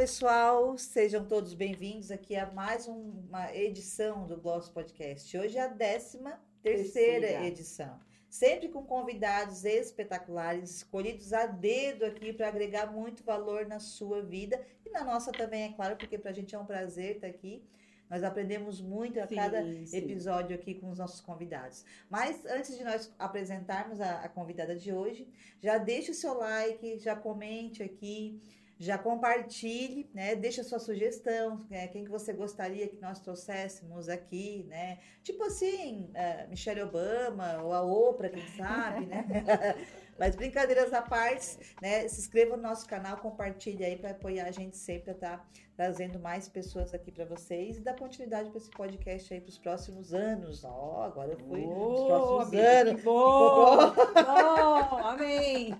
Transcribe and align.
pessoal, 0.00 0.78
sejam 0.78 1.26
todos 1.26 1.52
bem-vindos 1.52 2.10
aqui 2.10 2.34
a 2.34 2.50
mais 2.52 2.88
uma 2.88 3.54
edição 3.54 4.26
do 4.26 4.34
Gloss 4.34 4.66
Podcast. 4.66 5.36
Hoje 5.36 5.58
é 5.58 5.60
a 5.60 5.66
décima 5.66 6.40
terceira, 6.62 7.20
terceira. 7.20 7.46
edição. 7.46 8.00
Sempre 8.26 8.70
com 8.70 8.82
convidados 8.82 9.62
espetaculares, 9.66 10.76
escolhidos 10.76 11.34
a 11.34 11.44
dedo 11.44 12.06
aqui 12.06 12.32
para 12.32 12.48
agregar 12.48 12.90
muito 12.90 13.22
valor 13.22 13.66
na 13.66 13.78
sua 13.78 14.22
vida 14.22 14.58
e 14.86 14.90
na 14.90 15.04
nossa 15.04 15.30
também, 15.32 15.64
é 15.64 15.72
claro, 15.74 15.98
porque 15.98 16.16
para 16.16 16.30
a 16.30 16.34
gente 16.34 16.54
é 16.54 16.58
um 16.58 16.64
prazer 16.64 17.16
estar 17.16 17.26
aqui. 17.26 17.62
Nós 18.08 18.24
aprendemos 18.24 18.80
muito 18.80 19.20
a 19.20 19.26
sim, 19.26 19.34
cada 19.34 19.62
sim. 19.62 19.96
episódio 19.98 20.56
aqui 20.56 20.76
com 20.76 20.88
os 20.88 20.98
nossos 20.98 21.20
convidados. 21.20 21.84
Mas 22.08 22.42
antes 22.46 22.76
de 22.76 22.82
nós 22.82 23.14
apresentarmos 23.18 24.00
a, 24.00 24.20
a 24.20 24.30
convidada 24.30 24.74
de 24.74 24.94
hoje, 24.94 25.28
já 25.60 25.76
deixe 25.76 26.10
o 26.10 26.14
seu 26.14 26.32
like, 26.38 26.98
já 26.98 27.14
comente 27.14 27.82
aqui 27.82 28.40
já 28.80 28.96
compartilhe, 28.96 30.10
né? 30.14 30.34
Deixa 30.34 30.64
sua 30.64 30.78
sugestão, 30.78 31.66
né? 31.68 31.86
quem 31.88 32.02
que 32.02 32.10
você 32.10 32.32
gostaria 32.32 32.88
que 32.88 32.98
nós 32.98 33.20
trouxéssemos 33.20 34.08
aqui, 34.08 34.64
né? 34.70 34.98
Tipo 35.22 35.44
assim, 35.44 36.10
uh, 36.14 36.48
Michelle 36.48 36.80
Obama 36.80 37.62
ou 37.62 37.74
a 37.74 37.82
Oprah, 37.82 38.30
quem 38.30 38.46
sabe, 38.56 39.04
né? 39.04 39.26
Mas 40.20 40.36
brincadeiras 40.36 40.92
à 40.92 41.00
parte, 41.00 41.56
né? 41.80 42.06
Se 42.06 42.20
inscreva 42.20 42.54
no 42.54 42.62
nosso 42.62 42.86
canal, 42.86 43.16
compartilhe 43.16 43.82
aí 43.82 43.96
para 43.96 44.10
apoiar 44.10 44.44
a 44.44 44.50
gente 44.50 44.76
sempre 44.76 45.12
a 45.12 45.14
tá 45.14 45.42
trazendo 45.74 46.20
mais 46.20 46.46
pessoas 46.46 46.92
aqui 46.92 47.10
para 47.10 47.24
vocês 47.24 47.78
e 47.78 47.80
dar 47.80 47.96
continuidade 47.96 48.50
para 48.50 48.58
esse 48.58 48.70
podcast 48.70 49.32
aí 49.32 49.40
para 49.40 49.48
os 49.48 49.56
próximos 49.56 50.12
anos. 50.12 50.62
Ó, 50.62 50.98
oh, 50.98 51.02
agora 51.04 51.32
eu 51.32 51.38
fui 51.38 51.64
oh, 51.64 52.04
próximos 52.06 52.48
amiga, 52.48 52.68
anos. 52.68 52.94
Que 52.96 53.02
bom! 53.02 53.76
bom! 53.96 54.98
Amém! 54.98 55.74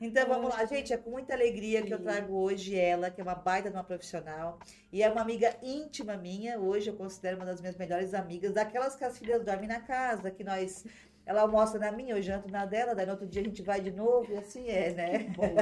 Então 0.00 0.28
vamos 0.28 0.50
lá, 0.50 0.64
gente. 0.64 0.92
É 0.92 0.96
com 0.96 1.10
muita 1.10 1.34
alegria 1.34 1.80
Sim. 1.80 1.86
que 1.86 1.94
eu 1.94 2.00
trago 2.00 2.32
hoje 2.36 2.78
ela, 2.78 3.10
que 3.10 3.20
é 3.20 3.24
uma 3.24 3.34
baita 3.34 3.68
de 3.68 3.74
uma 3.74 3.82
profissional 3.82 4.60
e 4.92 5.02
é 5.02 5.10
uma 5.10 5.22
amiga 5.22 5.56
íntima 5.60 6.16
minha. 6.16 6.60
Hoje 6.60 6.88
eu 6.88 6.94
considero 6.94 7.36
uma 7.36 7.46
das 7.46 7.60
minhas 7.60 7.76
melhores 7.76 8.14
amigas, 8.14 8.54
daquelas 8.54 8.94
que 8.94 9.04
as 9.04 9.18
filhas 9.18 9.44
dormem 9.44 9.66
na 9.66 9.80
casa, 9.80 10.30
que 10.30 10.44
nós 10.44 10.84
ela 11.26 11.42
almoça 11.42 11.78
na 11.78 11.92
minha, 11.92 12.14
eu 12.14 12.22
janto 12.22 12.48
na 12.50 12.64
dela, 12.66 12.94
daí 12.94 13.06
no 13.06 13.12
outro 13.12 13.26
dia 13.26 13.42
a 13.42 13.44
gente 13.44 13.62
vai 13.62 13.80
de 13.80 13.90
novo, 13.90 14.32
e 14.32 14.36
assim 14.36 14.68
é, 14.68 14.92
né? 14.92 15.18
Bom, 15.36 15.54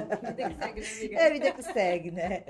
vida 0.48 0.72
que 0.72 0.82
segue, 0.82 1.14
né, 1.14 1.16
amiga? 1.16 1.20
É 1.20 1.32
vida 1.32 1.52
que 1.52 1.62
segue, 1.62 2.10
né? 2.10 2.44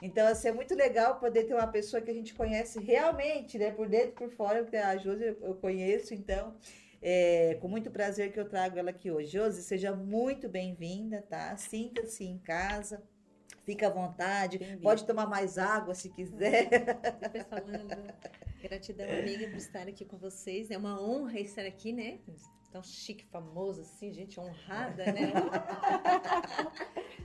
Então, 0.00 0.26
assim, 0.26 0.48
é 0.48 0.52
muito 0.52 0.74
legal 0.74 1.20
poder 1.20 1.44
ter 1.44 1.54
uma 1.54 1.66
pessoa 1.66 2.02
que 2.02 2.10
a 2.10 2.14
gente 2.14 2.34
conhece 2.34 2.80
realmente, 2.80 3.58
né? 3.58 3.70
Por 3.70 3.88
dentro 3.88 4.08
e 4.08 4.12
por 4.12 4.30
fora, 4.30 4.62
porque 4.62 4.76
a 4.76 4.96
Josi 4.96 5.36
eu 5.40 5.54
conheço, 5.54 6.14
então... 6.14 6.54
É 7.04 7.58
com 7.60 7.66
muito 7.66 7.90
prazer 7.90 8.30
que 8.30 8.38
eu 8.38 8.48
trago 8.48 8.78
ela 8.78 8.90
aqui 8.90 9.10
hoje. 9.10 9.32
Josi, 9.32 9.60
seja 9.64 9.92
muito 9.92 10.48
bem-vinda, 10.48 11.20
tá? 11.28 11.56
Sinta-se 11.56 12.22
em 12.22 12.38
casa. 12.38 13.02
Fica 13.64 13.86
à 13.86 13.90
vontade, 13.90 14.58
pode 14.82 15.06
tomar 15.06 15.26
mais 15.26 15.56
água 15.56 15.94
se 15.94 16.08
quiser. 16.08 16.68
Depois 17.20 17.46
falando, 17.46 17.88
gratidão, 18.60 19.08
amiga, 19.08 19.48
por 19.48 19.56
estar 19.56 19.86
aqui 19.86 20.04
com 20.04 20.16
vocês. 20.18 20.70
É 20.70 20.76
uma 20.76 21.00
honra 21.00 21.38
estar 21.38 21.64
aqui, 21.64 21.92
né? 21.92 22.18
Tão 22.72 22.82
chique, 22.82 23.24
famoso, 23.26 23.82
assim, 23.82 24.12
gente 24.12 24.40
honrada, 24.40 25.04
né? 25.12 25.32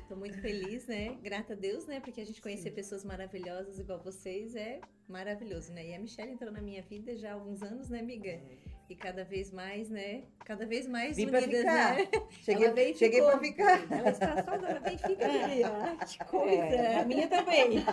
Estou 0.01 0.17
muito 0.17 0.39
feliz, 0.41 0.85
né? 0.87 1.15
Grata 1.23 1.53
a 1.53 1.55
Deus, 1.55 1.87
né? 1.87 1.99
Porque 2.01 2.21
a 2.21 2.25
gente 2.25 2.41
conhecer 2.41 2.69
Sim. 2.69 2.75
pessoas 2.75 3.03
maravilhosas 3.03 3.79
igual 3.79 3.99
vocês 3.99 4.55
é 4.55 4.81
maravilhoso, 5.07 5.73
né? 5.73 5.87
E 5.87 5.95
a 5.95 5.99
Michelle 5.99 6.33
entrou 6.33 6.51
na 6.51 6.61
minha 6.61 6.81
vida 6.81 7.15
já 7.15 7.31
há 7.31 7.33
alguns 7.33 7.63
anos, 7.63 7.89
né, 7.89 7.99
amiga? 7.99 8.29
É. 8.29 8.76
E 8.89 8.95
cada 8.95 9.25
vez 9.25 9.51
mais, 9.51 9.89
né? 9.89 10.23
Cada 10.45 10.65
vez 10.65 10.87
mais 10.87 11.17
Vim 11.17 11.25
unidas, 11.25 11.65
né? 11.65 12.07
Cheguei, 12.41 12.67
ela 12.67 12.95
cheguei 12.95 13.21
para 13.21 13.39
ficar. 13.39 13.91
Ela 13.91 14.09
está 14.09 14.43
só 14.43 14.51
agora, 14.51 14.79
vem, 14.79 14.97
fica 14.97 15.25
aqui. 15.25 15.63
É. 15.63 15.97
Que 16.07 16.23
coisa. 16.23 16.55
É. 16.55 16.99
A 17.01 17.05
minha 17.05 17.27
também. 17.27 17.85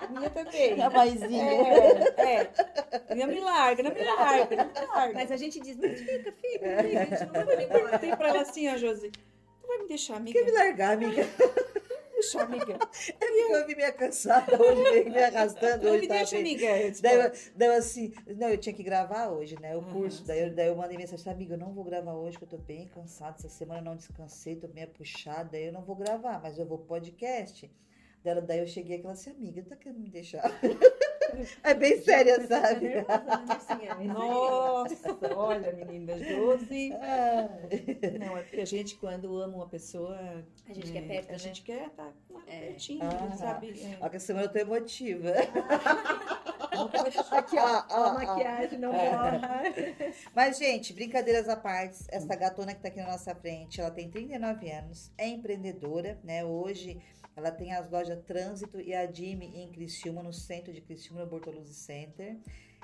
A 0.00 0.06
minha 0.08 0.28
também. 0.28 0.82
A 0.82 0.90
maisinha. 0.90 1.52
É, 2.18 2.40
é. 3.10 3.14
Não 3.14 3.26
me 3.26 3.40
larga, 3.40 3.82
não 3.82 3.94
me 3.94 4.04
larga, 4.04 4.56
não 4.56 4.66
me 4.66 4.86
larga. 4.86 5.14
Mas 5.14 5.32
a 5.32 5.36
gente 5.38 5.58
diz, 5.60 5.78
mas 5.78 5.98
fica, 5.98 6.12
fica, 6.12 6.32
fica. 6.32 6.78
A 6.78 7.04
gente 7.06 7.32
não 7.32 7.46
vai 7.46 7.64
embora. 7.64 7.98
Tem 7.98 8.14
para 8.14 8.28
ela 8.28 8.42
assim, 8.42 8.68
ó, 8.68 8.76
Josi. 8.76 9.10
Não 9.62 9.68
vai 9.68 9.78
me 9.78 9.88
deixar, 9.88 10.16
amiga. 10.16 10.38
Quer 10.38 10.44
me 10.44 10.52
largar, 10.52 10.92
amiga? 10.92 11.22
deixa, 12.22 12.42
amiga. 12.42 12.78
É 13.08 13.26
porque 13.26 13.52
eu 13.52 13.66
vim 13.66 13.74
meio 13.74 13.94
cansada 13.94 14.62
hoje, 14.62 15.10
me 15.10 15.18
arrastando 15.22 15.84
não 15.84 15.92
hoje. 15.92 16.00
me 16.02 16.08
deixa, 16.08 16.36
bem. 16.36 16.40
amiga. 16.40 16.66
Daí, 17.02 17.16
eu, 17.16 17.32
daí 17.56 17.68
eu 17.68 17.74
assim, 17.74 18.12
não, 18.36 18.48
eu 18.48 18.58
tinha 18.58 18.74
que 18.74 18.82
gravar 18.82 19.28
hoje, 19.28 19.60
né? 19.60 19.76
O 19.76 19.82
curso. 19.82 20.24
daí, 20.24 20.40
eu, 20.40 20.54
daí 20.54 20.68
eu 20.68 20.76
mandei 20.76 20.96
mensagem, 20.96 21.32
amiga, 21.32 21.54
eu 21.54 21.58
não 21.58 21.72
vou 21.72 21.84
gravar 21.84 22.14
hoje, 22.14 22.38
que 22.38 22.44
eu 22.44 22.48
tô 22.48 22.58
bem 22.58 22.88
cansada. 22.88 23.36
Essa 23.38 23.48
semana 23.48 23.80
eu 23.80 23.84
não 23.84 23.96
descansei, 23.96 24.56
tô 24.56 24.68
meio 24.68 24.88
puxada, 24.88 25.50
daí 25.52 25.66
eu 25.66 25.72
não 25.72 25.82
vou 25.82 25.96
gravar, 25.96 26.40
mas 26.40 26.58
eu 26.58 26.66
vou 26.66 26.78
podcast. 26.78 27.70
Daí, 28.22 28.40
daí 28.40 28.58
eu 28.60 28.66
cheguei 28.66 28.98
e 28.98 29.02
falei 29.02 29.14
assim, 29.14 29.30
amiga, 29.30 29.62
tá 29.62 29.76
querendo 29.76 30.00
me 30.00 30.10
deixar? 30.10 30.42
É 31.62 31.74
bem 31.74 32.00
séria, 32.02 32.46
sabe? 32.46 32.90
Nossa, 34.06 35.36
olha, 35.36 35.72
meninas, 35.72 36.20
12. 36.20 36.90
Não, 38.18 38.36
é 38.36 38.42
porque 38.42 38.60
a 38.60 38.66
gente, 38.66 38.96
quando 38.96 39.36
ama 39.40 39.56
uma 39.56 39.68
pessoa. 39.68 40.16
A 40.68 40.72
gente 40.72 40.90
é, 40.90 40.92
quer 40.92 41.08
perto. 41.08 41.28
A 41.28 41.32
né? 41.32 41.38
gente 41.38 41.62
quer 41.62 41.86
estar 41.86 42.04
tá 42.04 42.12
é. 42.46 42.60
pertinho, 42.60 43.02
ah, 43.02 43.36
sabe? 43.36 43.80
É. 43.80 43.98
Olha 44.00 44.10
que 44.10 44.20
semana 44.20 44.46
eu 44.46 44.52
tô 44.52 44.58
emotiva. 44.58 45.32
Aqui, 47.30 47.56
ó, 47.58 47.84
a 47.90 48.12
maquiagem 48.14 48.78
não 48.78 48.92
morre. 48.92 50.14
Mas, 50.34 50.58
gente, 50.58 50.92
brincadeiras 50.92 51.48
à 51.48 51.56
parte, 51.56 51.98
essa 52.08 52.34
gatona 52.34 52.74
que 52.74 52.80
tá 52.80 52.88
aqui 52.88 52.98
na 52.98 53.12
nossa 53.12 53.34
frente, 53.34 53.80
ela 53.80 53.90
tem 53.90 54.10
39 54.10 54.70
anos, 54.70 55.10
é 55.18 55.28
empreendedora, 55.28 56.18
né? 56.24 56.44
Hoje 56.44 57.00
ela 57.36 57.50
tem 57.50 57.72
as 57.72 57.90
lojas 57.90 58.22
Trânsito 58.24 58.80
e 58.80 58.94
a 58.94 59.06
Dime 59.06 59.46
em 59.46 59.70
Criciúma, 59.70 60.22
no 60.22 60.32
centro 60.32 60.72
de 60.72 60.80
Criciúma, 60.80 61.22
no 61.22 61.30
Bortoluzzi 61.30 61.74
Center. 61.74 62.38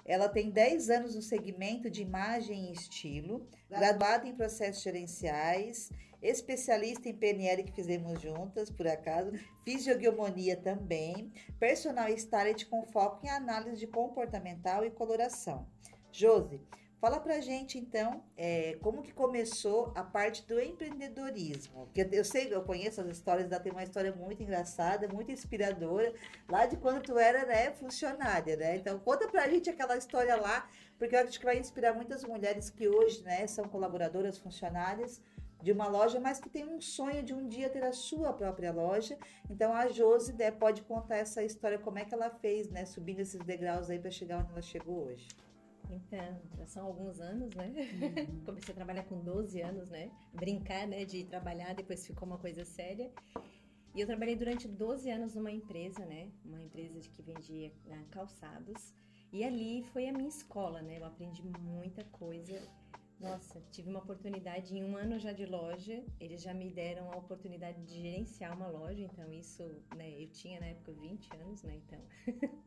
Ela 0.04 0.28
tem 0.28 0.50
10 0.50 0.88
anos 0.88 1.14
no 1.14 1.20
segmento 1.20 1.90
de 1.90 2.00
imagem 2.00 2.70
e 2.70 2.72
estilo, 2.72 3.46
graduada 3.68 4.26
em 4.26 4.34
processos 4.34 4.82
gerenciais, 4.82 5.90
especialista 6.22 7.08
em 7.08 7.14
PNL 7.14 7.62
que 7.62 7.72
fizemos 7.72 8.20
juntas, 8.20 8.70
por 8.70 8.86
acaso, 8.86 9.32
fisiognomonia 9.64 10.56
também, 10.56 11.30
personal 11.60 12.08
stylist 12.08 12.66
com 12.68 12.86
foco 12.86 13.26
em 13.26 13.30
análise 13.30 13.76
de 13.76 13.86
comportamental 13.86 14.84
e 14.84 14.90
coloração. 14.90 15.66
Josi, 16.10 16.60
Fala 17.00 17.20
pra 17.20 17.40
gente 17.40 17.78
então, 17.78 18.24
é, 18.36 18.76
como 18.82 19.02
que 19.02 19.12
começou 19.12 19.92
a 19.94 20.02
parte 20.02 20.44
do 20.44 20.60
empreendedorismo? 20.60 21.86
Porque 21.86 22.08
eu 22.10 22.24
sei, 22.24 22.52
eu 22.52 22.62
conheço 22.62 23.00
as 23.00 23.06
histórias, 23.06 23.48
da 23.48 23.60
tem 23.60 23.70
uma 23.70 23.84
história 23.84 24.12
muito 24.12 24.42
engraçada, 24.42 25.06
muito 25.06 25.30
inspiradora, 25.30 26.12
lá 26.48 26.66
de 26.66 26.76
quando 26.76 27.00
tu 27.00 27.16
era, 27.16 27.46
né, 27.46 27.70
funcionária, 27.70 28.56
né? 28.56 28.76
Então 28.76 28.98
conta 28.98 29.28
pra 29.28 29.48
gente 29.48 29.70
aquela 29.70 29.96
história 29.96 30.34
lá, 30.34 30.68
porque 30.98 31.14
eu 31.14 31.20
acho 31.20 31.38
que 31.38 31.44
vai 31.44 31.56
inspirar 31.56 31.94
muitas 31.94 32.24
mulheres 32.24 32.68
que 32.68 32.88
hoje, 32.88 33.22
né, 33.22 33.46
são 33.46 33.68
colaboradoras, 33.68 34.36
funcionárias 34.36 35.22
de 35.62 35.70
uma 35.70 35.86
loja, 35.86 36.18
mas 36.18 36.40
que 36.40 36.48
tem 36.48 36.64
um 36.68 36.80
sonho 36.80 37.22
de 37.22 37.32
um 37.32 37.46
dia 37.46 37.68
ter 37.68 37.84
a 37.84 37.92
sua 37.92 38.32
própria 38.32 38.72
loja. 38.72 39.16
Então 39.48 39.72
a 39.72 39.86
Josi 39.86 40.32
né, 40.32 40.50
pode 40.50 40.82
contar 40.82 41.18
essa 41.18 41.44
história, 41.44 41.78
como 41.78 42.00
é 42.00 42.04
que 42.04 42.12
ela 42.14 42.28
fez, 42.28 42.68
né, 42.68 42.84
subindo 42.84 43.20
esses 43.20 43.40
degraus 43.40 43.88
aí 43.88 44.00
para 44.00 44.10
chegar 44.10 44.38
onde 44.38 44.50
ela 44.50 44.62
chegou 44.62 45.06
hoje. 45.06 45.28
Então, 45.90 46.40
já 46.56 46.66
são 46.66 46.86
alguns 46.86 47.20
anos, 47.20 47.54
né? 47.54 47.66
Uhum. 47.68 48.40
Comecei 48.44 48.72
a 48.72 48.76
trabalhar 48.76 49.04
com 49.04 49.20
12 49.20 49.60
anos, 49.60 49.88
né? 49.90 50.10
Brincar, 50.34 50.86
né? 50.86 51.04
De 51.04 51.24
trabalhar, 51.24 51.74
depois 51.74 52.06
ficou 52.06 52.26
uma 52.26 52.38
coisa 52.38 52.64
séria. 52.64 53.10
E 53.94 54.00
eu 54.00 54.06
trabalhei 54.06 54.36
durante 54.36 54.68
12 54.68 55.10
anos 55.10 55.34
numa 55.34 55.50
empresa, 55.50 56.04
né? 56.04 56.30
Uma 56.44 56.62
empresa 56.62 57.00
de 57.00 57.08
que 57.08 57.22
vendia 57.22 57.72
né, 57.86 58.04
calçados. 58.10 58.94
E 59.32 59.44
ali 59.44 59.82
foi 59.92 60.08
a 60.08 60.12
minha 60.12 60.28
escola, 60.28 60.80
né? 60.82 60.98
Eu 60.98 61.04
aprendi 61.04 61.42
muita 61.42 62.04
coisa 62.04 62.60
nossa, 63.20 63.60
tive 63.72 63.90
uma 63.90 63.98
oportunidade 63.98 64.76
em 64.76 64.84
um 64.84 64.96
ano 64.96 65.18
já 65.18 65.32
de 65.32 65.44
loja. 65.44 66.04
Eles 66.20 66.40
já 66.40 66.54
me 66.54 66.70
deram 66.70 67.10
a 67.12 67.16
oportunidade 67.16 67.82
de 67.84 68.00
gerenciar 68.00 68.56
uma 68.56 68.68
loja, 68.68 69.00
então 69.00 69.32
isso, 69.32 69.62
né, 69.96 70.22
eu 70.22 70.28
tinha 70.28 70.60
na 70.60 70.66
época 70.66 70.92
20 70.92 71.28
anos, 71.36 71.62
né, 71.64 71.80
então. 71.84 72.00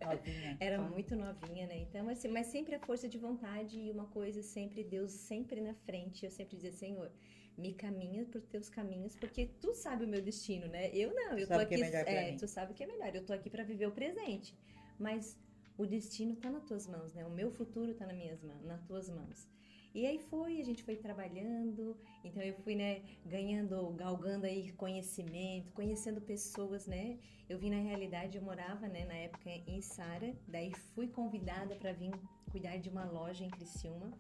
Novinha. 0.02 0.58
Era 0.60 0.82
muito 0.82 1.16
novinha, 1.16 1.68
né? 1.68 1.78
Então, 1.78 2.10
assim, 2.10 2.28
mas 2.28 2.48
sempre 2.48 2.76
a 2.76 2.80
força 2.80 3.08
de 3.08 3.18
vontade 3.18 3.80
e 3.80 3.92
uma 3.92 4.08
coisa 4.08 4.44
sempre 4.44 4.84
Deus 4.84 5.12
sempre 5.12 5.62
na 5.62 5.74
frente. 5.74 6.26
Eu 6.26 6.32
sempre 6.32 6.58
dizia, 6.58 6.74
Senhor, 6.74 7.12
me 7.58 7.74
caminha 7.74 8.26
por 8.26 8.42
teus 8.42 8.70
caminhos, 8.70 9.16
porque 9.16 9.46
tu 9.60 9.74
sabe 9.74 10.04
o 10.04 10.08
meu 10.08 10.22
destino, 10.22 10.68
né? 10.68 10.90
Eu 10.94 11.14
não, 11.14 11.38
eu 11.38 11.48
tu 11.48 11.54
tô 11.54 11.60
aqui, 11.60 11.82
é, 11.82 12.30
é 12.30 12.36
tu 12.36 12.48
sabe 12.48 12.72
o 12.72 12.76
que 12.76 12.84
é 12.84 12.88
melhor. 12.88 13.16
Eu 13.16 13.26
tô 13.26 13.34
aqui 13.34 13.50
para 13.50 13.64
viver 13.64 13.88
o 13.88 13.92
presente. 13.92 14.54
Mas 15.00 15.38
o 15.78 15.86
destino 15.86 16.36
tá 16.36 16.50
nas 16.50 16.64
tuas 16.64 16.88
mãos, 16.88 17.14
né? 17.14 17.26
O 17.26 17.30
meu 17.30 17.52
futuro 17.52 17.94
tá 17.94 18.06
nas 18.06 18.16
minhas 18.16 18.44
mãos, 18.44 18.64
nas 18.64 18.84
tuas 18.84 19.10
mãos. 19.10 19.48
E 19.94 20.06
aí 20.06 20.20
foi, 20.20 20.60
a 20.62 20.64
gente 20.64 20.84
foi 20.84 20.96
trabalhando, 20.96 21.98
então 22.24 22.42
eu 22.42 22.54
fui, 22.64 22.76
né, 22.76 23.02
ganhando, 23.26 23.92
galgando 23.92 24.46
aí 24.46 24.72
conhecimento, 24.74 25.72
conhecendo 25.74 26.22
pessoas, 26.22 26.88
né? 26.88 27.20
Eu 27.50 27.60
vim 27.60 27.70
na 27.70 27.82
realidade, 27.82 28.38
eu 28.38 28.44
morava, 28.44 28.88
né, 28.88 29.04
na 29.06 29.16
época 29.16 29.50
em 29.50 29.82
Sara, 29.82 30.34
daí 30.48 30.74
fui 30.96 31.08
convidada 31.10 31.76
para 31.76 31.92
vir 31.92 32.12
cuidar 32.52 32.78
de 32.78 32.90
uma 32.90 33.04
loja 33.06 33.44
em 33.44 33.50
Criciúma, 33.50 34.12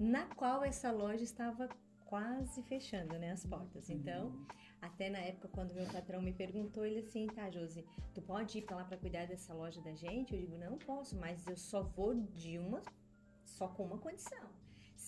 na 0.00 0.26
qual 0.34 0.64
essa 0.64 0.90
loja 0.90 1.22
estava 1.22 1.68
quase 2.04 2.62
fechando, 2.64 3.16
né, 3.18 3.30
as 3.30 3.44
portas. 3.46 3.88
Então, 3.88 4.32
Até 4.80 5.10
na 5.10 5.18
época, 5.18 5.48
quando 5.48 5.74
meu 5.74 5.86
patrão 5.86 6.22
me 6.22 6.32
perguntou, 6.32 6.84
ele 6.86 7.00
assim, 7.00 7.26
tá, 7.26 7.50
Josi, 7.50 7.84
tu 8.14 8.22
pode 8.22 8.58
ir 8.58 8.62
pra 8.62 8.76
lá 8.76 8.84
pra 8.84 8.96
cuidar 8.96 9.26
dessa 9.26 9.52
loja 9.52 9.80
da 9.82 9.94
gente? 9.94 10.34
Eu 10.34 10.40
digo, 10.40 10.56
não 10.56 10.78
posso, 10.78 11.16
mas 11.18 11.46
eu 11.46 11.56
só 11.56 11.82
vou 11.82 12.14
de 12.14 12.58
uma, 12.58 12.82
só 13.44 13.68
com 13.68 13.84
uma 13.84 13.98
condição. 13.98 14.59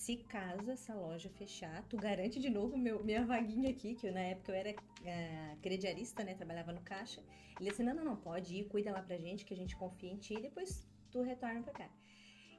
Se 0.03 0.17
caso 0.17 0.69
essa 0.69 0.93
loja 0.93 1.29
fechar, 1.29 1.81
tu 1.87 1.95
garante 1.95 2.37
de 2.37 2.49
novo 2.49 2.77
meu, 2.77 3.01
minha 3.01 3.25
vaguinha 3.25 3.69
aqui, 3.69 3.95
que 3.95 4.05
eu, 4.05 4.11
na 4.11 4.19
época 4.19 4.51
eu 4.51 4.55
era 4.55 4.71
uh, 4.71 5.61
crediarista, 5.61 6.25
né, 6.25 6.35
trabalhava 6.35 6.73
no 6.73 6.81
caixa. 6.81 7.23
Ele 7.57 7.69
disse, 7.69 7.81
não, 7.83 7.95
não, 7.95 8.03
não, 8.03 8.17
pode 8.17 8.53
ir, 8.53 8.65
cuida 8.65 8.91
lá 8.91 9.01
pra 9.01 9.15
gente, 9.17 9.45
que 9.45 9.53
a 9.53 9.55
gente 9.55 9.77
confia 9.77 10.11
em 10.11 10.17
ti, 10.17 10.33
e 10.33 10.41
depois 10.41 10.85
tu 11.09 11.21
retorna 11.21 11.61
pra 11.63 11.71
cá. 11.71 11.89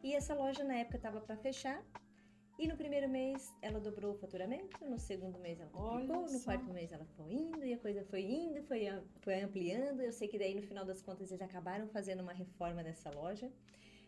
E 0.03 0.15
essa 0.15 0.35
loja 0.35 0.65
na 0.65 0.77
época 0.77 0.99
tava 0.99 1.21
para 1.21 1.37
fechar, 1.37 1.85
e 2.59 2.67
no 2.67 2.79
primeiro 2.79 3.11
mês 3.11 3.53
ela 3.61 3.79
dobrou 3.79 4.15
o 4.15 4.19
faturamento, 4.19 4.83
no 4.89 4.99
segundo 4.99 5.39
mês 5.39 5.61
ela 5.61 5.69
duplicou, 5.71 6.27
no 6.33 6.41
quarto 6.41 6.73
mês 6.73 6.93
ela 6.93 7.05
foi 7.15 7.31
indo, 7.31 7.63
e 7.63 7.75
a 7.75 7.79
coisa 7.79 8.03
foi 8.05 8.23
indo, 8.23 8.63
foi, 8.63 8.87
foi 9.21 9.43
ampliando. 9.43 10.01
Eu 10.01 10.15
sei 10.15 10.29
que 10.29 10.39
daí 10.39 10.55
no 10.55 10.63
final 10.63 10.87
das 10.87 11.03
contas 11.03 11.31
eles 11.31 11.43
acabaram 11.43 11.87
fazendo 11.89 12.21
uma 12.21 12.33
reforma 12.33 12.83
nessa 12.83 13.11
loja. 13.11 13.53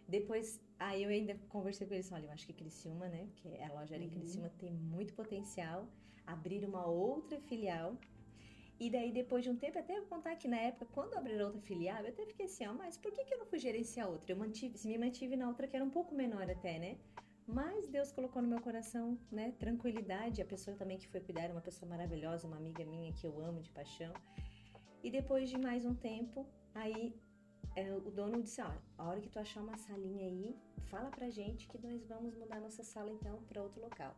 Depois, 0.08 0.60
aí 0.78 1.02
eu 1.02 1.10
ainda 1.10 1.34
conversei 1.48 1.86
com 1.86 1.94
eles, 1.94 2.10
olha, 2.12 2.26
eu 2.26 2.30
acho 2.30 2.46
que 2.46 2.52
Criciúma, 2.52 3.08
né, 3.08 3.28
que 3.36 3.48
a 3.60 3.72
loja 3.72 3.94
era 3.94 4.04
em 4.04 4.08
uhum. 4.08 4.14
Criciúma, 4.14 4.48
tem 4.58 4.72
muito 4.72 5.14
potencial, 5.14 5.88
abrir 6.26 6.64
uma 6.64 6.86
outra 6.86 7.40
filial. 7.40 7.96
E 8.78 8.90
daí, 8.90 9.10
depois 9.10 9.42
de 9.42 9.50
um 9.50 9.56
tempo, 9.56 9.78
até 9.78 9.98
vou 9.98 10.08
contar 10.08 10.36
que 10.36 10.46
na 10.46 10.58
época, 10.58 10.86
quando 10.92 11.14
abriram 11.14 11.46
outra 11.46 11.60
filial, 11.62 12.02
eu 12.02 12.10
até 12.10 12.26
fiquei 12.26 12.46
assim, 12.46 12.66
ó, 12.66 12.74
mas 12.74 12.96
por 12.96 13.10
que, 13.10 13.24
que 13.24 13.34
eu 13.34 13.38
não 13.38 13.46
fui 13.46 13.58
gerenciar 13.58 14.08
outra? 14.08 14.32
Eu 14.32 14.36
mantive, 14.36 14.76
se 14.76 14.86
me 14.86 14.98
mantive 14.98 15.34
na 15.34 15.48
outra 15.48 15.66
que 15.66 15.74
era 15.74 15.84
um 15.84 15.90
pouco 15.90 16.14
menor 16.14 16.48
até, 16.50 16.78
né? 16.78 16.98
Mas 17.48 17.88
Deus 17.88 18.12
colocou 18.12 18.42
no 18.42 18.48
meu 18.48 18.60
coração, 18.60 19.18
né, 19.30 19.52
tranquilidade. 19.58 20.42
A 20.42 20.44
pessoa 20.44 20.76
também 20.76 20.98
que 20.98 21.06
foi 21.08 21.20
cuidar 21.20 21.42
era 21.42 21.52
uma 21.52 21.60
pessoa 21.60 21.88
maravilhosa, 21.88 22.46
uma 22.46 22.56
amiga 22.56 22.84
minha 22.84 23.12
que 23.12 23.26
eu 23.26 23.40
amo 23.40 23.62
de 23.62 23.70
paixão. 23.70 24.12
E 25.02 25.10
depois 25.10 25.48
de 25.48 25.56
mais 25.56 25.86
um 25.86 25.94
tempo, 25.94 26.44
aí 26.74 27.14
o 28.06 28.10
dono 28.10 28.42
disse: 28.42 28.60
Ó, 28.62 28.72
a 28.98 29.08
hora 29.08 29.20
que 29.20 29.28
tu 29.28 29.38
achar 29.38 29.60
uma 29.60 29.76
salinha 29.76 30.26
aí, 30.26 30.56
fala 30.86 31.10
pra 31.10 31.28
gente 31.28 31.68
que 31.68 31.78
nós 31.78 32.06
vamos 32.06 32.34
mudar 32.34 32.60
nossa 32.60 32.82
sala 32.82 33.10
então 33.10 33.42
para 33.48 33.62
outro 33.62 33.80
local. 33.80 34.14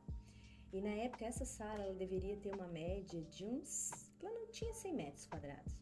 E 0.72 0.80
na 0.80 0.90
época, 0.90 1.24
essa 1.24 1.44
sala 1.44 1.82
ela 1.82 1.94
deveria 1.94 2.36
ter 2.36 2.54
uma 2.54 2.68
média 2.68 3.22
de 3.22 3.44
uns. 3.44 3.90
Ela 4.22 4.32
não 4.32 4.46
tinha 4.48 4.72
100 4.72 4.94
metros 4.94 5.26
quadrados. 5.26 5.74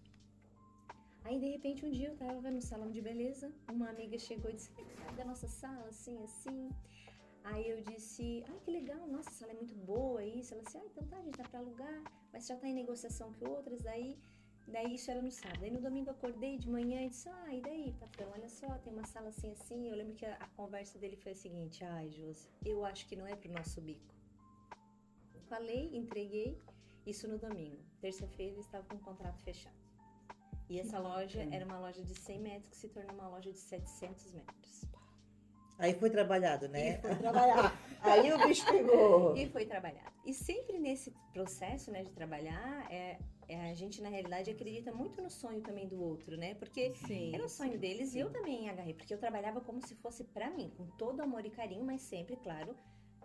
Aí, 1.25 1.40
de 1.40 1.49
repente, 1.50 1.84
um 1.84 1.90
dia 1.90 2.08
eu 2.08 2.17
tava 2.17 2.50
no 2.50 2.62
salão 2.62 2.90
de 2.90 3.00
beleza, 3.02 3.52
uma 3.70 3.88
amiga 3.90 4.17
chegou 4.19 4.50
e 4.50 4.55
disse: 4.55 4.70
Sabe 4.72 5.17
da 5.17 5.25
nossa 5.25 5.49
sala, 5.49 5.88
assim, 5.88 6.22
assim. 6.22 6.70
Aí 7.49 7.69
eu 7.70 7.81
disse, 7.81 8.43
ai 8.49 8.58
que 8.64 8.70
legal, 8.72 9.06
nossa, 9.06 9.31
a 9.31 9.32
sala 9.32 9.52
é 9.52 9.55
muito 9.55 9.75
boa, 9.75 10.25
isso. 10.25 10.52
Ela 10.52 10.64
disse, 10.64 10.79
ah, 10.79 10.82
então 10.84 11.06
tá, 11.06 11.17
a 11.17 11.22
gente 11.22 11.38
dá 11.38 11.44
pra 11.44 11.61
alugar, 11.61 12.02
mas 12.32 12.46
já 12.46 12.56
tá 12.56 12.67
em 12.69 12.75
negociação 12.75 13.32
com 13.34 13.49
outras, 13.50 13.82
daí, 13.82 14.19
daí 14.66 14.94
isso 14.94 15.10
era 15.10 15.22
no 15.22 15.30
sábado. 15.30 15.64
Aí 15.64 15.70
no 15.70 15.80
domingo 15.80 16.10
acordei 16.10 16.58
de 16.58 16.68
manhã 16.68 17.02
e 17.02 17.08
disse, 17.08 17.28
ah, 17.28 17.54
e 17.54 17.60
daí, 17.60 17.94
patrão, 18.00 18.30
olha 18.32 18.48
só, 18.48 18.66
tem 18.78 18.92
uma 18.92 19.04
sala 19.04 19.28
assim, 19.28 19.50
assim. 19.52 19.88
Eu 19.88 19.96
lembro 19.96 20.14
que 20.14 20.26
a, 20.26 20.34
a 20.34 20.48
conversa 20.48 20.98
dele 20.98 21.16
foi 21.16 21.32
a 21.32 21.36
seguinte, 21.36 21.84
ai, 21.84 22.10
Josi, 22.10 22.48
eu 22.64 22.84
acho 22.84 23.06
que 23.06 23.16
não 23.16 23.26
é 23.26 23.36
pro 23.36 23.52
nosso 23.52 23.80
bico. 23.80 24.14
Falei, 25.48 25.96
entreguei, 25.96 26.60
isso 27.06 27.28
no 27.28 27.38
domingo. 27.38 27.78
Terça-feira 28.00 28.52
ele 28.52 28.60
estava 28.60 28.84
com 28.84 28.96
o 28.96 29.00
contrato 29.00 29.40
fechado. 29.42 29.76
E 30.69 30.80
essa 30.80 30.98
loja 30.98 31.46
era 31.52 31.64
uma 31.64 31.78
loja 31.78 32.02
de 32.02 32.14
100 32.14 32.40
metros 32.40 32.69
que 32.69 32.76
se 32.76 32.88
tornou 32.88 33.14
uma 33.14 33.28
loja 33.28 33.52
de 33.52 33.58
700 33.58 34.32
metros. 34.32 34.84
Aí 35.78 35.94
foi 35.94 36.10
trabalhado, 36.10 36.69
né? 36.69 36.96
E 36.96 36.98
foi 36.98 37.14
trabalhado. 37.16 37.76
Aí 38.00 38.32
o 38.32 38.38
bicho 38.46 38.66
pegou. 38.66 39.36
E 39.36 39.48
foi 39.48 39.66
trabalhado. 39.66 40.12
E 40.24 40.34
sempre 40.34 40.78
nesse 40.78 41.12
processo, 41.32 41.92
né, 41.92 42.02
de 42.02 42.10
trabalhar, 42.10 42.90
é, 42.90 43.19
a 43.48 43.75
gente 43.75 44.02
na 44.02 44.08
realidade 44.08 44.50
acredita 44.50 44.93
muito 44.93 45.22
no 45.22 45.31
sonho 45.31 45.60
também 45.60 45.87
do 45.87 46.00
outro, 46.02 46.37
né? 46.37 46.54
Porque 46.54 46.94
sim, 46.94 47.34
era 47.34 47.44
o 47.44 47.48
sonho 47.48 47.72
sim, 47.72 47.78
deles 47.78 48.10
sim. 48.10 48.19
e 48.19 48.20
eu 48.20 48.31
também 48.31 48.69
agarrei, 48.69 48.94
porque 48.94 49.14
eu 49.14 49.19
trabalhava 49.19 49.60
como 49.60 49.81
se 49.87 49.94
fosse 49.94 50.25
para 50.25 50.50
mim, 50.50 50.72
com 50.76 50.87
todo 50.96 51.20
amor 51.20 51.44
e 51.46 51.50
carinho, 51.50 51.84
mas 51.84 52.02
sempre, 52.02 52.37
claro, 52.37 52.75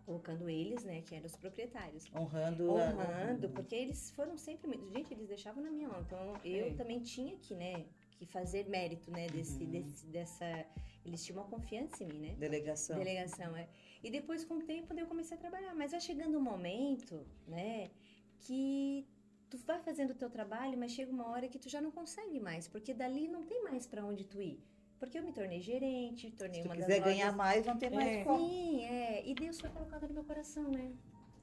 colocando 0.06 0.50
eles, 0.50 0.83
né, 0.83 1.01
que 1.01 1.15
eram 1.15 1.25
os 1.25 1.35
proprietários. 1.35 2.06
Honrando. 2.15 2.71
Honrando, 2.71 3.47
a... 3.47 3.50
porque 3.50 3.75
eles 3.75 4.12
foram 4.12 4.38
sempre 4.38 4.68
muito. 4.68 4.91
Gente, 4.91 5.13
eles 5.13 5.27
deixavam 5.27 5.63
na 5.63 5.71
minha 5.71 5.88
mão. 5.88 6.01
Então 6.01 6.35
eu 6.44 6.68
é. 6.68 6.73
também 6.73 7.00
tinha 7.01 7.35
que, 7.38 7.56
né, 7.56 7.85
que 8.18 8.25
fazer 8.25 8.68
mérito, 8.68 9.09
né, 9.09 9.27
desse, 9.27 9.63
uhum. 9.63 9.69
desse, 9.71 10.06
dessa 10.07 10.65
eles 11.06 11.25
tinham 11.25 11.41
uma 11.41 11.50
confiança 11.50 12.03
em 12.03 12.07
mim, 12.07 12.19
né? 12.19 12.35
Delegação. 12.38 12.97
Delegação, 12.97 13.56
é. 13.56 13.68
E 14.03 14.12
depois, 14.12 14.44
com 14.45 14.56
o 14.56 14.62
tempo, 14.62 14.94
eu 14.94 15.07
comecei 15.07 15.35
a 15.35 15.39
trabalhar. 15.39 15.73
Mas 15.73 15.91
vai 15.91 16.00
chegando 16.00 16.38
um 16.38 16.41
momento, 16.41 17.25
né, 17.47 17.89
que 18.38 19.07
tu 19.57 19.65
vai 19.65 19.80
fazendo 19.81 20.12
o 20.12 20.15
teu 20.15 20.30
trabalho, 20.30 20.77
mas 20.77 20.92
chega 20.92 21.12
uma 21.12 21.27
hora 21.27 21.48
que 21.48 21.59
tu 21.59 21.69
já 21.69 21.81
não 21.81 21.92
consegue 21.92 22.39
mais, 22.39 22.68
porque 22.68 22.94
dali 22.94 23.27
não 23.27 23.44
tem 23.44 23.63
mais 23.63 23.86
para 23.86 24.06
onde 24.06 24.24
tu 24.24 24.42
ir. 24.42 24.59
Porque 25.00 25.18
eu 25.18 25.24
me 25.24 25.33
tornei 25.33 25.59
gerente, 25.62 26.30
tornei 26.31 26.62
Se 26.62 26.68
uma 26.68 26.75
das 26.75 26.86
quiser 26.86 27.00
ganhar 27.01 27.36
mais, 27.36 27.65
não 27.65 27.77
tem 27.77 27.89
mais 27.89 28.07
é. 28.07 28.24
como. 28.24 28.48
Sim, 28.48 28.86
é. 28.86 29.27
E 29.27 29.33
Deus 29.33 29.59
foi 29.59 29.69
colocado 29.71 30.07
no 30.07 30.13
meu 30.13 30.24
coração, 30.24 30.69
né? 30.69 30.94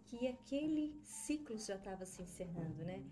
Que 0.06 0.28
aquele 0.28 0.98
ciclo 1.02 1.58
já 1.58 1.74
estava 1.74 2.06
se 2.06 2.22
encerrando, 2.22 2.84
né? 2.84 3.02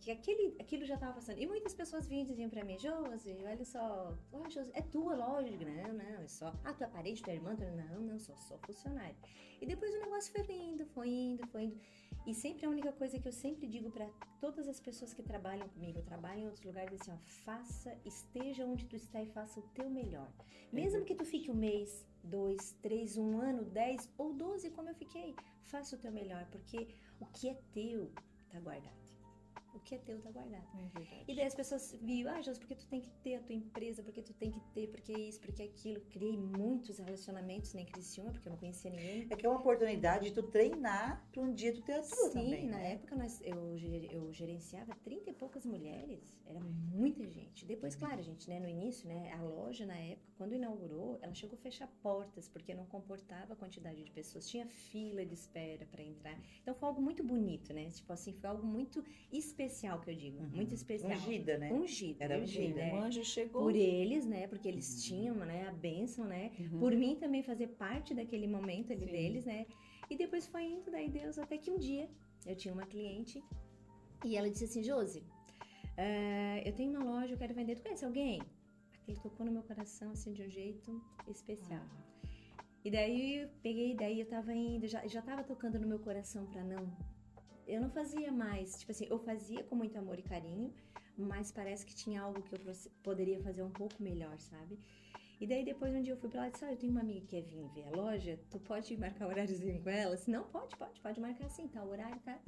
Que 0.00 0.10
aquele, 0.10 0.54
aquilo 0.60 0.84
já 0.84 0.94
estava 0.94 1.14
passando. 1.14 1.38
E 1.38 1.46
muitas 1.46 1.74
pessoas 1.74 2.06
vinham 2.06 2.24
e 2.24 2.26
diziam 2.26 2.50
para 2.50 2.64
mim, 2.64 2.78
Josi, 2.78 3.36
olha 3.44 3.64
só, 3.64 4.16
oh, 4.32 4.48
Josi, 4.50 4.70
é 4.74 4.82
tua 4.82 5.14
loja? 5.14 5.50
Não, 5.50 5.94
não, 5.94 6.22
é 6.22 6.28
só, 6.28 6.52
ah, 6.64 6.72
tua 6.72 6.88
parede, 6.88 7.22
tua 7.22 7.32
irmã? 7.32 7.54
Não, 7.54 8.00
não, 8.00 8.18
sou 8.18 8.36
só 8.36 8.58
funcionário. 8.58 9.16
E 9.60 9.66
depois 9.66 9.94
o 9.94 10.00
negócio 10.00 10.32
foi 10.32 10.54
indo, 10.54 10.84
foi 10.86 11.08
indo, 11.08 11.46
foi 11.48 11.62
indo. 11.64 11.80
E 12.26 12.34
sempre 12.34 12.66
a 12.66 12.70
única 12.70 12.92
coisa 12.92 13.18
que 13.18 13.26
eu 13.26 13.32
sempre 13.32 13.66
digo 13.66 13.90
para 13.90 14.08
todas 14.40 14.68
as 14.68 14.78
pessoas 14.78 15.12
que 15.12 15.22
trabalham 15.22 15.68
comigo, 15.68 16.02
trabalham 16.02 16.42
em 16.42 16.46
outros 16.46 16.64
lugares, 16.64 16.92
é 16.92 16.96
assim, 16.96 17.12
ó, 17.12 17.16
faça, 17.44 17.96
esteja 18.04 18.64
onde 18.64 18.86
tu 18.86 18.96
está 18.96 19.20
e 19.20 19.26
faça 19.26 19.58
o 19.58 19.62
teu 19.74 19.90
melhor. 19.90 20.30
Mesmo 20.72 21.04
que 21.04 21.14
tu 21.14 21.24
fique 21.24 21.50
um 21.50 21.54
mês, 21.54 22.06
dois, 22.22 22.72
três, 22.80 23.16
um 23.16 23.40
ano, 23.40 23.64
dez 23.64 24.08
ou 24.16 24.32
doze, 24.32 24.70
como 24.70 24.88
eu 24.88 24.94
fiquei, 24.94 25.34
faça 25.64 25.96
o 25.96 25.98
teu 25.98 26.12
melhor, 26.12 26.46
porque 26.50 26.94
o 27.18 27.26
que 27.26 27.48
é 27.48 27.54
teu 27.72 28.12
tá 28.50 28.60
guardado 28.60 29.01
o 29.74 29.80
que 29.80 29.94
é 29.94 29.98
teu 29.98 30.20
tá 30.20 30.30
guardado. 30.30 30.64
É 30.94 31.24
e 31.28 31.34
daí 31.34 31.46
as 31.46 31.54
pessoas 31.54 31.96
viam, 32.02 32.32
ah, 32.32 32.40
José, 32.42 32.58
porque 32.58 32.74
tu 32.74 32.86
tem 32.86 33.00
que 33.00 33.10
ter 33.22 33.36
a 33.36 33.40
tua 33.40 33.54
empresa, 33.54 34.02
porque 34.02 34.22
tu 34.22 34.32
tem 34.34 34.50
que 34.50 34.60
ter, 34.72 34.88
porque 34.88 35.12
isso, 35.12 35.40
porque 35.40 35.62
aquilo. 35.62 36.00
Criei 36.10 36.36
muitos 36.36 36.98
relacionamentos 36.98 37.72
nem 37.74 37.86
Criciúma, 37.86 38.32
porque 38.32 38.48
eu 38.48 38.52
não 38.52 38.58
conhecia 38.58 38.90
ninguém. 38.90 39.26
É 39.30 39.36
que 39.36 39.46
é 39.46 39.48
uma 39.48 39.58
oportunidade 39.58 40.26
de 40.26 40.32
tu 40.32 40.42
treinar 40.42 41.26
para 41.32 41.42
um 41.42 41.52
dia 41.52 41.72
tu 41.72 41.82
ter 41.82 41.94
a 41.94 42.02
tua 42.02 42.30
Sim, 42.30 42.32
também, 42.32 42.66
na 42.66 42.78
né? 42.78 42.92
época 42.92 43.16
nós, 43.16 43.40
eu, 43.42 43.76
eu 44.10 44.32
gerenciava 44.32 44.94
30 45.04 45.30
e 45.30 45.32
poucas 45.32 45.64
mulheres, 45.64 46.40
era 46.46 46.60
muita 46.60 47.28
gente. 47.28 47.64
Depois, 47.64 47.94
claro, 47.94 48.22
gente, 48.22 48.48
né, 48.48 48.60
no 48.60 48.68
início, 48.68 49.08
né, 49.08 49.32
a 49.32 49.42
loja 49.42 49.86
na 49.86 49.96
época, 49.96 50.31
quando 50.42 50.56
inaugurou, 50.56 51.20
ela 51.22 51.32
chegou 51.32 51.56
a 51.56 51.62
fechar 51.62 51.86
portas, 52.02 52.48
porque 52.48 52.74
não 52.74 52.84
comportava 52.86 53.52
a 53.52 53.56
quantidade 53.56 54.02
de 54.02 54.10
pessoas, 54.10 54.48
tinha 54.48 54.66
fila 54.66 55.24
de 55.24 55.34
espera 55.34 55.86
para 55.86 56.02
entrar. 56.02 56.36
Então 56.60 56.74
foi 56.74 56.88
algo 56.88 57.00
muito 57.00 57.22
bonito, 57.22 57.72
né? 57.72 57.88
Tipo 57.90 58.12
assim, 58.12 58.32
foi 58.32 58.50
algo 58.50 58.66
muito 58.66 59.04
especial 59.32 60.00
que 60.00 60.10
eu 60.10 60.16
digo, 60.16 60.42
uhum. 60.42 60.48
muito 60.48 60.74
especial. 60.74 61.12
Ungida, 61.12 61.58
né? 61.58 61.72
Ungida, 61.72 62.24
Era 62.24 62.40
ungida. 62.40 62.80
É. 62.80 62.92
O 62.92 62.96
anjo 62.96 63.22
chegou. 63.24 63.62
Por 63.62 63.76
eles, 63.76 64.26
né? 64.26 64.48
Porque 64.48 64.66
eles 64.66 64.92
uhum. 64.92 65.00
tinham, 65.00 65.36
né, 65.36 65.68
a 65.68 65.72
bênção, 65.72 66.24
né? 66.24 66.50
Uhum. 66.58 66.80
Por 66.80 66.92
mim 66.92 67.14
também 67.14 67.44
fazer 67.44 67.68
parte 67.68 68.12
daquele 68.12 68.48
momento 68.48 68.92
ali 68.92 69.06
Sim. 69.06 69.12
deles, 69.12 69.44
né? 69.44 69.64
E 70.10 70.16
depois 70.16 70.48
foi 70.48 70.64
indo, 70.64 70.90
daí 70.90 71.08
Deus, 71.08 71.38
até 71.38 71.56
que 71.56 71.70
um 71.70 71.78
dia 71.78 72.10
eu 72.44 72.56
tinha 72.56 72.74
uma 72.74 72.84
cliente 72.84 73.40
e 74.24 74.36
ela 74.36 74.50
disse 74.50 74.64
assim, 74.64 74.82
Josi, 74.82 75.20
uh, 75.20 76.58
eu 76.64 76.72
tenho 76.72 76.90
uma 76.90 77.04
loja, 77.04 77.32
eu 77.32 77.38
quero 77.38 77.54
vender, 77.54 77.76
tu 77.76 77.82
conhece 77.82 78.04
alguém? 78.04 78.42
Aquele 79.02 79.18
tocou 79.20 79.44
no 79.44 79.52
meu 79.52 79.62
coração, 79.62 80.12
assim, 80.12 80.32
de 80.32 80.42
um 80.42 80.48
jeito 80.48 81.02
especial. 81.28 81.82
Ah. 81.82 82.28
E 82.84 82.90
daí 82.90 83.42
eu 83.42 83.48
peguei, 83.62 83.94
daí 83.94 84.18
eu 84.20 84.26
tava 84.26 84.52
indo, 84.52 84.88
já, 84.88 85.06
já 85.06 85.22
tava 85.22 85.44
tocando 85.44 85.78
no 85.78 85.86
meu 85.86 86.00
coração 86.00 86.46
para 86.46 86.64
não 86.64 86.90
eu 87.66 87.80
não 87.80 87.90
fazia 87.90 88.30
mais, 88.32 88.78
tipo 88.78 88.92
assim, 88.92 89.06
eu 89.08 89.18
fazia 89.18 89.62
com 89.64 89.76
muito 89.76 89.96
amor 89.96 90.18
e 90.18 90.22
carinho, 90.22 90.72
mas 91.16 91.52
parece 91.52 91.86
que 91.86 91.94
tinha 91.94 92.20
algo 92.20 92.42
que 92.42 92.54
eu 92.54 92.60
poderia 93.02 93.40
fazer 93.40 93.62
um 93.62 93.70
pouco 93.70 94.02
melhor, 94.02 94.38
sabe? 94.38 94.78
E 95.40 95.46
daí 95.46 95.64
depois 95.64 95.94
um 95.94 96.02
dia 96.02 96.12
eu 96.12 96.16
fui 96.16 96.28
pra 96.28 96.42
lá 96.42 96.48
e 96.48 96.50
disse, 96.50 96.64
ah, 96.64 96.72
eu 96.72 96.76
tenho 96.76 96.92
uma 96.92 97.00
amiga 97.00 97.20
que 97.20 97.26
quer 97.26 97.42
vir 97.42 97.68
ver 97.74 97.84
a 97.84 97.90
loja, 97.90 98.38
tu 98.50 98.58
pode 98.60 98.96
marcar 98.96 99.26
horáriozinho 99.26 99.82
com 99.82 99.90
ela? 99.90 100.16
Se 100.16 100.30
não, 100.30 100.44
pode, 100.44 100.76
pode, 100.76 101.00
pode 101.00 101.20
marcar 101.20 101.46
assim, 101.46 101.66
tá, 101.68 101.82
o 101.82 101.90
horário 101.90 102.18
tá... 102.20 102.38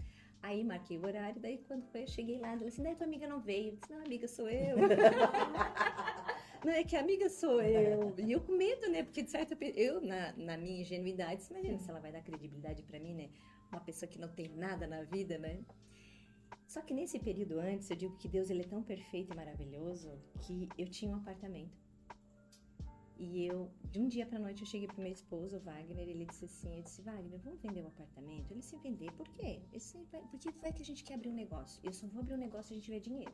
Aí 0.42 0.62
marquei 0.62 0.98
o 0.98 1.06
horário, 1.06 1.40
daí 1.40 1.56
quando 1.66 1.86
foi, 1.86 2.02
eu 2.02 2.06
cheguei 2.06 2.38
lá, 2.38 2.52
ela 2.52 2.66
disse, 2.66 2.82
daí 2.82 2.94
tua 2.94 3.06
amiga 3.06 3.26
não 3.26 3.40
veio. 3.40 3.68
Eu 3.72 3.76
disse, 3.76 3.90
não, 3.90 4.04
amiga, 4.04 4.28
sou 4.28 4.50
eu. 4.50 4.76
é 6.70 6.84
que 6.84 6.96
amiga 6.96 7.28
sou 7.28 7.60
eu. 7.60 8.14
E 8.18 8.32
eu 8.32 8.40
com 8.40 8.52
medo, 8.52 8.88
né? 8.90 9.02
Porque 9.02 9.22
de 9.22 9.30
certo, 9.30 9.56
eu, 9.60 10.00
na, 10.00 10.32
na 10.36 10.56
minha 10.56 10.80
ingenuidade, 10.82 11.42
imagina 11.50 11.78
se 11.78 11.90
ela 11.90 12.00
vai 12.00 12.12
dar 12.12 12.22
credibilidade 12.22 12.82
para 12.82 12.98
mim, 12.98 13.14
né? 13.14 13.30
uma 13.74 13.80
pessoa 13.80 14.08
que 14.08 14.18
não 14.18 14.28
tem 14.28 14.48
nada 14.48 14.86
na 14.86 15.02
vida, 15.02 15.36
né? 15.38 15.64
Só 16.66 16.80
que 16.80 16.94
nesse 16.94 17.18
período 17.18 17.58
antes, 17.58 17.90
eu 17.90 17.96
digo 17.96 18.16
que 18.16 18.28
Deus 18.28 18.50
ele 18.50 18.62
é 18.62 18.66
tão 18.66 18.82
perfeito 18.82 19.32
e 19.32 19.36
maravilhoso 19.36 20.10
que 20.40 20.68
eu 20.78 20.88
tinha 20.88 21.10
um 21.10 21.16
apartamento. 21.16 21.76
E 23.16 23.46
eu, 23.46 23.70
de 23.92 24.00
um 24.00 24.08
dia 24.08 24.26
pra 24.26 24.38
noite, 24.38 24.62
eu 24.62 24.66
cheguei 24.66 24.88
pro 24.88 25.00
meu 25.00 25.12
esposo, 25.12 25.56
o 25.56 25.60
Wagner, 25.60 26.08
ele 26.08 26.24
disse 26.24 26.46
assim, 26.46 26.76
eu 26.76 26.82
disse, 26.82 27.00
Wagner, 27.02 27.38
vamos 27.40 27.60
vender 27.60 27.80
o 27.80 27.84
um 27.84 27.88
apartamento? 27.88 28.50
Ele 28.50 28.60
disse, 28.60 28.76
vender, 28.78 29.12
por 29.12 29.28
quê? 29.28 29.60
Disse, 29.72 29.98
porque 30.30 30.50
vai 30.62 30.72
que 30.72 30.82
a 30.82 30.84
gente 30.84 31.04
quer 31.04 31.14
abrir 31.14 31.28
um 31.28 31.34
negócio. 31.34 31.80
Eu 31.84 31.92
só 31.92 32.08
vou 32.08 32.22
abrir 32.22 32.34
um 32.34 32.38
negócio 32.38 32.68
se 32.68 32.72
a 32.72 32.76
gente 32.76 32.84
tiver 32.84 33.00
dinheiro. 33.00 33.32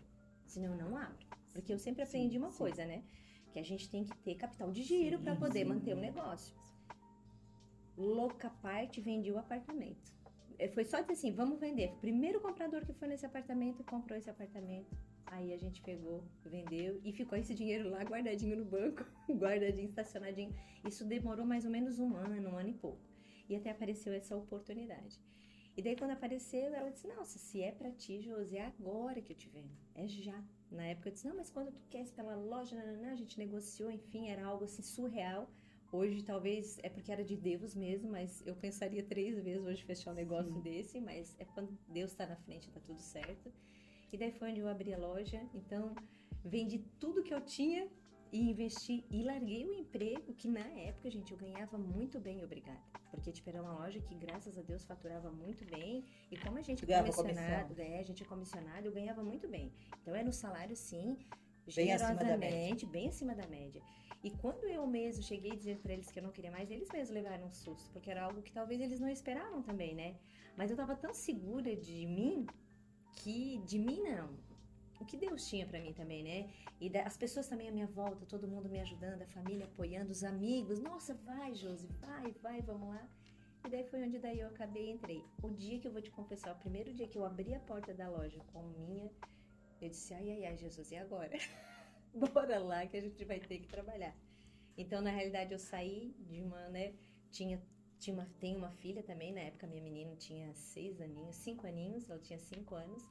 Senão 0.51 0.73
eu 0.73 0.77
não 0.77 0.97
abro. 0.97 1.25
Porque 1.53 1.73
eu 1.73 1.79
sempre 1.79 2.03
aprendi 2.03 2.33
sim, 2.33 2.39
uma 2.39 2.51
sim. 2.51 2.59
coisa, 2.59 2.85
né? 2.85 3.05
Que 3.53 3.61
a 3.61 3.63
gente 3.63 3.89
tem 3.89 4.05
que 4.05 4.17
ter 4.19 4.35
capital 4.35 4.71
de 4.73 4.83
giro 4.83 5.21
para 5.21 5.37
poder 5.37 5.65
manter 5.65 5.95
o 5.95 6.01
negócio. 6.01 6.57
Louca 7.97 8.51
parte, 8.51 9.01
vendi 9.01 9.31
o 9.31 9.39
apartamento. 9.39 10.13
É, 10.59 10.69
foi 10.69 10.85
só 10.85 11.01
dizer 11.01 11.13
assim, 11.13 11.33
vamos 11.33 11.61
vender. 11.61 11.93
Primeiro 12.01 12.41
comprador 12.41 12.85
que 12.85 12.93
foi 12.93 13.07
nesse 13.07 13.25
apartamento 13.25 13.85
comprou 13.85 14.19
esse 14.19 14.29
apartamento. 14.29 14.91
Aí 15.27 15.53
a 15.53 15.57
gente 15.57 15.81
pegou, 15.83 16.25
vendeu 16.45 17.01
e 17.05 17.13
ficou 17.13 17.39
esse 17.39 17.55
dinheiro 17.55 17.89
lá 17.89 18.03
guardadinho 18.03 18.57
no 18.57 18.65
banco, 18.65 19.05
guardadinho, 19.31 19.89
estacionadinho. 19.89 20.53
Isso 20.85 21.05
demorou 21.05 21.47
mais 21.47 21.65
ou 21.65 21.71
menos 21.71 22.01
um 22.01 22.17
ano, 22.17 22.51
um 22.51 22.57
ano 22.57 22.71
e 22.71 22.75
pouco. 22.75 23.01
E 23.49 23.55
até 23.55 23.71
apareceu 23.71 24.13
essa 24.13 24.37
oportunidade. 24.37 25.21
E 25.77 25.83
daí 25.83 25.97
quando 25.97 26.11
apareceu, 26.11 26.75
ela 26.75 26.91
disse: 26.91 27.07
"Nossa, 27.07 27.39
se 27.39 27.63
é 27.63 27.71
para 27.71 27.91
ti, 27.91 28.21
Josi, 28.21 28.57
é 28.57 28.67
agora 28.67 29.21
que 29.23 29.33
eu 29.33 29.37
te 29.37 29.49
vendo. 29.49 29.71
É 30.01 30.09
já". 30.09 30.43
Na 30.71 30.85
época 30.87 31.09
eu 31.09 31.13
disse: 31.13 31.29
"Não, 31.29 31.37
mas 31.37 31.51
quando 31.51 31.71
tu 31.73 31.83
queres 31.91 32.11
pela 32.11 32.35
loja, 32.35 32.77
a 33.13 33.15
gente 33.15 33.39
negociou, 33.39 33.91
enfim, 33.91 34.29
era 34.29 34.45
algo 34.45 34.65
assim 34.65 34.83
surreal". 34.83 35.51
Hoje 35.93 36.23
talvez 36.23 36.79
é 36.83 36.89
porque 36.89 37.11
era 37.11 37.25
de 37.25 37.37
Deus 37.37 37.75
mesmo, 37.75 38.11
mas 38.11 38.47
eu 38.47 38.55
pensaria 38.55 39.03
três 39.03 39.43
vezes 39.43 39.67
hoje 39.67 39.85
fechar 39.85 40.13
um 40.13 40.15
negócio 40.15 40.53
Sim. 40.53 40.61
desse, 40.63 41.01
mas 41.01 41.35
é 41.39 41.45
quando 41.45 41.77
Deus 41.89 42.13
está 42.13 42.27
na 42.27 42.37
frente, 42.37 42.71
tá 42.71 42.81
tudo 42.81 43.01
certo. 43.01 43.53
E 44.13 44.17
daí 44.17 44.31
foi 44.31 44.51
onde 44.51 44.61
eu 44.61 44.69
abri 44.69 44.95
a 44.95 44.99
loja, 44.99 45.41
então 45.53 45.95
vendi 46.45 46.79
tudo 46.99 47.23
que 47.23 47.35
eu 47.35 47.41
tinha 47.41 47.89
e 48.33 48.51
investi 48.51 49.05
e 49.11 49.23
larguei 49.23 49.67
o 49.67 49.73
emprego 49.73 50.33
que 50.35 50.49
na 50.49 50.67
época, 50.89 51.11
gente, 51.11 51.33
eu 51.33 51.39
ganhava 51.39 51.77
muito 51.77 52.21
bem, 52.21 52.45
obrigada. 52.45 52.81
Porque 53.11 53.33
tipo 53.33 53.49
era 53.49 53.61
uma 53.61 53.73
loja 53.73 54.01
que 54.01 54.15
graças 54.15 54.57
a 54.57 54.63
Deus 54.63 54.85
faturava 54.85 55.31
muito 55.31 55.65
bem 55.65 56.05
e 56.31 56.37
como 56.39 56.59
a 56.59 56.63
gente 56.63 56.85
é 56.91 57.03
comissionado, 57.03 57.81
é, 57.81 57.99
a 57.99 58.03
gente 58.03 58.23
é 58.23 58.27
comissionado, 58.27 58.87
eu 58.87 58.93
ganhava 58.93 59.23
muito 59.23 59.49
bem. 59.49 59.73
Então 60.01 60.15
era 60.15 60.29
um 60.29 60.33
salário 60.33 60.77
sim, 60.77 61.19
generosamente, 61.67 62.87
bem 62.87 63.09
acima 63.09 63.35
da 63.35 63.47
média. 63.47 63.83
E 64.23 64.31
quando 64.31 64.65
eu 64.65 64.87
mesmo 64.87 65.23
cheguei 65.23 65.57
dizendo 65.57 65.81
para 65.81 65.95
eles 65.95 66.11
que 66.11 66.19
eu 66.19 66.23
não 66.23 66.31
queria 66.31 66.51
mais, 66.51 66.71
eles 66.71 66.89
mesmos 66.91 67.11
levaram 67.11 67.47
um 67.47 67.53
susto, 67.53 67.91
porque 67.91 68.11
era 68.11 68.25
algo 68.25 68.43
que 68.43 68.53
talvez 68.53 68.81
eles 68.81 69.01
não 69.01 69.09
esperavam 69.09 69.63
também, 69.63 69.95
né? 69.95 70.15
Mas 70.57 70.71
eu 70.71 70.77
tava 70.77 70.95
tão 70.95 71.15
segura 71.15 71.75
de 71.75 72.07
mim 72.07 72.47
que 73.15 73.59
de 73.65 73.79
mim 73.79 74.03
não. 74.03 74.50
O 75.01 75.05
que 75.05 75.17
Deus 75.17 75.49
tinha 75.49 75.67
para 75.67 75.81
mim 75.81 75.93
também, 75.93 76.23
né? 76.23 76.51
E 76.79 76.91
da, 76.91 77.03
as 77.03 77.17
pessoas 77.17 77.49
também 77.49 77.69
à 77.69 77.73
minha 77.73 77.87
volta, 77.87 78.27
todo 78.27 78.47
mundo 78.47 78.69
me 78.69 78.79
ajudando, 78.81 79.23
a 79.23 79.27
família 79.27 79.65
apoiando, 79.65 80.11
os 80.11 80.23
amigos. 80.23 80.79
Nossa, 80.79 81.15
vai, 81.15 81.55
Josi, 81.55 81.89
vai, 82.01 82.33
vai, 82.43 82.61
vamos 82.61 82.89
lá. 82.89 83.09
E 83.67 83.71
daí 83.71 83.85
foi 83.85 84.03
onde 84.03 84.19
daí 84.19 84.41
eu 84.41 84.49
acabei 84.49 84.89
e 84.89 84.91
entrei. 84.93 85.25
O 85.43 85.51
dia 85.51 85.79
que 85.79 85.89
eu 85.89 85.93
vou 85.93 86.03
te 86.03 86.11
confessar, 86.11 86.53
o 86.53 86.59
primeiro 86.59 86.93
dia 86.93 87.09
que 87.09 87.17
eu 87.17 87.25
abri 87.25 87.55
a 87.55 87.61
porta 87.61 87.93
da 87.95 88.09
loja 88.09 88.41
com 88.53 88.63
minha, 88.63 89.11
eu 89.81 89.89
disse, 89.89 90.13
ai, 90.15 90.31
ai, 90.31 90.45
ai, 90.47 90.57
Jesus, 90.57 90.91
e 90.91 90.97
agora? 90.97 91.37
bora 92.13 92.59
lá 92.59 92.87
que 92.87 92.97
a 92.97 93.01
gente 93.01 93.25
vai 93.25 93.41
ter 93.41 93.59
que 93.59 93.69
trabalhar. 93.69 94.15
Então, 94.77 95.01
na 95.01 95.11
realidade, 95.11 95.53
eu 95.53 95.59
saí 95.59 96.15
de 96.19 96.41
uma, 96.43 96.69
né, 96.69 96.95
tinha, 97.31 97.61
tinha 97.99 98.15
uma, 98.15 98.27
tenho 98.39 98.59
uma 98.59 98.71
filha 98.71 99.03
também, 99.03 99.33
na 99.33 99.41
época 99.41 99.67
minha 99.67 99.83
menina 99.83 100.15
tinha 100.17 100.53
seis 100.55 101.01
aninhos, 101.01 101.37
cinco 101.37 101.67
aninhos, 101.67 102.09
ela 102.09 102.19
tinha 102.19 102.39
cinco 102.39 102.75
anos, 102.75 103.07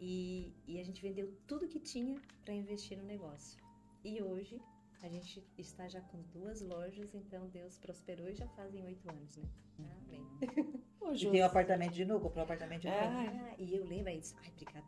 e, 0.00 0.52
e 0.66 0.80
a 0.80 0.84
gente 0.84 1.00
vendeu 1.00 1.32
tudo 1.46 1.68
que 1.68 1.78
tinha 1.78 2.20
para 2.44 2.54
investir 2.54 2.98
no 2.98 3.04
negócio. 3.04 3.62
E 4.04 4.22
hoje 4.22 4.60
a 5.02 5.08
gente 5.08 5.44
está 5.58 5.86
já 5.88 6.00
com 6.00 6.22
duas 6.32 6.60
lojas, 6.60 7.14
então 7.14 7.46
Deus 7.48 7.78
prosperou 7.78 8.28
e 8.28 8.34
já 8.34 8.48
fazem 8.48 8.84
oito 8.84 9.08
anos, 9.10 9.36
né? 9.36 9.44
Amém. 9.78 10.26
e 11.12 11.30
tem 11.30 11.42
um 11.42 11.46
apartamento 11.46 11.92
de 11.92 12.04
novo, 12.04 12.20
comprou 12.20 12.42
um 12.42 12.44
apartamento 12.44 12.82
de 12.82 12.88
novo. 12.88 13.02
Ah, 13.02 13.54
e 13.58 13.76
eu 13.76 13.84
lembro 13.84 14.08
aí 14.08 14.20
disso. 14.20 14.34
Ai, 14.42 14.50
obrigada. 14.52 14.86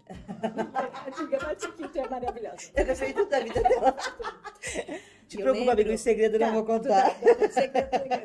Diga, 1.19 1.45
Matiquita 1.45 1.99
é 1.99 2.09
maravilhosa. 2.09 2.73
Eu 2.75 2.87
gostei 2.87 3.13
tudo 3.13 3.29
da 3.29 3.41
vida 3.41 3.63
dela. 3.63 3.97
Te 5.29 5.37
preocupa, 5.39 5.73
amigo, 5.73 5.91
em 5.91 5.97
segredo 5.97 6.39
tá, 6.39 6.47
não 6.47 6.55
vou 6.55 6.65
contar. 6.65 7.11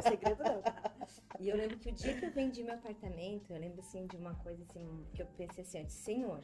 Segredo 0.03 0.43
não. 0.43 0.61
E 1.39 1.49
eu 1.49 1.57
lembro 1.57 1.77
que 1.79 1.89
o 1.89 1.91
dia 1.91 2.13
que 2.13 2.25
eu 2.25 2.31
vendi 2.31 2.63
meu 2.63 2.75
apartamento, 2.75 3.51
eu 3.51 3.59
lembro 3.59 3.79
assim 3.79 4.05
de 4.05 4.15
uma 4.15 4.35
coisa 4.35 4.61
assim, 4.63 5.05
que 5.15 5.23
eu 5.23 5.25
pensei 5.35 5.63
assim, 5.63 5.89
Senhor, 5.89 6.41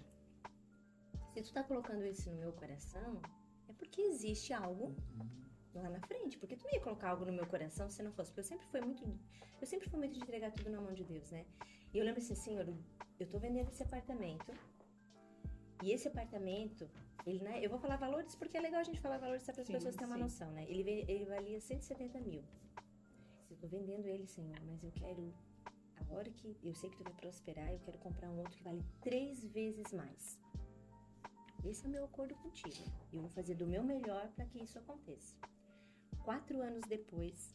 se 1.44 1.50
tu 1.50 1.54
tá 1.54 1.64
colocando 1.64 2.06
isso 2.06 2.30
no 2.32 2.38
meu 2.38 2.54
coração, 2.54 3.22
é 3.68 3.74
porque 3.74 4.02
existe 4.02 4.54
algo 4.54 4.96
lá 5.74 5.90
na 5.90 6.00
frente. 6.02 6.38
Porque 6.38 6.56
tu 6.56 6.66
não 6.66 6.74
ia 6.74 6.82
colocar 6.82 7.10
algo 7.10 7.26
no 7.26 7.32
meu 7.32 7.46
coração 7.46 7.90
se 7.90 8.02
não 8.04 8.12
fosse. 8.12 8.32
Porque 8.32 8.42
eu 8.42 8.46
sempre 8.46 8.68
fui 8.68 8.82
muito. 8.82 9.04
Eu 9.62 9.68
sempre 9.68 9.90
fui 9.90 10.00
muito 10.00 10.14
de 10.14 10.20
entregar 10.20 10.52
tudo 10.52 10.70
na 10.70 10.82
mão 10.82 10.94
de 10.94 11.04
Deus, 11.04 11.30
né? 11.32 11.46
E 11.94 11.98
eu 11.98 12.06
lembro 12.06 12.22
assim, 12.22 12.36
Senhor, 12.36 12.68
eu 13.20 13.28
tô 13.28 13.40
vendendo 13.40 13.70
esse 13.70 13.84
apartamento. 13.84 14.52
E 15.84 15.92
esse 15.92 16.08
apartamento, 16.08 16.90
ele, 17.26 17.40
né, 17.40 17.64
eu 17.64 17.70
vou 17.70 17.78
falar 17.78 17.98
valores 17.98 18.36
porque 18.36 18.58
é 18.58 18.62
legal 18.62 18.80
a 18.80 18.84
gente 18.84 19.00
falar 19.00 19.20
valores 19.20 19.44
para 19.44 19.62
as 19.62 19.68
pessoas 19.68 19.96
terem 19.96 20.08
uma 20.08 20.18
noção, 20.18 20.52
né? 20.52 20.66
Ele, 20.68 21.06
ele 21.08 21.26
valia 21.26 21.60
170 21.60 22.20
mil. 22.22 22.44
Eu 23.50 23.58
tô 23.58 23.68
vendendo 23.68 24.08
ele, 24.08 24.26
Senhor, 24.26 24.60
mas 24.66 24.84
eu 24.84 24.92
quero. 24.92 25.34
A 26.10 26.14
hora 26.14 26.30
que 26.30 26.56
eu 26.64 26.74
sei 26.74 26.90
que 26.90 26.98
tu 26.98 27.04
vai 27.04 27.14
prosperar, 27.14 27.72
eu 27.72 27.80
quero 27.80 27.98
comprar 27.98 28.30
um 28.30 28.38
outro 28.38 28.56
que 28.56 28.64
vale 28.64 28.84
três 29.02 29.44
vezes 29.46 29.92
mais. 29.92 30.40
Esse 31.70 31.84
é 31.84 31.88
o 31.90 31.92
meu 31.92 32.06
acordo 32.06 32.34
contigo. 32.36 32.82
E 33.12 33.18
eu 33.18 33.22
vou 33.22 33.30
fazer 33.30 33.54
do 33.56 33.68
meu 33.68 33.84
melhor 33.84 34.26
para 34.30 34.46
que 34.46 34.58
isso 34.58 34.80
aconteça. 34.80 35.36
Quatro 36.24 36.62
anos 36.62 36.82
depois, 36.88 37.54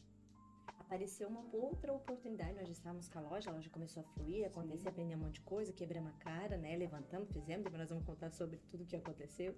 apareceu 0.77 1.27
uma 1.27 1.43
outra 1.51 1.91
oportunidade. 1.91 2.53
Nós 2.53 2.67
já 2.67 2.73
estávamos 2.73 3.09
com 3.09 3.17
a 3.17 3.21
loja, 3.23 3.49
a 3.49 3.53
loja 3.53 3.71
começou 3.71 4.03
a 4.03 4.05
fluir, 4.13 4.45
acontecer, 4.45 4.87
aprender 4.87 5.15
um 5.15 5.19
monte 5.19 5.35
de 5.35 5.41
coisa, 5.41 5.73
quebramos 5.73 6.11
a 6.13 6.17
cara, 6.17 6.57
né? 6.57 6.77
Levantamos, 6.77 7.31
fizemos, 7.31 7.63
depois 7.63 7.79
nós 7.79 7.89
vamos 7.89 8.05
contar 8.05 8.29
sobre 8.29 8.57
tudo 8.69 8.83
o 8.83 8.85
que 8.85 8.95
aconteceu. 8.95 9.57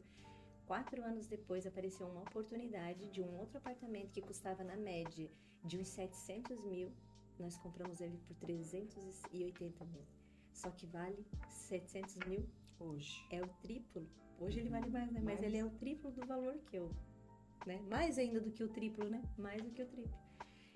Quatro 0.66 1.04
anos 1.04 1.28
depois 1.28 1.68
apareceu 1.68 2.08
uma 2.08 2.22
oportunidade 2.22 3.10
de 3.10 3.22
um 3.22 3.38
outro 3.38 3.58
apartamento 3.58 4.14
que 4.14 4.22
custava 4.22 4.64
na 4.64 4.78
média 4.78 5.30
de 5.66 5.78
uns 5.78 5.90
700 5.90 6.64
mil. 6.64 6.94
Nós 7.38 7.58
compramos 7.58 8.00
ele 8.00 8.18
por 8.26 8.36
380 8.38 9.84
mil. 9.84 10.06
Só 10.54 10.70
que 10.72 10.86
vale 10.86 11.26
700 11.50 12.16
mil 12.26 12.48
hoje. 12.80 13.26
É 13.32 13.42
o 13.42 13.48
triplo 13.62 14.08
Hoje 14.40 14.60
ele 14.60 14.70
vale 14.70 14.90
mais, 14.90 15.12
né? 15.12 15.22
Mas 15.24 15.42
ele 15.42 15.58
é 15.58 15.64
o 15.64 15.70
triplo 15.72 16.12
do 16.12 16.26
valor 16.26 16.58
que 16.70 16.76
eu, 16.76 16.92
né? 17.66 17.82
Mais 17.90 18.18
ainda 18.18 18.40
do 18.40 18.52
que 18.52 18.64
o 18.64 18.68
triplo, 18.68 19.10
né? 19.10 19.24
Mais 19.38 19.62
do 19.62 19.72
que 19.72 19.82
o 19.82 19.88
triplo. 19.88 20.18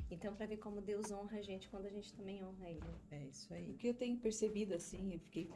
Então, 0.09 0.33
para 0.33 0.45
ver 0.45 0.57
como 0.57 0.81
Deus 0.81 1.11
honra 1.11 1.37
a 1.37 1.41
gente 1.41 1.69
quando 1.69 1.85
a 1.85 1.89
gente 1.89 2.13
também 2.13 2.43
honra 2.43 2.69
Ele. 2.69 2.79
É 3.11 3.25
isso 3.25 3.53
aí. 3.53 3.71
O 3.71 3.77
que 3.77 3.87
eu 3.87 3.93
tenho 3.93 4.17
percebido, 4.17 4.73
assim, 4.73 5.13
eu 5.13 5.19
fiquei 5.19 5.51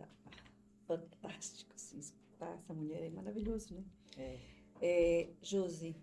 ah, 0.00 0.08
fantástico, 0.86 1.72
assim, 1.74 1.98
escutar 1.98 2.52
essa 2.56 2.74
mulher 2.74 3.04
é 3.04 3.10
maravilhoso, 3.10 3.74
né? 3.74 3.84
É. 4.16 4.40
é. 4.80 5.30
Josi, 5.42 5.94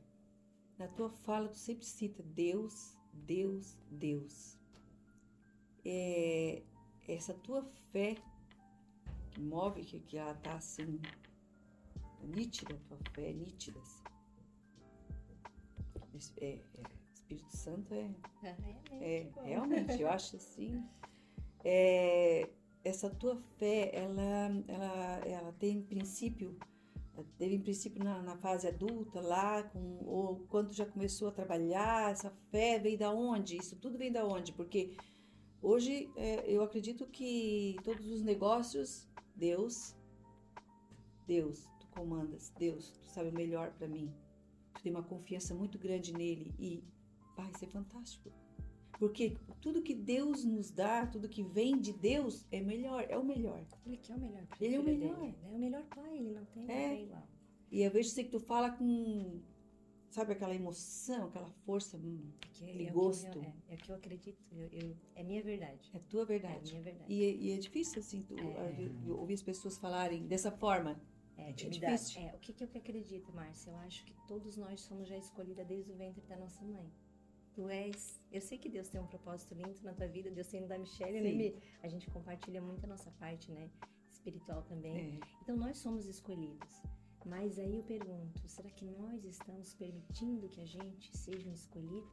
na 0.78 0.88
tua 0.88 1.10
fala 1.10 1.50
tu 1.50 1.58
sempre 1.58 1.86
cita 1.86 2.24
Deus, 2.24 2.96
Deus, 3.12 3.76
Deus. 3.90 4.58
É, 5.84 6.62
essa 7.08 7.34
tua 7.34 7.64
fé 7.92 8.16
move, 9.40 9.84
que, 9.84 10.00
que 10.00 10.18
ela 10.18 10.34
tá 10.36 10.56
assim, 10.56 11.00
nítida, 12.24 12.80
tua 12.88 12.98
fé 13.14 13.30
é 13.30 13.34
nítida. 13.34 13.80
É, 16.38 16.48
é, 16.48 16.62
Espírito 17.14 17.56
Santo 17.56 17.94
é, 17.94 18.10
ah, 18.44 18.56
é, 18.92 19.22
é 19.22 19.32
realmente, 19.44 20.02
eu 20.02 20.10
acho 20.10 20.36
assim, 20.38 20.84
é, 21.64 22.50
essa 22.84 23.10
tua 23.10 23.38
fé, 23.58 23.92
ela, 23.94 24.64
ela, 24.68 25.20
ela 25.26 25.52
tem 25.54 25.82
princípio, 25.82 26.58
teve 27.38 27.56
em 27.56 27.62
princípio 27.62 28.04
na, 28.04 28.22
na, 28.22 28.38
fase 28.38 28.68
adulta 28.68 29.20
lá, 29.20 29.64
com, 29.64 30.00
ou 30.06 30.46
quando 30.50 30.74
já 30.74 30.86
começou 30.86 31.28
a 31.28 31.32
trabalhar, 31.32 32.12
essa 32.12 32.32
fé 32.50 32.80
veio 32.80 32.98
da 32.98 33.12
onde? 33.12 33.58
Isso 33.58 33.76
tudo 33.76 33.98
vem 33.98 34.12
da 34.12 34.26
onde? 34.26 34.54
Porque 34.54 34.96
hoje 35.62 36.12
é, 36.16 36.50
eu 36.50 36.64
acredito 36.64 37.06
que 37.08 37.76
todos 37.84 38.08
os 38.08 38.22
negócios, 38.22 39.08
Deus, 39.40 39.96
Deus, 41.26 41.66
comandas, 41.92 42.52
Deus, 42.60 42.92
tu 42.92 43.10
sabe 43.10 43.30
o 43.30 43.34
melhor 43.34 43.72
para 43.72 43.88
mim. 43.88 44.14
Tu 44.74 44.84
tem 44.84 44.92
uma 44.92 45.04
confiança 45.04 45.56
muito 45.56 45.80
grande 45.80 46.14
nele 46.14 46.54
e 46.60 46.84
vai 47.36 47.52
ser 47.58 47.68
fantástico. 47.68 48.30
Porque 49.00 49.38
tudo 49.62 49.82
que 49.82 49.96
Deus 49.96 50.44
nos 50.44 50.72
dá, 50.72 51.08
tudo 51.08 51.30
que 51.30 51.42
vem 51.42 51.80
de 51.80 51.94
Deus 51.94 52.46
é 52.52 52.60
melhor, 52.60 53.06
é 53.08 53.18
o 53.18 53.24
melhor. 53.24 53.66
Ele 53.86 53.96
quer 53.96 54.16
o 54.16 54.20
melhor. 54.20 54.46
Ele 54.60 54.76
é 54.76 54.80
o 54.80 54.84
melhor. 54.84 55.16
Dele, 55.16 55.28
né? 55.28 55.36
É 55.50 55.56
o 55.56 55.58
melhor 55.58 55.84
pai, 55.86 56.18
ele 56.18 56.32
não 56.32 56.46
tem 56.46 56.70
é. 56.70 57.04
igual. 57.04 57.28
E 57.72 57.82
eu 57.82 57.92
vejo 57.92 58.10
assim 58.10 58.26
que 58.26 58.32
tu 58.32 58.42
fala 58.42 58.72
com, 58.72 59.40
sabe, 60.10 60.34
aquela 60.34 60.54
emoção, 60.56 61.28
aquela 61.28 61.50
força, 61.66 61.98
hum, 61.98 62.32
aquele 62.44 62.88
é 62.88 62.92
gosto. 62.92 63.38
Eu, 63.38 63.44
é, 63.44 63.54
é, 63.70 63.76
o 63.76 63.78
que 63.78 63.92
eu 63.92 63.96
acredito, 63.96 64.42
eu, 64.52 64.68
eu, 64.72 64.96
é 65.16 65.24
minha 65.24 65.42
verdade. 65.44 65.90
É 65.94 66.00
tua 66.00 66.26
verdade. 66.26 66.70
É 66.70 66.72
minha 66.72 66.84
verdade. 66.84 67.14
E, 67.14 67.48
e 67.48 67.52
é 67.52 67.58
difícil, 67.58 68.00
assim, 68.00 68.22
tu, 68.24 68.36
é. 68.38 69.12
ouvir 69.12 69.36
as 69.36 69.42
pessoas 69.42 69.78
falarem 69.78 70.26
dessa 70.28 70.52
forma 70.52 71.00
É, 71.38 71.52
Intimidade. 71.52 71.94
difícil. 71.96 72.22
É, 72.22 72.36
o 72.36 72.40
que, 72.40 72.54
que 72.54 72.64
eu 72.64 72.70
acredito, 72.76 73.32
Márcia? 73.34 73.72
Eu 73.72 73.78
acho 73.78 74.04
que 74.04 74.14
todos 74.28 74.58
nós 74.58 74.82
somos 74.82 75.08
já 75.08 75.18
escolhidas 75.18 75.66
desde 75.66 75.92
o 75.92 75.96
ventre 75.96 76.22
da 76.28 76.38
nossa 76.38 76.64
mãe. 76.66 76.92
Tu 77.54 77.68
és. 77.70 78.20
Eu 78.32 78.42
sei 78.42 78.58
que 78.58 78.70
Deus 78.70 78.90
tem 78.90 79.02
um 79.02 79.08
propósito 79.08 79.54
lindo 79.54 79.82
na 79.84 79.94
tua 79.94 80.08
vida, 80.08 80.30
Deus 80.30 80.48
tem 80.48 80.68
da 80.68 80.78
Michelle, 80.78 81.20
né? 81.22 81.60
A 81.82 81.88
gente 81.88 82.10
compartilha 82.10 82.62
muito 82.62 82.84
a 82.86 82.88
nossa 82.88 83.10
parte, 83.12 83.52
né? 83.52 83.70
Espiritual 84.10 84.64
também. 84.64 85.18
É. 85.18 85.20
Então 85.42 85.56
nós 85.58 85.78
somos 85.78 86.06
escolhidos. 86.08 86.82
Mas 87.26 87.60
aí 87.60 87.76
eu 87.76 87.84
pergunto, 87.84 88.48
será 88.48 88.70
que 88.70 88.86
nós 88.86 89.24
estamos 89.24 89.74
permitindo 89.74 90.48
que 90.48 90.62
a 90.62 90.66
gente 90.66 91.16
seja 91.16 91.50
um 91.50 91.54
escolhido? 91.54 92.10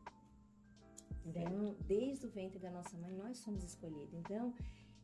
Então, 1.25 1.77
desde 1.87 2.27
o 2.27 2.31
ventre 2.31 2.59
da 2.59 2.71
nossa 2.71 2.97
mãe, 2.99 3.15
nós 3.17 3.39
somos 3.39 3.65
escolhidos. 3.65 4.15
Então, 4.15 4.55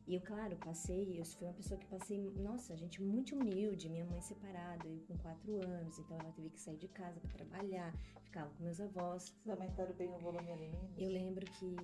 e 0.05 0.15
eu, 0.15 0.21
claro, 0.21 0.55
passei, 0.57 1.17
eu 1.17 1.23
fui 1.23 1.47
uma 1.47 1.53
pessoa 1.53 1.79
que 1.79 1.85
passei, 1.85 2.29
nossa, 2.31 2.75
gente 2.75 3.01
muito 3.01 3.35
humilde, 3.35 3.89
minha 3.89 4.05
mãe 4.05 4.19
separada, 4.21 4.85
eu 4.85 4.99
com 5.07 5.17
quatro 5.17 5.55
anos, 5.65 5.97
então 5.97 6.17
ela 6.19 6.31
teve 6.33 6.49
que 6.49 6.59
sair 6.59 6.77
de 6.77 6.89
casa 6.89 7.21
para 7.21 7.31
trabalhar, 7.31 7.93
ficava 8.21 8.49
com 8.51 8.63
meus 8.63 8.81
avós. 8.81 9.29
Vocês 9.29 9.49
aumentaram 9.49 9.93
bem 9.93 10.09
o 10.09 10.17
volume 10.19 10.51
ali, 10.51 10.67
meninas? 10.67 10.91
Eu 10.97 11.09
lembro 11.09 11.45
que, 11.45 11.77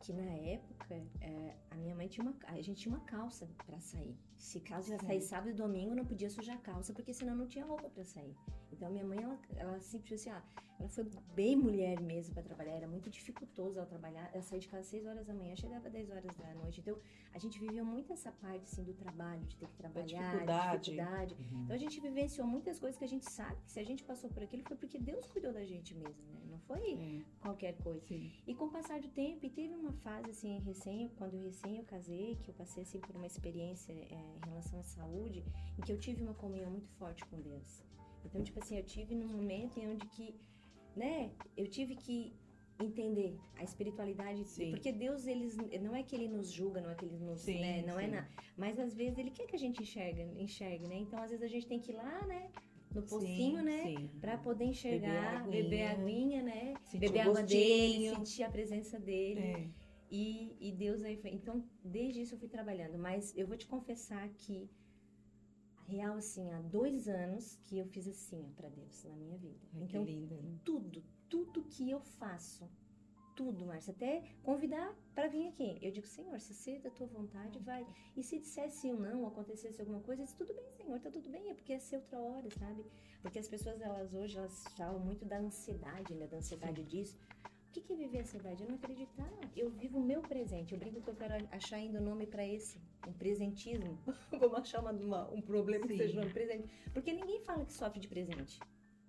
que 0.00 0.12
na 0.12 0.22
época, 0.24 0.94
é, 1.20 1.56
a 1.70 1.76
minha 1.76 1.94
mãe 1.94 2.08
tinha 2.08 2.24
uma, 2.24 2.34
a 2.46 2.60
gente 2.60 2.80
tinha 2.82 2.94
uma 2.94 3.04
calça 3.04 3.48
para 3.66 3.78
sair. 3.80 4.16
Se 4.36 4.60
caso 4.60 4.90
ia 4.90 4.98
sair 4.98 5.20
sábado 5.20 5.50
e 5.50 5.54
domingo, 5.54 5.94
não 5.94 6.04
podia 6.04 6.30
sujar 6.30 6.56
a 6.56 6.60
calça, 6.60 6.92
porque 6.92 7.12
senão 7.12 7.34
não 7.34 7.46
tinha 7.46 7.64
roupa 7.64 7.88
para 7.88 8.04
sair. 8.04 8.36
Então 8.72 8.90
minha 8.90 9.04
mãe, 9.04 9.22
ela, 9.22 9.38
ela 9.56 9.80
sempre 9.80 10.14
assim, 10.14 10.30
ah, 10.30 10.42
ela 10.78 10.88
foi 10.88 11.06
bem 11.34 11.56
mulher 11.56 12.00
mesmo 12.00 12.34
para 12.34 12.42
trabalhar, 12.42 12.72
era 12.72 12.86
muito 12.86 13.08
dificultoso 13.08 13.78
ela 13.78 13.86
trabalhar. 13.86 14.30
Ela 14.32 14.42
saía 14.42 14.60
de 14.60 14.68
casa 14.68 14.82
às 14.82 14.86
6 14.88 15.06
horas 15.06 15.26
da 15.26 15.32
manhã, 15.34 15.56
chegava 15.56 15.86
às 15.86 15.92
10 15.92 16.10
horas 16.10 16.36
da 16.36 16.54
noite. 16.54 16.80
Então 16.80 16.98
a 17.32 17.38
gente 17.38 17.58
vivia 17.58 17.82
muito 17.84 18.12
essa 18.12 18.30
parte 18.32 18.64
assim 18.64 18.82
do 18.84 18.92
trabalho, 18.94 19.42
de 19.44 19.56
ter 19.56 19.66
que 19.66 19.76
trabalhar, 19.76 20.04
dificuldade. 20.32 20.90
dificuldade. 20.90 21.34
Uhum. 21.34 21.62
Então 21.64 21.76
a 21.76 21.78
gente 21.78 22.00
vivenciou 22.00 22.46
muitas 22.46 22.78
coisas 22.78 22.98
que 22.98 23.04
a 23.04 23.08
gente 23.08 23.30
sabe 23.30 23.56
que 23.64 23.72
se 23.72 23.80
a 23.80 23.84
gente 23.84 24.04
passou 24.04 24.28
por 24.30 24.42
aquilo 24.42 24.62
foi 24.64 24.76
porque 24.76 24.98
Deus 24.98 25.26
cuidou 25.28 25.52
da 25.52 25.64
gente 25.64 25.94
mesmo, 25.94 26.22
né? 26.32 26.40
Não 26.50 26.58
foi 26.60 26.92
É. 26.94 27.22
qualquer 27.40 27.74
coisa. 27.78 28.04
Sim. 28.06 28.30
E 28.46 28.54
com 28.54 28.64
o 28.66 28.70
passar 28.70 29.00
do 29.00 29.08
tempo, 29.08 29.46
e 29.46 29.50
teve 29.50 29.74
uma 29.74 29.92
fase 29.92 30.30
assim, 30.30 30.58
recém, 30.60 31.08
quando 31.16 31.34
eu 31.34 31.42
recém 31.42 31.78
eu 31.78 31.84
casei, 31.84 32.36
que 32.42 32.50
eu 32.50 32.54
passei 32.54 32.82
assim 32.82 33.00
por 33.00 33.16
uma 33.16 33.26
experiência 33.26 33.92
é, 33.92 34.36
em 34.42 34.48
relação 34.48 34.78
à 34.80 34.82
saúde, 34.82 35.44
em 35.78 35.82
que 35.82 35.92
eu 35.92 35.98
tive 35.98 36.22
uma 36.22 36.34
comunhão 36.34 36.70
muito 36.70 36.88
forte 36.98 37.24
com 37.26 37.40
Deus. 37.40 37.82
Então, 38.26 38.42
tipo 38.42 38.58
assim, 38.58 38.76
eu 38.76 38.84
tive 38.84 39.14
num 39.14 39.28
momento 39.28 39.78
em 39.78 39.88
onde 39.88 40.06
que, 40.08 40.34
né, 40.94 41.30
eu 41.56 41.66
tive 41.68 41.94
que 41.96 42.32
entender 42.78 43.38
a 43.56 43.64
espiritualidade, 43.64 44.44
Sim. 44.44 44.70
porque 44.70 44.92
Deus, 44.92 45.26
eles, 45.26 45.56
não 45.80 45.94
é 45.96 46.02
que 46.02 46.14
ele 46.14 46.28
nos 46.28 46.50
julga, 46.52 46.80
não 46.80 46.90
é 46.90 46.94
que 46.94 47.06
ele 47.06 47.18
nos, 47.18 47.40
Sim, 47.40 47.60
né, 47.60 47.82
não 47.86 47.98
é 47.98 48.04
sim. 48.04 48.10
nada, 48.10 48.28
mas 48.56 48.78
às 48.78 48.94
vezes 48.94 49.18
ele 49.18 49.30
quer 49.30 49.46
que 49.46 49.56
a 49.56 49.58
gente 49.58 49.82
enxerga, 49.82 50.22
enxergue, 50.38 50.86
né? 50.86 50.96
Então, 50.96 51.18
às 51.22 51.30
vezes 51.30 51.42
a 51.42 51.48
gente 51.48 51.66
tem 51.66 51.80
que 51.80 51.92
ir 51.92 51.94
lá, 51.94 52.26
né, 52.26 52.50
no 52.94 53.02
pocinho, 53.02 53.62
né, 53.62 53.82
Sim. 53.82 54.10
Pra 54.20 54.38
poder 54.38 54.64
enxergar, 54.64 55.42
aguinha. 55.42 55.62
beber 55.62 55.82
a 55.86 55.92
aguinha, 55.92 56.42
né? 56.42 56.74
Sentir 56.84 56.98
beber 56.98 57.20
a 57.20 57.24
água 57.24 57.42
dele, 57.42 58.10
sentir 58.10 58.42
a 58.42 58.50
presença 58.50 58.98
dele. 58.98 59.40
É. 59.40 59.70
E, 60.10 60.56
e 60.60 60.72
Deus 60.72 61.02
aí 61.02 61.16
foi. 61.16 61.30
Então, 61.30 61.64
desde 61.84 62.22
isso 62.22 62.34
eu 62.34 62.38
fui 62.38 62.48
trabalhando. 62.48 62.98
Mas 62.98 63.36
eu 63.36 63.46
vou 63.46 63.56
te 63.56 63.66
confessar 63.66 64.28
que, 64.30 64.70
real, 65.86 66.16
assim, 66.16 66.50
há 66.52 66.60
dois 66.60 67.08
anos 67.08 67.56
que 67.64 67.78
eu 67.78 67.86
fiz 67.86 68.06
assim 68.08 68.44
ó, 68.44 68.54
pra 68.54 68.68
Deus 68.68 69.04
na 69.04 69.16
minha 69.16 69.38
vida. 69.38 69.58
Ai, 69.74 69.82
então, 69.84 70.04
que 70.04 70.12
linda. 70.12 70.36
né? 70.36 70.58
tudo, 70.64 71.02
tudo 71.28 71.62
que 71.64 71.90
eu 71.90 72.00
faço, 72.00 72.68
tudo, 73.34 73.66
Márcia, 73.66 73.92
até 73.92 74.22
convidar 74.42 74.94
para 75.14 75.28
vir 75.28 75.48
aqui. 75.48 75.78
Eu 75.82 75.92
digo, 75.92 76.06
Senhor, 76.06 76.40
se 76.40 76.54
ser 76.54 76.80
da 76.80 76.90
tua 76.90 77.06
vontade, 77.06 77.58
vai. 77.58 77.86
E 78.16 78.22
se 78.22 78.38
dissesse 78.38 78.86
um 78.92 78.98
não, 78.98 79.26
acontecesse 79.26 79.80
alguma 79.80 80.00
coisa, 80.00 80.22
eu 80.22 80.26
disse, 80.26 80.36
tudo 80.36 80.54
bem, 80.54 80.70
Senhor, 80.70 80.98
tá 81.00 81.10
tudo 81.10 81.28
bem, 81.28 81.50
é 81.50 81.54
porque 81.54 81.72
ia 81.72 81.80
ser 81.80 81.96
outra 81.96 82.18
hora, 82.18 82.48
sabe? 82.58 82.84
Porque 83.20 83.38
as 83.38 83.48
pessoas, 83.48 83.80
elas 83.80 84.14
hoje, 84.14 84.38
elas 84.38 84.64
falam 84.76 84.98
muito 85.00 85.24
da 85.24 85.38
ansiedade, 85.38 86.14
né? 86.14 86.26
Da 86.26 86.38
ansiedade 86.38 86.82
disso. 86.84 87.18
O 87.76 87.78
que 87.78 87.88
que 87.88 87.92
é 87.92 87.96
viver 87.96 88.18
a 88.18 88.20
ansiedade? 88.22 88.62
Eu 88.62 88.68
não 88.70 88.76
acreditar. 88.76 89.30
Eu 89.54 89.68
vivo 89.68 89.98
o 89.98 90.02
meu 90.02 90.22
presente. 90.22 90.72
Eu 90.72 90.78
brinco 90.80 91.02
que 91.02 91.10
eu 91.10 91.14
quero 91.14 91.34
achar 91.52 91.76
ainda 91.76 91.98
o 92.00 92.02
nome 92.02 92.26
para 92.26 92.42
esse. 92.46 92.80
Um 93.06 93.12
presentismo. 93.12 93.98
Vamos 94.32 94.60
achar 94.60 94.80
uma, 94.80 94.92
uma- 94.92 95.30
um 95.30 95.42
problema 95.42 95.86
que 95.86 95.92
Sim. 95.92 95.98
seja 95.98 96.20
um 96.22 96.30
presente. 96.30 96.66
Porque 96.94 97.12
ninguém 97.12 97.38
fala 97.42 97.66
que 97.66 97.74
sofre 97.74 98.00
de 98.00 98.08
presente. 98.08 98.58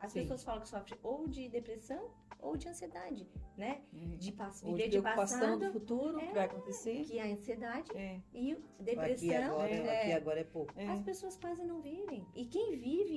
As 0.02 0.12
Sim. 0.12 0.20
pessoas 0.20 0.44
falam 0.44 0.62
que 0.62 0.68
sofre 0.68 0.96
ou 1.02 1.28
de 1.30 1.48
depressão 1.48 2.12
ou 2.40 2.56
de 2.56 2.68
ansiedade, 2.70 3.26
né? 3.58 3.82
É. 3.96 4.16
De 4.18 4.32
pass 4.32 4.62
Ou 4.62 4.72
viver 4.74 4.84
de 4.90 4.98
de 4.98 5.02
preocupação 5.02 5.40
do 5.40 5.60
passado, 5.60 5.74
futuro, 5.74 6.18
o 6.18 6.20
que 6.20 6.26
É. 6.26 6.34
vai 6.34 6.46
acontecer. 6.46 7.04
que 7.06 7.18
é 7.18 7.24
a 7.24 7.34
ansiedade 7.34 7.90
É. 7.98 8.22
e 8.32 8.52
Aqui 8.52 8.62
depressão. 8.84 9.28
e 9.28 9.36
agora, 9.36 9.72
é, 9.72 10.02
aqui 10.02 10.12
agora 10.12 10.40
é 10.42 10.44
pouco. 10.44 10.72
É. 10.80 10.88
As 10.90 11.02
pessoas 11.02 11.36
quase 11.38 11.64
não 11.64 11.82
vivem. 11.82 12.24
E 12.36 12.46
quem 12.46 12.78
vive 12.78 13.17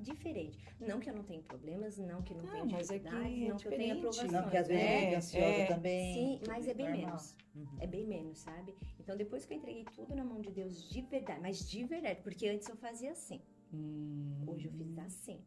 diferente. 0.00 0.58
Não 0.80 0.98
que 1.00 1.08
eu 1.10 1.14
não 1.14 1.22
tenha 1.24 1.42
problemas, 1.42 1.96
não 1.98 2.22
que 2.22 2.32
eu 2.32 2.36
não, 2.38 2.44
Não, 2.44 2.52
tenha 2.52 2.64
mas 2.66 2.90
é 2.90 2.98
que 2.98 3.04
dificuldades, 3.04 3.42
é 3.42 3.48
não 3.48 3.56
que 3.56 3.66
eu 3.68 3.70
tenha 3.72 3.94
diferente. 3.94 3.98
aprovações. 3.98 4.32
Não, 4.32 4.42
porque 4.42 4.56
às 4.56 4.68
vezes 4.68 4.82
É, 4.82 5.00
gente 5.00 5.12
é 5.12 5.16
ansiosa 5.16 5.46
é. 5.62 5.66
também. 5.66 6.14
Sim, 6.14 6.40
mas 6.46 6.68
é 6.68 6.74
bem 6.74 6.86
Normal. 6.88 7.06
menos. 7.06 7.36
Uhum. 7.54 7.78
É 7.80 7.86
bem 7.86 8.06
menos, 8.06 8.38
sabe? 8.38 8.74
Então 8.98 9.16
depois 9.16 9.44
que 9.44 9.52
eu 9.54 9.58
entreguei 9.58 9.84
tudo 9.96 10.14
na 10.14 10.24
mão 10.24 10.40
de 10.40 10.50
Deus 10.50 10.88
de 10.88 11.02
verdade, 11.02 11.40
mas 11.40 11.68
de 11.68 11.84
verdade, 11.84 12.20
porque 12.22 12.48
antes 12.48 12.68
eu 12.68 12.76
fazia 12.76 13.12
assim. 13.12 13.40
Hum. 13.72 14.44
Hoje 14.46 14.66
eu 14.68 14.72
fiz 14.72 14.98
assim. 14.98 15.40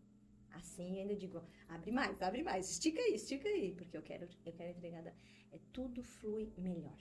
Assim 0.52 0.96
eu 0.98 1.02
ainda 1.02 1.16
digo, 1.16 1.42
abre 1.68 1.92
mais, 1.92 2.22
abre 2.22 2.44
mais, 2.44 2.70
estica 2.70 3.02
aí, 3.02 3.16
estica 3.16 3.48
aí, 3.50 3.74
porque 3.76 3.98
eu 3.98 4.02
quero, 4.04 4.28
eu 4.46 4.54
quero 4.54 4.70
entregar. 4.78 5.02
da- 5.04 5.14
É, 5.52 5.60
tudo 5.72 6.02
flui 6.04 6.52
melhor. 6.58 6.98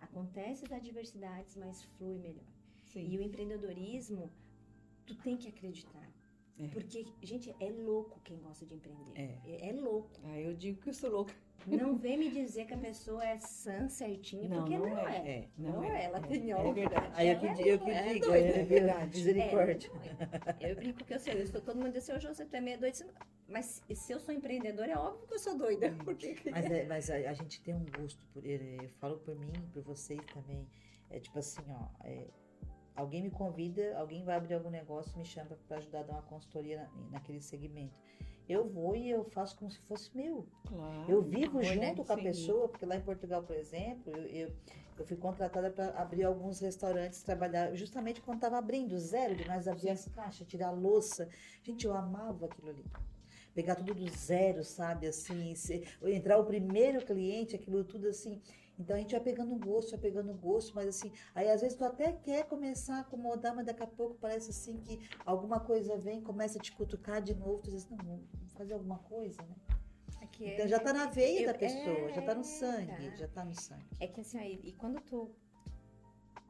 Acontece 0.00 0.64
as 0.64 0.70
adversidades, 0.72 1.56
mas 1.56 1.82
flui 1.96 2.18
melhor. 2.18 2.46
Sim. 2.84 3.08
E 3.10 3.18
o 3.18 3.22
empreendedorismo, 3.22 4.30
tu 5.04 5.14
tem 5.16 5.36
que 5.36 5.48
acreditar. 5.48 6.05
É. 6.58 6.68
Porque, 6.68 7.04
gente, 7.22 7.54
é 7.60 7.68
louco 7.70 8.18
quem 8.24 8.38
gosta 8.38 8.64
de 8.64 8.74
empreender. 8.74 9.12
É. 9.14 9.38
É, 9.44 9.68
é 9.68 9.72
louco. 9.72 10.10
Ah, 10.24 10.38
eu 10.40 10.54
digo 10.54 10.80
que 10.80 10.88
eu 10.88 10.94
sou 10.94 11.10
louca. 11.10 11.34
Não 11.66 11.96
vem 11.98 12.16
me 12.16 12.30
dizer 12.30 12.64
que 12.66 12.72
a 12.72 12.78
pessoa 12.78 13.22
é 13.26 13.38
sã, 13.38 13.88
certinha, 13.88 14.48
Não, 14.48 14.58
porque 14.58 14.78
não 14.78 14.88
não, 14.88 15.08
é. 15.08 15.16
é. 15.16 15.30
É. 15.38 15.48
Não, 15.58 15.84
é. 15.84 15.88
é. 16.00 16.04
Ela 16.04 16.18
É. 16.18 16.20
tem 16.22 16.50
É 16.52 16.72
verdade. 16.72 17.10
Aí 17.14 17.28
eu 17.28 17.38
que, 17.38 17.46
eu 17.46 17.78
que 17.78 17.90
é 17.90 18.12
digo, 18.14 18.26
doida. 18.26 18.48
é, 18.48 18.64
verdade. 18.64 19.18
misericórdia. 19.18 19.90
É, 20.60 20.70
eu 20.72 20.76
brinco 20.76 21.04
que 21.04 21.12
eu 21.14 21.18
sei, 21.20 21.42
eu 21.42 21.46
sou, 21.46 21.60
todo 21.60 21.76
mundo 21.76 21.92
diz 21.92 22.08
assim, 22.08 22.26
você 22.26 22.44
tu 22.46 22.54
é 22.54 22.60
meio 22.60 22.78
doido. 22.80 23.04
Mas 23.48 23.82
se 23.94 24.12
eu 24.12 24.18
sou 24.18 24.34
empreendedora, 24.34 24.92
é 24.92 24.96
óbvio 24.96 25.26
que 25.26 25.34
eu 25.34 25.38
sou 25.38 25.56
doida. 25.58 25.94
Porque... 26.04 26.36
Mas, 26.50 26.64
é- 26.70 26.84
mas 26.86 27.10
a, 27.10 27.16
a 27.16 27.32
gente 27.34 27.60
tem 27.60 27.74
um 27.74 27.84
gosto 27.98 28.26
por 28.32 28.44
ele. 28.46 28.78
Eu 28.82 28.88
falo 28.98 29.18
por 29.18 29.36
mim 29.36 29.52
por 29.72 29.82
vocês 29.82 30.20
também. 30.32 30.66
É 31.10 31.20
tipo 31.20 31.38
assim, 31.38 31.62
ó. 31.68 31.88
Alguém 32.96 33.22
me 33.22 33.30
convida, 33.30 33.96
alguém 33.98 34.24
vai 34.24 34.36
abrir 34.36 34.54
algum 34.54 34.70
negócio, 34.70 35.16
me 35.18 35.24
chama 35.24 35.56
para 35.68 35.76
ajudar 35.78 36.00
a 36.00 36.02
dar 36.02 36.12
uma 36.14 36.22
consultoria 36.22 36.78
na- 36.82 37.10
naquele 37.12 37.40
segmento. 37.40 37.94
Eu 38.48 38.68
vou 38.68 38.94
e 38.94 39.10
eu 39.10 39.24
faço 39.24 39.56
como 39.58 39.70
se 39.70 39.78
fosse 39.80 40.16
meu. 40.16 40.46
Claro. 40.68 41.10
Eu 41.10 41.20
vivo 41.20 41.58
né? 41.58 41.64
junto 41.64 42.04
com 42.04 42.12
a 42.12 42.16
pessoa, 42.16 42.68
porque 42.68 42.86
lá 42.86 42.94
em 42.96 43.00
Portugal, 43.00 43.42
por 43.42 43.56
exemplo, 43.56 44.12
eu, 44.16 44.24
eu, 44.26 44.52
eu 44.98 45.04
fui 45.04 45.16
contratada 45.16 45.68
para 45.70 45.88
abrir 46.00 46.22
alguns 46.22 46.60
restaurantes, 46.60 47.22
trabalhar 47.24 47.74
justamente 47.74 48.20
quando 48.20 48.36
estava 48.36 48.56
abrindo, 48.58 48.96
zero, 48.98 49.34
de 49.34 49.46
nós 49.48 49.66
abrir 49.66 49.90
as 49.90 50.06
caixas, 50.08 50.46
tirar 50.46 50.68
a 50.68 50.70
louça. 50.70 51.28
Gente, 51.62 51.86
eu 51.86 51.92
amava 51.94 52.46
aquilo 52.46 52.70
ali. 52.70 52.84
Pegar 53.52 53.74
tudo 53.74 53.94
do 53.94 54.08
zero, 54.10 54.62
sabe? 54.62 55.08
Assim, 55.08 55.54
se- 55.56 55.82
entrar 56.04 56.38
o 56.38 56.44
primeiro 56.44 57.04
cliente, 57.04 57.56
aquilo 57.56 57.82
tudo 57.84 58.06
assim. 58.08 58.40
Então 58.78 58.94
a 58.94 58.98
gente 58.98 59.12
vai 59.12 59.20
pegando 59.20 59.56
gosto, 59.56 59.90
vai 59.92 60.00
pegando 60.00 60.34
gosto, 60.34 60.74
mas 60.74 60.86
assim, 60.88 61.10
aí 61.34 61.48
às 61.50 61.60
vezes 61.62 61.76
tu 61.76 61.84
até 61.84 62.12
quer 62.12 62.44
começar 62.46 62.96
a 62.98 63.00
acomodar, 63.00 63.54
mas 63.54 63.64
daqui 63.66 63.82
a 63.82 63.86
pouco 63.86 64.16
parece 64.20 64.50
assim 64.50 64.78
que 64.80 65.08
alguma 65.24 65.60
coisa 65.60 65.96
vem, 65.96 66.20
começa 66.20 66.58
a 66.58 66.62
te 66.62 66.72
cutucar 66.72 67.22
de 67.22 67.34
novo, 67.34 67.62
tu 67.62 67.70
diz, 67.70 67.88
não, 67.88 67.96
vamos 67.96 68.52
fazer 68.52 68.74
alguma 68.74 68.98
coisa, 68.98 69.40
né? 69.42 69.56
Aqui 70.22 70.44
Então 70.50 70.68
já 70.68 70.78
tá 70.78 70.92
na 70.92 71.06
veia 71.06 71.40
eu- 71.40 71.46
da 71.46 71.54
pessoa, 71.58 72.12
já 72.12 72.20
tá 72.22 72.34
no 72.34 72.40
é, 72.40 72.44
sangue, 72.44 73.10
tá. 73.10 73.16
já 73.16 73.28
tá 73.28 73.44
no 73.44 73.54
sangue. 73.54 73.84
É 74.00 74.06
que 74.06 74.20
assim, 74.20 74.38
aí, 74.38 74.60
e 74.62 74.72
quando 74.72 75.00
tu, 75.00 75.30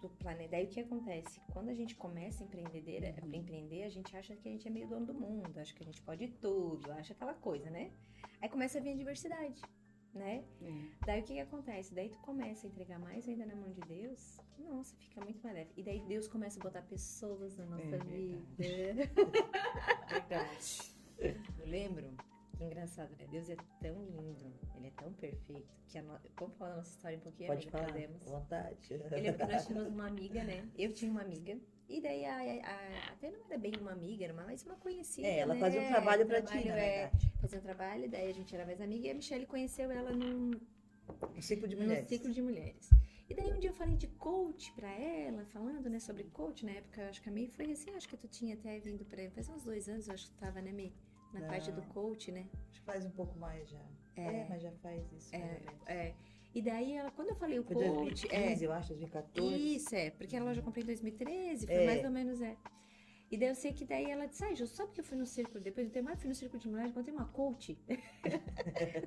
tu 0.01 0.09
planeja, 0.19 0.51
daí 0.51 0.65
o 0.67 0.69
que 0.69 0.81
acontece? 0.81 1.41
Quando 1.53 1.69
a 1.69 1.75
gente 1.75 1.95
começa 1.97 2.43
a 2.43 2.47
empreendedeira, 2.47 3.15
Uhum. 3.23 3.35
empreender, 3.35 3.85
a 3.85 3.89
gente 3.89 4.17
acha 4.17 4.35
que 4.37 4.49
a 4.49 4.51
gente 4.53 4.67
é 4.67 4.71
meio 4.71 4.89
dono 4.89 5.07
do 5.07 5.15
mundo, 5.15 5.57
acha 5.59 5.73
que 5.75 5.83
a 5.83 5.87
gente 5.87 6.03
pode 6.03 6.29
tudo, 6.29 6.91
acha 6.93 7.12
aquela 7.12 7.35
coisa, 7.35 7.71
né? 7.71 7.93
Aí 8.41 8.49
começa 8.49 8.79
a 8.79 8.81
vir 8.81 8.91
a 8.91 8.97
diversidade, 8.97 9.62
né? 10.17 10.45
É. 10.63 11.07
Daí 11.07 11.21
o 11.21 11.25
que 11.25 11.35
que 11.35 11.41
acontece? 11.41 11.95
Daí 11.95 12.09
tu 12.09 12.19
começa 12.19 12.67
a 12.67 12.71
entregar 12.71 12.99
mais 12.99 13.29
ainda 13.29 13.47
na 13.47 13.55
mão 13.55 13.71
de 13.73 13.81
Deus, 13.83 14.39
nossa, 14.59 14.97
fica 14.97 15.21
muito 15.21 15.41
mais 15.43 15.55
leve. 15.57 15.71
E 15.77 15.83
daí 15.83 16.01
Deus 16.01 16.27
começa 16.27 16.59
a 16.59 16.63
botar 16.63 16.83
pessoas 16.83 17.57
na 17.57 17.67
nossa 17.67 17.97
É 17.97 17.99
vida. 17.99 19.11
Verdade. 20.09 20.97
Eu 21.19 21.67
lembro, 21.67 22.11
engraçado, 22.64 23.11
né? 23.19 23.27
Deus 23.31 23.49
é 23.51 23.57
tão 23.81 24.05
lindo, 24.07 24.53
ele 24.77 24.87
é 24.87 24.90
tão 24.90 25.12
perfeito, 25.12 25.69
que 25.88 25.99
a 25.99 26.03
no... 26.03 26.19
vamos 26.38 26.57
falar 26.57 26.71
da 26.71 26.77
nossa 26.79 26.90
história 26.97 27.19
um 27.19 27.21
pouquinho? 27.21 27.49
Pode 27.49 27.62
amiga? 27.62 27.79
falar, 27.79 27.92
Podemos. 27.92 28.23
vontade. 28.31 28.79
Eu 28.90 28.99
lembro 29.21 29.35
que 29.47 29.53
nós 29.53 29.66
tínhamos 29.66 29.92
uma 29.92 30.07
amiga, 30.07 30.45
né? 30.45 30.69
Eu 30.77 30.92
tinha 30.92 31.11
uma 31.11 31.23
amiga. 31.23 31.59
E 31.88 32.01
daí, 32.01 32.25
a, 32.25 32.37
a- 32.37 32.71
a- 32.73 33.12
até 33.12 33.31
não 33.31 33.45
era 33.47 33.59
bem 33.59 33.73
uma 33.81 33.92
amiga, 33.92 34.25
era 34.25 34.35
mais 34.35 34.64
uma 34.64 34.75
conhecida. 34.77 35.27
É, 35.29 35.38
ela 35.38 35.55
né? 35.55 35.61
fazia 35.61 35.81
um 35.81 35.87
trabalho 35.87 36.27
pra 36.27 36.42
ti, 36.42 36.55
na 36.66 36.77
é, 36.77 37.01
verdade. 37.09 37.33
Fazia 37.40 37.59
um 37.59 37.62
trabalho, 37.62 38.11
daí 38.11 38.29
a 38.29 38.35
gente 38.35 38.55
era 38.55 38.64
mais 38.66 38.81
amiga 38.81 39.07
e 39.07 39.11
a 39.11 39.14
Michelle 39.14 39.47
conheceu 39.47 39.90
ela 39.90 40.11
num, 40.12 40.51
Um 41.37 41.40
ciclo 41.42 41.69
de 41.69 41.77
num 41.77 41.83
mulheres. 41.83 42.09
ciclo 42.09 42.33
de 42.33 42.42
mulheres. 42.42 42.90
E 43.29 43.35
daí 43.35 43.53
um 43.53 43.59
dia 43.59 43.71
eu 43.71 43.75
falei 43.75 43.97
de 43.97 44.07
coach 44.09 44.73
pra 44.75 44.88
ela, 44.90 45.45
falando, 45.47 45.88
né, 45.90 45.99
sobre 46.01 46.25
coach. 46.25 46.64
Na 46.64 46.73
época, 46.73 47.01
eu 47.03 47.09
acho 47.09 47.21
que 47.23 47.29
a 47.29 47.33
May 47.33 47.49
foi 47.49 47.71
assim, 47.73 47.90
acho 47.90 48.09
que 48.09 48.16
tu 48.16 48.29
tinha 48.29 48.55
até 48.55 48.79
vindo 48.81 49.05
pra... 49.05 49.29
Faz 49.31 49.49
uns 49.49 49.64
dois 49.64 49.88
anos, 49.88 50.07
eu 50.09 50.14
acho 50.14 50.27
que 50.27 50.33
tu 50.33 50.38
tava, 50.38 50.61
né, 50.62 50.73
May? 50.73 50.92
Na 51.37 51.42
Não. 51.42 51.49
parte 51.49 51.70
do 51.70 51.83
coach, 51.83 52.33
né? 52.33 52.46
Acho 52.70 52.81
que 52.81 52.87
faz 52.87 53.05
um 53.05 53.11
pouco 53.11 53.38
mais 53.38 53.68
já. 53.68 53.81
É, 54.16 54.46
mas 54.49 54.62
já 54.62 54.72
faz 54.72 55.12
isso. 55.12 55.31
mais 55.33 55.44
menos. 55.44 55.75
É. 55.87 56.14
E 56.55 56.62
daí, 56.62 56.92
ela, 56.94 57.11
quando 57.11 57.29
eu 57.29 57.37
falei 57.37 57.59
o 57.59 57.64
Foi 57.64 57.75
coach... 57.75 58.27
2015, 58.27 58.64
é, 58.64 58.66
eu 58.66 58.72
acho, 58.72 58.88
2014. 58.88 59.77
Isso, 59.77 59.94
é, 59.94 60.11
porque 60.11 60.35
a 60.35 60.42
loja 60.42 60.61
eu 60.61 60.64
comprei 60.64 60.83
em 60.83 60.87
2013, 60.87 61.66
foi 61.66 61.75
É. 61.75 61.87
mais 61.87 62.05
ou 62.05 62.11
menos, 62.11 62.40
é. 62.40 62.57
E 63.31 63.37
daí 63.37 63.49
eu 63.49 63.55
sei 63.55 63.72
que 63.75 63.85
daí 63.85 64.09
ela 64.11 64.25
disse, 64.27 64.42
ah, 64.44 64.55
Ju, 64.55 64.66
sabe 64.66 64.92
que 64.92 65.01
eu 65.01 65.05
fui 65.05 65.18
no 65.18 65.27
círculo, 65.27 65.61
depois 65.61 65.87
do 65.88 65.92
tempo, 65.92 66.09
ah, 66.09 66.12
eu 66.12 66.16
fui 66.16 66.29
no 66.29 66.35
círculo 66.35 66.59
de 66.62 66.68
mulheres, 66.68 66.92
encontrei 66.92 67.12
uma 67.14 67.27
coach. 67.27 67.77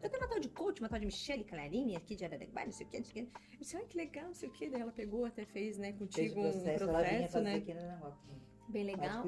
eu 0.04 0.10
tenho 0.10 0.18
uma 0.24 0.28
tal 0.28 0.40
de 0.40 0.50
coach, 0.50 0.80
uma 0.82 0.90
tal 0.90 1.00
de 1.00 1.06
Michelle 1.06 1.44
Clarini, 1.46 1.96
aqui 1.96 2.16
de 2.16 2.26
Araranguá, 2.26 2.66
não 2.66 2.72
sei 2.72 2.86
o 2.86 2.90
que, 2.90 2.98
não 3.00 3.06
sei 3.06 3.24
o 3.24 3.26
que. 3.26 3.32
Eu 3.54 3.60
disse, 3.60 3.78
ai, 3.78 3.86
que 3.86 3.98
legal, 3.98 4.26
não 4.26 4.36
sei 4.36 4.50
o 4.50 4.52
que. 4.52 4.70
Daí 4.70 4.82
ela 4.82 4.92
pegou, 4.92 5.26
até 5.26 5.46
fez, 5.46 5.78
né, 5.80 5.88
Fez 5.94 5.98
contigo 6.00 6.40
um 6.42 6.52
processo, 6.52 6.84
ela 6.84 7.02
vinha 7.02 7.20
processo, 7.22 7.42
né, 7.42 7.56
aqui 7.56 7.72
Aranguá. 7.72 8.18
Bem 8.70 8.86
Mais 8.86 9.00
legal. 9.00 9.24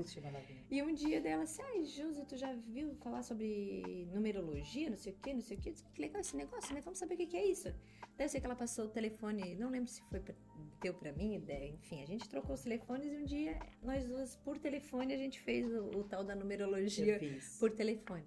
E 0.70 0.82
um 0.82 0.94
dia 0.94 1.20
dela 1.22 1.44
assim, 1.44 1.62
ai, 1.64 1.84
Josi, 1.86 2.26
tu 2.26 2.38
já 2.38 2.54
viu 2.54 2.96
falar 2.96 3.24
sobre 3.24 4.08
numerologia, 4.14 4.90
não 4.90 4.98
sei 4.98 5.14
o 5.14 5.16
que, 5.18 5.34
não 5.34 5.42
sei 5.42 5.58
o. 5.58 5.60
Eu 5.66 5.74
disse, 5.74 5.84
que 5.94 6.02
legal 6.02 6.22
esse 6.22 6.36
negócio, 6.36 6.74
né? 6.74 6.82
Vamos 6.82 7.00
saber 7.00 7.16
o 7.16 7.18
que 7.18 7.28
que 7.28 7.38
é 7.38 7.46
isso. 7.46 7.74
Daí 8.18 8.26
eu 8.26 8.30
sei 8.30 8.40
que 8.40 8.46
ela 8.46 8.56
passou 8.56 8.86
o 8.86 8.90
telefone, 8.90 9.56
não 9.56 9.70
lembro 9.70 9.90
se 9.90 10.02
foi 10.04 10.20
pra, 10.20 10.36
teu 10.80 10.94
pra 10.94 11.12
mim, 11.14 11.42
daí, 11.46 11.72
enfim, 11.72 12.02
a 12.04 12.06
gente 12.06 12.28
trocou 12.30 12.54
os 12.54 12.62
telefones 12.62 13.12
e 13.12 13.18
um 13.18 13.26
dia, 13.26 13.58
nós 13.82 14.06
duas, 14.06 14.36
por 14.36 14.58
telefone, 14.60 15.14
a 15.14 15.18
gente 15.18 15.40
fez 15.40 15.66
o, 15.74 15.86
o 15.98 16.04
tal 16.04 16.24
da 16.24 16.36
numerologia 16.36 17.20
por 17.60 17.72
telefone. 17.72 18.26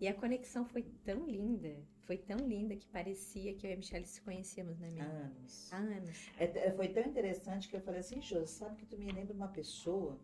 E 0.00 0.08
a 0.08 0.14
conexão 0.14 0.64
foi 0.64 0.82
tão 1.04 1.24
linda, 1.26 1.76
foi 2.00 2.18
tão 2.18 2.38
linda 2.38 2.74
que 2.76 2.86
parecia 2.88 3.54
que 3.54 3.66
eu 3.66 3.70
e 3.70 3.74
a 3.74 3.76
Michelle 3.76 4.04
se 4.06 4.20
conhecíamos, 4.20 4.78
né, 4.78 4.88
Há 4.88 4.92
minha? 4.92 5.04
anos. 5.04 5.72
Há 5.72 5.76
anos. 5.76 6.30
É, 6.38 6.44
é, 6.68 6.72
foi 6.72 6.88
tão 6.88 7.02
interessante 7.04 7.68
que 7.68 7.76
eu 7.76 7.80
falei 7.80 8.00
assim, 8.00 8.20
Jô, 8.20 8.46
sabe 8.46 8.76
que 8.76 8.86
tu 8.86 8.98
me 8.98 9.10
lembra 9.10 9.32
uma 9.34 9.48
pessoa, 9.48 10.18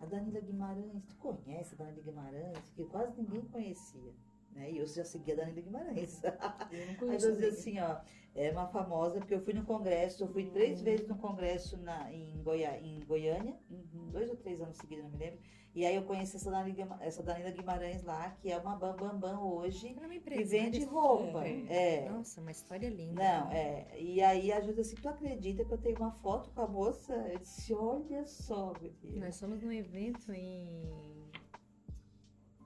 a 0.00 0.06
Danila 0.06 0.40
Guimarães, 0.40 1.04
tu 1.04 1.16
conhece 1.16 1.74
a 1.74 1.78
Danila 1.84 2.02
Guimarães? 2.02 2.70
Que 2.74 2.84
quase 2.84 3.20
ninguém 3.20 3.42
conhecia. 3.42 4.12
Né? 4.52 4.72
E 4.72 4.78
eu 4.78 4.86
já 4.86 5.04
seguia 5.04 5.34
a 5.34 5.36
Danila 5.38 5.60
Guimarães. 5.60 6.22
Eu 6.24 6.86
não 6.86 7.10
Aí 7.10 7.22
eu 7.22 7.32
dizia 7.32 7.48
assim, 7.48 7.78
ó, 7.80 8.00
é 8.34 8.50
uma 8.50 8.66
famosa, 8.68 9.18
porque 9.18 9.34
eu 9.34 9.40
fui 9.40 9.52
no 9.54 9.64
congresso, 9.64 10.24
eu 10.24 10.28
fui 10.28 10.46
três 10.50 10.80
vezes 10.80 11.06
no 11.06 11.16
congresso 11.16 11.76
na, 11.78 12.12
em, 12.12 12.42
Goiá, 12.42 12.78
em 12.78 13.00
Goiânia, 13.00 13.56
Uhum. 13.70 14.10
dois 14.10 14.30
ou 14.30 14.36
três 14.36 14.60
anos 14.60 14.76
seguidos, 14.76 15.04
não 15.04 15.10
me 15.12 15.18
lembro. 15.18 15.40
E 15.72 15.86
aí 15.86 15.94
eu 15.94 16.02
conheci 16.02 16.34
essa 16.36 16.50
Danila, 16.50 16.98
essa 17.00 17.22
Danila 17.22 17.50
Guimarães 17.52 18.02
lá, 18.02 18.30
que 18.40 18.50
é 18.50 18.58
uma 18.58 18.74
bambambam 18.74 19.18
bam, 19.20 19.36
bam 19.36 19.40
hoje, 19.44 19.88
Era 19.90 20.00
uma 20.00 20.08
que 20.08 20.16
empresa. 20.16 20.50
vende 20.50 20.82
roupa. 20.84 21.46
É. 21.46 22.08
Nossa, 22.10 22.40
uma 22.40 22.50
história 22.50 22.88
linda. 22.88 23.22
Não, 23.22 23.52
é. 23.52 23.86
E 23.96 24.20
aí 24.20 24.50
a 24.52 24.60
Júlia 24.60 24.80
assim, 24.80 24.96
tu 24.96 25.08
acredita 25.08 25.64
que 25.64 25.72
eu 25.72 25.78
tenho 25.78 25.96
uma 25.98 26.10
foto 26.10 26.50
com 26.50 26.60
a 26.62 26.66
moça? 26.66 27.14
Eu 27.14 27.38
disse, 27.38 27.72
olha 27.72 28.26
só, 28.26 28.72
guria. 28.72 29.20
Nós 29.20 29.38
fomos 29.38 29.62
num 29.62 29.70
evento 29.70 30.32
em, 30.32 30.82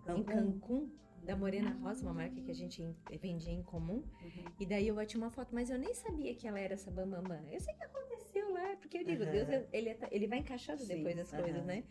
em 0.08 0.22
Cancún. 0.24 0.88
Da 1.24 1.34
Morena 1.34 1.70
Rosa, 1.80 2.02
uma 2.04 2.12
marca 2.12 2.38
que 2.38 2.50
a 2.50 2.54
gente 2.54 2.82
vendia 3.18 3.50
em 3.50 3.62
comum. 3.62 4.02
Uhum. 4.22 4.44
E 4.60 4.66
daí 4.66 4.88
eu 4.88 4.94
bati 4.94 5.16
uma 5.16 5.30
foto, 5.30 5.54
mas 5.54 5.70
eu 5.70 5.78
nem 5.78 5.94
sabia 5.94 6.34
que 6.34 6.46
ela 6.46 6.60
era 6.60 6.74
essa 6.74 6.90
bambambam. 6.90 7.40
Eu 7.50 7.58
sei 7.60 7.72
que 7.72 7.82
aconteceu 7.82 8.52
lá, 8.52 8.76
porque 8.78 8.98
eu 8.98 9.04
digo, 9.04 9.22
Aham. 9.22 9.32
Deus, 9.32 9.66
ele, 9.72 9.88
é- 9.88 9.98
ele 10.10 10.26
vai 10.26 10.40
encaixando 10.40 10.82
Sim, 10.82 10.96
depois 10.96 11.16
das 11.16 11.32
aham. 11.32 11.42
coisas, 11.42 11.64
né? 11.64 11.82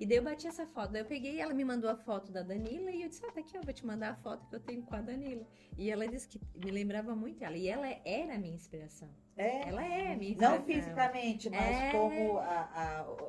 E 0.00 0.06
daí 0.06 0.16
eu 0.16 0.22
bati 0.22 0.46
essa 0.46 0.66
foto. 0.66 0.92
Daí 0.92 1.02
eu 1.02 1.06
peguei, 1.06 1.38
ela 1.40 1.52
me 1.52 1.62
mandou 1.62 1.90
a 1.90 1.94
foto 1.94 2.32
da 2.32 2.42
Danila 2.42 2.90
e 2.90 3.02
eu 3.02 3.08
disse, 3.10 3.22
ah, 3.26 3.30
tá 3.30 3.40
aqui, 3.40 3.58
ó, 3.58 3.60
vou 3.60 3.74
te 3.74 3.84
mandar 3.84 4.12
a 4.12 4.16
foto 4.16 4.48
que 4.48 4.56
eu 4.56 4.60
tenho 4.60 4.82
com 4.82 4.94
a 4.96 5.02
Danila. 5.02 5.46
E 5.76 5.90
ela 5.90 6.08
disse 6.08 6.26
que 6.26 6.40
me 6.54 6.70
lembrava 6.70 7.14
muito 7.14 7.44
ela. 7.44 7.54
E 7.54 7.68
ela 7.68 7.86
era 8.02 8.34
a 8.34 8.38
minha 8.38 8.54
inspiração. 8.54 9.10
É. 9.40 9.68
Ela 9.68 9.84
é 9.84 10.14
minha 10.16 10.36
Não 10.38 10.62
fisicamente, 10.62 11.48
mas 11.50 11.76
É. 11.76 11.90
como 11.92 12.38
a, 12.38 12.44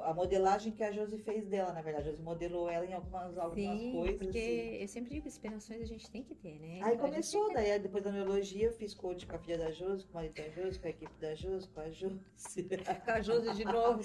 a, 0.04 0.10
a 0.10 0.14
modelagem 0.14 0.72
que 0.74 0.84
a 0.84 0.92
Josi 0.92 1.18
fez 1.20 1.46
dela, 1.48 1.72
na 1.72 1.82
verdade. 1.82 2.10
A 2.10 2.12
Josi 2.12 2.22
modelou 2.24 2.70
ela 2.70 2.86
em 2.86 2.94
algumas, 2.94 3.38
algumas 3.38 3.80
Sim, 3.80 3.92
coisas. 3.94 4.18
porque 4.18 4.38
assim. 4.38 4.82
eu 4.82 4.88
sempre 4.88 5.10
digo, 5.12 5.28
inspirações 5.28 5.82
a 5.82 5.86
gente 5.86 6.10
tem 6.12 6.24
que 6.24 6.36
ter, 6.36 6.60
né? 6.60 6.68
Aí 6.68 6.78
Então, 6.78 6.90
gente 6.92 7.00
começou, 7.12 7.48
que- 7.48 7.54
daí 7.54 7.80
depois 7.80 8.04
da 8.04 8.12
neurologia 8.12 8.66
eu 8.68 8.74
fiz 8.74 8.94
coach 8.94 9.26
com 9.26 9.36
a 9.36 9.40
filha 9.40 9.58
da 9.58 9.72
Josi, 9.72 10.06
com 10.06 10.12
o 10.12 10.16
marido 10.16 10.34
da 10.36 10.50
Josi, 10.50 10.80
com 10.80 10.88
a 10.88 10.90
equipe 10.90 11.14
da 11.20 11.36
Josi, 11.36 11.68
com 11.70 11.80
a 11.80 11.90
Josi. 11.90 12.20
Com 13.06 13.12
a 13.12 13.22
Josi 13.22 13.54
de 13.54 13.66
novo. 13.66 14.02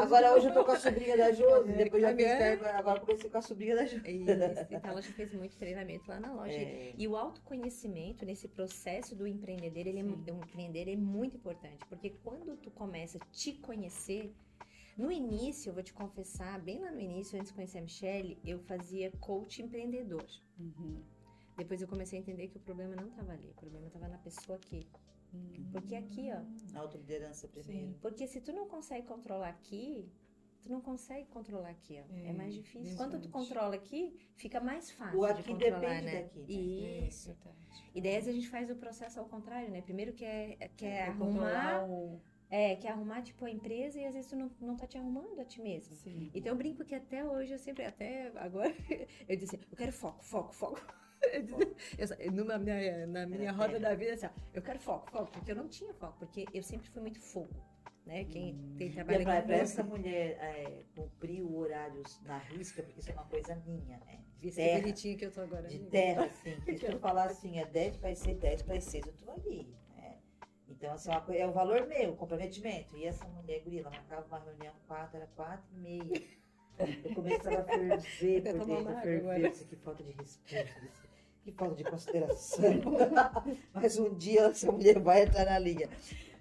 Agora 0.00 0.34
hoje 0.34 0.48
eu 0.48 0.54
tô 0.54 0.64
com 0.64 0.72
a 0.72 0.78
sobrinha 0.78 1.16
da 1.16 1.32
Josi, 1.32 1.70
É, 1.70 1.74
depois 1.76 2.02
já 2.02 2.08
fiz 2.14 2.26
caminhando. 2.26 2.60
termo, 2.62 2.78
agora 2.78 3.00
comecei 3.00 3.28
com 3.30 3.38
a 3.38 3.42
sobrinha 3.42 3.76
da 3.76 3.84
Josi. 3.84 4.10
Isso, 4.10 4.30
então 4.70 4.90
ela 4.90 5.02
já 5.02 5.12
fez 5.12 5.32
muito 5.34 5.56
treinamento 5.56 6.08
lá 6.08 6.18
na 6.20 6.32
loja. 6.32 6.52
É. 6.54 6.92
E 6.96 7.06
o 7.06 7.16
autoconhecimento 7.16 8.24
nesse 8.24 8.48
processo 8.48 9.14
do 9.14 9.26
empreender, 9.26 9.86
ele 9.86 9.98
é, 10.00 10.02
do 10.02 10.34
empreender 10.36 10.88
é 10.90 10.96
muito 10.96 11.36
importante, 11.36 11.41
porque 11.88 12.10
quando 12.22 12.56
tu 12.56 12.70
começa 12.70 13.18
a 13.18 13.26
te 13.30 13.52
conhecer, 13.54 14.34
no 14.96 15.10
início, 15.10 15.70
eu 15.70 15.74
vou 15.74 15.82
te 15.82 15.92
confessar, 15.92 16.60
bem 16.60 16.80
lá 16.80 16.90
no 16.90 17.00
início, 17.00 17.38
antes 17.38 17.48
de 17.48 17.54
conhecer 17.54 17.78
a 17.78 17.82
Michelle, 17.82 18.38
eu 18.44 18.58
fazia 18.60 19.10
coach 19.12 19.62
empreendedor. 19.62 20.24
Uhum. 20.58 21.02
Depois 21.56 21.80
eu 21.80 21.88
comecei 21.88 22.18
a 22.18 22.22
entender 22.22 22.48
que 22.48 22.56
o 22.56 22.60
problema 22.60 22.94
não 22.96 23.08
estava 23.08 23.32
ali, 23.32 23.48
o 23.50 23.54
problema 23.54 23.86
estava 23.86 24.08
na 24.08 24.18
pessoa 24.18 24.56
aqui. 24.56 24.86
Uhum. 25.32 25.70
Porque 25.72 25.94
aqui, 25.94 26.30
ó, 26.30 26.78
Autoliderança 26.78 27.48
primeiro. 27.48 27.94
porque 28.02 28.26
se 28.26 28.40
tu 28.40 28.52
não 28.52 28.68
consegue 28.68 29.06
controlar 29.06 29.48
aqui, 29.48 30.10
tu 30.62 30.70
não 30.70 30.80
consegue 30.80 31.26
controlar 31.28 31.70
aqui, 31.70 32.00
ó. 32.00 32.14
É, 32.14 32.28
É, 32.28 32.32
mais 32.32 32.54
difícil. 32.54 32.96
Quando 32.96 33.20
tu 33.20 33.28
controla 33.28 33.74
aqui, 33.74 34.16
fica 34.36 34.60
mais 34.60 34.90
fácil 34.90 35.18
O 35.20 35.26
de 35.26 35.32
aqui 35.40 35.50
controlar, 35.50 35.80
depende 35.80 36.04
né? 36.06 36.22
daqui, 36.22 36.38
né? 36.40 37.06
Isso. 37.08 37.30
É. 37.30 37.52
E 37.94 38.00
daí 38.00 38.16
às 38.16 38.24
vezes 38.24 38.28
a 38.38 38.40
gente 38.40 38.48
faz 38.50 38.70
o 38.70 38.76
processo 38.76 39.20
ao 39.20 39.26
contrário, 39.26 39.70
né? 39.70 39.82
Primeiro 39.82 40.12
quer, 40.12 40.56
quer 40.76 41.06
Pra 41.06 41.14
controlar 41.16 41.74
arrumar, 41.76 41.84
o... 41.88 42.20
é, 42.48 42.76
quer 42.76 42.88
arrumar 42.88 43.22
tipo 43.22 43.44
a 43.44 43.50
empresa 43.50 43.98
e 43.98 44.04
às 44.06 44.14
vezes 44.14 44.30
tu 44.30 44.36
não, 44.36 44.50
não 44.60 44.76
tá 44.76 44.86
te 44.86 44.96
arrumando 44.96 45.38
a 45.40 45.44
ti 45.44 45.60
mesmo. 45.60 45.94
Sim. 45.96 46.30
Então 46.34 46.52
eu 46.52 46.56
brinco 46.56 46.84
que 46.84 46.94
até 46.94 47.24
hoje 47.24 47.52
eu 47.52 47.58
sempre, 47.58 47.84
até 47.84 48.32
agora, 48.36 48.72
eu 49.28 49.36
disse, 49.36 49.58
eu 49.70 49.76
quero 49.76 49.92
foco, 49.92 50.22
foco, 50.24 50.52
foco. 50.54 50.80
Eu 51.32 51.40
disse- 51.44 51.76
eu 51.98 52.08
só- 52.08 52.16
numa 52.32 52.58
minha, 52.58 53.06
na 53.06 53.24
minha 53.24 53.52
roda 53.52 53.78
da 53.78 53.94
vida, 53.94 54.14
assim, 54.14 54.26
ó, 54.26 54.30
eu 54.52 54.60
quero 54.60 54.80
foco, 54.80 55.08
foco, 55.08 55.30
porque 55.30 55.52
eu 55.52 55.54
não 55.54 55.68
tinha 55.68 55.94
foco, 55.94 56.18
porque 56.18 56.44
eu 56.52 56.64
sempre 56.64 56.88
fui 56.88 57.00
muito 57.00 57.20
fogo, 57.20 57.54
né? 58.06 58.24
Quem 58.24 58.74
tem 58.76 58.90
trabalho 58.90 59.22
é 59.22 59.24
com 59.24 59.30
pra 59.30 59.40
música, 59.40 59.54
essa 59.54 59.82
mulher 59.82 60.38
é, 60.40 60.82
cumprir 60.94 61.42
o 61.42 61.56
horário 61.56 62.02
na 62.22 62.38
risca, 62.38 62.82
porque 62.82 63.00
isso 63.00 63.10
é 63.10 63.14
uma 63.14 63.24
coisa 63.24 63.54
minha, 63.66 63.98
né? 63.98 64.20
De 64.40 64.48
que 64.48 64.56
terra, 64.56 64.80
bonitinho 64.80 65.18
que 65.18 65.24
eu 65.26 65.30
tô 65.30 65.40
agora. 65.40 65.68
de 65.68 65.76
amiga. 65.76 65.90
terra, 65.90 66.24
assim. 66.24 66.60
Que 66.64 66.76
se 66.76 66.86
eu 66.86 66.98
falar 66.98 67.26
assim, 67.26 67.58
é 67.58 67.64
10 67.64 67.96
para 67.98 68.14
6, 68.14 68.38
10 68.38 68.62
para 68.62 68.80
6, 68.80 69.06
eu 69.06 69.12
tô 69.12 69.30
ali. 69.30 69.68
Né? 69.94 70.18
Então, 70.68 70.92
assim, 70.92 71.10
é, 71.10 71.18
uma 71.18 71.36
é 71.36 71.46
o 71.46 71.52
valor 71.52 71.86
meu, 71.86 72.10
o 72.10 72.16
comprometimento. 72.16 72.96
E 72.96 73.04
essa 73.04 73.24
mulher, 73.28 73.60
guria, 73.60 73.80
ela 73.80 73.90
marcava 73.90 74.26
uma 74.26 74.38
reunião 74.40 74.74
4, 74.88 75.16
era 75.16 75.26
4 75.36 75.64
e 75.72 75.78
meia. 75.78 76.22
Eu 76.78 77.14
começava 77.14 77.60
a 77.60 77.64
ferver 77.64 78.42
por 78.42 78.66
dentro, 78.66 79.00
ferver. 79.00 79.50
Disse, 79.50 79.64
que 79.66 79.76
falta 79.76 80.02
de 80.02 80.10
respeito, 80.12 80.80
disse, 80.80 81.08
que 81.44 81.52
falta 81.52 81.76
de 81.76 81.84
consideração. 81.84 82.64
Mas 83.72 83.98
um 83.98 84.14
dia 84.14 84.46
essa 84.46 84.72
mulher 84.72 84.98
vai 84.98 85.22
entrar 85.22 85.44
na 85.44 85.58
linha. 85.58 85.88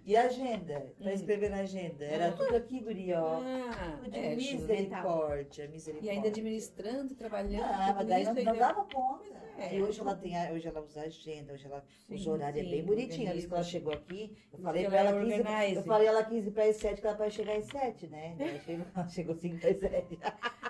E 0.04 0.18
a 0.18 0.24
agenda? 0.24 0.92
Pra 0.98 1.12
Hum. 1.12 1.14
escrever 1.14 1.50
na 1.52 1.58
agenda? 1.58 2.04
Era 2.04 2.32
tudo 2.32 2.56
aqui, 2.56 2.80
guria, 2.80 3.22
ó. 3.22 3.40
Ah, 3.44 4.00
de 4.10 4.18
é, 4.18 4.36
misericórdia, 4.36 5.66
E 5.66 5.68
misericórdia. 5.68 6.12
ainda 6.12 6.28
administrando, 6.28 7.14
trabalhando. 7.16 7.64
Ah, 7.66 7.94
mas 7.96 8.08
daí 8.08 8.24
não, 8.24 8.34
não 8.34 8.56
dava 8.56 8.84
conta. 8.86 9.42
É. 9.62 9.76
E 9.76 9.82
hoje 9.82 10.00
ela 10.00 10.16
tem, 10.16 10.36
a- 10.38 10.52
hoje 10.52 10.68
ela 10.68 10.82
usa 10.82 11.02
agenda, 11.02 11.54
hoje 11.54 11.66
ela, 11.66 11.84
os 12.10 12.24
Sim, 12.24 12.30
horários 12.30 12.66
é 12.66 12.70
bem 12.70 12.84
bonitinho. 12.84 13.30
A 13.30 13.34
vez 13.34 13.46
que 13.46 13.54
ela 13.54 13.64
chegou 13.64 13.94
aqui, 13.94 14.36
eu 14.52 14.60
falei 14.60 14.82
Ela 14.86 14.90
pra 14.92 15.00
ela 15.00 15.10
é 15.10 15.24
15, 15.24 15.34
organize. 15.40 15.76
eu 15.76 15.84
falei 15.84 16.08
ela 16.08 16.24
15 16.24 16.52
para 16.52 16.64
as 16.66 16.76
7, 16.78 17.02
que 17.02 17.08
ela 17.08 17.16
pode 17.18 17.34
chegar 17.34 17.58
às 17.58 17.66
7, 17.66 18.08
né? 18.08 18.36
Ela 18.40 18.60
chegou, 18.60 18.86
ela 18.96 19.08
chegou 19.10 19.36
5 19.36 19.58
para 19.60 19.70
as 19.70 19.80
7. 19.80 20.20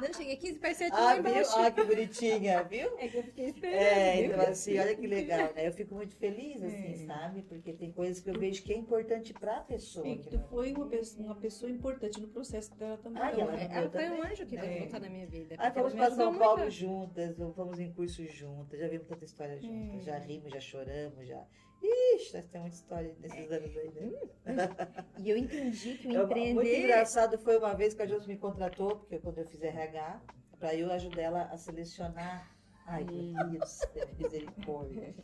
Não, 0.01 0.13
cheguei 0.13 0.35
15 0.37 0.59
para 0.59 0.73
7 0.73 0.91
Ah, 0.93 0.99
lá 0.99 1.13
viu? 1.15 1.19
embaixo. 1.31 1.51
Ah, 1.59 1.71
que 1.71 1.83
bonitinha, 1.83 2.63
viu? 2.63 2.97
É 2.97 3.07
que 3.07 3.17
eu 3.17 3.23
fiquei 3.23 3.45
esperando. 3.45 3.75
É, 3.81 4.15
viu? 4.21 4.25
então 4.31 4.41
assim, 4.41 4.79
olha 4.79 4.95
que 4.95 5.07
legal, 5.07 5.53
né? 5.53 5.67
Eu 5.67 5.73
fico 5.73 5.95
muito 5.95 6.15
feliz, 6.15 6.61
assim, 6.63 7.03
É. 7.03 7.05
sabe? 7.05 7.41
Porque 7.43 7.73
tem 7.73 7.91
coisas 7.91 8.19
que 8.21 8.29
eu 8.29 8.39
vejo 8.39 8.63
que 8.63 8.73
é 8.73 8.77
importante 8.77 9.33
pra 9.33 9.61
pessoa. 9.61 10.05
Sim, 10.05 10.17
que 10.17 10.29
tu 10.29 10.37
não- 10.37 10.47
foi 10.47 10.73
uma 10.73 10.87
pessoa, 10.87 11.25
uma 11.25 11.35
pessoa 11.35 11.71
importante 11.71 12.19
no 12.19 12.27
processo 12.27 12.73
dela 12.75 12.97
também. 12.97 13.21
Ah, 13.21 13.31
ela 13.31 13.61
É, 13.61 13.69
ela 13.71 13.89
foi 13.89 14.09
um 14.09 14.23
anjo 14.23 14.45
que 14.45 14.57
É. 14.57 14.61
Deus 14.61 14.79
botou 14.85 14.99
na 14.99 15.09
minha 15.09 15.27
vida. 15.27 15.55
Ah, 15.57 15.71
fomos 15.71 15.93
para 15.93 16.11
São. 16.11 16.37
Paulo 16.37 16.69
juntas, 16.69 17.35
fomos 17.55 17.79
em 17.79 17.91
cursos 17.93 18.31
juntas, 18.33 18.79
já 18.81 18.87
vimos 18.87 19.07
tanta 19.07 19.25
história 19.25 19.59
juntas, 19.61 20.01
É. 20.01 20.11
já 20.11 20.17
rimos, 20.17 20.51
já 20.51 20.59
choramos, 20.59 21.27
já. 21.27 21.43
Ixi, 21.83 22.35
nós 22.35 22.45
temos 22.47 22.61
muita 22.61 22.75
história 22.75 23.15
nesses 23.19 23.51
anos 23.51 23.77
aí, 23.77 23.91
né? 23.91 24.11
E 25.19 25.29
eu 25.29 25.37
entendi 25.37 25.97
que 25.97 26.07
o 26.07 26.11
Eu- 26.11 26.27
Muito 26.27 26.37
empreender. 26.37 26.79
engraçado 26.83 27.37
foi 27.39 27.57
uma 27.57 27.73
vez 27.73 27.93
que 27.93 28.01
a 28.01 28.05
Josi 28.05 28.27
me 28.27 28.37
contratou, 28.37 28.97
porque 28.97 29.19
quando 29.19 29.37
eu 29.39 29.45
fiz 29.47 29.61
RH, 29.61 30.21
para 30.59 30.75
eu 30.75 30.91
ajudar 30.91 31.21
ela 31.21 31.43
a 31.43 31.57
selecionar. 31.57 32.51
Ai, 32.85 33.03
meu 33.05 33.49
Deus, 33.49 33.79
misericórdia. 34.19 35.15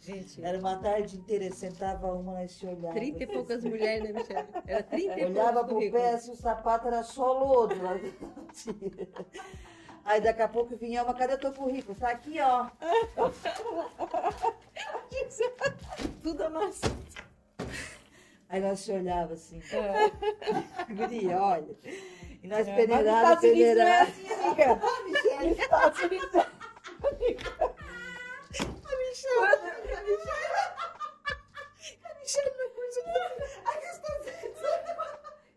Gente, 0.00 0.44
Era 0.44 0.58
uma 0.58 0.76
tarde 0.80 1.16
inteira, 1.16 1.50
sentava 1.52 2.12
uma, 2.12 2.34
nós 2.34 2.52
se 2.52 2.66
olhava. 2.66 2.94
30 2.94 3.22
e 3.22 3.26
poucas 3.26 3.64
mulheres, 3.64 4.04
né, 4.04 4.12
Michelle? 4.12 4.48
Era 4.66 4.82
30 4.82 5.20
e 5.20 5.24
Olhava 5.24 5.64
poucos 5.64 5.90
pro 5.90 5.98
pé, 5.98 6.10
assim, 6.14 6.32
o 6.32 6.36
sapato 6.36 6.86
era 6.86 7.02
só 7.02 7.32
lodo. 7.32 7.74
Aí 10.06 10.20
daqui 10.20 10.40
a 10.40 10.46
pouco 10.48 10.76
vinha 10.76 11.02
uma, 11.02 11.12
cadê 11.12 11.36
teu 11.36 11.52
currículo? 11.52 11.98
Tá 11.98 12.10
aqui, 12.10 12.38
ó. 12.40 12.68
Tudo 16.22 16.44
amassado. 16.44 16.96
Aí 18.48 18.60
nós 18.60 18.78
se 18.78 18.92
olhava 18.92 19.34
assim, 19.34 19.60
É. 19.72 20.10
guria, 20.94 21.42
olha. 21.42 21.76
E 22.42 22.46
nós 22.46 22.68
É, 22.68 22.70
mas 22.70 22.78
nos 22.78 22.86
peneirava, 22.86 23.32
Estados 23.34 23.50
Unidos 23.50 23.74
não 23.76 23.82
é 23.82 23.84
peneirava. 23.96 24.04
assim, 24.04 24.30
amiga. 25.34 25.44
Nos 25.44 25.58
Estados 25.58 26.00
Unidos 26.02 26.34
é 26.34 26.46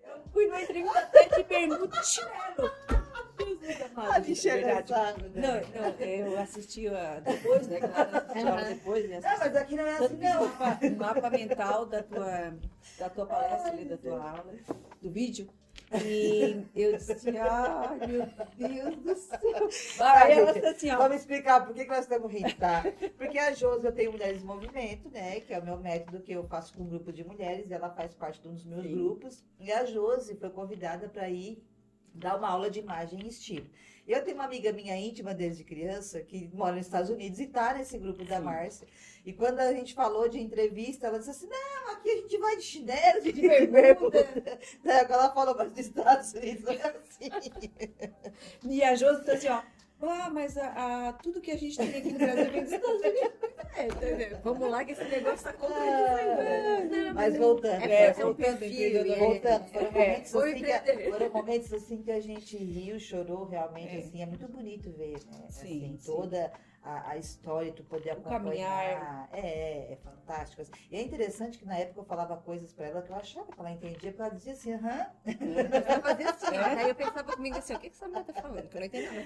Eu 0.09 0.17
fui 0.33 0.45
numa 0.47 0.61
entrevista 0.61 0.99
até 0.99 1.25
de 1.27 1.43
bermuda 1.43 1.99
e 1.99 2.03
chinelo. 2.03 2.71
Amado, 3.99 4.13
A 4.13 4.17
é 4.19 4.33
verdade. 4.33 4.89
sabe, 4.89 5.23
Não, 5.35 5.41
né? 5.53 5.63
não, 5.75 6.05
eu 6.05 6.39
assisti 6.39 6.87
a- 6.87 7.19
depois, 7.19 7.67
né? 7.67 7.79
Claro, 7.79 8.65
depois, 8.67 9.09
né? 9.09 9.19
Não, 9.21 9.37
mas 9.39 9.55
aqui 9.55 9.75
não 9.75 9.85
é 9.85 9.97
assim, 9.97 10.15
não. 10.17 10.47
mapa, 10.47 10.79
o 10.85 10.95
mapa 10.95 11.29
mental 11.29 11.85
da 11.85 12.03
tua, 12.03 12.53
da 12.97 13.09
tua 13.09 13.25
palestra, 13.25 13.71
ali, 13.71 13.85
da 13.85 13.97
tua 13.97 14.31
aula, 14.31 14.53
do 15.01 15.09
vídeo. 15.11 15.49
E 16.03 16.65
eu 16.75 16.97
disse, 16.97 17.29
ai 17.39 17.99
meu 18.07 18.27
Deus 18.57 18.95
do 18.97 19.15
céu. 19.15 19.39
Aí 20.05 20.33
ela 20.33 20.51
disse 20.53 20.65
assim, 20.65 20.91
ó. 20.91 20.97
Vamos 20.97 21.17
explicar 21.17 21.65
por 21.65 21.73
que, 21.73 21.83
que 21.83 21.89
nós 21.89 22.01
estamos 22.01 22.31
rindo, 22.31 22.53
tá? 22.55 22.83
Porque 23.17 23.37
a 23.39 23.53
Josi, 23.53 23.85
eu 23.85 23.91
tenho 23.91 24.11
Mulheres 24.11 24.41
em 24.43 24.45
Movimento, 24.45 25.09
né? 25.09 25.39
Que 25.39 25.53
é 25.53 25.59
o 25.59 25.63
meu 25.65 25.77
método 25.77 26.21
que 26.21 26.31
eu 26.31 26.43
faço 26.47 26.73
com 26.75 26.83
um 26.83 26.87
grupo 26.87 27.11
de 27.11 27.23
mulheres. 27.23 27.71
Ela 27.71 27.89
faz 27.89 28.13
parte 28.13 28.39
de 28.41 28.47
um 28.47 28.53
dos 28.53 28.65
meus 28.65 28.83
Sim. 28.83 28.93
grupos. 28.93 29.43
E 29.59 29.71
a 29.71 29.83
Josi 29.85 30.35
foi 30.35 30.49
convidada 30.51 31.09
para 31.09 31.27
ir 31.29 31.63
dar 32.13 32.37
uma 32.37 32.49
aula 32.49 32.69
de 32.69 32.79
imagem 32.79 33.19
e 33.23 33.27
estilo. 33.29 33.65
Eu 34.09 34.23
tenho 34.23 34.35
uma 34.35 34.45
amiga 34.45 34.73
minha 34.73 34.97
íntima 34.97 35.35
desde 35.35 35.63
criança, 35.63 36.19
que 36.21 36.49
mora 36.51 36.75
nos 36.75 36.87
Estados 36.87 37.11
Unidos 37.11 37.39
e 37.39 37.43
está 37.43 37.75
nesse 37.75 37.95
grupo 37.99 38.25
da. 38.25 38.39
Márcia. 38.39 38.87
E 39.23 39.31
quando 39.31 39.59
a 39.59 39.71
gente 39.71 39.93
falou 39.93 40.27
de 40.27 40.39
entrevista, 40.39 41.05
ela 41.05 41.19
disse 41.19 41.29
assim, 41.29 41.47
não, 41.47 41.93
aqui 41.93 42.09
a 42.09 42.15
gente 42.15 42.37
vai 42.39 42.57
de 42.57 42.63
chinelo, 42.63 43.21
de 43.21 43.33
bermuda. 43.67 44.27
Daí 44.83 45.05
ela 45.09 45.31
falou, 45.31 45.55
mas 45.55 45.69
nos 45.69 45.79
Estados 45.79 46.33
Unidos 46.33 46.63
não 46.63 46.71
é 46.71 46.95
assim. 46.97 47.29
E 48.63 48.83
a 48.83 48.95
Josi 48.95 49.19
disse 49.19 49.31
assim, 49.31 49.47
ó. 49.49 49.78
Ah, 50.01 50.29
mas 50.29 50.57
a, 50.57 51.09
a- 51.09 51.13
tudo 51.13 51.41
que 51.41 51.51
a 51.51 51.57
gente 51.57 51.77
tem 51.77 51.87
aqui 51.89 52.11
no 52.13 52.19
Brasil 52.19 52.51
vem 52.51 52.63
dos 52.63 52.71
Estados 52.71 53.01
Unidos. 53.01 53.49
É? 53.75 54.35
Vamos 54.43 54.69
lá 54.69 54.83
que 54.83 54.91
esse 54.93 55.03
negócio 55.05 55.43
tá 55.43 55.49
Ah, 55.51 55.55
complicado. 55.57 57.13
Mas 57.15 57.37
voltando. 57.37 57.81
É, 57.83 57.91
É, 57.91 58.05
é 58.07 58.11
um 58.11 58.15
voltando, 58.15 58.59
perfil. 58.59 59.05
e- 59.05 59.15
Voltando, 59.19 59.67
foram 59.69 59.87
É, 59.87 59.91
momentos, 59.91 60.31
foi 60.31 60.51
assim 60.53 60.63
que, 60.63 61.09
foram 61.11 61.29
momentos 61.31 61.73
assim 61.73 62.01
que 62.01 62.11
a 62.11 62.19
gente 62.21 62.57
riu, 62.57 62.99
chorou 62.99 63.45
realmente, 63.45 63.95
É. 63.95 63.99
assim, 63.99 64.21
é 64.21 64.25
muito 64.25 64.47
bonito 64.47 64.91
ver, 64.91 65.13
né? 65.25 65.47
Sim, 65.49 65.65
assim, 65.65 65.97
sim. 65.99 66.11
toda 66.11 66.51
a, 66.81 67.11
a 67.11 67.17
história, 67.17 67.71
tu 67.73 67.83
poder 67.83 68.11
acompanhar. 68.11 69.29
É, 69.33 69.93
é 69.93 69.95
fantástico. 69.97 70.61
assim. 70.61 70.71
E 70.89 70.95
é 70.95 71.01
interessante 71.01 71.57
que 71.57 71.65
na 71.65 71.77
época 71.77 71.99
eu 72.01 72.05
falava 72.05 72.37
coisas 72.37 72.71
pra 72.73 72.87
ela 72.87 73.01
que 73.01 73.11
eu 73.11 73.15
achava 73.15 73.51
que 73.51 73.59
ela 73.59 73.71
entendia, 73.71 74.11
porque 74.11 74.21
ela 74.21 74.29
dizia 74.29 74.53
assim, 74.53 74.73
aham. 74.73 75.11
Assim, 76.29 76.57
ó. 76.57 76.61
É. 76.61 76.75
Daí 76.75 76.89
eu 76.89 76.95
pensava 76.95 77.35
comigo 77.35 77.57
assim, 77.57 77.73
o 77.73 77.79
que 77.79 77.89
que 77.89 77.95
essa 77.95 78.07
mulher 78.07 78.23
tá 78.25 78.33
falando? 78.41 78.67
Que 78.69 78.77
eu 78.77 78.79
não 78.79 78.87
entendo 78.87 79.05
nada. 79.13 79.25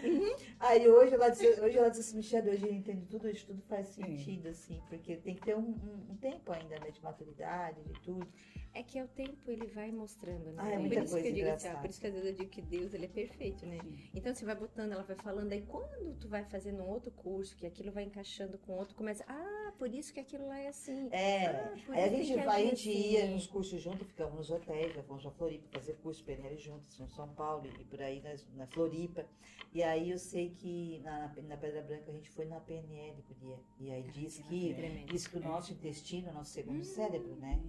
Aí 0.60 0.88
hoje 0.88 1.14
ela 1.14 1.30
disse, 1.30 1.48
hoje 1.62 1.78
ela 1.78 1.90
disse 1.90 2.02
assim, 2.02 2.18
Michelle, 2.18 2.50
hoje 2.50 2.66
eu 2.66 2.74
entendo 2.74 3.06
tudo, 3.08 3.30
isso 3.30 3.46
tudo 3.48 3.62
faz 3.64 3.88
Sim. 3.88 4.04
sentido, 4.04 4.48
assim, 4.50 4.82
porque 4.90 5.16
tem 5.18 5.36
que 5.36 5.42
ter 5.42 5.56
um, 5.56 5.62
um- 5.62 6.08
um 6.12 6.18
tempo 6.18 6.52
ainda, 6.52 6.80
né, 6.80 6.90
de 6.92 7.02
maturidade, 7.04 7.82
de 7.84 7.94
tudo. 8.02 8.28
É 8.74 8.82
que 8.82 8.98
é 8.98 9.04
o 9.04 9.08
tempo, 9.08 9.52
ele 9.52 9.68
vai 9.68 9.92
mostrando, 9.92 10.46
né? 10.46 10.56
Ah, 10.58 10.70
é 10.70 10.72
por 10.74 10.80
muita 10.80 11.00
isso 11.02 11.12
coisa 11.14 11.22
que 11.22 11.28
eu 11.32 11.36
digo 11.36 11.50
assim, 11.50 11.70
por 11.78 11.90
isso 11.90 12.00
que 12.02 12.08
às 12.08 12.14
vezes 12.14 12.30
eu 12.30 12.36
digo 12.36 12.50
que 12.50 12.62
Deus, 12.62 12.94
ele 12.94 13.06
é 13.06 13.10
perfeito, 13.10 13.66
né? 13.68 13.78
Então 14.16 14.34
você 14.34 14.46
vai 14.46 14.56
botando, 14.56 14.92
ela 14.94 15.04
vai 15.04 15.16
falando, 15.18 15.52
aí 15.52 15.62
quando 15.62 16.16
tu 16.20 16.28
vai 16.28 16.44
fazendo 16.46 16.82
um 16.82 16.88
outro 16.88 17.12
curso, 17.12 17.43
que 17.52 17.66
aquilo 17.66 17.92
vai 17.92 18.04
encaixando 18.04 18.58
com 18.60 18.74
outro, 18.74 18.94
começa, 18.96 19.26
ah, 19.28 19.74
por 19.80 19.92
isso 19.92 20.14
que 20.14 20.20
aquilo 20.20 20.48
lá 20.48 20.60
é 20.60 20.68
assim. 20.68 21.10
É, 21.12 21.48
Ah, 21.48 21.74
aí 21.90 22.04
a 22.04 22.08
gente, 22.10 22.28
que 22.28 22.36
vai, 22.36 22.48
a 22.48 22.52
agir 22.54 22.70
gente 22.70 22.90
ia 22.92 23.24
assim. 23.24 23.34
nos 23.34 23.48
cursos 23.48 23.82
juntos, 23.82 24.08
ficamos 24.08 24.36
nos 24.36 24.52
hotéis, 24.52 24.94
já 24.94 25.02
fomos 25.04 25.24
pra 25.24 25.32
Floripa 25.32 25.68
fazer 25.80 25.94
curso 26.04 26.24
PNL 26.24 26.56
juntos, 26.58 27.00
em 27.00 27.08
São 27.10 27.28
Paulo 27.34 27.66
e 27.80 27.84
por 27.86 28.02
aí 28.02 28.22
nas- 28.22 28.48
na, 28.56 28.68
Floripa. 28.68 29.26
E 29.74 29.82
aí 29.82 30.12
eu 30.12 30.20
sei 30.20 30.52
que 30.52 31.00
na, 31.04 31.34
na 31.48 31.58
Pedra 31.58 31.82
Branca 31.82 32.12
a 32.12 32.14
gente 32.14 32.30
foi 32.30 32.46
na 32.46 32.60
PNL, 32.60 33.16
guria. 33.28 33.58
E 33.80 33.92
aí 33.92 34.04
diz 34.14 34.38
que, 34.48 34.74
diz 35.08 35.26
que 35.28 35.38
o 35.38 35.42
nosso 35.42 35.74
intestino 35.74 36.28
é 36.28 36.32
o 36.32 36.36
nosso 36.36 36.52
segundo 36.52 36.80
Hum. 36.82 36.84
cérebro, 36.84 37.36
né? 37.38 37.60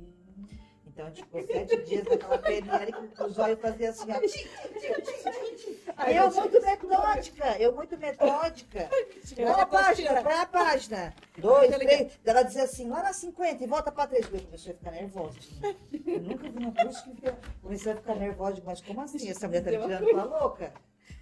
Então 0.95 1.13
ficou 1.13 1.43
sete 1.43 1.77
dias 1.83 2.05
naquela 2.05 2.39
PNL 2.39 2.93
que 2.93 3.23
o 3.25 3.29
zóio 3.29 3.57
fazia 3.57 3.91
assim, 3.91 4.07
ó. 4.13 4.21
Aí 5.97 6.17
eu 6.17 6.31
muito 6.33 6.63
metódica, 6.63 7.59
eu 7.59 7.75
muito 7.75 7.99
metódica. 7.99 8.89
Qual 9.35 9.61
a 9.61 9.67
página? 9.67 10.11
É 10.21 10.41
a 10.41 10.47
página? 10.47 11.15
Dois, 11.37 11.77
três. 11.77 12.21
Ela 12.25 12.43
dizia 12.45 12.63
assim, 12.63 12.89
lá 12.89 13.03
na 13.03 13.13
50 13.13 13.65
e 13.65 13.67
volta 13.67 13.91
pra 13.91 14.07
três. 14.07 14.25
Eu 14.33 14.41
comecei 14.41 14.73
a 14.73 14.77
ficar 14.77 14.93
nervosa. 14.93 15.39
Eu 16.07 16.21
nunca 16.21 16.49
vi 16.49 16.65
um 16.65 16.73
curso 16.73 17.11
que 17.11 17.33
comecei 17.61 17.93
a 17.93 17.97
ficar 17.97 18.15
nervosa. 18.15 18.63
Mas 18.65 18.81
como 18.81 19.01
assim? 19.01 19.29
Essa 19.29 19.49
mulher 19.49 19.65
tá 19.65 19.71
me 19.73 19.79
tirando 19.79 20.07
pra 20.11 20.25
louca? 20.25 20.73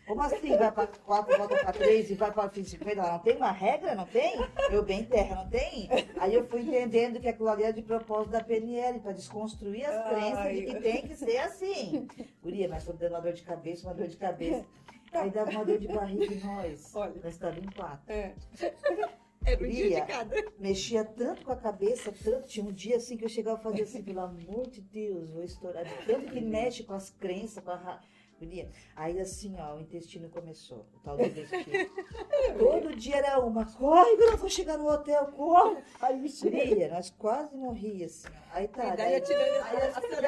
Como 0.06 0.20
assim? 0.20 0.56
Vai 0.56 0.72
pra 0.72 0.86
quatro, 0.86 1.38
volta 1.38 1.56
pra 1.56 1.72
três 1.72 2.10
e 2.10 2.14
vai 2.14 2.32
pra 2.32 2.50
50? 2.52 2.90
Ela 2.90 3.12
não 3.12 3.18
tem 3.20 3.36
uma 3.36 3.52
regra? 3.52 3.94
Não 3.94 4.06
tem? 4.06 4.34
Eu 4.70 4.84
bem 4.84 5.04
terra, 5.04 5.36
não 5.36 5.48
tem? 5.48 5.88
Aí 6.18 6.34
eu 6.34 6.46
fui 6.46 6.62
entendendo 6.62 7.20
que 7.20 7.28
aquilo 7.28 7.48
ali 7.48 7.62
é 7.62 7.72
de 7.72 7.82
propósito 7.82 8.32
da 8.32 8.42
PNL, 8.42 9.00
pra 9.00 9.12
desconstruir 9.12 9.84
as 9.86 10.08
crenças 10.08 10.54
de 10.54 10.62
que 10.62 10.80
tem 10.80 11.06
que 11.06 11.14
ser 11.14 11.38
assim. 11.38 12.08
Guria, 12.42 12.68
mas 12.68 12.84
tô 12.84 12.92
dando 12.92 13.12
uma 13.12 13.20
dor 13.20 13.32
de 13.32 13.42
cabeça, 13.42 13.86
uma 13.86 13.94
dor 13.94 14.08
de 14.08 14.16
cabeça. 14.16 14.64
Aí 15.12 15.30
dava 15.30 15.50
uma 15.50 15.64
dor 15.64 15.78
de 15.78 15.88
barriga 15.88 16.34
em 16.34 16.40
nós. 16.40 16.94
Olha. 16.94 17.20
Nós 17.22 17.34
estávamos 17.34 17.64
em 17.64 17.70
quatro. 17.70 18.12
É. 18.12 18.34
Era 19.44 19.64
um 19.64 19.68
dia 19.68 19.88
dia 19.88 20.00
de 20.00 20.06
cada. 20.06 20.36
Mexia 20.58 21.04
tanto 21.04 21.44
com 21.44 21.52
a 21.52 21.56
cabeça, 21.56 22.12
tanto. 22.12 22.46
Tinha 22.46 22.64
um 22.64 22.72
dia 22.72 22.96
assim 22.96 23.16
que 23.16 23.24
eu 23.24 23.28
chegava 23.28 23.58
a 23.58 23.60
fazer 23.60 23.82
assim, 23.82 24.02
pelo 24.02 24.20
amor 24.20 24.68
de 24.68 24.80
Deus, 24.80 25.30
vou 25.30 25.42
estourar. 25.42 25.84
De 25.84 26.06
tanto 26.06 26.30
que 26.30 26.40
mexe 26.40 26.84
com 26.84 26.94
as 26.94 27.10
crenças, 27.10 27.62
com 27.62 27.70
a. 27.70 28.00
Guria. 28.42 28.68
Aí 28.96 29.20
assim, 29.20 29.54
ó, 29.58 29.76
o 29.76 29.80
intestino 29.80 30.28
começou. 30.28 30.86
O 30.94 30.98
tal 31.04 31.16
do 31.16 31.22
intestino. 31.24 31.62
Todo 32.58 32.96
dia 32.96 33.16
era 33.16 33.38
uma. 33.38 33.64
Corre, 33.64 34.10
eu 34.12 34.30
não 34.32 34.36
vou 34.36 34.50
chegar 34.50 34.76
no 34.76 34.88
hotel, 34.88 35.26
corre. 35.28 35.76
Aí, 36.00 36.18
Guria, 36.18 36.88
nós 36.88 37.10
quase 37.10 37.54
morríamos 37.56 38.26
assim. 38.26 38.36
Aí 38.52 38.66
tá. 38.68 38.84
E 38.84 38.86
daí 38.88 38.96
daí- 38.96 39.14
atirando 39.16 39.42
Aí 39.64 39.76
a 39.76 40.00
tirante, 40.00 40.26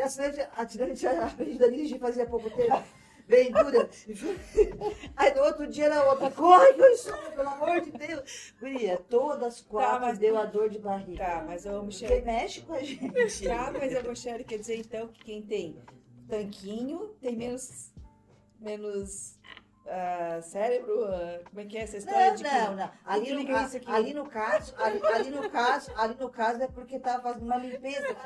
a 0.00 0.06
tirante, 0.06 0.48
a 0.56 0.66
tirante, 0.66 1.06
a 1.06 1.26
aprendida 1.26 1.66
a 1.66 1.70
dirigir 1.70 1.98
fazia 1.98 2.26
pouco 2.26 2.48
tempo. 2.50 2.82
Bem 3.28 3.50
dura. 3.52 3.88
Aí 5.16 5.34
no 5.34 5.42
outro 5.42 5.66
dia 5.66 5.84
era 5.86 6.04
outra. 6.10 6.30
Corre 6.30 6.74
que 6.74 6.80
eu 6.82 6.90
estou, 6.90 7.16
pelo 7.16 7.48
amor 7.48 7.80
de 7.80 7.90
Deus. 7.92 8.52
Guria, 8.60 8.98
todas 9.08 9.60
quatro 9.62 10.00
mas- 10.00 10.18
deu 10.18 10.36
a 10.36 10.44
dor 10.44 10.68
de 10.68 10.78
barriga. 10.78 11.24
Tá, 11.24 11.44
mas 11.46 11.64
ô, 11.64 11.70
Porque 11.70 11.86
Michelle. 11.86 12.22
mexe 12.22 12.60
com 12.62 12.74
a 12.74 12.82
gente. 12.82 13.44
Tá, 13.46 13.72
mas 13.72 13.94
a 13.96 14.02
Michelle 14.02 14.44
quer 14.44 14.58
dizer 14.58 14.76
então 14.78 15.08
que 15.08 15.24
quem 15.24 15.40
tem 15.42 15.76
tanquinho 16.28 17.08
tem 17.20 17.36
menos. 17.36 17.92
menos. 18.60 19.38
Ah, 19.86 20.40
cérebro? 20.42 21.04
ah, 21.04 21.40
como 21.48 21.60
é 21.60 21.64
que 21.66 21.76
é 21.78 21.82
essa 21.82 21.96
história 21.98 22.28
Não, 22.30 22.34
de 22.36 22.42
não, 22.44 22.76
não. 22.76 22.90
Ali 23.04 23.26
que 23.26 23.32
no, 23.32 23.38
liga 23.40 23.62
isso 23.64 23.76
aqui? 23.76 23.90
a- 23.90 23.94
ali 23.94 24.14
no 24.14 24.26
caso, 24.28 24.74
ali, 24.78 25.00
ali 25.06 25.30
no 25.30 25.50
caso, 25.50 25.90
ali 25.96 26.14
no 26.18 26.30
caso 26.30 26.62
é 26.62 26.68
porque 26.68 26.98
tava 26.98 27.22
fazendo 27.22 27.44
uma 27.44 27.56
limpeza, 27.56 28.16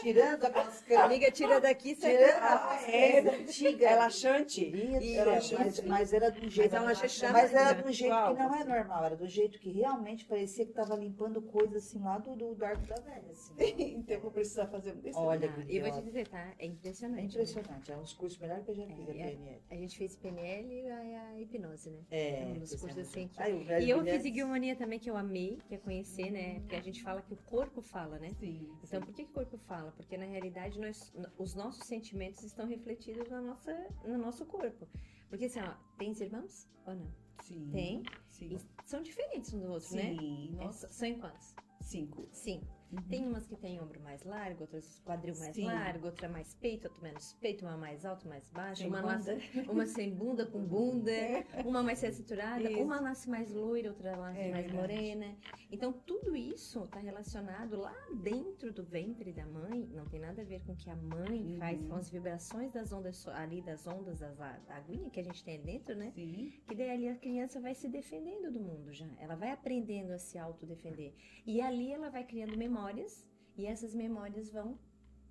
tirando 0.00 0.44
aquelas 0.44 0.82
A 0.90 1.04
amiga 1.04 1.30
tira 1.30 1.60
daqui, 1.60 1.94
sai 1.94 2.16
Tirando 2.16 2.42
Ah, 2.42 2.74
as 2.74 2.88
é. 2.88 3.12
coisas 3.22 3.40
antigas. 3.40 3.90
relaxante? 3.90 4.64
Isso, 4.66 5.14
Relaxante. 5.16 5.58
mas, 5.64 5.80
mas 5.84 6.12
era 6.12 6.30
do 6.30 6.48
jeito. 6.48 6.74
ela 6.76 6.94
já 6.94 7.08
chama 7.08 7.32
Mas 7.34 7.54
era 7.54 7.72
de- 7.72 7.82
do 7.82 7.92
jeito 7.92 8.12
Uau. 8.12 8.34
que 8.34 8.42
não 8.42 8.54
é 8.54 8.64
normal, 8.64 9.04
era 9.04 9.16
do 9.16 9.26
jeito 9.28 9.58
que 9.58 9.70
realmente 9.72 10.24
parecia 10.24 10.64
que 10.66 10.72
tava 10.72 10.94
limpando 10.96 11.40
coisas 11.42 11.84
assim 11.84 12.00
lá 12.02 12.18
do, 12.18 12.34
do, 12.36 12.54
do 12.54 12.64
arco 12.64 12.86
da 12.86 12.96
velha. 12.96 13.30
Assim. 13.30 13.54
então 13.98 14.16
eu 14.16 14.20
vou 14.22 14.30
precisar 14.30 14.66
fazer 14.68 14.92
um 14.92 15.00
desse. 15.00 15.18
Olha, 15.18 15.52
Ah, 15.56 15.64
eu 15.68 15.82
vou 15.84 15.92
te 15.92 16.02
dizer, 16.02 16.28
tá? 16.28 16.52
É 16.58 16.66
impressionante. 16.66 17.18
É 17.18 17.22
né? 17.22 17.28
impressionante, 17.28 17.92
é 17.92 17.96
um 17.96 18.00
dos 18.02 18.12
cursos 18.14 18.38
melhores 18.38 18.64
que 18.64 18.70
eu 18.70 18.74
já 18.74 18.86
fiz 18.86 19.08
a 19.08 19.12
É, 19.12 19.14
PNL. 19.14 19.62
A 19.70 19.74
gente 19.74 19.98
fez 19.98 20.16
PNL 20.16 20.90
e 21.04 21.14
a, 21.14 21.40
hipnose, 21.40 21.90
né? 21.90 22.00
É, 22.10 22.44
um 22.46 22.58
dos 22.58 22.74
cursos 22.76 22.98
assim 22.98 23.28
que- 23.28 23.36
velho 23.42 23.86
E 23.86 23.90
eu 23.90 24.04
fiz 24.04 24.24
Iguomania 24.24 24.76
também, 24.76 24.98
que 24.98 25.10
eu 25.10 25.16
amei, 25.16 25.58
que 25.68 25.74
é 25.74 25.78
conhecer, 25.78 26.30
né? 26.30 26.60
Porque 26.60 26.76
a 26.76 26.80
gente 26.82 27.02
fala 27.02 27.22
que 27.22 27.32
o 27.32 27.36
corpo 27.36 27.80
fala, 27.82 28.18
né? 28.18 28.30
Sim. 28.38 28.68
Então, 28.84 29.00
por 29.00 29.14
que, 29.14 29.24
que 29.24 29.30
o 29.30 29.34
corpo 29.34 29.58
fala? 29.58 29.92
Porque 29.92 30.16
na 30.16 30.26
realidade 30.26 30.78
nós, 30.78 31.12
os 31.38 31.54
nossos 31.54 31.86
sentimentos 31.86 32.42
estão 32.44 32.66
refletidos 32.66 33.28
na 33.28 33.40
nossa, 33.40 33.72
no 34.04 34.18
nosso 34.18 34.44
corpo. 34.46 34.86
Porque 35.28 35.46
assim, 35.46 35.60
ó, 35.60 35.74
tens 35.96 36.20
irmãos 36.20 36.68
ou 36.86 36.94
não? 36.94 37.10
Sim. 37.42 37.70
Tem. 37.72 38.02
Sim. 38.30 38.56
E 38.56 38.88
são 38.88 39.02
diferentes 39.02 39.52
uns 39.54 39.60
dos 39.60 39.70
outros, 39.70 39.92
né? 39.92 40.16
Sim. 40.18 40.56
É, 40.60 40.72
são 40.72 41.08
em 41.08 41.18
quantos? 41.18 41.54
cinco. 41.80 42.28
Sim. 42.32 42.62
Uhum. 42.92 43.02
Tem 43.08 43.26
umas 43.26 43.46
que 43.46 43.56
tem 43.56 43.80
ombro 43.80 44.00
mais 44.00 44.22
largo, 44.24 44.62
outras 44.62 45.00
quadril 45.04 45.34
mais 45.38 45.54
Sim. 45.54 45.64
largo, 45.66 46.06
outra 46.06 46.28
mais 46.28 46.54
peito, 46.54 46.88
outra 46.88 47.02
menos 47.02 47.32
peito, 47.34 47.64
uma 47.64 47.76
mais 47.76 48.04
alto, 48.04 48.28
mais 48.28 48.48
baixo, 48.50 48.82
Sem 48.82 48.88
uma, 48.88 49.00
bunda. 49.00 49.14
nasce, 49.34 49.40
uma 49.70 49.86
sem 49.86 50.14
bunda, 50.14 50.46
com 50.46 50.60
bunda, 50.64 51.10
uma 51.64 51.82
mais 51.82 51.98
cinturada, 52.00 52.68
uma 52.78 53.00
nasce 53.00 53.28
mais 53.30 53.52
loira, 53.52 53.90
outra 53.90 54.16
nasce 54.16 54.40
É 54.40 54.50
mais 54.50 54.66
verdade. 54.66 54.76
morena. 54.76 55.36
Então, 55.70 55.92
tudo 55.92 56.34
isso 56.34 56.84
está 56.84 56.98
relacionado 56.98 57.76
lá 57.76 57.94
dentro 58.22 58.72
do 58.72 58.82
ventre 58.82 59.32
da 59.32 59.46
mãe, 59.46 59.88
não 59.92 60.04
tem 60.06 60.18
nada 60.20 60.42
a 60.42 60.44
ver 60.44 60.60
com 60.62 60.72
o 60.72 60.76
que 60.76 60.90
a 60.90 60.96
mãe 60.96 61.40
Uhum. 61.52 61.58
faz, 61.58 61.86
com 61.86 61.94
as 61.94 62.10
vibrações 62.10 62.72
das 62.72 62.92
ondas, 62.92 63.26
ali 63.28 63.62
das 63.62 63.86
ondas 63.86 64.18
das, 64.18 64.36
da 64.36 64.58
aguinha 64.70 65.08
que 65.10 65.20
a 65.20 65.22
gente 65.24 65.44
tem 65.44 65.60
dentro, 65.60 65.94
né? 65.94 66.10
Sim. 66.14 66.52
Que 66.66 66.74
daí 66.74 66.90
ali 66.90 67.08
a 67.08 67.14
criança 67.16 67.60
vai 67.60 67.74
se 67.74 67.88
defendendo 67.88 68.50
do 68.50 68.60
mundo 68.60 68.92
já. 68.92 69.06
Ela 69.18 69.36
vai 69.36 69.52
aprendendo 69.52 70.10
a 70.12 70.18
se 70.18 70.38
autodefender. 70.38 71.12
E 71.46 71.60
ali 71.60 71.92
ela 71.92 72.10
vai 72.10 72.24
criando 72.24 72.56
memórias 72.80 73.26
e 73.56 73.66
essas 73.66 73.94
memórias 73.94 74.50
vão 74.50 74.78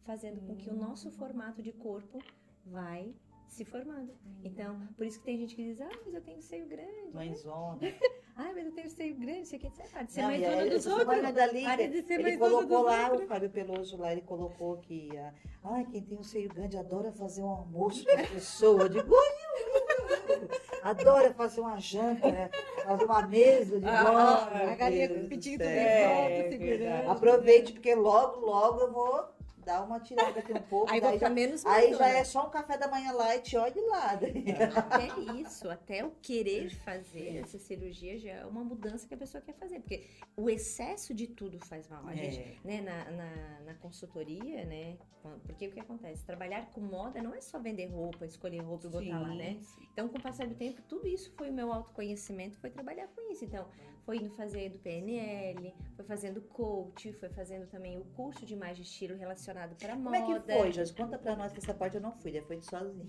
fazendo 0.04 0.40
com 0.42 0.56
que 0.56 0.70
o 0.70 0.74
nosso 0.74 1.10
formato 1.12 1.62
de 1.62 1.72
corpo 1.72 2.20
vai 2.66 3.14
se 3.48 3.66
formando. 3.66 4.14
Então, 4.44 4.80
por 4.96 5.06
isso 5.06 5.18
que 5.20 5.26
tem 5.26 5.38
gente 5.40 5.56
que 5.56 5.64
diz, 5.64 5.82
ah, 5.82 5.90
mas 6.06 6.14
eu 6.14 6.22
tenho 6.22 6.42
seio 6.42 6.68
grande. 6.68 7.14
Mãezona. 7.14 7.80
Ah, 8.42 8.54
mas 8.56 8.68
eu 8.68 8.72
tenho 8.72 8.90
seio 8.90 9.16
grande, 9.16 9.42
isso 9.42 9.56
aqui. 9.58 9.70
Você 9.70 9.84
pode 9.84 10.14
ser 10.14 10.22
mais 10.22 10.42
aí, 10.42 10.70
dos 10.70 10.88
outros. 10.88 11.34
dali, 11.34 11.62
Para 11.62 11.90
de 11.90 12.02
ser 12.04 12.22
ele 12.22 12.38
colocou 12.38 12.78
dos 12.78 12.86
lá, 12.86 13.04
outros. 13.10 13.24
o 13.26 13.28
Fábio 13.28 13.50
Peloso 13.50 13.98
lá, 13.98 14.14
ele 14.14 14.22
colocou 14.22 14.78
que, 14.78 15.10
ah, 15.18 15.34
ai, 15.66 15.86
quem 15.92 16.02
tem 16.02 16.18
um 16.18 16.24
seio 16.24 16.48
grande 16.48 16.78
adora 16.78 17.12
fazer 17.12 17.44
um 17.44 17.50
almoço 17.50 18.06
para 18.06 18.22
a 18.24 18.28
pessoa. 18.28 18.84
Eu 18.84 18.88
digo, 18.90 19.14
"Ui, 19.14 20.48
adora 20.84 21.34
fazer 21.34 21.60
uma 21.60 21.78
janta, 21.82 22.32
né? 22.32 22.50
Fazer 22.90 23.06
uma 23.06 23.22
mesa 23.28 23.80
de 23.80 23.88
Ah, 23.88 24.04
bola. 24.04 24.48
a 24.52 24.66
meu 24.68 24.78
galinha 24.78 25.10
com 25.10 25.20
o 25.20 25.28
pitinho 25.28 25.60
tudo 25.60 25.78
em 25.78 25.88
É, 25.88 26.08
volta, 26.08 26.44
segurando. 26.44 26.80
verdade. 26.80 27.10
Aproveite, 27.12 27.74
porque 27.74 27.96
logo, 27.96 28.40
logo 28.46 28.82
eu 28.82 28.92
vou 28.92 29.39
dar 29.70 29.84
uma 29.84 30.00
tirada 30.00 30.40
aqui 30.40 30.52
um 30.52 30.62
pouco. 30.64 30.90
Aí 30.92 31.00
vai 31.00 31.20
já, 31.20 31.30
menos 31.30 31.64
aí 31.66 31.92
já 31.94 32.00
madona. 32.00 32.18
é 32.20 32.24
só 32.24 32.48
um 32.48 32.50
café 32.50 32.78
da 32.78 32.88
manhã 32.88 33.12
light, 33.14 33.56
olha 33.56 33.82
lá. 33.88 34.12
Até 34.14 35.08
isso, 35.40 35.70
até 35.70 36.04
o 36.04 36.12
querer 36.22 36.70
fazer 36.72 37.38
essa 37.38 37.60
cirurgia 37.60 38.18
já 38.18 38.32
é 38.32 38.46
uma 38.46 38.64
mudança 38.64 39.08
que 39.08 39.14
a 39.14 39.18
pessoa 39.18 39.42
quer 39.42 39.54
fazer. 39.54 39.80
Porque 39.80 40.08
o 40.36 40.50
excesso 40.50 41.14
de 41.14 41.28
tudo 41.28 41.60
faz 41.60 41.88
mal. 41.88 42.08
A 42.08 42.16
gente, 42.16 42.40
É. 42.40 42.56
né, 42.64 42.82
na, 42.82 43.12
na, 43.12 43.60
na 43.66 43.74
consultoria, 43.76 44.66
né? 44.66 44.98
Porque 45.44 45.68
o 45.68 45.72
que 45.72 45.80
acontece? 45.82 46.26
Trabalhar 46.26 46.72
com 46.72 46.80
moda 46.82 47.22
não 47.22 47.36
é 47.36 47.42
só 47.42 47.60
vender 47.60 47.88
roupa, 47.88 48.26
escolher 48.26 48.62
roupa 48.62 48.88
e 48.88 48.90
botar 48.90 49.20
lá, 49.20 49.36
né? 49.36 49.60
Então, 49.92 50.08
com 50.08 50.18
o 50.18 50.22
passar 50.22 50.48
do 50.48 50.56
tempo, 50.56 50.82
tudo 50.88 51.06
isso 51.08 51.32
foi 51.38 51.50
o 51.50 51.54
meu 51.54 51.72
autoconhecimento, 51.74 52.58
foi 52.58 52.70
trabalhar 52.70 53.08
com 53.10 53.30
isso. 53.32 53.44
Então, 53.44 53.68
foi 54.06 54.18
indo 54.18 54.30
fazendo 54.32 54.80
PNL, 54.80 55.74
foi 55.96 56.06
fazendo 56.06 56.42
coach, 56.42 57.14
foi 57.14 57.30
fazendo 57.30 57.68
também 57.68 57.98
o 57.98 58.04
curso 58.16 58.46
de 58.46 58.54
imagem 58.54 58.80
e 58.80 58.86
estilo 58.86 59.18
relacionado 59.18 59.76
para 59.76 59.96
Como 59.96 60.10
moda. 60.12 60.18
é 60.18 60.22
que 60.22 60.52
foi, 60.54 60.72
Josi? 60.72 60.94
Conta 60.94 61.18
pra 61.18 61.36
nós 61.36 61.52
que 61.52 61.60
essa 61.60 61.74
parte 61.74 61.96
eu 61.96 62.02
não 62.02 62.12
fui, 62.14 62.32
né? 62.32 62.42
Foi 62.42 62.62
sozinha. 62.62 63.06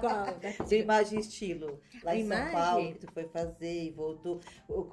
Qual? 0.00 0.26
De 0.66 0.76
imagem 0.78 1.18
e 1.18 1.20
estilo. 1.22 1.80
Lá 2.02 2.12
A 2.12 2.16
em 2.16 2.24
São? 2.24 2.50
Paulo, 2.52 2.92
que 2.92 2.98
tu 3.06 3.12
foi 3.12 3.24
fazer 3.28 3.84
e 3.84 3.90
voltou. 3.90 4.40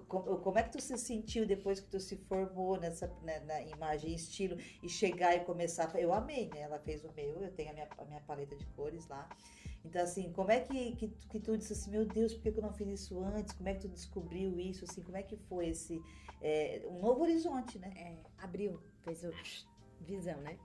Como 0.07 0.57
é 0.57 0.63
que 0.63 0.71
tu 0.71 0.81
se 0.81 0.97
sentiu 0.97 1.45
depois 1.45 1.79
que 1.79 1.89
tu 1.89 1.99
se 1.99 2.17
formou 2.17 2.79
nessa 2.79 3.07
né, 3.23 3.39
na 3.41 3.61
imagem 3.61 4.11
e 4.11 4.15
estilo 4.15 4.57
e 4.81 4.89
chegar 4.89 5.35
e 5.35 5.41
começar? 5.41 5.93
Eu 5.99 6.13
amei, 6.13 6.49
né? 6.49 6.61
Ela 6.61 6.79
fez 6.79 7.03
o 7.03 7.11
meu, 7.13 7.41
eu 7.43 7.51
tenho 7.51 7.69
a 7.71 7.73
minha, 7.73 7.87
a 7.97 8.05
minha 8.05 8.21
paleta 8.21 8.55
de 8.55 8.65
cores 8.67 9.07
lá. 9.07 9.27
Então, 9.87 10.01
assim, 10.03 10.31
como 10.33 10.51
é 10.51 10.59
que, 10.59 10.95
que, 10.97 11.07
tu- 11.07 11.27
que 11.29 11.39
tu 11.39 11.57
disse 11.57 11.73
assim, 11.73 11.91
meu 11.91 12.05
Deus, 12.05 12.33
por 12.33 12.41
que 12.43 12.49
eu 12.59 12.61
não 12.61 12.73
fiz 12.73 12.87
isso 13.01 13.19
antes? 13.23 13.53
Como 13.53 13.69
é 13.69 13.73
que 13.73 13.81
tu 13.81 13.87
descobriu 13.87 14.59
isso? 14.59 14.83
Assim, 14.83 15.01
como 15.01 15.15
é 15.17 15.23
que 15.23 15.37
foi 15.49 15.69
esse... 15.69 16.01
é, 16.41 16.81
um 16.89 16.99
novo 16.99 17.21
horizonte, 17.23 17.79
né? 17.79 17.91
é, 17.95 18.17
abriu, 18.43 18.81
fez 19.03 19.23
o 19.23 19.31
visão, 20.01 20.39
né? 20.41 20.57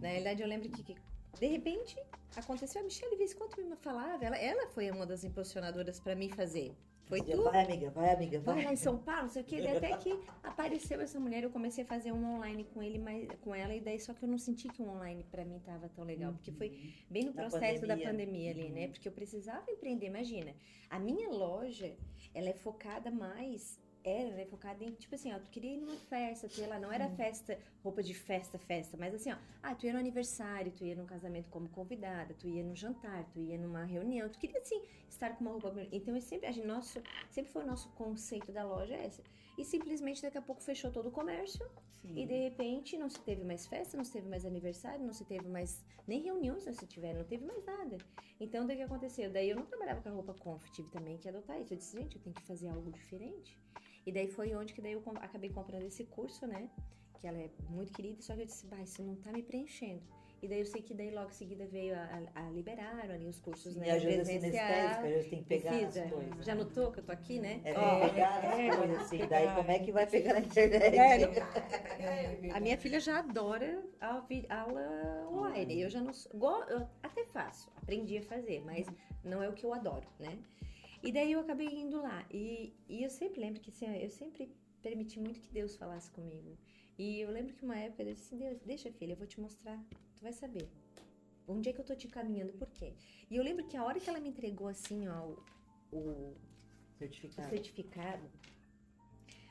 Na 0.00 0.08
realidade, 0.08 0.42
eu 0.42 0.48
lembro 0.48 0.68
que, 0.68 0.82
que, 0.82 0.96
de 1.38 1.46
repente, 1.46 1.96
aconteceu. 2.36 2.80
A 2.80 2.84
Michelle 2.84 3.34
quanto 3.34 3.62
me 3.62 3.76
falava, 3.76 4.24
ela, 4.24 4.36
ela 4.36 4.66
foi 4.68 4.90
uma 4.90 5.06
das 5.06 5.24
impulsionadoras 5.24 6.00
para 6.00 6.14
mim 6.14 6.28
fazer. 6.30 6.74
Foi 7.06 7.20
tu. 7.20 7.42
Vai, 7.42 7.64
amiga, 7.64 7.90
vai, 7.90 8.14
amiga, 8.14 8.40
Vai 8.40 8.54
vai. 8.56 8.64
lá 8.64 8.72
em 8.72 8.76
São 8.76 8.96
Paulo, 8.98 9.28
sei 9.28 9.42
o 9.42 9.44
que. 9.44 9.66
Até 9.66 9.96
que 9.98 10.18
apareceu 10.42 11.00
essa 11.00 11.20
mulher, 11.20 11.42
eu 11.44 11.50
comecei 11.50 11.84
a 11.84 11.86
fazer 11.86 12.12
um 12.12 12.36
online 12.36 12.64
com 12.72 12.82
ele, 12.82 12.98
mas, 12.98 13.28
com 13.42 13.54
ela, 13.54 13.74
e 13.74 13.80
daí 13.80 14.00
só 14.00 14.14
que 14.14 14.22
eu 14.24 14.28
não 14.28 14.38
senti 14.38 14.68
que 14.68 14.80
o 14.82 14.88
online 14.88 15.24
pra 15.30 15.44
mim 15.44 15.58
tava 15.60 15.88
tão 15.90 16.04
legal. 16.04 16.32
Porque 16.32 16.50
foi 16.50 16.94
bem 17.10 17.24
no 17.24 17.34
Na 17.34 17.42
processo 17.42 17.82
da 17.86 17.94
pandemia. 17.96 18.10
pandemia 18.10 18.50
ali, 18.50 18.68
né? 18.70 18.86
Uhum. 18.86 18.92
Porque 18.92 19.08
eu 19.08 19.12
precisava 19.12 19.70
empreender. 19.70 20.06
Imagina, 20.06 20.54
a 20.88 20.98
minha 20.98 21.28
loja, 21.28 21.94
ela 22.34 22.48
é 22.48 22.54
focada 22.54 23.10
mais. 23.10 23.78
Era, 24.04 24.28
ela 24.28 24.40
é 24.40 24.44
focada 24.44 24.84
em, 24.84 24.92
tipo 24.92 25.14
assim, 25.14 25.32
ó, 25.32 25.38
tu 25.38 25.48
queria 25.48 25.72
ir 25.72 25.78
numa 25.78 25.96
festa, 25.96 26.46
tu 26.46 26.60
ia 26.60 26.68
lá, 26.68 26.78
não 26.78 26.92
era 26.92 27.08
festa, 27.08 27.58
roupa 27.82 28.02
de 28.02 28.12
festa, 28.12 28.58
festa, 28.58 28.98
mas 28.98 29.14
assim, 29.14 29.32
ó, 29.32 29.36
ah, 29.62 29.74
tu 29.74 29.86
ia 29.86 29.94
no 29.94 29.98
aniversário, 29.98 30.70
tu 30.72 30.84
ia 30.84 30.94
num 30.94 31.06
casamento 31.06 31.48
como 31.48 31.68
convidada, 31.70 32.34
tu 32.34 32.46
ia 32.46 32.62
no 32.62 32.76
jantar, 32.76 33.24
tu 33.32 33.40
ia 33.40 33.56
numa 33.56 33.84
reunião, 33.84 34.28
tu 34.28 34.38
queria, 34.38 34.58
assim, 34.58 34.82
estar 35.08 35.34
com 35.36 35.40
uma 35.40 35.52
roupa 35.52 35.70
bonita. 35.70 35.96
Então, 35.96 36.14
eu 36.14 36.20
sempre, 36.20 36.46
a 36.46 36.52
gente, 36.52 36.66
nosso, 36.66 37.02
sempre 37.30 37.50
foi 37.50 37.62
o 37.62 37.66
nosso 37.66 37.88
conceito 37.92 38.52
da 38.52 38.62
loja 38.64 38.94
essa. 38.94 39.22
E 39.56 39.64
simplesmente, 39.64 40.20
daqui 40.20 40.36
a 40.36 40.42
pouco, 40.42 40.60
fechou 40.60 40.90
todo 40.90 41.08
o 41.08 41.12
comércio, 41.12 41.64
e 42.04 42.26
de 42.26 42.38
repente 42.48 42.98
não 42.98 43.08
se 43.08 43.18
teve 43.20 43.42
mais 43.44 43.66
festa, 43.66 43.96
não 43.96 44.04
se 44.04 44.12
teve 44.12 44.28
mais 44.28 44.44
aniversário, 44.44 45.04
não 45.04 45.14
se 45.14 45.24
teve 45.24 45.48
mais 45.48 45.82
nem 46.06 46.20
reuniões, 46.20 46.66
não 46.66 46.74
se 46.74 46.86
tiver, 46.86 47.14
não 47.14 47.24
teve 47.24 47.46
mais 47.46 47.64
nada. 47.64 47.96
Então, 48.38 48.66
daí 48.66 48.76
o 48.76 48.78
que 48.80 48.84
aconteceu? 48.84 49.30
Daí 49.30 49.48
eu 49.48 49.56
não 49.56 49.64
trabalhava 49.64 50.02
com 50.02 50.10
a 50.10 50.12
roupa 50.12 50.34
conf, 50.34 50.70
tive 50.70 50.90
também 50.90 51.16
que 51.16 51.28
adotar 51.28 51.58
isso. 51.60 51.72
Eu 51.72 51.78
disse, 51.78 51.96
gente, 51.98 52.16
eu 52.16 52.22
tenho 52.22 52.34
que 52.34 52.42
fazer 52.42 52.68
algo 52.68 52.90
diferente. 52.90 53.58
E 54.06 54.12
daí 54.12 54.28
foi 54.28 54.54
onde 54.54 54.72
que 54.74 54.80
daí 54.82 54.92
eu 54.92 55.02
acabei 55.20 55.50
comprando 55.50 55.82
esse 55.84 56.04
curso, 56.04 56.46
né? 56.46 56.68
Que 57.20 57.26
ela 57.26 57.38
é 57.38 57.48
muito 57.70 57.92
querida, 57.92 58.20
só 58.20 58.34
que 58.34 58.42
eu 58.42 58.46
disse, 58.46 58.66
vai, 58.66 58.82
isso 58.82 59.02
não 59.02 59.16
tá 59.16 59.32
me 59.32 59.42
preenchendo. 59.42 60.02
E 60.42 60.48
daí 60.48 60.58
eu 60.60 60.66
sei 60.66 60.82
que 60.82 60.92
daí 60.92 61.10
logo 61.10 61.30
em 61.30 61.32
seguida 61.32 61.66
veio 61.66 61.94
a, 61.94 62.20
a, 62.34 62.46
a 62.46 62.50
liberaram 62.50 63.14
ali 63.14 63.26
os 63.26 63.40
cursos, 63.40 63.74
E 63.74 63.78
né? 63.78 63.92
a 63.92 63.98
Josi 63.98 64.08
é 64.08 64.24
presencial. 64.24 64.40
sinestésica, 64.68 65.06
a 65.06 65.10
tem 65.30 65.38
que 65.42 65.48
pegar 65.48 65.70
Precisa. 65.70 66.04
as 66.04 66.10
coisas. 66.10 66.44
Já 66.44 66.54
notou 66.54 66.92
que 66.92 67.00
eu 67.00 67.04
tô 67.04 67.12
aqui, 67.12 67.38
né? 67.40 67.62
É, 67.64 67.72
que 67.72 68.10
pegar 68.12 68.38
as 68.44 68.44
é, 68.58 68.76
coisas 68.76 68.98
assim. 69.00 69.18
pegar. 69.18 69.28
Daí 69.40 69.54
como 69.56 69.70
é 69.70 69.78
que 69.78 69.92
vai 69.92 70.06
pegar 70.06 70.32
na 70.34 70.40
internet? 70.44 71.24
É, 71.98 72.46
É 72.46 72.50
A 72.52 72.60
minha 72.60 72.76
filha 72.76 73.00
já 73.00 73.20
adora 73.20 73.82
aula 74.50 75.28
online. 75.32 75.80
Eu 75.80 75.88
já 75.88 76.02
não 76.02 76.12
sou, 76.12 76.30
go- 76.38 76.64
eu 76.68 76.86
até 77.02 77.24
faço, 77.24 77.70
aprendi 77.76 78.18
a 78.18 78.22
fazer, 78.22 78.60
mas 78.66 78.86
não 79.24 79.42
é 79.42 79.48
o 79.48 79.54
que 79.54 79.64
eu 79.64 79.72
adoro, 79.72 80.06
né? 80.20 80.38
E 81.04 81.12
daí 81.12 81.32
eu 81.32 81.40
acabei 81.40 81.68
indo 81.68 82.00
lá. 82.00 82.26
E, 82.30 82.72
e 82.88 83.04
eu 83.04 83.10
sempre 83.10 83.38
lembro 83.38 83.60
que 83.60 83.70
assim, 83.70 83.86
eu 83.96 84.08
sempre 84.08 84.50
permiti 84.82 85.20
muito 85.20 85.38
que 85.38 85.50
Deus 85.52 85.76
falasse 85.76 86.10
comigo. 86.10 86.56
E 86.98 87.20
eu 87.20 87.30
lembro 87.30 87.52
que 87.54 87.62
uma 87.62 87.76
época 87.76 88.02
eu 88.02 88.14
disse 88.14 88.22
assim, 88.34 88.38
Deus, 88.38 88.60
deixa 88.62 88.90
filha, 88.90 89.12
eu 89.12 89.16
vou 89.16 89.26
te 89.26 89.38
mostrar, 89.38 89.78
tu 90.16 90.22
vai 90.22 90.32
saber. 90.32 90.66
Onde 91.46 91.68
é 91.68 91.72
que 91.74 91.80
eu 91.80 91.84
tô 91.84 91.94
te 91.94 92.06
encaminhando, 92.06 92.54
por 92.54 92.70
quê? 92.70 92.94
E 93.30 93.36
eu 93.36 93.42
lembro 93.42 93.66
que 93.66 93.76
a 93.76 93.84
hora 93.84 94.00
que 94.00 94.08
ela 94.08 94.18
me 94.18 94.30
entregou 94.30 94.66
assim, 94.66 95.06
ó, 95.08 95.34
o, 95.92 95.98
o 95.98 96.36
Certificado. 96.98 97.50
certificado, 97.50 98.30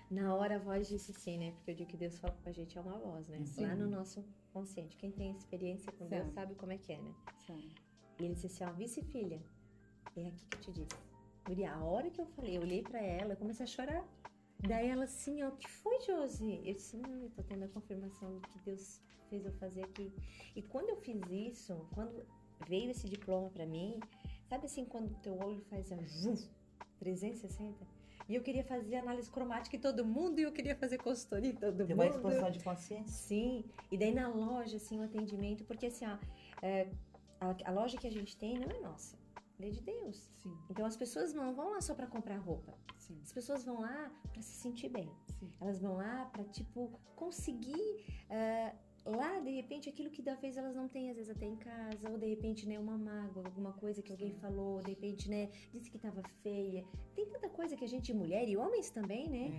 na 0.09 0.33
hora 0.35 0.55
a 0.55 0.59
voz 0.59 0.87
disse 0.87 1.13
sim, 1.13 1.37
né? 1.37 1.51
Porque 1.51 1.71
eu 1.71 1.75
digo 1.75 1.89
que 1.91 1.97
Deus 1.97 2.17
fala 2.17 2.35
com 2.41 2.49
a 2.49 2.51
gente 2.51 2.75
é 2.77 2.81
uma 2.81 2.97
voz, 2.97 3.27
né? 3.27 3.43
Sim. 3.45 3.67
Lá 3.67 3.75
no 3.75 3.87
nosso 3.87 4.25
consciente. 4.51 4.97
Quem 4.97 5.11
tem 5.11 5.35
experiência 5.35 5.91
com 5.91 6.07
Deus 6.07 6.27
Sim. 6.27 6.33
sabe 6.33 6.55
como 6.55 6.71
é 6.71 6.77
que 6.77 6.93
é, 6.93 7.01
né? 7.01 7.13
Sim. 7.45 7.69
E 8.19 8.23
ele 8.23 8.33
disse 8.33 8.47
assim, 8.47 8.63
ó, 8.63 8.71
vice-filha, 8.71 9.41
é 10.15 10.27
aqui 10.27 10.45
que 10.45 10.57
eu 10.57 10.61
te 10.61 10.71
disse. 10.71 11.12
Guria, 11.45 11.73
a 11.73 11.83
hora 11.83 12.09
que 12.09 12.21
eu 12.21 12.25
falei, 12.25 12.57
eu 12.57 12.61
olhei 12.61 12.81
pra 12.81 13.01
ela, 13.01 13.33
eu 13.33 13.37
comecei 13.37 13.63
a 13.65 13.67
chorar. 13.67 14.05
Daí 14.59 14.87
ela 14.87 15.03
assim, 15.03 15.43
ó, 15.43 15.49
o 15.49 15.57
que 15.57 15.69
foi, 15.69 15.99
Josi? 16.01 16.61
Eu 16.63 16.73
disse, 16.73 16.95
não, 16.95 17.23
eu 17.23 17.29
tô 17.31 17.43
tendo 17.43 17.65
a 17.65 17.67
confirmação 17.67 18.35
do 18.35 18.47
que 18.47 18.59
Deus 18.59 19.01
fez 19.29 19.45
eu 19.45 19.51
fazer 19.53 19.83
aqui. 19.83 20.13
E 20.55 20.61
quando 20.61 20.89
eu 20.89 20.95
fiz 20.97 21.21
isso, 21.29 21.85
quando 21.93 22.25
veio 22.67 22.89
esse 22.91 23.09
diploma 23.09 23.49
pra 23.49 23.65
mim, 23.65 23.99
sabe 24.47 24.65
assim, 24.65 24.85
quando 24.85 25.13
teu 25.21 25.37
olho 25.37 25.61
faz 25.69 25.91
a 25.91 25.97
vum, 25.97 26.35
360? 26.99 27.85
E 28.29 28.35
eu 28.35 28.41
queria 28.41 28.63
fazer 28.63 28.95
análise 28.95 29.29
cromática 29.29 29.75
em 29.75 29.79
todo 29.81 30.05
mundo 30.05 30.39
e 30.39 30.43
eu 30.43 30.51
queria 30.53 30.77
fazer 30.77 30.97
consultoria 30.97 31.51
em 31.51 31.55
todo 31.55 31.85
Tem 31.85 31.93
uma 31.93 32.05
mundo. 32.05 32.15
expansão 32.15 32.49
de 32.49 32.63
consciência. 32.63 33.13
Sim, 33.13 33.65
e 33.91 33.97
daí 33.97 34.13
na 34.13 34.29
loja, 34.29 34.77
assim, 34.77 34.97
o 34.97 35.03
atendimento, 35.03 35.65
porque 35.65 35.87
assim, 35.87 36.05
ó, 36.05 36.17
é, 36.61 36.87
a, 37.41 37.53
a 37.65 37.71
loja 37.71 37.97
que 37.97 38.07
a 38.07 38.11
gente 38.11 38.37
tem 38.37 38.57
não 38.57 38.69
é 38.69 38.79
nossa, 38.79 39.17
é 39.67 39.69
de 39.69 39.81
Deus. 39.81 40.31
Sim. 40.41 40.57
Então 40.69 40.85
as 40.85 40.95
pessoas 40.95 41.33
não 41.33 41.53
vão 41.53 41.71
lá 41.71 41.81
só 41.81 41.93
pra 41.93 42.07
comprar 42.07 42.37
roupa, 42.37 42.77
Sim. 42.97 43.19
as 43.23 43.31
pessoas 43.31 43.63
vão 43.63 43.81
lá 43.81 44.11
pra 44.31 44.41
se 44.41 44.55
sentir 44.55 44.89
bem. 44.89 45.09
Sim. 45.39 45.49
Elas 45.61 45.79
vão 45.81 45.95
lá 45.95 46.25
pra, 46.25 46.43
tipo, 46.45 46.99
conseguir 47.15 48.05
é, 48.29 48.75
lá, 49.05 49.39
de 49.39 49.49
repente, 49.51 49.89
aquilo 49.89 50.09
que 50.09 50.21
da 50.21 50.35
vez 50.35 50.55
elas 50.57 50.75
não 50.75 50.87
têm, 50.87 51.09
às 51.09 51.15
vezes 51.17 51.29
até 51.35 51.45
em 51.45 51.55
casa, 51.55 52.09
ou 52.09 52.17
de 52.17 52.27
repente, 52.27 52.67
né, 52.67 52.79
uma 52.79 52.97
mágoa, 52.97 53.43
alguma 53.45 53.73
coisa 53.73 54.01
que 54.01 54.11
alguém 54.11 54.33
falou, 54.35 54.79
de 54.81 54.89
repente, 54.91 55.29
né, 55.29 55.49
disse 55.73 55.89
que 55.91 55.97
tava 55.99 56.23
feia. 56.41 56.85
Tem 57.15 57.25
tanta 57.27 57.49
coisa 57.49 57.75
que 57.75 57.83
a 57.83 57.87
gente, 57.87 58.13
mulher 58.13 58.47
e 58.47 58.55
homens 58.55 58.89
também, 58.89 59.29
né, 59.29 59.51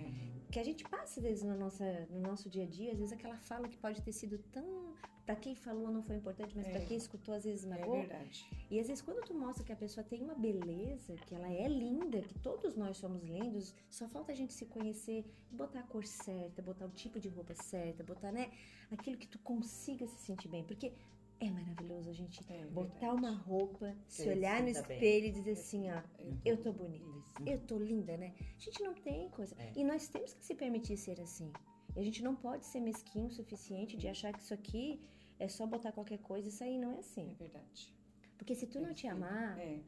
que 0.51 0.59
a 0.59 0.63
gente 0.63 0.83
passa 0.87 1.19
às 1.19 1.23
vezes 1.25 1.43
na 1.43 1.55
nossa, 1.55 2.07
no 2.09 2.19
nosso 2.21 2.49
dia 2.49 2.63
a 2.63 2.67
dia, 2.67 2.91
às 2.91 2.97
vezes 2.99 3.13
aquela 3.13 3.37
fala 3.37 3.67
que 3.67 3.77
pode 3.77 4.01
ter 4.01 4.11
sido 4.11 4.37
tão. 4.51 4.93
Pra 5.25 5.35
quem 5.35 5.55
falou 5.55 5.89
não 5.91 6.03
foi 6.03 6.17
importante, 6.17 6.55
mas 6.55 6.67
É. 6.67 6.69
pra 6.69 6.81
quem 6.81 6.95
escutou 6.97 7.33
às 7.33 7.45
vezes 7.45 7.65
É 7.65 7.67
magoou. 7.69 7.97
verdade. 7.97 8.45
E 8.69 8.79
às 8.79 8.87
vezes 8.87 9.01
quando 9.01 9.25
tu 9.25 9.33
mostra 9.33 9.63
que 9.65 9.73
a 9.73 9.75
pessoa 9.75 10.03
tem 10.03 10.21
uma 10.21 10.35
beleza, 10.35 11.15
que 11.25 11.33
ela 11.33 11.51
é 11.51 11.67
linda, 11.67 12.21
que 12.21 12.37
todos 12.37 12.75
nós 12.75 12.97
somos 12.97 13.23
lindos, 13.23 13.73
só 13.89 14.07
falta 14.07 14.31
a 14.31 14.35
gente 14.35 14.53
se 14.53 14.67
conhecer, 14.67 15.25
botar 15.51 15.79
a 15.79 15.83
cor 15.83 16.05
certa, 16.05 16.61
botar 16.61 16.85
o 16.85 16.91
tipo 16.91 17.19
de 17.19 17.27
roupa 17.27 17.55
certa, 17.55 18.03
botar, 18.03 18.31
né, 18.31 18.51
aquilo 18.91 19.17
que 19.17 19.27
tu 19.27 19.39
consiga 19.39 20.07
se 20.07 20.17
sentir 20.25 20.47
bem. 20.47 20.63
Porque 20.63 20.93
é 21.39 21.49
maravilhoso 21.49 22.09
a 22.09 22.13
gente 22.13 22.39
É 22.51 22.65
botar 22.65 22.91
verdade. 23.11 23.15
uma 23.19 23.31
roupa, 23.31 23.95
se 24.07 24.27
olhar 24.29 24.59
no 24.59 24.65
bem. 24.65 24.73
espelho 24.73 25.25
e 25.27 25.31
dizer 25.31 25.51
assim, 25.51 25.89
ó, 25.91 26.01
eu 26.45 26.57
tô 26.61 26.71
bonita. 26.71 27.05
Eu 27.45 27.59
tô 27.61 27.77
linda, 27.77 28.15
né? 28.17 28.33
A 28.39 28.59
gente 28.59 28.81
não 28.83 28.93
tem 28.93 29.29
coisa. 29.29 29.55
É. 29.59 29.73
E 29.75 29.83
nós 29.83 30.07
temos 30.07 30.33
que 30.33 30.45
se 30.45 30.55
permitir 30.55 30.95
ser 30.97 31.19
assim. 31.19 31.51
E 31.95 31.99
a 31.99 32.03
gente 32.03 32.23
não 32.23 32.35
pode 32.35 32.65
ser 32.65 32.79
mesquinho 32.79 33.27
o 33.27 33.31
suficiente 33.31 33.97
de 33.97 34.07
achar 34.07 34.31
que 34.33 34.39
isso 34.41 34.53
aqui 34.53 35.01
é 35.39 35.47
só 35.47 35.65
botar 35.65 35.91
qualquer 35.91 36.19
coisa. 36.19 36.47
Isso 36.47 36.63
aí 36.63 36.77
não 36.77 36.93
é 36.93 36.95
É 36.95 36.99
assim. 36.99 37.33
verdade. 37.37 37.93
Porque 38.37 38.55
se 38.55 38.67
tu 38.67 38.79
não 38.79 38.93
te 38.93 39.07
amar, 39.07 39.57
É. 39.59 39.79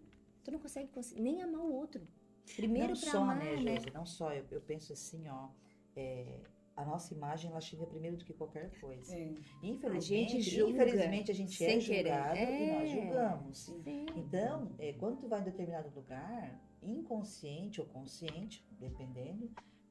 tu 0.43 0.51
não 0.51 0.59
consegue 0.59 0.89
cons- 0.89 1.13
nem 1.13 1.41
amar 1.41 1.61
o 1.61 1.71
outro. 1.73 2.05
Primeiro 2.55 2.93
não 2.93 2.99
pra 3.01 3.11
só, 3.11 3.17
amar, 3.23 3.37
né, 3.37 3.55
né? 3.61 3.75
Josi? 3.75 3.91
Não 3.93 4.05
só. 4.05 4.33
Eu, 4.33 4.45
eu 4.51 4.61
penso 4.61 4.91
assim, 4.93 5.27
ó. 5.29 5.49
é, 5.95 6.41
a 6.77 6.85
nossa 6.85 7.13
imagem 7.13 7.49
ela 7.51 7.59
chega 7.59 7.85
primeiro 7.85 8.15
do 8.17 8.23
que 8.23 8.33
qualquer 8.33 8.69
coisa. 8.79 9.13
É. 9.13 9.33
Infelizmente, 9.63 10.37
A 10.37 10.39
gente 10.39 10.41
julga 10.41 10.71
infelizmente 10.85 11.31
a 11.31 11.33
gente 11.33 11.65
é 11.65 11.79
julgado 11.79 12.37
e 12.39 12.71
nós 12.71 12.89
É. 12.89 12.93
julgamos. 12.93 13.57
Sim. 13.57 14.05
Então, 14.15 14.71
é, 14.77 14.93
quando 14.93 15.17
tu 15.19 15.27
vai 15.27 15.41
em 15.41 15.43
determinado 15.43 15.89
lugar, 15.93 16.61
inconsciente 16.83 17.81
ou 17.81 17.87
consciente, 17.87 18.63
dependendo, 18.79 19.49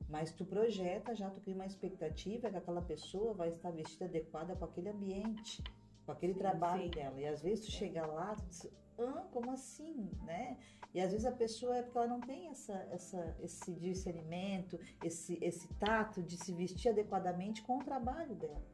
mas 0.08 0.30
tu 0.32 0.44
projeta 0.44 1.14
já, 1.14 1.28
tu 1.28 1.40
cria 1.40 1.56
uma 1.56 1.66
expectativa 1.66 2.48
que 2.48 2.56
aquela 2.56 2.80
pessoa 2.82 3.34
vai 3.34 3.48
estar 3.48 3.72
vestida 3.72 4.04
adequada 4.04 4.54
com 4.54 4.64
aquele 4.64 4.88
ambiente, 4.88 5.62
com 6.06 6.12
aquele 6.12 6.34
trabalho 6.34 6.84
sim. 6.84 6.90
dela. 6.90 7.20
E 7.20 7.26
às 7.26 7.42
vezes 7.42 7.66
tu 7.66 7.72
chega 7.72 8.06
lá, 8.06 8.34
tu 8.36 8.46
diz, 8.46 8.70
ah, 8.98 9.26
como 9.32 9.50
assim, 9.50 10.08
né? 10.24 10.56
E 10.94 11.00
às 11.00 11.10
vezes 11.10 11.26
a 11.26 11.32
pessoa 11.32 11.76
é 11.76 11.82
porque 11.82 11.98
ela 11.98 12.06
não 12.06 12.20
tem 12.20 12.48
essa, 12.48 12.72
essa, 12.90 13.36
esse 13.40 13.74
discernimento, 13.74 14.78
esse, 15.04 15.36
esse 15.42 15.68
tato 15.74 16.22
de 16.22 16.38
se 16.38 16.52
vestir 16.54 16.88
adequadamente 16.88 17.60
com 17.62 17.78
o 17.78 17.84
trabalho 17.84 18.34
dela. 18.34 18.64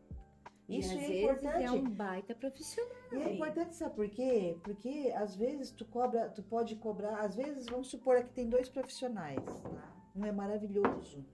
Isso 0.68 0.93
é 0.93 1.22
importante. 1.22 1.64
é 1.64 1.70
um 1.72 1.91
baita 1.91 2.35
profissional. 2.35 2.93
E 3.12 3.16
é 3.16 3.35
importante, 3.35 3.74
sabe 3.74 3.95
por 3.95 4.09
quê? 4.09 4.57
Porque 4.62 5.12
às 5.16 5.35
vezes 5.35 5.70
tu 5.70 5.85
cobra, 5.85 6.30
tu 6.30 6.43
pode 6.43 6.76
cobrar, 6.76 7.18
às 7.20 7.35
vezes 7.35 7.66
vamos 7.66 7.89
supor 7.89 8.22
que 8.22 8.30
tem 8.30 8.49
dois 8.49 8.68
profissionais, 8.68 9.45
tá? 9.45 9.93
Um 10.14 10.24
é 10.24 10.33
maravilhoso 10.33 11.24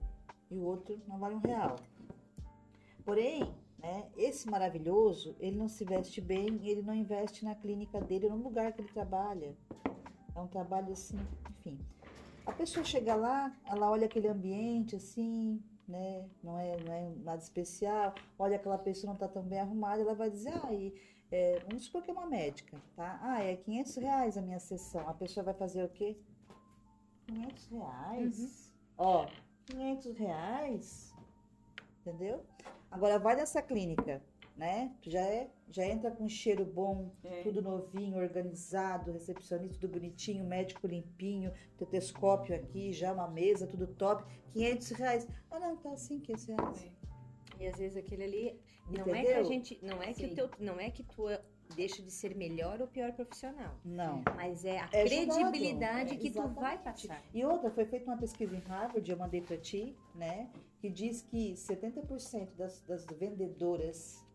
e 0.49 0.57
o 0.57 0.63
outro 0.63 0.99
não 1.07 1.19
vale 1.19 1.35
um 1.35 1.39
real. 1.39 1.75
Porém, 3.05 3.53
né, 3.81 4.07
esse 4.17 4.49
maravilhoso, 4.49 5.35
ele 5.39 5.57
não 5.57 5.67
se 5.67 5.83
veste 5.85 6.19
bem, 6.19 6.59
ele 6.63 6.81
não 6.81 6.93
investe 6.93 7.43
na 7.45 7.55
clínica 7.55 7.99
dele, 8.01 8.29
no 8.29 8.37
lugar 8.37 8.73
que 8.73 8.81
ele 8.81 8.89
trabalha. 8.89 9.55
É 10.35 10.39
um 10.39 10.47
trabalho 10.47 10.91
assim, 10.91 11.17
enfim. 11.49 11.79
A 12.45 12.51
pessoa 12.51 12.83
chega 12.83 13.15
lá, 13.15 13.55
ela 13.65 13.89
olha 13.89 14.05
aquele 14.05 14.27
ambiente 14.27 14.95
assim, 14.95 15.61
né? 15.87 16.27
Não 16.43 16.57
é, 16.57 16.77
não 16.83 16.93
é 16.93 17.09
nada 17.23 17.41
especial. 17.41 18.13
Olha 18.37 18.55
aquela 18.55 18.77
pessoa 18.77 19.13
não 19.13 19.17
tá 19.19 19.27
tão 19.27 19.43
bem 19.43 19.59
arrumada, 19.59 20.01
ela 20.01 20.15
vai 20.15 20.29
dizer, 20.29 20.53
ah, 20.63 20.73
e, 20.73 20.93
é, 21.31 21.59
vamos 21.67 21.85
supor 21.85 22.01
que 22.01 22.09
é 22.09 22.13
uma 22.13 22.25
médica, 22.25 22.77
tá? 22.95 23.19
Ah, 23.21 23.43
é 23.43 23.55
500 23.55 23.95
reais 23.97 24.37
a 24.37 24.41
minha 24.41 24.59
sessão. 24.59 25.07
A 25.07 25.13
pessoa 25.13 25.43
vai 25.43 25.53
fazer 25.53 25.83
o 25.83 25.89
quê? 25.89 26.17
500 27.27 27.67
reais? 27.67 28.73
Ó, 28.97 29.27
500 29.65 30.17
reais? 30.17 31.15
Entendeu? 32.01 32.43
Agora, 32.91 33.19
vai 33.19 33.35
nessa 33.35 33.61
clínica, 33.61 34.21
né? 34.55 34.91
Tu 35.01 35.09
já, 35.11 35.19
é, 35.21 35.49
já 35.69 35.85
entra 35.85 36.09
com 36.11 36.27
cheiro 36.27 36.65
bom, 36.65 37.11
É. 37.23 37.43
tudo 37.43 37.61
novinho, 37.61 38.17
organizado, 38.17 39.11
recepcionista 39.11 39.79
tudo 39.79 39.93
bonitinho, 39.93 40.43
médico 40.43 40.87
limpinho, 40.87 41.51
tetescópio 41.77 42.55
aqui, 42.55 42.91
já 42.91 43.13
uma 43.13 43.27
mesa, 43.27 43.67
tudo 43.67 43.87
top, 43.87 44.23
500 44.53 44.89
reais. 44.91 45.27
Ah, 45.51 45.59
não, 45.59 45.77
tá 45.77 45.91
assim, 45.91 46.19
500 46.19 46.45
reais. 46.45 46.87
E 47.59 47.67
às 47.67 47.77
vezes 47.77 47.97
aquele 47.97 48.23
ali 48.23 48.59
não 48.89 49.01
é 49.01 49.03
que 49.05 49.09
a 49.11 49.21
Entendeu? 49.21 49.43
gente, 49.45 49.79
não 49.83 50.01
é 50.01 50.13
que 50.13 50.25
o 50.25 50.29
Sim. 50.29 50.35
teu, 50.35 50.49
não 50.59 50.79
é 50.79 50.89
que 50.89 51.03
tu 51.03 51.23
deixa 51.75 52.01
de 52.01 52.11
ser 52.11 52.35
melhor 52.35 52.81
ou 52.81 52.87
pior 52.87 53.11
profissional, 53.13 53.75
Não. 53.85 54.23
mas 54.35 54.65
é 54.65 54.79
a 54.79 54.89
É 54.91 55.03
credibilidade 55.05 56.17
que 56.17 56.31
tu 56.31 56.47
vai 56.49 56.77
passar. 56.77 57.21
E 57.33 57.45
outra, 57.45 57.69
foi 57.71 57.85
feita 57.85 58.05
uma 58.05 58.17
pesquisa 58.17 58.55
em 58.55 58.59
Harvard, 58.59 59.09
eu 59.09 59.17
mandei 59.17 59.41
para 59.41 59.57
ti, 59.57 59.95
né? 60.15 60.49
Que 60.79 60.89
diz 60.89 61.21
que 61.21 61.53
70% 61.53 62.55
das, 62.55 62.81
das 62.81 63.05
vendedoras, 63.05 64.25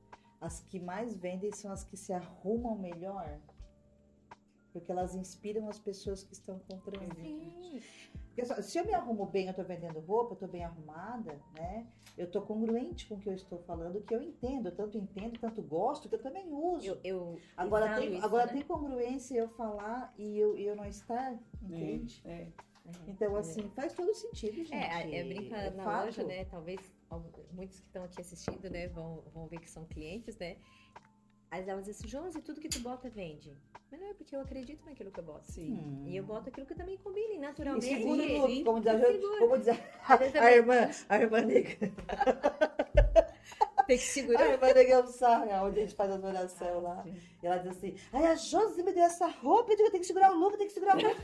as 0.40 0.60
que 0.60 0.78
mais 0.78 1.14
vendem 1.16 1.50
são 1.52 1.72
as 1.72 1.84
que 1.84 1.96
se 1.96 2.12
arrumam 2.12 2.78
melhor. 2.78 3.38
Porque 4.72 4.90
elas 4.90 5.14
inspiram 5.14 5.68
as 5.68 5.78
pessoas 5.78 6.24
que 6.24 6.32
estão 6.32 6.58
comprando. 6.58 7.14
Sim. 7.16 7.80
Porque 8.34 8.62
se 8.62 8.78
eu 8.78 8.84
me 8.84 8.92
arrumo 8.92 9.26
bem, 9.26 9.46
eu 9.46 9.54
tô 9.54 9.62
vendendo 9.62 10.00
roupa, 10.00 10.34
eu 10.34 10.38
tô 10.38 10.48
bem 10.48 10.64
arrumada, 10.64 11.40
né? 11.54 11.86
Eu 12.18 12.28
tô 12.28 12.42
congruente 12.42 13.06
com 13.06 13.14
o 13.14 13.20
que 13.20 13.28
eu 13.28 13.34
estou 13.34 13.60
falando, 13.60 14.02
que 14.02 14.12
eu 14.12 14.20
entendo, 14.20 14.68
eu 14.68 14.74
tanto 14.74 14.98
entendo, 14.98 15.38
tanto 15.38 15.62
gosto, 15.62 16.08
que 16.08 16.16
eu 16.16 16.22
também 16.22 16.52
uso. 16.52 16.84
Eu, 16.84 16.98
eu 17.04 17.38
agora 17.56 17.94
tem, 17.94 18.16
isso, 18.16 18.26
agora 18.26 18.46
né? 18.46 18.52
tem 18.52 18.62
congruência 18.62 19.38
eu 19.38 19.48
falar 19.50 20.12
e 20.18 20.36
eu, 20.36 20.56
e 20.56 20.66
eu 20.66 20.74
não 20.74 20.84
estar, 20.84 21.38
entende? 21.62 22.20
É. 22.24 22.48
Então, 23.06 23.36
assim, 23.36 23.70
faz 23.70 23.92
todo 23.92 24.12
sentido, 24.12 24.56
gente. 24.56 24.74
É, 24.74 25.20
é 25.20 25.24
brinca 25.24 25.56
É 25.56 25.70
na 25.70 25.84
fato. 25.84 26.04
loja, 26.04 26.24
né? 26.24 26.44
Talvez 26.44 26.80
muitos 27.52 27.78
que 27.80 27.86
estão 27.86 28.04
aqui 28.04 28.20
assistindo, 28.20 28.68
né, 28.68 28.88
vão, 28.88 29.22
vão 29.32 29.46
ver 29.46 29.60
que 29.60 29.70
são 29.70 29.84
clientes, 29.84 30.36
né? 30.38 30.56
Aí 31.50 31.68
elas 31.68 31.84
dizem 31.84 32.00
assim, 32.00 32.08
Josi, 32.08 32.42
tudo 32.42 32.60
que 32.60 32.68
tu 32.68 32.80
bota 32.80 33.08
vende. 33.08 33.56
Mas 33.90 34.00
não 34.00 34.08
é 34.10 34.14
porque 34.14 34.34
eu 34.34 34.40
acredito 34.40 34.84
naquilo 34.84 35.10
que 35.12 35.20
eu 35.20 35.24
boto. 35.24 35.52
Sim. 35.52 36.02
E 36.06 36.16
eu 36.16 36.24
boto 36.24 36.48
aquilo 36.48 36.66
que 36.66 36.74
também 36.74 36.96
combina 36.98 37.32
e 37.34 37.36
E 37.36 37.38
naturalmente. 37.38 37.86
segura 37.86 38.22
o 38.22 38.26
sim, 38.26 38.38
look, 38.40 38.64
como 38.64 38.80
diz 38.80 38.88
a, 38.88 39.10
e 39.10 39.38
como 39.38 39.58
diz 39.58 39.68
a, 39.68 40.44
a 40.44 40.52
irmã, 40.52 40.90
a 41.08 41.18
irmã 41.18 41.40
negra. 41.42 41.92
Tem 43.86 43.98
que 43.98 44.02
A 44.02 44.06
segurar. 44.06 44.46
irmã 44.48 44.66
negra 44.72 44.94
é 44.94 45.02
um 45.02 45.06
sarro, 45.06 45.66
onde 45.66 45.78
a 45.78 45.82
gente 45.82 45.94
faz 45.94 46.10
as 46.10 46.24
orações 46.24 46.82
lá. 46.82 47.02
Sim. 47.02 47.16
E 47.42 47.46
ela 47.46 47.58
diz 47.58 47.70
assim, 47.76 47.94
ai, 48.12 48.26
a 48.26 48.34
Josi 48.34 48.82
me 48.82 48.92
deu 48.92 49.04
essa 49.04 49.26
roupa, 49.26 49.72
eu 49.72 49.76
digo, 49.76 49.90
tem 49.90 50.00
que 50.00 50.06
segurar 50.06 50.32
o 50.32 50.38
look, 50.38 50.56
tem 50.56 50.66
que 50.66 50.72
segurar 50.72 50.96
o 50.96 51.02
look, 51.02 51.16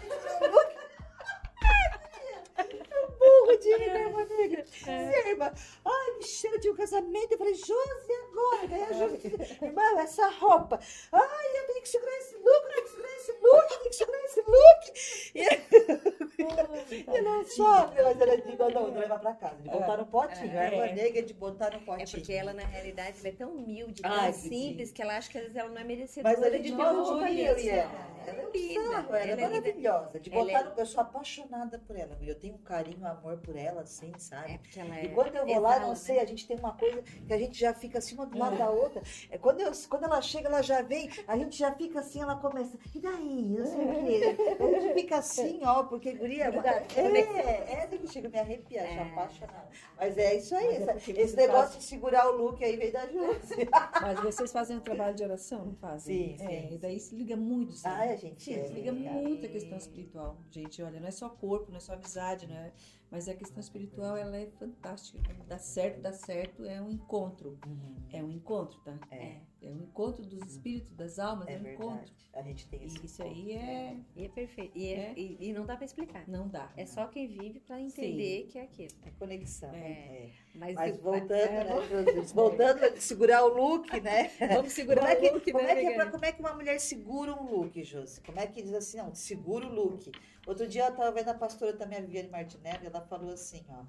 burro 3.51 3.59
de 3.59 3.79
mim, 3.79 3.85
a 3.91 4.01
irmã 4.01 4.25
negra. 4.25 4.65
Sim, 4.67 4.91
a 4.91 5.29
irmã, 5.29 5.53
ai, 5.85 6.17
me 6.17 6.25
chama 6.25 6.59
de 6.59 6.71
um 6.71 6.75
casamento. 6.75 7.33
Eu 7.33 7.39
falei, 7.39 7.55
Josi, 7.55 8.13
agora? 8.29 8.69
Daí 8.69 8.83
a 8.83 8.93
Josi 8.93 9.17
disse, 9.19 9.65
irmã, 9.65 9.83
essa 10.01 10.29
roupa. 10.29 10.81
Ai, 11.13 11.59
eu 11.59 11.67
tenho 11.67 11.83
que 11.83 11.89
segurar 11.89 12.17
esse 12.19 12.37
look, 12.37 12.47
eu 12.47 12.69
tenho 12.69 12.83
que 12.83 12.91
segurar 12.91 13.17
esse 13.17 13.33
look, 13.57 13.69
tenho 13.69 13.91
que 13.91 13.97
segurar 13.97 14.25
esse 14.25 14.41
look. 14.41 14.93
E 15.35 17.21
não 17.23 17.45
sobe, 17.45 18.03
mas 18.03 18.21
ela 18.21 18.37
diz, 18.37 18.59
não, 18.59 18.71
não, 18.71 18.99
levar 18.99 19.19
pra 19.19 19.35
casa, 19.35 19.57
de 19.57 19.69
botar 19.69 19.97
no 19.97 20.07
potinho. 20.07 20.59
A 20.59 20.65
irmã 20.67 20.87
É. 20.87 20.95
negra 20.95 21.23
de 21.23 21.35
botar 21.35 21.71
no 21.71 21.81
potinho. 21.81 22.03
É 22.09 22.11
porque 22.11 22.33
ela, 22.33 22.53
na 22.53 22.65
realidade, 22.65 23.19
ela 23.21 23.29
é 23.29 23.33
tão 23.33 23.51
humilde, 23.51 24.03
tão 24.03 24.11
Ai, 24.13 24.33
que 24.33 24.39
simples, 24.39 24.91
que 24.93 25.03
ela 25.03 25.17
acha 25.17 25.31
que 25.31 25.39
às 25.39 25.45
vezes 25.45 25.57
ela 25.57 25.69
não 25.69 25.81
é 25.81 25.85
merecedora 25.85 26.35
Mas 26.39 26.47
a 26.47 26.51
de 26.51 26.57
gente 26.57 26.77
ter 26.77 26.83
não 26.83 27.05
tipo 27.05 27.17
eu 27.27 27.55
de 27.55 27.63
e 27.63 27.69
ela. 27.71 28.11
Ela 28.27 28.43
é 28.43 28.51
linda, 28.53 28.81
ela 28.81 29.19
é 29.19 29.31
ela 29.31 29.41
é 29.41 29.49
maravilhosa. 29.49 30.21
De 30.21 30.31
Ela 30.33 30.45
botar 30.45 30.59
é- 30.61 30.65
no- 30.65 30.73
Eu 30.81 30.87
sou 30.87 31.01
apaixonada 31.01 31.79
por 31.79 31.97
ela. 31.97 32.17
Eu 32.23 32.35
tenho 32.35 32.55
um 32.55 32.59
carinho, 32.59 33.01
um 33.01 33.07
amor 33.07 33.39
por 33.39 33.57
ela, 33.57 33.81
assim, 33.83 34.13
sabe? 34.19 34.53
É 34.55 34.59
porque 34.59 34.79
ela 34.79 34.97
é. 34.99 35.05
E 35.05 35.09
quando 35.09 35.35
eu 35.35 35.47
vou 35.47 35.59
lá, 35.61 35.81
não 35.81 35.97
sei, 35.97 36.17
né? 36.17 36.23
a 36.23 36.27
gente 36.27 36.47
tem 36.47 36.57
uma 36.59 36.77
coisa 36.77 37.03
que 37.03 37.33
a 37.33 37.39
gente 37.39 37.59
já 37.59 37.73
fica 37.75 37.99
assim 37.99 38.15
uma 38.15 38.27
do 38.27 38.39
lado 38.39 38.57
da 38.57 38.69
outra. 38.71 39.03
É, 39.31 39.39
quando, 39.39 39.61
eu, 39.61 39.73
quando 39.89 40.05
ela 40.05 40.21
chega, 40.21 40.49
ela 40.49 40.63
já 40.63 40.83
vem, 40.83 41.11
a 41.27 41.37
gente 41.37 41.57
já 41.59 41.73
fica 41.73 42.01
assim, 42.01 42.21
ela 42.23 42.37
começa, 42.37 42.77
e 42.95 42.99
daí? 43.01 43.40
Eu 43.57 43.67
sei 43.67 43.85
o 43.85 44.05
quê. 44.05 44.37
A 44.77 44.81
gente 44.81 44.95
fica 44.95 45.17
assim, 45.19 45.61
ó, 45.65 45.85
porque 45.85 46.13
guria. 46.13 46.45
É, 46.45 47.01
é, 47.01 47.89
é, 47.95 48.07
chega 48.09 48.29
a 48.29 48.31
me 48.31 48.39
arrepiar, 48.39 48.85
É. 48.87 48.99
apaixonada. 49.03 49.69
Mas 49.97 50.17
é 50.19 50.35
isso 50.37 50.55
aí, 50.55 50.67
é 50.67 50.83
essa- 50.83 51.11
esse 51.13 51.37
negócio 51.37 51.63
faz- 51.73 51.77
de 51.79 51.83
segurar 51.85 52.29
o 52.29 52.37
look 52.37 52.63
aí 52.65 52.77
veio 52.77 52.93
da 52.93 53.07
Júlia. 53.07 53.41
Mas 54.03 54.21
vocês 54.21 54.51
fazem 54.53 54.77
um 54.77 54.81
trabalho 54.81 55.15
de 55.15 55.23
oração, 55.23 55.65
não 55.67 55.75
fazem? 55.77 56.37
Sim, 56.37 56.45
É, 56.45 56.49
sim, 56.69 56.75
e 56.75 56.79
daí 56.79 56.99
se 57.01 57.15
liga 57.15 57.37
muito, 57.37 57.73
sim. 57.73 57.87
Ai, 57.89 58.13
a 58.13 58.17
gente 58.17 58.53
é, 58.53 58.65
se 58.65 58.73
liga 58.73 58.93
muito 58.93 59.47
a 59.47 59.49
questão 59.49 59.79
espiritual. 59.79 60.39
Gente, 60.51 60.83
olha, 60.83 60.99
não 61.01 61.09
é 61.09 61.11
só 61.13 61.29
corpo, 61.29 61.71
não 61.71 61.77
é 61.77 61.81
só 61.81 61.93
amizade, 61.95 62.47
não 62.47 62.57
é? 62.57 62.73
Mas 63.11 63.29
a 63.29 63.35
questão 63.35 63.61
espiritual, 63.61 64.17
ela 64.17 64.37
é 64.37 64.47
fantástica. 64.59 65.19
Quando 65.27 65.45
dá 65.47 65.59
certo, 65.59 66.01
dá 66.01 66.13
certo, 66.13 66.65
é 66.65 66.81
um 66.81 66.91
encontro. 66.91 67.59
Uhum. 67.67 67.97
É 68.13 68.23
um 68.23 68.31
encontro, 68.31 68.79
tá? 68.85 68.97
É, 69.11 69.37
É 69.63 69.69
um 69.71 69.83
encontro 69.83 70.25
dos 70.25 70.41
espíritos, 70.51 70.93
das 70.95 71.19
almas, 71.19 71.47
é, 71.49 71.55
é 71.55 71.59
um 71.59 71.63
verdade. 71.63 71.85
encontro. 71.89 72.21
A 72.33 72.43
gente 72.43 72.67
tem 72.69 72.85
esse 72.85 72.97
E 73.03 73.05
isso 73.07 73.23
encontro. 73.23 73.41
aí 73.43 73.53
é... 73.53 73.97
E 74.17 74.25
é 74.25 74.29
perfeito. 74.29 74.79
E, 74.79 74.87
é- 74.87 74.97
É. 74.99 75.15
e- 75.17 75.37
e 75.41 75.53
não 75.53 75.67
dá 75.67 75.77
pra 75.77 75.85
explicar. 75.85 76.27
Não 76.29 76.49
dá. 76.49 76.73
É 76.77 76.87
só 76.87 77.07
quem 77.09 77.27
vive 77.29 77.61
pra 77.61 77.79
entender 77.81 78.47
que 78.49 78.59
é 78.59 78.63
aquilo. 78.63 78.93
É 79.05 79.11
conexão. 79.19 79.69
É. 79.75 79.79
é. 79.81 80.31
Mas, 80.55 80.75
Mas 80.77 80.95
eu- 80.97 81.03
voltando, 81.03 81.51
né, 81.51 81.65
voltando 82.35 82.85
a 82.85 82.97
segurar 83.01 83.45
o 83.45 83.49
look, 83.49 84.01
né? 84.01 84.31
Vamos 84.63 84.73
segurar 84.73 85.01
Como 85.03 85.13
é, 85.13 85.17
que, 85.17 85.29
o 85.29 85.35
look, 85.35 85.53
como, 85.53 85.65
né, 85.65 85.73
é 85.73 85.81
que, 85.81 85.87
é 85.87 85.95
pra- 85.95 86.11
como 86.11 86.25
é 86.25 86.33
que 86.33 86.41
uma 86.41 86.55
mulher 86.55 86.79
segura 86.81 87.35
um 87.35 87.45
look, 87.51 87.83
Josi? 87.85 88.21
Como 88.23 88.39
é 88.41 88.47
que 88.47 88.63
diz 88.63 88.73
assim, 88.73 88.97
não, 88.99 89.15
segura 89.15 89.67
o 89.67 89.75
look. 89.75 90.11
Outro 90.47 90.67
dia 90.67 90.87
eu 90.87 90.95
tava 90.97 91.11
vendo 91.13 91.29
a 91.29 91.35
pastora 91.35 91.75
também, 91.75 91.99
a 91.99 92.01
Viviane 92.01 92.29
Martinelli, 92.31 92.87
ela 92.87 93.03
falou 93.03 93.33
assim, 93.33 93.63
ó. 93.69 93.83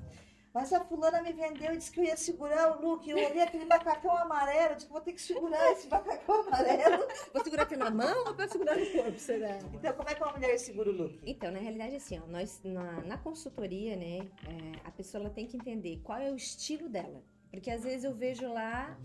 Mas 0.54 0.74
a 0.74 0.84
fulana 0.84 1.22
me 1.22 1.32
vendeu 1.32 1.74
e 1.74 1.78
disse 1.78 1.92
que 1.92 2.02
eu 2.02 2.04
ia 2.04 2.18
segurar 2.18 2.78
o 2.78 2.82
look. 2.82 3.10
Eu 3.10 3.16
olhei 3.16 3.42
aquele 3.42 3.66
macacão 3.66 4.16
amarelo, 4.18 4.76
disse 4.76 4.88
que 4.88 4.92
vou 4.92 5.02
ter 5.02 5.14
que 5.14 5.22
segurar 5.22 5.72
esse 5.72 5.88
macacão 5.88 6.42
amarelo. 6.48 7.08
Vou 7.34 7.44
segurar 7.44 7.64
aqui 7.64 7.78
na 7.78 7.90
mão 7.90 8.26
ou 8.26 8.36
pra 8.36 8.48
segurar 8.48 8.76
no 8.78 8.86
corpo, 8.92 9.18
será? 9.18 9.58
Então, 9.74 9.94
como 9.94 10.10
é 10.10 10.16
que 10.16 10.22
uma 10.22 10.34
mulher 10.34 10.58
segura 10.60 10.90
o 10.90 10.94
look? 10.94 11.20
Então, 11.26 11.52
na 11.52 11.60
realidade, 11.60 11.96
assim, 11.96 12.20
ó, 12.20 12.28
nós, 12.28 12.60
na, 12.64 13.02
na 13.02 13.18
consultoria, 13.18 13.96
né, 13.96 14.30
é, 14.48 14.88
a 14.88 14.92
pessoa 14.92 15.24
ela 15.24 15.30
tem 15.30 15.48
que 15.48 15.56
entender 15.56 16.02
qual 16.04 16.20
é 16.20 16.30
o 16.30 16.36
estilo 16.36 16.90
dela. 16.90 17.24
Porque 17.50 17.70
às 17.70 17.84
vezes 17.84 18.04
eu 18.04 18.14
vejo 18.14 18.52
lá 18.52 18.98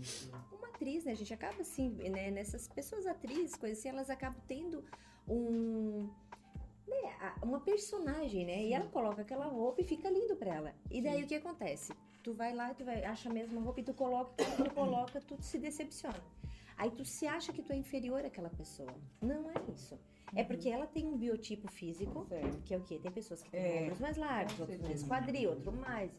uma 0.51 0.67
atriz, 0.67 1.05
né, 1.05 1.11
a 1.11 1.15
gente 1.15 1.33
acaba 1.33 1.61
assim, 1.61 1.89
né, 2.09 2.31
nessas 2.31 2.67
pessoas 2.67 3.05
atrizes, 3.05 3.55
coisas 3.55 3.79
assim, 3.79 3.89
elas 3.89 4.09
acabam 4.09 4.41
tendo 4.47 4.83
um... 5.27 6.09
né, 6.87 7.35
uma 7.43 7.59
personagem, 7.59 8.45
né, 8.45 8.63
e 8.63 8.73
ela 8.73 8.87
coloca 8.87 9.21
aquela 9.21 9.45
roupa 9.45 9.81
e 9.81 9.83
fica 9.83 10.09
lindo 10.09 10.35
pra 10.35 10.55
ela. 10.55 10.75
E 10.89 11.01
daí 11.01 11.23
o 11.23 11.27
que 11.27 11.35
acontece? 11.35 11.93
Tu 12.23 12.33
vai 12.33 12.53
lá, 12.53 12.73
tu 12.73 12.83
vai, 12.83 13.03
acha 13.03 13.29
a 13.29 13.33
mesma 13.33 13.61
roupa 13.61 13.79
e 13.79 13.83
tu 13.83 13.93
coloca, 13.93 14.31
quando 14.43 14.69
tu 14.69 14.73
coloca, 14.73 15.21
tu 15.21 15.37
se 15.41 15.59
decepciona. 15.59 16.21
Aí 16.77 16.91
tu 16.91 17.03
se 17.03 17.25
acha 17.25 17.51
que 17.51 17.61
tu 17.61 17.73
é 17.73 17.75
inferior 17.75 18.23
àquela 18.23 18.49
pessoa. 18.49 18.93
Não 19.21 19.49
é 19.49 19.71
isso. 19.73 19.99
É 20.35 20.43
porque 20.43 20.69
ela 20.69 20.85
tem 20.85 21.05
um 21.07 21.17
biotipo 21.17 21.71
físico, 21.71 22.25
Certo. 22.27 22.61
que 22.63 22.73
é 22.73 22.77
o 22.77 22.81
quê? 22.81 22.99
Tem 23.01 23.11
pessoas 23.11 23.41
que 23.41 23.49
têm 23.49 23.59
É. 23.61 23.83
ombros 23.83 23.99
mais 23.99 24.17
largos, 24.17 24.59
outros 24.59 24.81
mais 24.81 25.03
quadril, 25.03 25.51
outro 25.51 25.71
mais. 25.71 26.11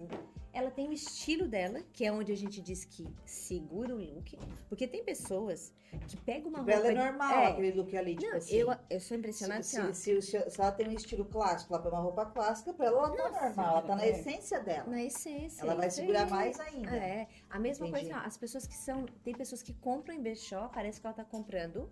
Ela 0.52 0.70
tem 0.70 0.88
o 0.88 0.92
estilo 0.92 1.46
dela, 1.46 1.82
que 1.92 2.04
é 2.06 2.10
onde 2.12 2.32
a 2.32 2.36
gente 2.36 2.60
diz 2.60 2.84
que 2.84 3.06
segura 3.26 3.94
o 3.94 3.98
look. 3.98 4.36
Porque 4.68 4.88
tem 4.88 5.04
pessoas 5.04 5.72
que 6.08 6.16
pegam 6.16 6.48
uma 6.48 6.64
Pra 6.64 6.74
ela 6.74 6.86
é 6.86 6.90
roupa... 6.94 7.04
normal 7.10 7.38
É. 7.38 7.46
aquele 7.48 7.72
look 7.72 7.96
ali, 7.96 8.16
tipo 8.16 8.30
Não, 8.30 8.36
assim. 8.38 8.54
eu, 8.56 8.74
eu 8.90 9.00
sou 9.00 9.16
impressionada 9.16 9.62
se, 9.62 9.78
assim, 9.78 9.92
se, 9.92 10.22
se, 10.22 10.50
se 10.50 10.60
ela 10.60 10.72
tem 10.72 10.88
um 10.88 10.92
estilo 10.92 11.24
clássico, 11.26 11.72
ela 11.74 11.82
põe 11.82 11.92
uma 11.92 12.00
roupa 12.00 12.24
clássica, 12.26 12.72
pra 12.72 12.86
ela 12.86 12.98
ela 12.98 13.30
tá 13.30 13.40
normal, 13.46 13.70
ela 13.72 13.82
tá 13.82 13.96
na 13.96 14.04
é. 14.04 14.08
essência 14.10 14.60
dela. 14.60 14.88
Na 14.88 15.02
essência. 15.02 15.62
Ela 15.62 15.74
vai 15.74 15.90
segurar 15.90 16.24
aí. 16.24 16.30
mais 16.30 16.58
ainda. 16.60 16.96
É, 16.96 17.28
a 17.50 17.58
mesma 17.58 17.86
Entendi. 17.86 18.06
coisa, 18.08 18.20
as 18.24 18.36
pessoas 18.38 18.66
que 18.66 18.74
são, 18.74 19.04
tem 19.22 19.34
pessoas 19.34 19.62
que 19.62 19.74
compram 19.74 20.14
em 20.14 20.20
Bechó, 20.22 20.68
parece 20.68 20.98
que 21.00 21.06
ela 21.06 21.14
tá 21.14 21.24
comprando 21.24 21.90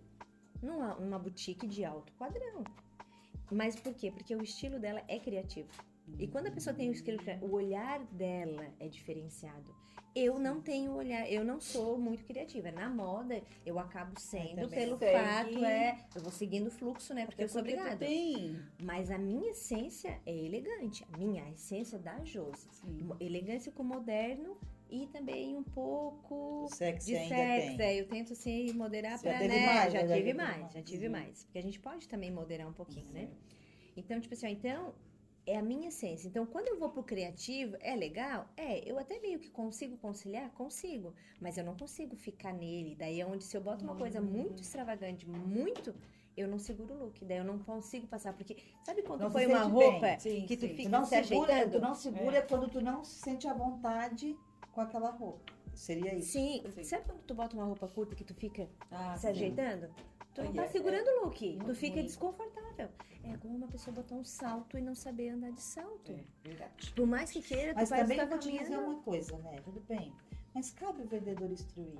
numa, 0.62 0.94
numa 0.94 1.18
boutique 1.18 1.66
de 1.66 1.84
alto 1.84 2.12
padrão. 2.14 2.64
Mas 3.50 3.76
por 3.76 3.94
quê? 3.94 4.10
Porque 4.10 4.34
o 4.34 4.42
estilo 4.42 4.78
dela 4.78 5.02
é 5.08 5.18
criativo. 5.18 5.68
E 6.18 6.26
quando 6.26 6.46
a 6.46 6.50
pessoa 6.50 6.74
tem 6.74 6.88
o 6.88 6.92
estilo, 6.92 7.18
o 7.42 7.52
olhar 7.52 8.02
dela 8.06 8.66
é 8.78 8.88
diferenciado. 8.88 9.74
Eu 10.14 10.38
não 10.38 10.62
tenho 10.62 10.92
olhar, 10.92 11.30
eu 11.30 11.44
não 11.44 11.60
sou 11.60 11.98
muito 11.98 12.24
criativa. 12.24 12.70
Na 12.70 12.88
moda, 12.88 13.42
eu 13.66 13.78
acabo 13.78 14.18
sendo 14.18 14.62
também 14.62 14.68
pelo 14.68 14.96
fato, 14.96 15.62
é, 15.62 16.06
eu 16.14 16.22
vou 16.22 16.32
seguindo 16.32 16.68
o 16.68 16.70
fluxo, 16.70 17.12
né? 17.12 17.26
Porque 17.26 17.44
eu 17.44 17.48
sou 17.50 17.62
Porque 17.62 17.74
obrigada. 17.74 18.06
Mas 18.82 19.10
a 19.10 19.18
minha 19.18 19.50
essência 19.50 20.18
é 20.24 20.34
elegante. 20.34 21.04
A 21.12 21.18
minha 21.18 21.44
a 21.44 21.50
essência 21.50 21.98
da 21.98 22.24
Josi. 22.24 22.66
Elegância 23.20 23.70
com 23.70 23.82
moderno 23.82 24.56
e 24.90 25.06
também 25.08 25.56
um 25.56 25.62
pouco 25.64 26.66
Sexy 26.70 27.12
de 27.12 27.28
sexo. 27.28 27.76
tem. 27.76 27.80
É, 27.80 28.00
eu 28.00 28.08
tento 28.08 28.32
assim 28.32 28.72
moderar 28.72 29.12
Já 29.18 29.30
pra, 29.30 29.38
teve 29.38 29.54
né? 29.58 29.66
mais, 29.66 29.92
já 29.92 30.02
né? 30.02 30.08
Já 30.08 30.14
tive 30.16 30.26
teve 30.26 30.34
mais, 30.38 30.60
mais. 30.60 30.72
já 30.72 30.82
tive 30.82 31.06
Uhum. 31.06 31.12
mais. 31.12 31.44
Porque 31.44 31.58
a 31.58 31.62
gente 31.62 31.80
pode 31.80 32.08
também 32.08 32.30
moderar 32.30 32.68
um 32.68 32.72
pouquinho, 32.72 33.12
né? 33.12 33.28
Então, 33.96 34.20
tipo 34.20 34.34
assim, 34.34 34.46
ó, 34.46 34.50
então 34.50 34.94
é 35.46 35.56
a 35.56 35.62
minha 35.62 35.88
essência. 35.88 36.28
Então, 36.28 36.44
quando 36.44 36.68
eu 36.68 36.78
vou 36.78 36.90
pro 36.90 37.02
criativo, 37.02 37.76
é 37.80 37.94
legal? 37.96 38.48
É, 38.56 38.78
eu 38.90 38.98
até 38.98 39.18
meio 39.20 39.38
que 39.38 39.48
consigo 39.50 39.96
conciliar, 39.96 40.50
consigo, 40.52 41.14
mas 41.40 41.56
eu 41.56 41.64
não 41.64 41.76
consigo 41.76 42.16
ficar 42.16 42.52
nele. 42.52 42.94
Daí 42.96 43.20
é 43.20 43.26
onde 43.26 43.44
se 43.44 43.56
eu 43.56 43.60
boto 43.60 43.84
uma 43.84 43.96
coisa 43.96 44.20
muito 44.20 44.62
extravagante, 44.62 45.26
muito, 45.28 45.94
eu 46.36 46.46
não 46.48 46.58
seguro 46.58 46.94
o 46.94 46.98
look. 47.04 47.24
Daí 47.24 47.38
eu 47.38 47.44
não 47.44 47.58
consigo 47.60 48.06
passar, 48.06 48.32
porque 48.34 48.56
sabe 48.84 49.02
quando 49.02 49.20
Não 49.20 49.30
tu 49.30 49.38
se 49.38 49.44
põe 49.44 49.54
uma 49.54 49.62
roupa 49.62 50.00
bem. 50.00 50.20
Sim, 50.20 50.46
que 50.46 50.56
tu 50.56 50.60
sim. 50.62 50.68
Tu 50.68 50.76
fica 50.76 50.88
não 50.90 51.04
se 51.04 51.24
segura, 51.24 51.52
ajeitando? 51.52 51.72
tu 51.72 51.80
não 51.80 51.94
segura 51.94 52.42
quando 52.42 52.68
tu 52.68 52.80
não 52.80 53.04
se 53.04 53.14
sente 53.20 53.46
à 53.46 53.54
vontade 53.54 54.36
com 54.76 54.82
aquela 54.82 55.08
roupa. 55.10 55.52
Seria 55.74 56.14
isso. 56.14 56.32
Sim, 56.32 56.62
Sim. 56.74 56.84
sabe 56.84 57.04
quando 57.06 57.20
tu 57.22 57.34
bota 57.34 57.56
uma 57.56 57.64
roupa 57.64 57.88
curta 57.88 58.14
que 58.14 58.22
tu 58.24 58.34
fica 58.34 58.68
Ah, 58.90 59.14
se 59.16 59.22
sim. 59.22 59.28
ajeitando? 59.28 59.88
Tu 60.34 60.44
não 60.44 60.52
tá 60.52 60.64
é- 60.64 60.68
segurando 60.68 61.06
o 61.08 61.24
look, 61.24 61.58
tu 61.64 61.74
fica 61.74 62.02
desconfortável. 62.02 62.90
É 63.24 63.36
como 63.38 63.56
uma 63.56 63.66
pessoa 63.68 63.94
botar 63.96 64.14
um 64.14 64.24
salto 64.24 64.76
e 64.78 64.82
não 64.82 64.94
saber 64.94 65.30
andar 65.30 65.50
de 65.50 65.62
salto. 65.62 66.12
É, 66.12 66.24
verdade. 66.46 66.92
Por 66.94 67.06
mais 67.06 67.30
que 67.32 67.40
queira, 67.40 67.72
tu 67.72 67.76
Mas 67.78 67.88
também 67.88 68.18
tá 68.18 68.26
vou 68.26 68.38
te 68.38 68.50
dizer 68.52 68.64
caminhando. 68.64 68.84
uma 68.92 69.02
coisa, 69.02 69.36
né? 69.38 69.56
Tudo 69.64 69.80
bem. 69.88 70.12
Mas 70.54 70.70
cabe 70.70 71.02
o 71.02 71.06
vendedor 71.06 71.50
instruir. 71.50 71.98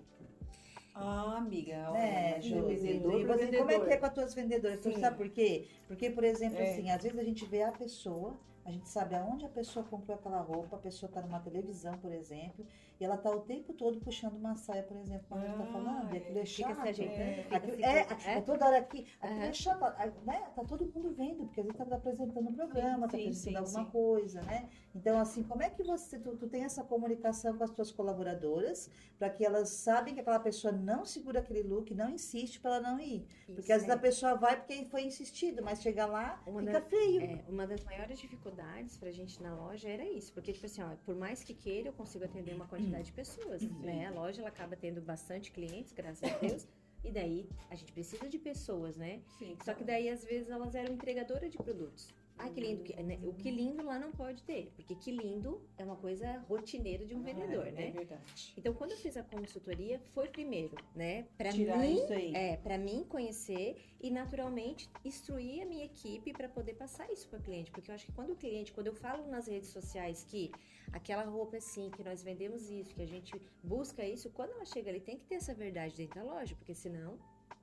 Ah, 0.94 1.36
amiga. 1.38 1.90
né, 1.92 2.40
Josi? 2.42 2.74
vendedor 2.76 3.20
E 3.20 3.24
você, 3.24 3.46
como 3.56 3.70
é 3.70 3.74
que 3.74 3.74
é 3.74 3.78
vendedor. 3.80 3.98
com 4.00 4.06
as 4.06 4.12
tuas 4.14 4.34
vendedoras? 4.34 4.78
Tu 4.80 4.92
Sim. 4.94 5.00
sabe 5.00 5.16
por 5.16 5.28
quê? 5.30 5.66
Porque, 5.88 6.10
por 6.10 6.24
exemplo, 6.24 6.58
É. 6.58 6.72
assim, 6.72 6.90
às 6.90 7.02
vezes 7.02 7.18
a 7.18 7.24
gente 7.24 7.44
vê 7.46 7.62
a 7.62 7.72
pessoa, 7.72 8.38
a 8.66 8.70
gente 8.72 8.88
sabe 8.88 9.14
aonde 9.14 9.46
a 9.46 9.48
pessoa 9.48 9.84
comprou 9.84 10.16
aquela 10.16 10.40
roupa, 10.40 10.74
a 10.74 10.80
pessoa 10.80 11.10
tá 11.10 11.22
numa 11.22 11.38
televisão, 11.38 11.96
por 11.98 12.10
exemplo, 12.12 12.66
e 12.98 13.04
ela 13.04 13.16
tá 13.16 13.30
o 13.30 13.40
tempo 13.40 13.72
todo 13.74 13.98
puxando 14.00 14.34
uma 14.36 14.54
saia, 14.54 14.82
por 14.82 14.96
exemplo, 14.96 15.26
como 15.28 15.42
a 15.42 15.46
gente 15.46 15.56
tá 15.58 15.64
Ah, 15.64 15.72
falando, 15.72 16.14
e 16.14 16.18
aquilo 16.18 16.38
é 16.38 16.46
Fica 16.46 16.68
chato. 16.68 16.82
se 16.82 16.88
ajeitando, 16.88 17.20
É. 17.20 17.42
fica 17.42 17.60
se 17.76 17.82
é, 17.84 18.04
coisa- 18.04 18.30
é 18.30 18.40
toda 18.40 18.66
hora 18.66 18.78
aqui. 18.78 19.06
Aquilo 19.20 19.40
é 19.42 19.52
chato, 19.52 19.84
a- 19.84 20.06
né? 20.24 20.50
Tá 20.54 20.64
todo 20.64 20.86
mundo 20.86 21.12
vendo, 21.14 21.44
porque 21.46 21.60
às 21.60 21.66
vezes 21.66 21.88
tá 21.88 21.96
apresentando 21.96 22.48
um 22.48 22.54
programa, 22.54 23.06
tá 23.08 23.16
Sim, 23.16 23.24
apresentando 23.24 23.34
sim, 23.34 23.56
alguma 23.56 23.84
sim. 23.84 23.90
coisa, 23.90 24.42
né? 24.42 24.68
Então, 24.94 25.18
assim, 25.18 25.42
como 25.42 25.62
é 25.62 25.68
que 25.70 25.82
você, 25.82 26.18
tu, 26.18 26.36
tu 26.36 26.48
tem 26.48 26.64
essa 26.64 26.82
comunicação 26.82 27.56
com 27.56 27.64
as 27.64 27.70
tuas 27.70 27.90
colaboradoras 27.92 28.90
para 29.18 29.28
que 29.30 29.44
elas 29.44 29.68
sabem 29.68 30.14
que 30.14 30.20
aquela 30.20 30.40
pessoa 30.40 30.72
não 30.72 31.04
segura 31.04 31.40
aquele 31.40 31.62
look, 31.62 31.94
não 31.94 32.08
insiste 32.10 32.60
para 32.60 32.76
ela 32.76 32.90
não 32.90 32.98
ir? 33.00 33.26
Porque 33.46 33.60
Isso 33.60 33.72
às 33.72 33.78
vezes 33.82 33.88
é. 33.88 33.92
a 33.92 33.98
pessoa 33.98 34.34
vai 34.34 34.56
porque 34.56 34.84
foi 34.86 35.02
insistido, 35.02 35.62
mas 35.62 35.82
chega 35.82 36.06
lá, 36.06 36.40
Uma 36.46 36.60
fica 36.60 36.72
da- 36.72 36.80
feio. 36.80 37.20
É, 37.22 37.44
uma 37.48 37.66
das 37.66 37.84
maiores 37.84 38.18
dificuldades 38.18 38.96
pra 38.96 39.10
gente 39.10 39.42
na 39.42 39.54
loja 39.54 39.88
era 39.88 40.04
isso, 40.04 40.32
porque, 40.32 40.52
tipo 40.52 40.64
assim, 40.66 40.82
ó, 40.82 40.90
por 41.04 41.14
mais 41.14 41.42
que 41.42 41.52
queira, 41.54 41.88
eu 41.88 41.92
consigo 41.92 42.24
atender 42.24 42.54
uma 42.54 42.66
quantidade 42.66 42.85
de 43.02 43.12
pessoas, 43.12 43.62
né? 43.62 44.06
A 44.06 44.10
loja, 44.10 44.40
ela 44.40 44.48
acaba 44.48 44.76
tendo 44.76 45.00
bastante 45.00 45.50
clientes, 45.50 45.92
graças 45.92 46.22
a 46.22 46.38
Deus, 46.38 46.66
e 47.04 47.10
daí 47.10 47.48
a 47.70 47.74
gente 47.74 47.92
precisa 47.92 48.28
de 48.28 48.38
pessoas, 48.38 48.96
né? 48.96 49.22
Sim, 49.38 49.56
Só 49.64 49.74
que 49.74 49.84
daí, 49.84 50.08
às 50.08 50.24
vezes, 50.24 50.50
elas 50.50 50.74
eram 50.74 50.94
entregadoras 50.94 51.50
de 51.50 51.58
produtos. 51.58 52.12
Ah, 52.38 52.50
que 52.50 52.60
lindo. 52.60 52.82
que- 52.84 53.02
né? 53.02 53.18
O 53.22 53.32
que 53.32 53.50
lindo 53.50 53.82
lá 53.84 53.98
não 53.98 54.12
pode 54.12 54.42
ter, 54.42 54.70
porque 54.76 54.94
que 54.94 55.10
lindo 55.10 55.62
é 55.78 55.84
uma 55.84 55.96
coisa 55.96 56.38
rotineira 56.48 57.04
de 57.06 57.14
um 57.14 57.22
vendedor, 57.22 57.66
é, 57.66 57.70
né? 57.72 57.88
É 57.88 57.90
verdade. 57.90 58.54
Então, 58.56 58.74
quando 58.74 58.90
eu 58.92 58.96
fiz 58.98 59.16
a 59.16 59.22
consultoria, 59.22 59.98
foi 60.12 60.28
primeiro, 60.28 60.76
né? 60.94 61.26
Pra 61.38 61.50
Tirar 61.50 61.78
mim, 61.78 61.94
isso 61.94 62.12
aí. 62.12 62.34
é, 62.34 62.56
para 62.58 62.76
mim 62.76 63.04
conhecer 63.08 63.76
e 64.00 64.10
naturalmente 64.10 64.88
instruir 65.04 65.62
a 65.62 65.66
minha 65.66 65.84
equipe 65.84 66.32
para 66.32 66.48
poder 66.48 66.74
passar 66.74 67.10
isso 67.10 67.26
para 67.28 67.38
o 67.38 67.42
cliente, 67.42 67.70
porque 67.70 67.90
eu 67.90 67.94
acho 67.94 68.04
que 68.06 68.12
quando 68.12 68.30
o 68.32 68.36
cliente, 68.36 68.72
quando 68.72 68.88
eu 68.88 68.94
falo 68.94 69.26
nas 69.28 69.46
redes 69.48 69.70
sociais 69.70 70.22
que 70.24 70.52
aquela 70.92 71.24
roupa 71.24 71.56
é 71.56 71.58
assim, 71.58 71.90
que 71.90 72.04
nós 72.04 72.22
vendemos 72.22 72.68
isso, 72.70 72.94
que 72.94 73.02
a 73.02 73.06
gente 73.06 73.40
busca 73.62 74.04
isso, 74.04 74.30
quando 74.30 74.50
ela 74.52 74.64
chega 74.66 74.90
ali 74.90 75.00
tem 75.00 75.16
que 75.16 75.24
ter 75.24 75.36
essa 75.36 75.54
verdade 75.54 75.96
dentro 75.96 76.16
da 76.16 76.22
loja, 76.22 76.54
porque 76.54 76.74
senão, 76.74 77.18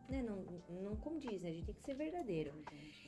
né, 0.09 0.21
não, 0.21 0.43
não 0.81 0.95
condiz, 0.95 1.41
né? 1.41 1.49
A 1.49 1.53
gente 1.53 1.65
tem 1.65 1.75
que 1.75 1.81
ser 1.83 1.93
verdadeiro. 1.95 2.53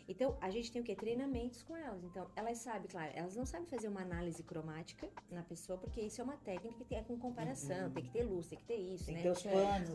Então, 0.08 0.38
a 0.40 0.50
gente 0.50 0.72
tem 0.72 0.82
o 0.82 0.86
quê? 0.86 0.96
Treinamentos 0.96 1.64
com 1.64 1.76
elas. 1.76 2.04
Então, 2.04 2.30
elas 2.36 2.60
sabem, 2.60 2.88
claro, 2.88 3.12
elas 3.16 3.36
não 3.36 3.46
sabem 3.46 3.68
fazer 3.68 3.88
uma 3.88 4.02
análise 4.02 4.44
cromática 4.44 5.10
na 5.32 5.42
pessoa, 5.44 5.78
porque 5.80 6.00
isso 6.02 6.22
é 6.22 6.24
uma 6.24 6.38
técnica 6.38 6.78
que 6.78 6.86
tem 6.86 7.00
é 7.00 7.04
com 7.04 7.18
comparação, 7.18 7.90
tem 7.92 8.04
que 8.04 8.12
ter 8.12 8.24
luz, 8.24 8.48
tem 8.48 8.58
que 8.60 8.66
ter 8.66 8.76
isso, 8.76 9.06
Tem 9.06 9.16
né? 9.16 9.22
que 9.22 9.28
ter 9.28 9.32
os. 9.32 9.46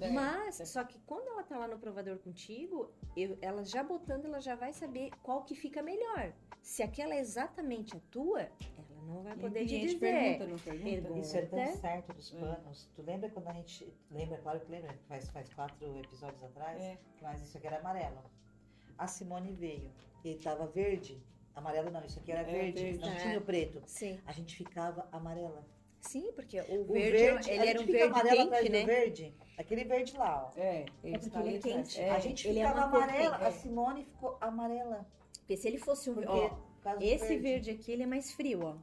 É, 0.03 0.11
Mas, 0.11 0.61
é. 0.61 0.65
só 0.65 0.83
que 0.85 0.99
quando 1.01 1.29
ela 1.29 1.43
tá 1.45 1.57
lá 1.59 1.69
no 1.69 1.79
provador 1.79 2.19
contigo, 2.19 2.91
eu- 3.17 3.39
ela 3.41 3.65
já 3.65 3.83
botando, 3.83 4.25
ela 4.27 4.41
já 4.41 4.55
vai 4.55 4.73
saber 4.73 5.11
qual 5.23 5.45
que 5.45 5.55
fica 5.55 5.83
melhor. 5.83 6.33
Se 6.61 6.83
aquela 6.83 7.15
é 7.15 7.21
exatamente 7.21 7.97
a 7.97 8.01
tua, 8.11 8.41
ela 8.43 9.00
não 9.11 9.23
vai 9.23 9.35
E 9.35 9.41
poder 9.41 9.67
te 9.67 9.81
dizer. 9.81 9.99
pergunta, 9.99 10.47
não 10.47 10.59
pergunta? 10.59 10.85
Pergunta. 10.91 11.19
Isso 11.21 11.37
é 11.37 11.43
tão 11.47 11.59
É. 11.59 11.73
certo 11.73 12.13
dos 12.13 12.35
É. 12.35 12.39
panos. 12.41 12.89
Tu 12.95 13.03
lembra 13.03 13.31
quando 13.31 13.49
a 13.49 13.53
gente. 13.53 13.93
Lembra, 14.11 14.39
claro 14.39 14.61
que 14.61 14.71
lembra, 14.71 14.95
faz, 15.09 15.29
faz 15.31 15.53
quatro 15.55 15.99
episódios 15.99 16.43
atrás, 16.43 16.81
É. 16.83 16.99
mas 17.23 17.43
isso 17.43 17.57
aqui 17.59 17.67
era 17.67 17.79
amarelo. 17.79 18.23
A 18.99 19.07
Simone 19.07 19.53
veio 19.53 19.91
e 20.25 20.35
tava 20.37 20.67
verde. 20.67 21.21
Amarelo 21.55 21.91
não, 21.91 22.05
isso 22.05 22.19
aqui 22.21 22.31
era 22.33 22.43
É, 22.43 22.45
verde, 22.45 22.83
verde. 22.83 22.99
não 23.01 23.09
É. 23.13 23.17
tinha 23.17 23.39
o 23.39 23.43
preto. 23.43 23.83
Sim. 23.87 24.19
A 24.27 24.33
gente 24.33 24.57
ficava 24.57 25.09
amarela. 25.11 25.65
Sim, 26.01 26.33
porque 26.33 26.59
o 26.61 26.83
O 26.83 26.85
verde, 26.93 27.11
verde, 27.19 27.51
ele 27.51 27.59
a 27.59 27.63
era 27.67 27.79
gente 27.79 27.83
um 27.83 27.87
fica 27.87 27.99
verde 27.99 28.13
amarelo 28.21 28.43
atrás 28.43 28.63
quente, 28.63 28.73
do 28.73 28.79
né? 28.79 28.85
verde. 28.87 29.35
Aquele 29.59 29.85
verde 29.85 30.17
lá, 30.17 30.45
ó. 30.47 30.59
É, 30.59 30.81
É 30.81 30.85
porque 30.85 31.07
ele 31.09 31.15
é 31.15 31.19
está 31.19 31.41
ali 31.41 31.57
atrás. 31.57 31.75
quente. 31.77 32.01
É, 32.01 32.11
a 32.11 32.19
gente 32.21 32.49
ele 32.49 32.59
é 32.61 32.67
ficava 32.69 32.91
cor 32.91 33.03
amarela, 33.03 33.37
a 33.37 33.51
Simone 33.53 34.05
ficou 34.05 34.39
amarela. 34.41 35.07
Porque 35.41 35.57
se 35.59 35.69
ele 35.69 35.79
fosse 35.79 36.09
um 36.09 36.15
Porque, 36.15 36.29
ó, 36.29 36.57
esse 37.01 37.37
verde 37.39 37.71
aqui, 37.73 37.93
ele 37.93 38.05
é 38.05 38.07
mais 38.07 38.33
frio, 38.33 38.61
ó. 38.65 38.77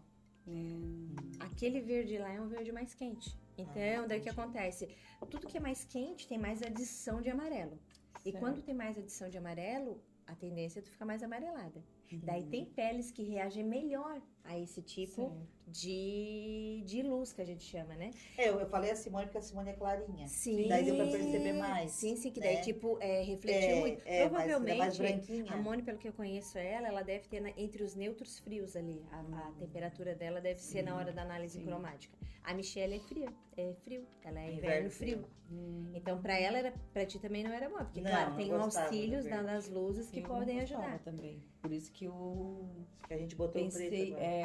É. 0.48 1.46
Aquele 1.46 1.82
verde 1.82 2.18
lá 2.18 2.32
é 2.32 2.40
um 2.40 2.48
verde 2.48 2.72
mais 2.72 2.94
quente. 2.94 3.38
Então, 3.58 4.04
Ah, 4.04 4.08
daí 4.08 4.20
o 4.20 4.22
que 4.22 4.30
acontece? 4.30 4.88
Tudo 5.30 5.48
que 5.48 5.58
é 5.58 5.60
mais 5.60 5.84
quente 5.84 6.28
tem 6.28 6.38
mais 6.38 6.62
adição 6.62 7.22
de 7.22 7.30
amarelo. 7.30 7.80
E 8.26 8.32
Certo. 8.32 8.40
quando 8.40 8.62
tem 8.62 8.74
mais 8.76 8.98
adição 8.98 9.30
de 9.30 9.38
amarelo, 9.38 10.02
a 10.26 10.36
tendência 10.36 10.80
é 10.80 10.82
tu 10.82 10.90
ficar 10.92 11.06
mais 11.06 11.24
amarelada. 11.24 11.84
Uhum. 12.12 12.20
Daí 12.24 12.46
tem 12.46 12.66
peles 12.66 13.12
que 13.12 13.24
reagem 13.24 13.64
melhor 13.64 14.22
a 14.48 14.58
esse 14.58 14.82
tipo 14.82 15.22
Certo. 15.30 15.48
de, 15.68 16.82
de 16.86 17.02
luz 17.04 17.34
que 17.34 17.42
a 17.42 17.46
gente 17.46 17.64
chama, 17.64 17.94
né? 17.96 18.12
É, 18.38 18.50
eu, 18.50 18.60
eu 18.60 18.68
falei 18.68 18.92
a 18.92 18.96
Simone 18.96 19.26
porque 19.26 19.38
a 19.40 19.42
Simone 19.42 19.70
é 19.70 19.74
clarinha. 19.74 20.28
Sim. 20.28 20.68
Daí 20.68 20.86
deu 20.86 20.96
pra 20.96 21.06
perceber 21.06 21.54
mais. 21.54 21.92
Sim, 21.92 22.16
sim, 22.16 22.32
que 22.32 22.40
daí, 22.40 22.56
né? 22.56 22.62
tipo, 22.62 22.98
é, 23.02 23.22
refletiu 23.24 23.70
É, 23.70 23.80
muito. 23.80 24.02
é, 24.06 24.18
é 24.24 24.30
mais 24.30 24.46
Provavelmente, 24.48 24.98
branquinha. 24.98 25.54
a 25.54 25.58
Mone, 25.58 25.84
pelo 25.84 25.98
que 25.98 26.08
eu 26.08 26.14
conheço 26.14 26.58
ela, 26.58 26.88
ela 26.88 27.02
deve 27.04 27.28
ter 27.28 27.40
na- 27.42 27.52
entre 27.58 27.84
os 27.84 27.96
neutros 27.96 28.40
frios 28.40 28.76
ali. 28.76 29.04
A, 29.12 29.20
a 29.20 29.52
temperatura 29.60 30.16
dela 30.16 30.40
deve 30.42 30.60
ser 30.62 30.82
na 30.84 30.96
hora 30.96 31.12
da 31.12 31.22
análise 31.22 31.60
Sim. 31.60 31.66
cromática. 31.66 32.18
A 32.44 32.54
Michelle 32.54 32.96
é 32.96 33.00
fria, 33.00 33.28
é 33.58 33.74
frio. 33.84 34.08
Ela 34.24 34.40
é 34.40 34.44
Inverno 34.46 34.58
inverno 34.60 34.90
frio. 34.90 35.18
frio. 35.18 35.28
Hum. 35.52 35.92
Então, 35.94 36.22
pra 36.22 36.38
ela, 36.40 36.58
era, 36.58 36.74
pra 36.94 37.06
ti 37.06 37.20
também 37.20 37.44
não 37.44 37.52
era 37.52 37.70
bom. 37.70 37.78
Porque, 37.78 38.00
Não, 38.02 38.10
claro, 38.10 38.36
tem 38.38 38.52
auxílios 38.54 39.26
das 39.26 39.70
luzes 39.70 40.10
que 40.10 40.20
Eu 40.20 40.24
podem 40.24 40.60
ajudar. 40.62 41.00
também. 41.00 41.42
Por 41.62 41.72
isso 41.74 41.92
que 41.92 42.06
eu 42.06 42.70
Que 43.08 43.14
a 43.14 43.18
gente 43.18 43.36
botou 43.36 43.62
o 43.66 43.70
preto 43.72 43.94
agora. 44.14 44.24
é, 44.24 44.37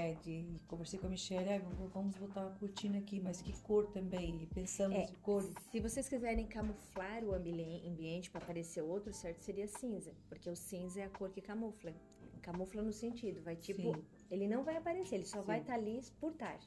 conversei 0.68 0.98
com 0.98 1.06
a 1.06 1.10
Michelle, 1.10 1.48
ah, 1.48 1.58
vamos- 1.92 2.16
botar 2.16 2.40
uma 2.46 2.50
cortina 2.58 2.98
aqui, 2.98 3.20
mas 3.20 3.40
que 3.42 3.52
cor 3.62 3.86
também? 3.90 4.42
E 4.42 4.46
pensamos 4.46 4.96
É. 4.98 5.04
em 5.04 5.14
cores. 5.22 5.52
Se 5.70 5.80
vocês 5.80 6.08
quiserem 6.08 6.46
camuflar 6.46 7.24
o 7.24 7.34
ambiente 7.34 8.30
para 8.30 8.40
parecer 8.44 8.82
outro, 8.82 9.12
certo 9.12 9.40
seria 9.40 9.66
cinza. 9.68 10.12
Porque 10.28 10.48
o 10.48 10.56
cinza 10.56 11.00
é 11.00 11.04
a 11.04 11.10
cor 11.10 11.30
que 11.30 11.40
camufla. 11.40 11.92
Camufla 12.40 12.82
no 12.82 12.92
sentido, 12.92 13.42
vai 13.42 13.56
tipo. 13.56 13.94
Sim. 13.94 14.04
Ele 14.30 14.48
não 14.48 14.62
vai 14.64 14.76
aparecer, 14.76 15.16
ele 15.16 15.24
só 15.24 15.40
Sim. 15.40 15.46
vai 15.46 15.60
estar 15.60 15.74
ali 15.74 16.00
por 16.20 16.32
estar. 16.32 16.58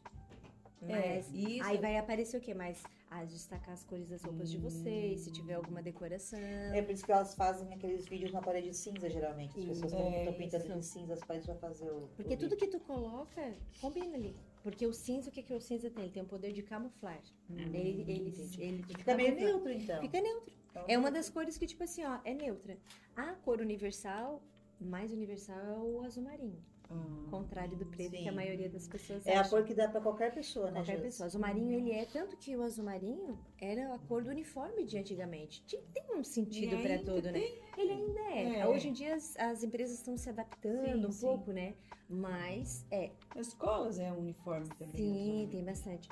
É, 0.81 1.15
Mas 1.17 1.33
isso. 1.33 1.63
aí 1.63 1.77
vai 1.77 1.97
aparecer 1.97 2.37
o 2.37 2.41
quê? 2.41 2.53
Mas 2.53 2.81
a 3.09 3.23
destacar 3.23 3.73
as 3.73 3.83
cores 3.83 4.07
das 4.09 4.21
roupas 4.23 4.49
de 4.49 4.57
vocês, 4.57 5.21
se 5.21 5.31
tiver 5.31 5.53
alguma 5.53 5.81
decoração. 5.81 6.39
É 6.39 6.81
por 6.81 6.91
isso 6.93 7.05
que 7.05 7.11
elas 7.11 7.35
fazem 7.35 7.73
aqueles 7.73 8.05
vídeos 8.07 8.31
na 8.31 8.41
parede 8.41 8.73
cinza, 8.73 9.09
geralmente. 9.09 9.57
As 9.59 9.65
pessoas 9.65 9.91
estão 9.91 10.07
É, 10.07 10.31
pintando 10.33 10.63
de 10.65 10.79
isso. 10.79 10.93
cinza 10.93 11.13
as 11.13 11.19
paredes 11.21 11.45
pra 11.45 11.55
fazer 11.55 11.89
o. 11.91 12.07
Porque 12.15 12.33
o 12.33 12.37
tudo 12.37 12.55
que 12.57 12.67
tu 12.67 12.79
coloca, 12.79 13.53
combina 13.79 14.15
ali. 14.15 14.35
Porque 14.63 14.85
o 14.87 14.93
cinza, 14.93 15.29
o 15.29 15.31
que, 15.31 15.43
que 15.43 15.53
o 15.53 15.61
cinza 15.61 15.89
tem? 15.91 16.05
Ele 16.05 16.13
tem 16.13 16.23
o 16.23 16.25
poder 16.25 16.51
de 16.51 16.63
camuflar. 16.63 17.21
ele, 17.49 18.01
ele, 18.07 18.33
ele 18.57 18.83
Fica 18.83 19.15
meio 19.15 19.35
neutro, 19.35 19.71
então. 19.71 20.01
Fica 20.01 20.19
neutro. 20.21 20.53
Então, 20.71 20.85
É 20.87 20.97
uma 20.97 21.11
das 21.11 21.29
cores 21.29 21.57
que, 21.57 21.67
tipo 21.67 21.83
assim, 21.83 22.03
ó, 22.03 22.19
é 22.25 22.33
neutra. 22.33 22.77
A 23.15 23.33
cor 23.35 23.61
universal, 23.61 24.41
mais 24.81 25.11
universal 25.13 25.57
é 25.59 25.77
o 25.79 26.01
azul 26.03 26.23
marinho. 26.23 26.61
Ah, 26.89 27.27
Contrário 27.31 27.75
do 27.77 27.85
preto, 27.85 28.11
que 28.11 28.17
Sim. 28.19 28.29
a 28.29 28.31
maioria 28.31 28.69
das 28.69 28.87
pessoas 28.87 29.25
É 29.25 29.35
a 29.35 29.41
acha. 29.41 29.49
cor 29.49 29.63
que 29.65 29.73
dá 29.73 29.87
pra 29.89 29.99
qualquer 29.99 30.33
pessoa, 30.33 30.67
né, 30.67 30.79
Qualquer 30.81 31.01
pessoa. 31.01 31.25
Azul 31.27 31.41
marinho, 31.41 31.71
ele 31.71 31.91
é 31.91 32.05
tanto 32.05 32.37
que 32.37 32.55
o 32.55 32.61
azul 32.61 32.85
marinho 32.85 33.37
era 33.59 33.93
a 33.93 33.99
cor 33.99 34.23
do 34.23 34.29
uniforme 34.29 34.85
de 34.85 34.97
antigamente. 34.97 35.63
Tinha- 35.65 35.81
Tem 35.93 36.03
um 36.15 36.23
sentido 36.23 36.77
para 36.81 36.99
tudo, 36.99 37.31
né? 37.31 37.41
Ele 37.77 37.91
ainda 37.91 38.19
é. 38.21 38.59
É. 38.59 38.67
Hoje 38.67 38.89
em 38.89 38.93
dia 38.93 39.15
as, 39.15 39.35
as 39.37 39.63
empresas 39.63 39.97
estão 39.97 40.17
se 40.17 40.29
adaptando 40.29 40.85
Sim, 41.01 41.05
um 41.07 41.11
sim. 41.11 41.25
pouco, 41.25 41.51
né? 41.51 41.73
Mas 42.07 42.85
é, 42.91 43.11
As 43.35 43.47
escolas 43.47 43.97
é 43.99 44.11
uniforme 44.11 44.67
também. 44.77 44.95
sim, 44.95 45.37
azul. 45.41 45.49
tem 45.51 45.63
bastante. 45.65 46.09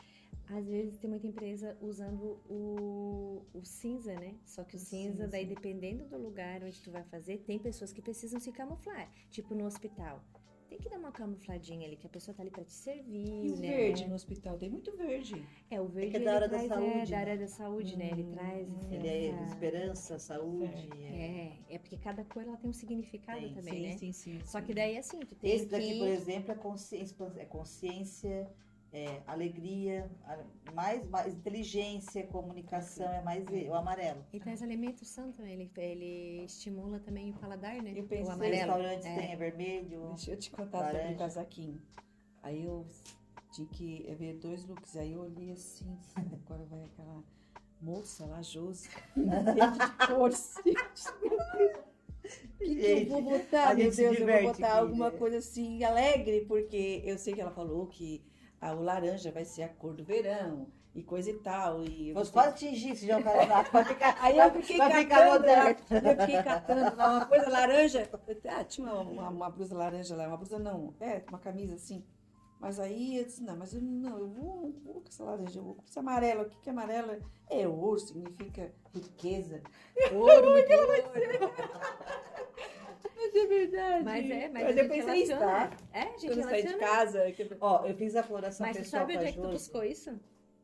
Às 0.49 0.65
vezes 0.67 0.97
tem 0.97 1.09
muita 1.09 1.26
empresa 1.26 1.78
usando 1.82 2.38
o, 2.49 3.41
o 3.53 3.63
cinza, 3.63 4.13
né? 4.15 4.36
Só 4.45 4.63
que 4.63 4.76
o, 4.76 4.78
O 4.78 4.82
cinza, 4.82 5.11
cinza. 5.13 5.28
daí 5.28 5.45
dependendo 5.45 6.03
do 6.05 6.17
lugar 6.17 6.61
onde 6.63 6.82
tu 6.82 6.91
vai 6.91 7.03
fazer, 7.03 7.38
tem 7.39 7.57
pessoas 7.59 7.93
que 7.93 8.01
precisam 8.01 8.39
se 8.39 8.51
camuflar. 8.51 9.09
Tipo 9.30 9.55
no 9.55 9.65
hospital. 9.65 10.21
Tem 10.74 10.80
que 10.82 10.89
dar 10.89 10.97
uma 10.97 11.11
camufladinha 11.11 11.86
ali, 11.86 11.95
que 11.95 12.07
a 12.07 12.09
pessoa 12.09 12.34
tá 12.34 12.41
ali 12.41 12.49
pra 12.49 12.63
te 12.63 12.74
servir, 12.74 13.28
E 13.45 13.51
o 13.51 13.57
né? 13.57 13.67
verde 13.67 14.07
no 14.07 14.15
hospital? 14.15 14.57
Tem 14.57 14.71
muito 14.71 14.91
verde. 14.97 15.45
É, 15.69 15.80
o 15.80 15.86
verde 15.86 16.15
é 16.15 16.17
ele 16.17 16.26
da 16.26 16.34
área 16.34 16.47
da 16.49 16.57
traz, 16.57 16.71
é, 16.71 16.74
saúde, 16.74 17.11
da 17.11 17.15
né? 17.15 17.21
área 17.21 17.38
da 17.38 17.47
saúde, 17.47 17.95
né? 17.95 18.09
Ele 18.11 18.24
Hum, 18.24 18.32
traz 18.32 18.67
esse- 18.74 18.95
Ele 18.95 19.07
é 19.07 19.26
essa- 19.28 19.43
esperança, 19.53 20.17
saúde. 20.17 20.89
é. 21.03 21.53
É, 21.69 21.76
é 21.76 21.78
porque 21.78 21.95
cada 21.97 22.24
cor 22.24 22.41
ela 22.41 22.57
tem 22.57 22.67
um 22.71 22.74
significado 22.74 23.39
Tem, 23.39 23.53
também, 23.53 23.76
sim, 23.76 23.82
né? 23.84 23.97
sim, 23.97 24.11
sim. 24.11 24.41
Só 24.45 24.59
sim. 24.59 24.65
que 24.65 24.74
daí 24.74 24.97
assim, 24.97 25.19
tu 25.19 25.36
tem 25.36 25.51
Esse 25.53 25.67
daqui, 25.67 25.89
que... 25.93 25.99
por 25.99 26.07
exemplo, 26.07 26.51
é 26.51 26.55
consciência, 26.55 27.15
é 27.38 27.45
consciência, 27.45 28.51
é 28.93 29.21
alegria, 29.25 30.09
mais, 30.73 31.03
mais 31.09 31.33
inteligência, 31.33 32.25
comunicação, 32.27 33.11
é 33.11 33.21
mais 33.23 33.43
e- 33.49 33.67
o 33.67 33.73
amarelo. 33.73 34.23
Ele 34.31 34.43
traz 34.43 34.61
alimento 34.61 35.03
santo, 35.03 35.41
né? 35.41 35.51
ele, 35.51 35.71
ele 35.75 36.43
estimula 36.45 36.99
também 36.99 37.31
o 37.31 37.33
paladar, 37.33 37.81
né? 37.81 37.91
Eu 37.95 38.03
pensei- 38.05 38.25
o 38.25 38.29
amarelo. 38.31 38.55
restaurantes 38.55 39.05
é. 39.07 39.15
têm 39.15 39.31
é 39.31 39.35
vermelho. 39.35 40.09
Deixa 40.09 40.31
eu 40.31 40.37
te 40.37 40.51
contar 40.51 40.79
sobre 40.85 40.97
Laranja. 40.97 41.15
o 41.15 41.17
casaquinho. 41.17 41.81
Aí 42.43 42.63
eu 42.63 42.85
tinha 43.51 43.67
que 43.67 44.05
ver 44.17 44.35
dois 44.35 44.63
looks. 44.65 44.95
Aí 44.95 45.11
eu 45.13 45.21
olhei 45.21 45.51
assim, 45.51 45.97
agora 46.15 46.63
vai 46.65 46.83
aquela 46.83 47.23
moça 47.81 48.25
lá, 48.27 48.41
Josi, 48.43 48.89
de 49.15 50.07
cor. 50.07 50.29
O 50.29 50.33
que, 52.59 52.75
que 52.75 52.85
eu 52.85 53.05
vou 53.07 53.21
botar, 53.23 53.73
meu 53.75 53.91
Deus? 53.91 54.19
Eu 54.19 54.25
vou 54.25 54.43
botar 54.53 54.67
aqui, 54.67 54.77
alguma 54.79 55.09
né? 55.11 55.17
coisa 55.17 55.37
assim, 55.39 55.83
alegre, 55.83 56.45
porque 56.45 57.01
eu 57.03 57.17
sei 57.17 57.33
que 57.33 57.41
ela 57.41 57.51
falou 57.51 57.87
que 57.87 58.23
ah, 58.64 58.74
o 58.74 58.82
laranja 58.82 59.32
vai 59.32 59.45
ser 59.45 59.64
a 59.64 59.70
cor 59.70 59.93
do 59.93 60.03
verão 60.03 60.68
e 60.95 61.01
coisa 61.03 61.30
e 61.32 61.39
tal. 61.39 61.84
E 61.84 62.09
eu 62.09 62.16
Você 62.16 62.32
gostei- 62.32 62.41
pode 62.41 62.53
atingir 62.53 62.95
se 62.95 63.07
já 63.07 63.18
o 63.18 63.22
vai 63.72 63.84
ficar. 63.86 64.18
Aí 64.22 64.38
eu 64.38 64.51
fiquei 64.51 64.78
vai 64.78 65.05
catando, 65.05 65.32
moderno. 65.32 65.76
eu 65.89 66.22
fiquei 66.22 66.43
catando 66.43 66.95
lá 66.95 67.09
uma 67.18 67.26
coisa 67.26 67.49
laranja. 67.49 68.09
Ah, 68.49 68.64
tinha 68.64 68.88
uma, 68.88 69.01
uma, 69.01 69.30
uma 69.30 69.49
blusa 69.49 69.76
laranja 69.76 70.16
lá, 70.16 70.28
uma 70.28 70.38
blusa 70.38 70.57
não, 70.59 70.93
é, 70.99 71.24
uma 71.30 71.39
camisa 71.39 71.76
assim. 71.76 72.05
Mas 72.59 72.80
aí 72.80 73.18
eu 73.18 73.26
disse, 73.26 73.43
não, 73.43 73.57
mas 73.57 73.74
eu 73.74 73.82
não, 73.82 74.18
eu 74.20 74.28
vou, 74.30 74.72
vou 74.86 75.01
com 75.01 75.09
essa 75.09 75.22
laranja, 75.26 75.59
eu 75.59 75.64
vou 75.64 75.76
com 75.76 75.84
esse 75.86 75.99
amarelo. 75.99 76.43
O 76.43 76.49
que 76.49 76.57
que 76.61 76.70
é 76.70 76.72
amarelo? 76.72 77.22
É 77.49 77.68
ouro, 77.68 77.99
significa 77.99 78.72
riqueza. 78.93 79.61
Ouro, 80.14 80.51
muito 80.51 80.72
ouro. 80.72 80.93
Mas 83.34 83.43
é 83.43 83.47
verdade. 83.47 84.03
Mas 84.03 84.29
é, 84.31 84.49
mas, 84.49 84.65
a 84.65 84.69
eu 84.71 84.77
gente 84.77 84.88
pensei 84.89 85.23
isso, 85.23 85.31
relaciona. 85.34 85.69
tá? 85.69 85.77
É, 85.93 86.03
gente 86.03 86.27
Quando 86.27 86.38
eu 86.38 86.43
saí 86.43 86.61
de 86.61 86.67
relaciona. 86.69 86.77
casa. 86.79 87.31
que- 87.31 87.57
Ó, 87.59 87.86
eu 87.86 87.95
fiz 87.95 88.15
a 88.15 88.23
floração 88.23 88.65
Mas 88.67 88.77
tu 88.77 88.79
pessoal 88.81 89.01
sabe 89.01 89.13
com 89.13 89.19
onde 89.19 89.29
é 89.29 89.31
que 89.34 89.41
tu 89.41 89.47
buscou 89.49 89.84
isso? 89.84 90.19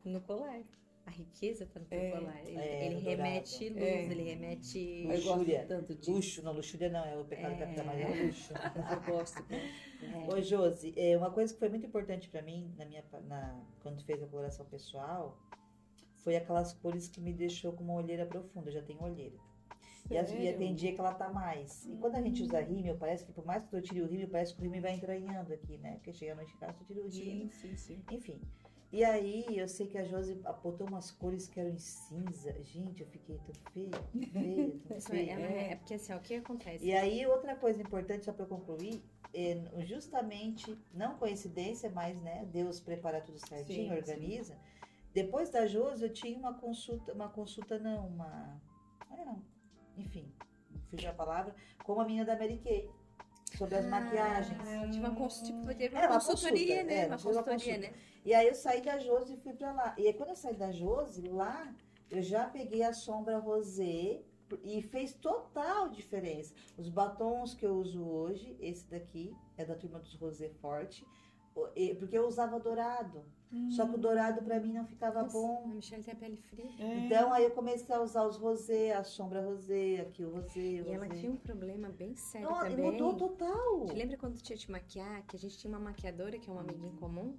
No 0.06 0.22
colar. 0.22 0.62
A 1.06 1.12
riqueza 1.12 1.66
tá 1.66 1.80
no 1.80 1.86
teu 1.88 2.00
É, 2.00 2.12
colar. 2.12 2.40
Ele, 2.46 2.60
é, 2.60 2.86
ele 2.86 3.00
remete 3.00 3.70
luz, 3.70 3.82
É. 3.82 4.04
ele 4.04 4.24
remete... 4.24 4.80
Eu 4.80 5.08
gosto 5.10 5.30
Luxúria. 5.30 5.66
tanto 5.68 5.96
disso. 5.96 6.12
Luxo, 6.12 6.44
não, 6.44 6.54
luxúria 6.54 6.90
não, 6.90 7.04
é 7.04 7.18
o 7.18 7.26
pecado 7.26 7.54
É. 7.54 7.58
capital, 7.58 7.86
mas 7.86 8.00
é 8.00 8.24
luxo. 8.26 8.54
Eu 9.10 9.14
gosto. 9.14 9.44
É. 9.52 10.34
Ô, 10.34 10.40
Josi, 10.40 10.94
é, 10.96 11.18
uma 11.18 11.32
coisa 11.32 11.52
que 11.52 11.58
foi 11.60 11.70
muito 11.70 11.86
importante 11.88 12.30
pra 12.30 12.44
mim, 12.44 12.72
na 12.78 12.86
minha, 12.86 13.04
na, 13.28 13.60
quando 13.82 13.98
tu 13.98 14.06
fez 14.06 14.22
a 14.22 14.28
coloração 14.28 14.66
pessoal, 14.68 15.36
foi 16.18 16.36
aquelas 16.36 16.74
cores 16.74 17.08
que 17.08 17.20
me 17.20 17.34
deixou 17.34 17.74
com 17.74 17.84
uma 17.84 17.96
olheira 17.96 18.26
profunda. 18.28 18.70
Eu 18.70 18.74
já 18.74 18.82
tenho 18.84 19.02
olheira. 19.02 19.36
E, 20.10 20.18
as, 20.18 20.32
e 20.32 20.54
tem 20.54 20.74
dia 20.76 20.94
que 20.94 21.00
ela 21.00 21.14
tá 21.14 21.30
mais. 21.30 21.86
E 21.86 21.96
quando 21.98 22.16
a 22.16 22.22
gente 22.22 22.44
usa 22.44 22.60
rímel, 22.60 22.98
parece 22.98 23.26
que 23.26 23.32
por 23.32 23.46
mais 23.46 23.66
que 23.66 23.76
eu 23.76 23.82
tire 23.82 24.02
o 24.02 24.08
rímel, 24.08 24.28
parece 24.30 24.54
que 24.54 24.60
o 24.60 24.64
rímel 24.64 24.82
vai 24.82 24.94
entranhando 24.94 25.54
aqui, 25.54 25.78
né? 25.78 25.94
Porque 25.96 26.14
chega 26.14 26.34
a 26.34 26.36
noite 26.36 26.56
casa, 26.58 26.74
tu 26.74 26.86
tira 26.86 27.02
o 27.02 27.10
rímel. 27.10 27.50
Sim, 27.50 27.50
sim, 27.52 27.78
sim. 27.78 28.04
Enfim. 28.10 28.40
E 28.92 29.04
aí, 29.04 29.58
eu 29.58 29.68
sei 29.68 29.86
que 29.86 29.98
a 30.00 30.04
Josi 30.04 30.42
apontou 30.46 30.88
umas 30.88 31.12
cores 31.12 31.48
que 31.48 31.60
eram 31.60 31.70
em 31.70 31.78
cinza. 31.78 32.52
Gente, 32.64 33.02
eu 33.02 33.08
fiquei 33.08 33.38
tão 33.46 33.54
feia, 33.72 33.92
tão 33.92 34.22
feia, 34.34 34.80
tão 34.88 34.98
é, 34.98 35.00
feia. 35.00 35.40
é, 35.40 35.72
é 35.72 35.76
porque 35.76 35.94
assim, 35.94 36.12
ó, 36.12 36.18
o 36.18 36.22
que 36.22 36.36
acontece? 36.36 36.84
E 36.84 36.92
aí, 36.94 37.26
outra 37.28 37.56
coisa 37.56 37.80
importante, 37.80 38.26
só 38.26 38.34
para 38.34 38.48
concluir, 38.48 39.04
é 39.32 39.62
justamente, 39.86 40.76
não 40.92 41.18
coincidência, 41.18 41.90
mas 41.92 42.20
né, 42.22 42.48
Deus 42.52 42.80
prepara 42.80 43.22
tudo 43.22 43.38
certinho, 43.38 43.90
Sim, 43.90 43.96
organiza. 43.96 44.58
Depois 45.14 45.50
da 45.50 45.68
Josi, 45.68 46.04
eu 46.04 46.14
tinha 46.14 46.38
uma 46.38 46.54
consulta, 46.54 47.14
uma 47.14 47.30
consulta 47.30 47.78
não, 47.78 48.08
uma. 48.08 48.60
é, 49.12 49.36
enfim, 50.00 50.32
fugiu 50.90 51.10
a 51.10 51.14
palavra, 51.14 51.56
com 51.84 52.00
a 52.00 52.06
menina 52.06 52.26
da 52.26 52.36
Mary 52.38 52.58
Kay, 52.60 52.90
sobre 53.58 53.76
as 53.76 53.86
maquiagens. 53.86 54.60
Ah, 54.66 54.86
eu 54.86 54.92
tive 54.92 55.06
uma, 55.06 55.16
cons- 55.16 55.42
tipo, 55.42 55.66
teve 55.76 55.96
uma 55.96 56.04
É, 56.04 56.08
uma 56.08 56.14
consultoria, 56.20 56.76
consulta, 56.78 56.84
né? 56.84 56.94
é, 56.94 57.00
uma 57.00 57.08
uma 57.08 57.18
consultoria, 57.18 57.54
consulta. 57.54 57.80
né? 57.80 57.94
E 58.26 58.34
aí 58.34 58.48
eu 58.48 58.56
saí 58.56 58.82
da 58.82 58.98
Josi 59.00 59.34
e 59.34 59.38
fui 59.38 59.54
pra 59.54 59.72
lá. 59.72 59.96
E 59.98 60.08
aí 60.08 60.14
quando 60.14 60.30
eu 60.30 60.36
saí 60.36 60.56
da 60.56 60.72
Josi, 60.72 61.28
lá 61.28 61.74
eu 62.10 62.22
já 62.22 62.46
peguei 62.48 62.84
a 62.84 62.94
sombra 62.94 63.38
rosé 63.40 64.22
e 64.64 64.82
fez 64.82 65.14
total 65.14 65.90
diferença. 65.90 66.54
Os 66.78 66.90
batons 66.90 67.54
que 67.54 67.66
eu 67.66 67.76
uso 67.76 68.04
hoje, 68.04 68.56
esse 68.60 68.86
daqui 68.90 69.36
é 69.58 69.64
da 69.64 69.76
turma 69.76 70.00
dos 70.00 70.16
rosé 70.16 70.50
forte, 70.62 71.06
porque 72.00 72.18
eu 72.18 72.28
usava 72.28 72.60
dourado. 72.60 73.24
Só 73.72 73.88
que 73.88 73.96
o 73.96 73.98
dourado 73.98 74.44
pra 74.44 74.60
mim 74.60 74.74
não 74.74 74.86
ficava 74.86 75.24
Nossa, 75.24 75.34
bom. 75.36 75.64
A 75.72 75.74
Michelle 75.74 76.04
tem 76.04 76.14
a 76.14 76.18
pele 76.18 76.38
fria. 76.38 76.70
É. 76.80 76.98
Então 77.00 77.34
aí 77.34 77.44
eu 77.44 77.52
comecei 77.52 77.96
a 77.96 78.00
usar 78.02 78.24
os 78.28 78.38
rosé, 78.38 78.94
a 78.94 79.04
sombra 79.04 79.42
rosé, 79.42 80.02
aqui 80.02 80.24
o 80.24 80.30
rosé, 80.30 80.60
o 80.60 80.88
E 80.88 80.92
ela 80.92 81.10
tinha 81.10 81.32
um 81.32 81.36
problema 81.36 81.90
bem 81.90 82.16
sério 82.16 82.48
Não, 82.48 82.60
também. 82.60 82.92
mudou 82.92 83.16
total. 83.16 83.86
Te 83.88 83.94
lembra 83.96 84.18
quando 84.18 84.40
tu 84.40 84.52
ia 84.52 84.58
te 84.58 84.70
maquiar, 84.72 85.26
que 85.26 85.36
a 85.36 85.40
gente 85.40 85.58
tinha 85.58 85.72
uma 85.72 85.80
maquiadora, 85.80 86.38
que 86.38 86.48
é 86.48 86.54
uma 86.54 86.62
amiga 86.62 86.86
em 86.86 86.96
comum? 86.98 87.36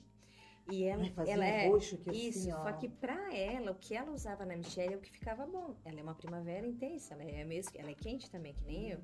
E 0.69 0.85
ela, 0.85 1.03
Ai, 1.17 1.29
ela 1.29 1.45
é. 1.45 1.69
roxo 1.69 1.97
que 1.99 2.11
assim, 2.11 2.29
Isso, 2.29 2.51
ó. 2.51 2.63
só 2.65 2.73
que 2.73 2.89
pra 2.89 3.35
ela, 3.35 3.71
o 3.73 3.75
que 3.77 3.95
ela 3.95 4.11
usava 4.13 4.45
na 4.45 4.57
Michelle 4.57 4.95
é 4.95 4.97
o 4.97 5.01
que 5.01 5.11
ficava 5.11 5.47
bom. 5.47 5.77
Ela 5.85 6.01
é 6.01 6.03
uma 6.03 6.15
primavera 6.15 6.67
intensa, 6.67 7.15
ela 7.15 7.23
é 7.25 7.45
mesmo, 7.45 7.73
ela 7.77 7.91
é 7.91 7.95
quente 7.95 8.29
também, 8.31 8.53
que 8.55 8.65
nem 8.65 8.91
eu. 8.91 9.01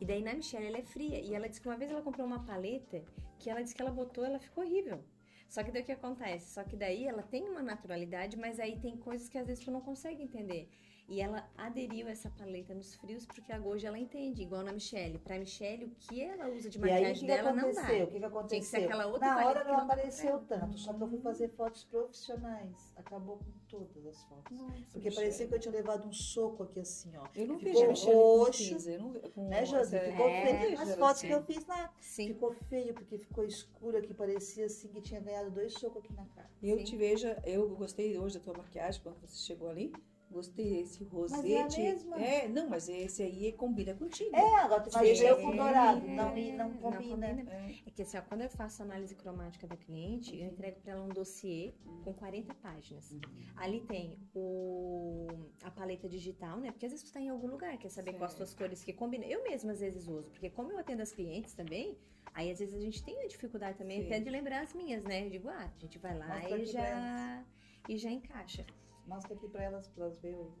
E 0.00 0.04
daí 0.04 0.22
na 0.22 0.34
Michelle 0.34 0.66
ela 0.66 0.78
é 0.78 0.82
fria. 0.82 1.20
E 1.20 1.34
ela 1.34 1.48
disse 1.48 1.60
que 1.60 1.68
uma 1.68 1.76
vez 1.76 1.90
ela 1.90 2.02
comprou 2.02 2.24
uma 2.26 2.44
paleta 2.44 3.02
que 3.38 3.50
ela 3.50 3.60
disse 3.62 3.74
que 3.74 3.82
ela 3.82 3.90
botou, 3.90 4.24
ela 4.24 4.38
ficou 4.38 4.64
horrível. 4.64 5.02
Só 5.48 5.62
que 5.64 5.72
daí 5.72 5.82
o 5.82 5.84
que 5.84 5.92
acontece? 5.92 6.52
Só 6.52 6.62
que 6.62 6.76
daí 6.76 7.06
ela 7.06 7.22
tem 7.22 7.48
uma 7.48 7.62
naturalidade, 7.62 8.36
mas 8.36 8.60
aí 8.60 8.78
tem 8.78 8.96
coisas 8.96 9.28
que 9.28 9.38
às 9.38 9.46
vezes 9.46 9.64
tu 9.64 9.70
não 9.70 9.80
consegue 9.80 10.22
entender. 10.22 10.68
E 11.08 11.22
ela 11.22 11.48
aderiu 11.56 12.06
essa 12.06 12.28
paleta 12.28 12.74
nos 12.74 12.94
frios 12.96 13.24
porque 13.24 13.50
a 13.50 13.58
hoje 13.58 13.86
ela 13.86 13.98
entende, 13.98 14.42
igual 14.42 14.62
na 14.62 14.72
Michelle. 14.72 15.18
Pra 15.18 15.38
Michelle, 15.38 15.86
o 15.86 15.90
que 15.98 16.20
ela 16.20 16.50
usa 16.50 16.68
de 16.68 16.78
E 16.78 16.82
aí, 16.84 16.90
o 16.90 16.92
maquiagem 16.92 17.14
que, 17.14 17.20
que 17.20 17.26
dela 17.26 17.52
não 17.54 17.58
aconteceu? 17.70 17.82
dá. 17.82 17.88
O 17.88 17.88
que, 17.88 17.96
que 17.96 18.08
Tinha 18.10 18.20
que 18.20 18.24
aconteceu? 18.26 18.62
ser 18.80 18.84
aquela 18.84 19.06
outra 19.06 19.26
Na 19.26 19.46
hora 19.46 19.60
que 19.60 19.66
não 19.68 19.74
não 19.78 19.84
apareceu 19.84 20.38
tanto, 20.46 20.78
só 20.78 20.92
que 20.92 21.02
eu 21.02 21.08
fui 21.08 21.18
fazer 21.20 21.48
fotos 21.48 21.84
profissionais. 21.84 22.92
Acabou 22.94 23.38
com 23.38 23.46
todas 23.70 24.06
as 24.06 24.22
fotos. 24.24 24.58
Nossa, 24.58 24.72
Porque 24.92 25.08
Michelle. 25.08 25.14
parecia 25.14 25.46
que 25.46 25.54
eu 25.54 25.58
tinha 25.60 25.72
levado 25.72 26.06
um 26.06 26.12
soco 26.12 26.62
aqui 26.64 26.80
assim, 26.80 27.16
ó. 27.16 27.26
Eu 27.34 27.46
não 27.46 27.58
Ficou 27.58 27.72
vejo 27.72 27.84
a 27.84 27.88
Michelle 27.88 28.12
com 28.16 28.36
roxo, 28.38 28.62
cinza, 28.64 28.90
eu 28.92 28.98
não 29.00 29.12
com 29.14 29.48
Né, 29.48 29.64
Josi? 29.64 29.96
essa- 29.96 30.10
Ficou 30.10 30.28
É, 30.28 30.46
feio. 30.46 30.58
vejo 30.70 30.82
As 30.82 30.94
fotos 30.96 31.16
assim. 31.16 31.26
que 31.28 31.32
eu 31.32 31.42
fiz 31.42 31.66
lá. 31.66 31.94
Sim. 32.00 32.26
Ficou 32.28 32.52
feio, 32.68 32.92
porque 32.92 33.16
ficou 33.18 33.44
escuro 33.44 33.96
aqui. 33.96 34.12
Parecia 34.12 34.66
assim 34.66 34.88
que 34.88 35.00
tinha 35.00 35.20
ganhado 35.22 35.50
dois 35.50 35.72
socos 35.72 36.04
aqui 36.04 36.12
na 36.12 36.26
cara. 36.26 36.50
Eu 36.62 36.76
Sim. 36.76 36.84
te 36.84 36.96
vejo, 36.98 37.28
eu 37.46 37.66
gostei 37.76 38.18
hoje 38.18 38.38
da 38.38 38.44
tua 38.44 38.58
maquiagem 38.58 39.00
quando 39.02 39.18
você 39.20 39.36
chegou 39.46 39.70
ali. 39.70 39.90
Gostei 40.30 40.80
esse 40.80 41.02
rosete. 41.04 41.40
Mas 41.42 41.50
é 41.50 41.62
a 41.62 41.84
mesma. 41.84 42.22
É, 42.22 42.48
não, 42.48 42.68
mas 42.68 42.88
esse 42.88 43.22
aí 43.22 43.52
combina 43.52 43.94
contigo. 43.94 44.34
É, 44.36 44.56
agora 44.60 44.82
tu 44.82 44.90
vai 44.90 45.12
ver 45.14 45.36
com 45.36 45.56
dourado. 45.56 46.06
É, 46.06 46.14
Não, 46.14 46.34
não, 46.34 46.68
não 46.70 46.78
combina. 46.78 47.28
combina. 47.28 47.50
É. 47.50 47.74
É 47.86 47.90
que 47.90 48.02
assim, 48.02 48.18
ó, 48.18 48.22
quando 48.22 48.42
eu 48.42 48.50
faço 48.50 48.82
análise 48.82 49.14
cromática 49.14 49.66
da 49.66 49.76
cliente, 49.76 50.38
eu 50.38 50.46
entrego 50.48 50.80
para 50.80 50.92
ela 50.92 51.02
um 51.02 51.08
dossiê 51.08 51.72
com 52.04 52.12
40 52.12 52.54
páginas. 52.56 53.16
Ali 53.56 53.80
tem 53.80 54.18
o, 54.34 55.26
a 55.62 55.70
paleta 55.70 56.08
digital, 56.08 56.58
né? 56.58 56.70
Porque 56.70 56.86
às 56.86 56.92
vezes 56.92 57.06
tu 57.08 57.12
tá 57.12 57.20
em 57.20 57.30
algum 57.30 57.46
lugar, 57.48 57.76
quer 57.78 57.88
saber 57.88 58.12
quais 58.12 58.32
Certo. 58.32 58.42
as 58.42 58.50
tuas 58.50 58.54
cores 58.54 58.84
que 58.84 58.92
combinam. 58.92 59.26
Eu 59.26 59.42
mesma 59.42 59.72
às 59.72 59.80
vezes 59.80 60.06
uso, 60.06 60.30
porque 60.30 60.50
como 60.50 60.70
eu 60.72 60.78
atendo 60.78 61.02
as 61.02 61.10
clientes 61.12 61.54
também, 61.54 61.96
aí 62.34 62.50
às 62.50 62.58
vezes 62.58 62.74
a 62.74 62.80
gente 62.80 63.02
tem 63.02 63.18
a 63.22 63.26
dificuldade 63.26 63.78
também 63.78 64.00
Sim. 64.02 64.06
até 64.06 64.20
de 64.20 64.28
lembrar 64.30 64.60
as 64.60 64.74
minhas, 64.74 65.02
né? 65.04 65.26
Eu 65.26 65.30
digo, 65.30 65.48
ah, 65.48 65.72
a 65.74 65.78
gente 65.80 65.98
vai 65.98 66.16
lá 66.16 66.28
Mostra 66.38 66.58
e 66.58 66.66
já, 66.66 67.44
e 67.88 67.96
já 67.96 68.10
encaixa. 68.10 68.66
Mostra 69.08 69.34
aqui 69.34 69.48
pra 69.48 69.64
elas, 69.64 69.88
pra 69.88 70.04
elas 70.04 70.18
verem 70.18 70.38
o 70.38 70.52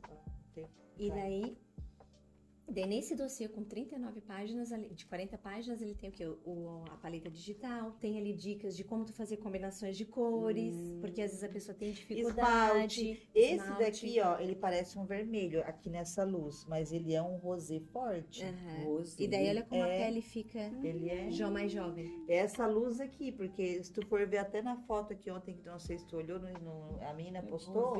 tempo. 0.54 0.70
E 0.98 1.10
daí, 1.10 1.58
daí 2.70 2.86
nesse 2.86 3.14
dossiê 3.14 3.48
com 3.48 3.62
39 3.64 4.20
páginas, 4.20 4.68
de 4.94 5.06
40 5.06 5.38
páginas, 5.38 5.80
ele 5.82 5.94
tem 5.94 6.10
o 6.10 6.12
quê? 6.12 6.26
O, 6.26 6.82
a 6.90 6.96
paleta 6.96 7.30
digital, 7.30 7.92
tem 8.00 8.18
ali 8.18 8.32
dicas 8.32 8.76
de 8.76 8.84
como 8.84 9.04
tu 9.04 9.12
fazer 9.12 9.38
combinações 9.38 9.96
de 9.96 10.04
cores, 10.04 10.74
porque 11.00 11.22
às 11.22 11.30
vezes 11.30 11.44
a 11.44 11.48
pessoa 11.48 11.74
tem 11.76 11.92
dificuldade. 11.92 12.38
Esmalte. 13.00 13.28
Esse 13.34 13.54
esmalte. 13.54 13.84
daqui, 13.84 14.20
ó, 14.20 14.38
ele 14.38 14.54
parece 14.54 14.98
um 14.98 15.04
vermelho 15.04 15.60
aqui 15.62 15.88
nessa 15.90 16.24
luz, 16.24 16.64
mas 16.68 16.92
ele 16.92 17.14
é 17.14 17.22
um 17.22 17.36
rosé 17.36 17.80
forte. 17.92 18.44
Aham. 18.44 18.84
Rose. 18.84 19.22
E 19.22 19.26
daí 19.28 19.48
olha 19.48 19.62
como 19.64 19.82
a 19.82 19.88
É. 19.88 20.04
pele 20.06 20.20
fica 20.22 20.58
Ele 20.82 21.08
é 21.10 21.28
jo- 21.30 21.50
mais 21.50 21.72
jovem. 21.72 22.24
essa 22.28 22.66
luz 22.66 23.00
aqui, 23.00 23.32
porque 23.32 23.82
se 23.82 23.92
tu 23.92 24.06
for 24.06 24.26
ver 24.26 24.38
até 24.38 24.60
na 24.62 24.76
foto 24.82 25.12
aqui 25.12 25.30
ontem, 25.30 25.54
que 25.56 25.66
não 25.66 25.78
sei 25.78 25.98
se 25.98 26.06
tu 26.06 26.16
olhou, 26.16 26.38
no, 26.38 26.48
no- 26.58 26.98
a 27.02 27.12
mina 27.14 27.42
postou. 27.42 27.96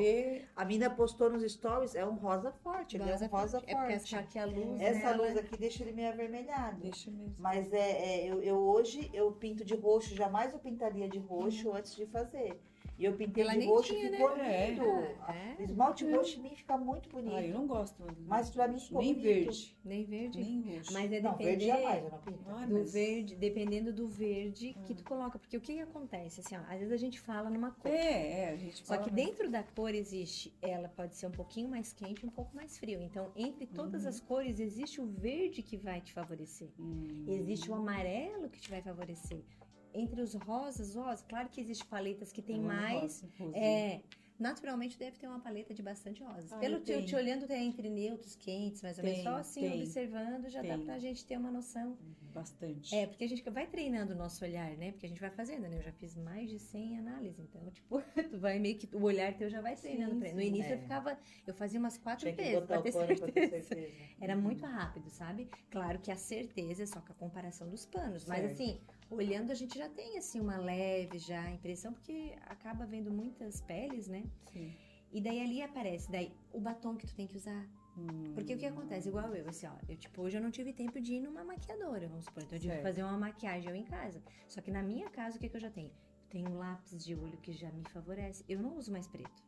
A 0.56 0.64
mina 0.64 0.90
postou 0.90 1.30
nos 1.30 1.42
stories, 1.50 1.94
é 1.94 2.04
um 2.04 2.14
rosa 2.16 2.52
forte, 2.52 2.96
ele 2.96 3.04
é 3.04 3.16
um 3.16 3.26
rosa 3.28 3.58
É 3.58 3.60
porque 3.60 3.72
forte. 3.72 3.92
essa 3.94 4.18
aqui 4.18 4.38
a 4.38 4.44
luz 4.44 4.57
Essa 4.78 5.12
dela- 5.12 5.16
luz 5.26 5.36
aqui 5.36 5.56
deixa 5.56 5.82
ele 5.82 5.92
meio 5.92 6.08
avermelhado. 6.08 6.80
Deixa 6.80 7.10
mesmo. 7.10 7.34
Mas 7.38 7.72
é, 7.72 7.78
é, 7.90 8.26
eu, 8.30 8.42
eu 8.42 8.56
hoje 8.58 9.10
eu 9.12 9.32
pinto 9.32 9.64
de 9.64 9.74
roxo, 9.74 10.14
jamais 10.14 10.52
eu 10.52 10.58
pintaria 10.58 11.08
de 11.08 11.18
roxo 11.18 11.72
antes 11.72 11.94
de 11.94 12.06
fazer. 12.06 12.60
E 12.98 13.04
eu 13.04 13.12
pintei 13.16 13.44
Ela 13.44 13.56
de 13.56 13.64
roxo 13.64 13.92
tinha, 13.94 14.08
e 14.08 14.10
ficou 14.10 14.36
né? 14.36 14.70
lindo. 14.70 14.82
Ah, 15.20 15.32
é? 15.34 15.62
Esmalte 15.62 16.04
roxo 16.10 16.38
em 16.38 16.42
mim 16.42 16.54
fica 16.56 16.76
muito 16.76 17.08
bonito. 17.08 17.34
Ah, 17.36 17.42
eu 17.46 17.54
não 17.54 17.66
gosto. 17.66 18.02
Mas 18.26 18.50
pra 18.50 18.66
mim 18.66 18.80
ficou 18.80 19.00
Nem 19.00 19.14
bonito. 19.14 19.24
verde. 19.24 19.78
Nem 19.84 20.04
verde. 20.04 20.40
Nem 20.40 20.60
roxo. 20.76 20.92
Mas 20.92 21.12
é 21.12 21.20
Não, 21.20 21.36
verde 21.36 21.66
jamais, 21.66 22.02
eu 22.04 22.10
não 22.10 22.18
pinto. 22.18 22.40
Ah, 22.48 22.66
do 22.66 22.74
mas- 22.74 22.92
verde, 22.92 23.36
dependendo 23.36 23.92
do 23.92 24.08
verde 24.08 24.74
que 24.84 24.94
tu 24.96 25.04
coloca. 25.04 25.38
Porque 25.38 25.56
o 25.56 25.60
que, 25.60 25.74
que 25.74 25.80
acontece? 25.80 26.40
Assim, 26.40 26.56
ó, 26.56 26.60
às 26.68 26.78
vezes 26.80 26.92
a 26.92 26.96
gente 26.96 27.20
fala 27.20 27.48
numa 27.48 27.70
cor. 27.70 27.88
É, 27.88 28.40
é, 28.46 28.50
a 28.50 28.56
gente 28.56 28.78
Só 28.78 28.94
fala, 28.94 29.04
que 29.04 29.12
mas- 29.12 29.24
dentro 29.24 29.48
da 29.48 29.62
cor 29.62 29.94
existe, 29.94 30.52
ela 30.60 30.88
pode 30.88 31.14
ser 31.14 31.28
um 31.28 31.30
pouquinho 31.32 31.68
mais 31.68 31.92
quente, 31.92 32.26
um 32.26 32.30
pouco 32.30 32.54
mais 32.56 32.76
frio. 32.78 33.00
Então, 33.00 33.30
entre 33.36 33.64
todas 33.66 34.02
Uhum. 34.02 34.08
as 34.08 34.18
cores, 34.20 34.58
existe 34.58 35.00
o 35.00 35.06
verde 35.06 35.62
que 35.62 35.76
vai 35.76 36.00
te 36.00 36.12
favorecer. 36.12 36.68
Hum. 36.80 37.24
Existe 37.28 37.70
o 37.70 37.74
amarelo 37.74 38.48
que 38.48 38.60
te 38.60 38.68
vai 38.70 38.82
favorecer. 38.82 39.38
Entre 39.98 40.20
os 40.22 40.34
rosas, 40.34 40.94
rosa, 40.94 41.24
claro 41.28 41.48
que 41.48 41.60
existe 41.60 41.84
paletas 41.86 42.30
que 42.32 42.40
tem 42.42 42.60
mais. 42.60 43.22
rosa. 43.38 43.56
É, 43.56 44.00
naturalmente 44.38 44.96
deve 44.96 45.18
ter 45.18 45.26
uma 45.26 45.40
paleta 45.40 45.74
de 45.74 45.82
bastante 45.82 46.22
rosas. 46.22 46.52
Ah, 46.52 46.58
Pelo 46.58 46.78
te, 46.80 47.02
te 47.04 47.16
olhando, 47.16 47.46
tem 47.46 47.66
entre 47.66 47.90
neutros, 47.90 48.36
quentes, 48.36 48.80
mais 48.82 48.96
ou 48.98 49.04
menos. 49.04 49.22
Só 49.22 49.36
assim, 49.36 49.62
tem, 49.62 49.82
observando, 49.82 50.48
já 50.48 50.62
dá 50.62 50.76
tem. 50.76 50.84
pra 50.84 50.98
gente 51.00 51.24
ter 51.24 51.36
uma 51.36 51.50
noção. 51.50 51.98
Bastante. 52.32 52.94
É, 52.94 53.04
porque 53.06 53.24
a 53.24 53.28
gente 53.28 53.42
vai 53.50 53.66
treinando 53.66 54.12
o 54.12 54.16
nosso 54.16 54.44
olhar, 54.44 54.70
né? 54.76 54.92
Porque 54.92 55.06
a 55.06 55.08
gente 55.08 55.20
vai 55.20 55.30
fazendo, 55.30 55.62
né? 55.62 55.78
Eu 55.78 55.82
já 55.82 55.90
fiz 55.92 56.14
mais 56.14 56.48
de 56.48 56.58
100 56.60 56.98
análises, 56.98 57.40
então, 57.40 57.60
tipo, 57.72 58.00
tu 58.30 58.38
vai 58.38 58.60
meio 58.60 58.78
que 58.78 58.88
o 58.94 59.02
olhar 59.02 59.34
teu 59.36 59.50
já 59.50 59.60
vai 59.60 59.74
treinando. 59.74 60.12
Sim, 60.14 60.20
pra- 60.20 60.32
No 60.34 60.40
sim, 60.40 60.46
início 60.46 60.70
é. 60.72 60.74
eu 60.76 60.78
ficava, 60.78 61.18
eu 61.44 61.54
fazia 61.54 61.80
umas 61.80 61.98
quatro 61.98 62.32
vezes 62.32 62.60
pra 62.64 62.80
pra 62.80 62.82
ter 62.82 62.92
certeza. 63.48 63.74
Era 64.20 64.36
muito 64.36 64.64
rápido, 64.64 65.10
sabe? 65.10 65.48
Claro 65.68 65.98
que 65.98 66.12
a 66.12 66.16
certeza 66.16 66.84
é 66.84 66.86
só 66.86 67.00
com 67.00 67.12
a 67.12 67.16
comparação 67.16 67.68
dos 67.68 67.84
panos, 67.86 68.24
mas 68.26 68.40
Certo. 68.42 68.52
assim, 68.52 68.80
olhando 69.10 69.50
a 69.50 69.54
gente 69.54 69.78
já 69.78 69.88
tem 69.88 70.18
assim 70.18 70.40
uma 70.40 70.56
leve 70.56 71.18
já 71.18 71.50
impressão, 71.50 71.92
porque 71.92 72.34
acaba 72.46 72.84
vendo 72.86 73.10
muitas 73.10 73.60
peles, 73.60 74.08
né? 74.08 74.24
Sim. 74.52 74.72
E 75.10 75.20
daí 75.20 75.40
ali 75.40 75.62
aparece, 75.62 76.10
daí 76.10 76.32
o 76.52 76.60
batom 76.60 76.96
que 76.96 77.06
tu 77.06 77.14
tem 77.14 77.26
que 77.26 77.36
usar, 77.36 77.66
Hum. 77.96 78.32
porque 78.34 78.54
o 78.54 78.58
que 78.58 78.66
acontece? 78.66 79.08
Igual 79.08 79.34
eu, 79.34 79.48
assim, 79.48 79.66
ó, 79.66 79.72
eu 79.88 79.96
tipo, 79.96 80.22
hoje 80.22 80.36
eu 80.36 80.42
não 80.42 80.50
tive 80.50 80.72
tempo 80.72 81.00
de 81.00 81.14
ir 81.14 81.20
numa 81.20 81.42
maquiadora, 81.42 82.06
vamos 82.06 82.26
supor. 82.26 82.42
Então 82.44 82.56
eu 82.56 82.60
tive 82.62 82.76
que 82.76 82.82
fazer 82.82 83.02
uma 83.02 83.18
maquiagem 83.18 83.70
eu 83.70 83.74
em 83.76 83.84
casa. 83.84 84.22
Só 84.46 84.60
que 84.60 84.70
na 84.70 84.82
minha 84.82 85.08
casa, 85.10 85.36
o 85.36 85.40
que, 85.40 85.48
que 85.48 85.56
eu 85.56 85.60
já 85.60 85.70
tenho? 85.70 85.88
Eu 85.88 86.28
tenho 86.30 86.50
um 86.50 86.58
lápis 86.58 87.02
de 87.04 87.14
olho 87.16 87.36
que 87.38 87.52
já 87.52 87.72
me 87.72 87.82
favorece. 87.88 88.44
Eu 88.48 88.60
não 88.60 88.76
uso 88.76 88.92
mais 88.92 89.08
preto. 89.08 89.42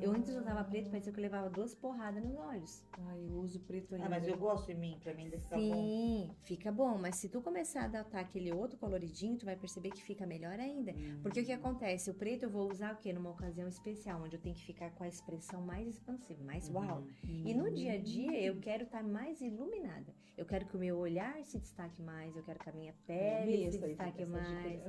Eu 0.00 0.12
antes 0.12 0.34
usava 0.34 0.62
preto, 0.64 0.90
parecia 0.90 1.12
que 1.12 1.18
eu 1.18 1.22
levava 1.22 1.50
duas 1.50 1.74
porradas 1.74 2.22
nos 2.22 2.36
olhos. 2.36 2.84
Ah, 2.92 3.18
eu 3.18 3.40
uso 3.40 3.60
preto 3.60 3.94
ainda. 3.94 4.06
Ah, 4.06 4.10
mas 4.10 4.26
eu 4.28 4.36
gosto 4.36 4.70
em 4.70 4.74
mim, 4.74 4.98
pra 5.02 5.12
mim 5.12 5.24
ainda 5.24 5.38
fica 5.38 5.56
bom. 5.56 5.74
Sim, 5.74 6.30
fica 6.42 6.72
bom. 6.72 6.98
Mas 6.98 7.16
se 7.16 7.28
tu 7.28 7.42
começar 7.42 7.82
a 7.82 7.84
adotar 7.84 8.20
aquele 8.20 8.52
outro 8.52 8.78
coloridinho, 8.78 9.36
tu 9.36 9.44
vai 9.44 9.56
perceber 9.56 9.90
que 9.90 10.02
fica 10.02 10.24
melhor 10.24 10.58
ainda. 10.58 10.92
Hum. 10.92 11.18
Porque 11.22 11.40
o 11.40 11.44
que 11.44 11.52
acontece? 11.52 12.10
O 12.10 12.14
preto 12.14 12.44
eu 12.44 12.50
vou 12.50 12.70
usar 12.70 12.94
o 12.94 12.96
quê? 12.96 13.12
Numa 13.12 13.30
ocasião 13.30 13.68
especial, 13.68 14.22
onde 14.22 14.36
eu 14.36 14.40
tenho 14.40 14.54
que 14.54 14.64
ficar 14.64 14.90
com 14.92 15.02
a 15.02 15.08
expressão 15.08 15.60
mais 15.60 15.88
expansiva, 15.88 16.44
mais 16.44 16.68
uau. 16.70 17.02
E 17.24 17.52
no 17.52 17.70
dia 17.70 17.94
a 17.94 17.98
dia 17.98 18.40
eu 18.40 18.60
quero 18.60 18.84
estar 18.84 19.02
mais 19.02 19.40
iluminada. 19.40 20.14
Eu 20.36 20.46
quero 20.46 20.66
que 20.66 20.76
o 20.76 20.78
meu 20.78 20.96
olhar 20.96 21.44
se 21.44 21.58
destaque 21.58 22.00
mais, 22.00 22.36
eu 22.36 22.44
quero 22.44 22.60
que 22.60 22.70
a 22.70 22.72
minha 22.72 22.94
pele 23.04 23.64
Essa 23.64 23.72
se 23.72 23.86
destaque 23.86 24.24
mais. 24.24 24.80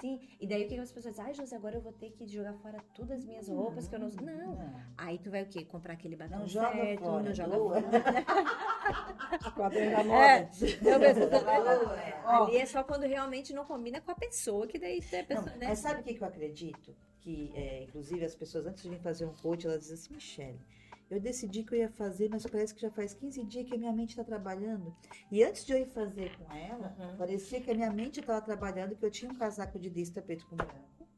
Sim, 0.00 0.20
e 0.40 0.46
daí 0.46 0.64
o 0.64 0.68
que 0.68 0.78
as 0.78 0.92
pessoas 0.92 1.14
dizem? 1.14 1.26
Ai, 1.26 1.34
José, 1.34 1.56
agora 1.56 1.76
eu 1.76 1.80
vou 1.80 1.92
ter 1.92 2.10
que 2.12 2.26
jogar 2.26 2.52
fora 2.54 2.78
todas 2.94 3.18
as 3.18 3.24
minhas 3.24 3.48
roupas 3.48 3.88
que 3.88 3.94
eu 3.94 3.98
não 3.98 4.06
uso. 4.06 4.20
Não. 4.22 4.54
Não. 4.54 4.80
Aí 4.96 5.18
tu 5.18 5.30
vai 5.30 5.42
o 5.42 5.46
quê? 5.46 5.64
Comprar 5.64 5.94
aquele 5.94 6.14
batom 6.14 6.38
Não 6.38 6.46
joga 6.46 6.70
certo, 6.72 7.00
fora, 7.04 7.22
não 7.24 7.34
joga 7.34 7.56
doa. 7.56 7.82
fora. 7.82 8.24
Quadrinho 9.54 9.90
da 9.90 10.04
moda. 10.04 10.22
É, 10.22 10.48
não, 10.82 11.00
tô- 11.80 11.94
É. 11.94 12.22
Ó. 12.24 12.44
Ali 12.46 12.56
é 12.58 12.66
só 12.66 12.84
quando 12.84 13.02
realmente 13.02 13.52
não 13.52 13.64
combina 13.64 14.00
com 14.00 14.10
a 14.10 14.14
pessoa, 14.14 14.66
que 14.66 14.78
daí 14.78 15.02
é 15.12 15.16
a 15.16 15.20
Não, 15.20 15.26
pessoa, 15.26 15.56
né? 15.56 15.66
mas 15.68 15.78
sabe 15.80 16.00
o 16.00 16.04
que, 16.04 16.14
que 16.14 16.22
eu 16.22 16.28
acredito? 16.28 16.94
Que, 17.20 17.50
é, 17.54 17.82
inclusive, 17.82 18.24
as 18.24 18.34
pessoas, 18.34 18.66
antes 18.66 18.82
de 18.84 18.90
vir 18.90 19.00
fazer 19.00 19.24
um 19.26 19.34
coach, 19.34 19.66
elas 19.66 19.80
dizem 19.80 19.94
assim, 19.96 20.14
Michelle, 20.14 20.60
eu 21.10 21.20
decidi 21.20 21.62
que 21.64 21.74
eu 21.74 21.78
ia 21.78 21.88
fazer, 21.88 22.28
mas 22.30 22.44
parece 22.46 22.74
que 22.74 22.80
já 22.80 22.90
faz 22.90 23.14
15 23.14 23.42
dias 23.44 23.66
que 23.66 23.74
a 23.74 23.78
minha 23.78 23.92
mente 23.92 24.10
está 24.10 24.24
trabalhando. 24.24 24.94
E 25.30 25.42
antes 25.42 25.64
de 25.64 25.72
eu 25.72 25.78
ir 25.78 25.86
fazer 25.86 26.36
com 26.36 26.52
ela, 26.54 26.94
Uhum. 26.98 27.16
parecia 27.16 27.60
que 27.60 27.70
a 27.70 27.74
minha 27.74 27.90
mente 27.90 28.20
estava 28.20 28.40
trabalhando, 28.40 28.94
que 28.96 29.04
eu 29.04 29.10
tinha 29.10 29.30
um 29.30 29.34
casaco 29.34 29.78
de 29.78 29.88
lista 29.88 30.20
preto 30.20 30.46
com 30.46 30.56
branco, 30.56 31.08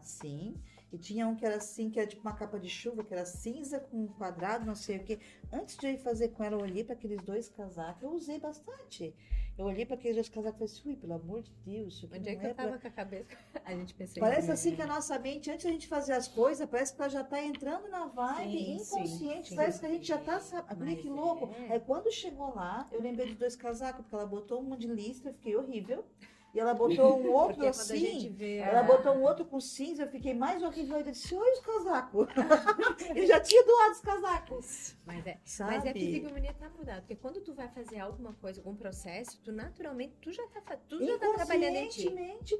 assim, 0.00 0.54
e 0.92 0.98
tinha 0.98 1.26
um 1.28 1.36
que 1.36 1.44
era 1.46 1.56
assim, 1.56 1.88
que 1.90 2.00
era 2.00 2.08
tipo 2.08 2.22
uma 2.22 2.34
capa 2.34 2.58
de 2.58 2.68
chuva, 2.68 3.04
que 3.04 3.12
era 3.14 3.24
cinza 3.24 3.78
com 3.78 4.04
um 4.04 4.08
quadrado, 4.08 4.64
não 4.66 4.74
sei 4.74 4.96
o 4.96 5.04
quê. 5.04 5.20
Antes 5.52 5.76
de 5.76 5.86
eu 5.86 5.92
ir 5.92 5.98
fazer 5.98 6.28
com 6.30 6.42
ela, 6.42 6.56
eu 6.56 6.60
olhei 6.60 6.82
para 6.82 6.94
aqueles 6.94 7.22
dois 7.22 7.48
casacos, 7.48 8.02
eu 8.02 8.10
usei 8.10 8.40
bastante. 8.40 9.14
Eu 9.60 9.66
olhei 9.66 9.84
para 9.84 9.94
aqueles 9.94 10.16
dois 10.16 10.28
casacos 10.30 10.78
e 10.78 10.80
falei 10.80 10.94
ui, 10.94 11.00
pelo 11.02 11.12
amor 11.12 11.42
de 11.42 11.52
Deus, 11.66 12.02
Onde 12.10 12.30
é 12.30 12.34
que 12.34 12.46
eu 12.46 12.54
pra- 12.54 12.64
tava 12.64 12.78
com 12.78 12.88
a 12.88 12.90
cabeça? 12.90 13.28
A 13.62 13.72
gente 13.74 13.92
pensou 13.92 14.18
Parece 14.18 14.50
assim 14.50 14.74
que 14.74 14.80
a 14.80 14.86
nossa 14.86 15.18
mente, 15.18 15.50
antes 15.50 15.66
da 15.66 15.70
gente 15.70 15.86
fazer 15.86 16.14
as 16.14 16.26
coisas, 16.26 16.66
parece 16.66 16.94
que 16.94 17.02
ela 17.02 17.10
já 17.10 17.22
tá 17.22 17.42
entrando 17.44 17.86
na 17.90 18.06
vibe 18.06 18.52
Sim, 18.58 18.72
inconsciente. 18.76 19.48
sim, 19.50 19.56
parece 19.56 19.74
sim. 19.78 19.80
que 19.80 19.86
a 19.86 19.94
gente 19.94 20.08
já 20.08 20.16
tá 20.16 20.40
sabendo. 20.40 20.82
Olha 20.82 20.96
que 20.96 21.10
louco. 21.10 21.50
é. 21.68 21.74
Aí 21.74 21.80
quando 21.80 22.10
chegou 22.10 22.54
lá, 22.54 22.88
eu 22.90 23.02
lembrei 23.02 23.26
de 23.26 23.34
dois 23.34 23.54
casacos, 23.54 24.00
porque 24.00 24.14
ela 24.14 24.24
botou 24.24 24.62
um 24.62 24.74
de 24.74 24.86
listra, 24.88 25.28
eu 25.30 25.34
fiquei 25.34 25.54
horrível. 25.54 26.06
E 26.52 26.58
ela 26.58 26.74
botou 26.74 27.20
um 27.20 27.30
outro 27.32 27.64
assim. 27.68 28.28
vê. 28.30 28.56
Ela 28.58 28.80
a- 28.80 28.82
botou 28.82 29.12
um 29.14 29.22
outro 29.22 29.44
com 29.44 29.60
cinza, 29.60 30.02
eu 30.02 30.08
fiquei 30.08 30.34
mais 30.34 30.60
horrível. 30.62 30.96
Eu 30.96 31.04
disse, 31.04 31.32
olha 31.34 31.52
os 31.52 31.60
casacos. 31.60 32.26
eu 33.14 33.26
já 33.26 33.38
tinha 33.40 33.64
doado 33.64 33.92
os 33.92 34.00
casacos. 34.00 34.96
Mas 35.06 35.26
é, 35.26 35.38
Sabe? 35.44 35.76
mas 35.76 35.84
é 35.84 35.90
a 35.90 35.92
psicomonia 35.94 36.52
tá 36.54 36.68
mudada. 36.70 37.00
Porque 37.02 37.14
quando 37.14 37.40
tu 37.40 37.54
vai 37.54 37.68
fazer 37.68 38.00
alguma 38.00 38.32
coisa, 38.34 38.60
algum 38.60 38.74
processo, 38.74 39.40
tu 39.44 39.52
naturalmente, 39.52 40.14
tu 40.20 40.32
já 40.32 40.44
tá, 40.48 40.76
tu 40.88 41.04
já 41.04 41.18
tá 41.18 41.32
trabalhando 41.34 41.76
em 41.76 41.88
ti. 41.88 42.08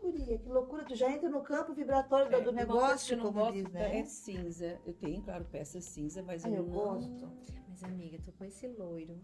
Guria. 0.00 0.38
Que 0.38 0.48
loucura. 0.48 0.84
Tu 0.84 0.94
já 0.94 1.10
entra 1.10 1.28
no 1.28 1.42
campo 1.42 1.72
vibratório 1.74 2.30
do- 2.30 2.36
É, 2.36 2.40
do 2.40 2.52
negócio, 2.52 3.18
como 3.18 3.32
gosto 3.32 3.54
diz, 3.54 3.72
né? 3.72 3.98
É 3.98 4.04
cinza. 4.04 4.80
Eu 4.86 4.94
tenho, 4.94 5.20
claro, 5.22 5.44
peça 5.46 5.80
cinza, 5.80 6.22
mas 6.22 6.44
Ah, 6.44 6.48
eu, 6.48 6.54
eu 6.56 6.62
não... 6.62 6.72
gosto. 6.72 7.28
Mas 7.68 7.82
amiga, 7.82 8.18
tu 8.24 8.30
com 8.32 8.44
esse 8.44 8.68
loiro, 8.68 9.20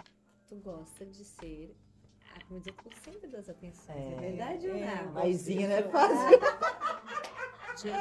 tu 0.48 0.56
gosta 0.56 1.06
de 1.06 1.24
ser, 1.24 1.76
como 2.46 2.60
dizer, 2.60 2.74
o 2.84 2.96
centro 3.04 3.30
das 3.30 3.48
atenções. 3.48 3.96
É, 3.96 4.12
É, 4.12 4.16
verdade 4.16 4.68
ou 4.68 4.76
é, 4.76 5.02
não? 5.04 5.12
Maisinha, 5.12 5.68
né? 5.68 5.80
Eu- 5.80 5.90
Fácil. 5.90 6.40
Gente, 7.76 7.94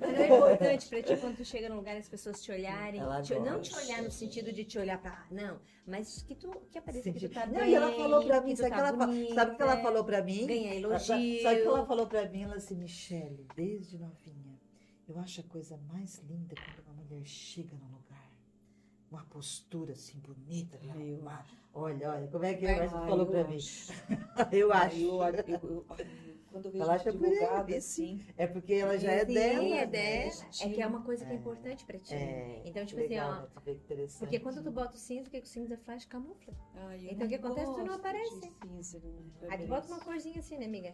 Mas 0.00 0.12
não 0.12 0.18
é 0.22 0.26
importante 0.26 0.88
pra 0.88 1.02
ti 1.02 1.16
quando 1.16 1.36
tu 1.36 1.44
chega 1.44 1.68
num 1.68 1.74
lugar 1.76 1.96
as 1.96 2.08
pessoas 2.08 2.40
te 2.40 2.52
olharem, 2.52 3.00
te- 3.24 3.38
não 3.40 3.60
te 3.60 3.74
olhar 3.74 4.00
no 4.02 4.10
sentido 4.10 4.52
de 4.52 4.64
te 4.64 4.78
olhar 4.78 5.02
pra, 5.02 5.26
não, 5.32 5.58
mas 5.84 6.22
que 6.22 6.36
tu 6.36 6.48
que 6.70 6.78
apareça 6.78 7.10
que 7.10 7.18
tu 7.18 7.28
tá 7.28 7.44
Não, 7.44 7.54
bem, 7.54 7.70
e 7.70 7.74
ela 7.74 7.90
falou 7.92 8.24
pra 8.24 8.40
mim, 8.40 8.50
que 8.54 8.56
sabe 8.58 8.68
o 8.68 8.70
tá 8.70 8.74
que 8.76 8.80
ela, 8.94 9.06
bonita, 9.06 9.46
que 9.56 9.62
ela 9.62 9.76
falou 9.82 10.04
pra 10.04 10.22
mim? 10.22 10.46
Ganha 10.46 10.74
elogio. 10.76 10.98
Sabe 11.06 11.42
sabe 11.42 11.58
o 11.58 11.62
que 11.62 11.66
ela 11.68 11.86
falou 11.86 12.06
pra 12.06 12.28
mim? 12.28 12.42
Ela 12.44 12.56
disse, 12.56 12.74
Michele, 12.76 13.44
desde 13.56 13.98
novinha, 13.98 14.60
eu 15.08 15.18
acho 15.18 15.40
a 15.40 15.44
coisa 15.44 15.76
mais 15.88 16.18
linda 16.20 16.54
quando 16.54 16.86
uma 16.86 16.94
mulher 17.02 17.24
chega 17.26 17.74
num 17.76 17.86
lugar. 17.86 17.93
Uma 19.14 19.24
postura 19.26 19.92
assim, 19.92 20.18
bonita, 20.18 20.76
bem 20.78 20.90
arrumada. 20.90 21.44
Olha, 21.72 22.10
olha, 22.10 22.26
como 22.26 22.44
é 22.44 22.54
que 22.54 22.66
Ai, 22.66 22.78
ela 22.78 22.88
falou 23.06 23.26
pra 23.26 23.44
mim? 23.46 23.58
Eu 24.50 24.72
acho. 24.72 24.96
Eu, 24.96 25.22
eu, 25.22 25.86
eu, 25.86 25.86
quando 26.50 26.64
eu 26.64 26.72
vejo 26.72 26.82
Ela 26.82 26.94
acha 26.94 27.12
divulgado 27.12 27.62
bonito, 27.62 27.78
assim. 27.78 28.24
É 28.36 28.48
porque 28.48 28.74
ela 28.74 28.98
já 28.98 29.12
é 29.12 29.24
Sim, 29.24 29.34
dela. 29.34 29.62
é 29.62 29.68
né? 29.68 29.86
dela. 29.86 30.32
É 30.62 30.68
que 30.68 30.82
é 30.82 30.86
uma 30.88 31.02
coisa 31.04 31.24
que 31.24 31.30
é 31.32 31.36
É. 31.36 31.38
importante 31.38 31.84
pra 31.84 31.96
ti. 31.96 32.12
É, 32.12 32.62
Então, 32.64 32.84
tipo 32.84 33.00
legal, 33.00 33.30
assim, 33.30 33.52
ó. 33.56 33.60
né? 33.70 34.08
Porque 34.18 34.40
quando 34.40 34.64
tu 34.64 34.70
bota 34.72 34.96
o 34.96 34.98
cinza, 34.98 35.28
o 35.28 35.30
que 35.30 35.38
o 35.38 35.46
cinza 35.46 35.78
faz? 35.78 36.04
Camufla. 36.06 36.52
Ai, 36.74 37.06
Então, 37.08 37.26
o 37.26 37.28
que 37.28 37.36
acontece? 37.36 37.72
Tu 37.72 37.84
não 37.84 37.94
aparece. 37.94 38.52
cinza, 38.62 39.00
não, 39.04 39.48
Aí 39.48 39.58
tu 39.58 39.68
bota 39.68 39.86
uma 39.86 40.00
corzinha 40.00 40.40
assim, 40.40 40.58
né, 40.58 40.66
amiga? 40.66 40.92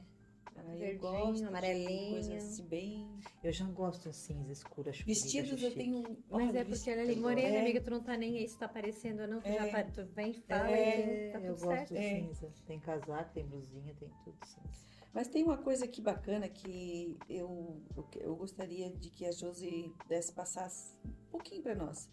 Ai, 0.56 0.94
eu 0.94 0.98
gosto 0.98 1.38
de 1.38 1.44
amarelinho. 1.44 2.10
Coisa 2.12 2.34
assim, 2.36 2.64
bem... 2.66 3.20
Eu 3.42 3.52
já 3.52 3.64
gosto 3.66 4.12
cinza 4.12 4.52
escura, 4.52 4.90
acho 4.90 5.04
Vestidos 5.06 5.50
eu 5.52 5.58
chique. 5.58 5.74
tenho... 5.74 5.98
um- 5.98 6.16
Mas 6.28 6.48
olha, 6.50 6.58
é 6.58 6.64
porque 6.64 6.90
ela 6.90 7.00
é 7.00 7.04
ali 7.04 7.16
morena, 7.16 7.56
é, 7.56 7.60
amiga, 7.60 7.80
tu 7.80 7.90
não 7.90 8.02
tá 8.02 8.16
nem 8.16 8.36
aí 8.38 8.48
se 8.48 8.58
tá 8.58 8.66
aparecendo 8.66 9.20
ou 9.22 9.28
não, 9.28 9.40
tu 9.40 9.48
É. 9.48 9.70
já 9.70 9.84
tu 9.84 10.04
vem, 10.06 10.34
fala 10.34 10.70
É, 10.70 11.28
e 11.28 11.32
tá 11.32 11.38
eu 11.40 11.54
tudo 11.54 11.64
gosto 11.66 11.88
certo. 11.88 11.96
É. 11.96 12.20
cinza. 12.20 12.54
Tem 12.66 12.78
casaco, 12.80 13.32
tem 13.32 13.46
blusinha, 13.46 13.94
tem 13.94 14.10
tudo 14.24 14.36
cinza. 14.44 14.90
Mas 15.12 15.28
tem 15.28 15.42
uma 15.42 15.56
coisa 15.58 15.84
aqui 15.86 16.00
bacana 16.02 16.48
que 16.48 17.16
eu, 17.28 17.82
eu, 17.96 18.06
eu 18.20 18.36
gostaria 18.36 18.90
de 18.90 19.10
que 19.10 19.24
a 19.26 19.32
Josi 19.32 19.92
desse 20.08 20.32
passasse 20.32 20.94
um 21.04 21.30
pouquinho 21.30 21.62
para 21.62 21.74
nós. 21.74 22.08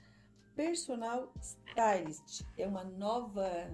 Personal 0.55 1.32
Stylist 1.41 2.41
é 2.57 2.65
uma 2.65 2.84
nova 2.84 3.69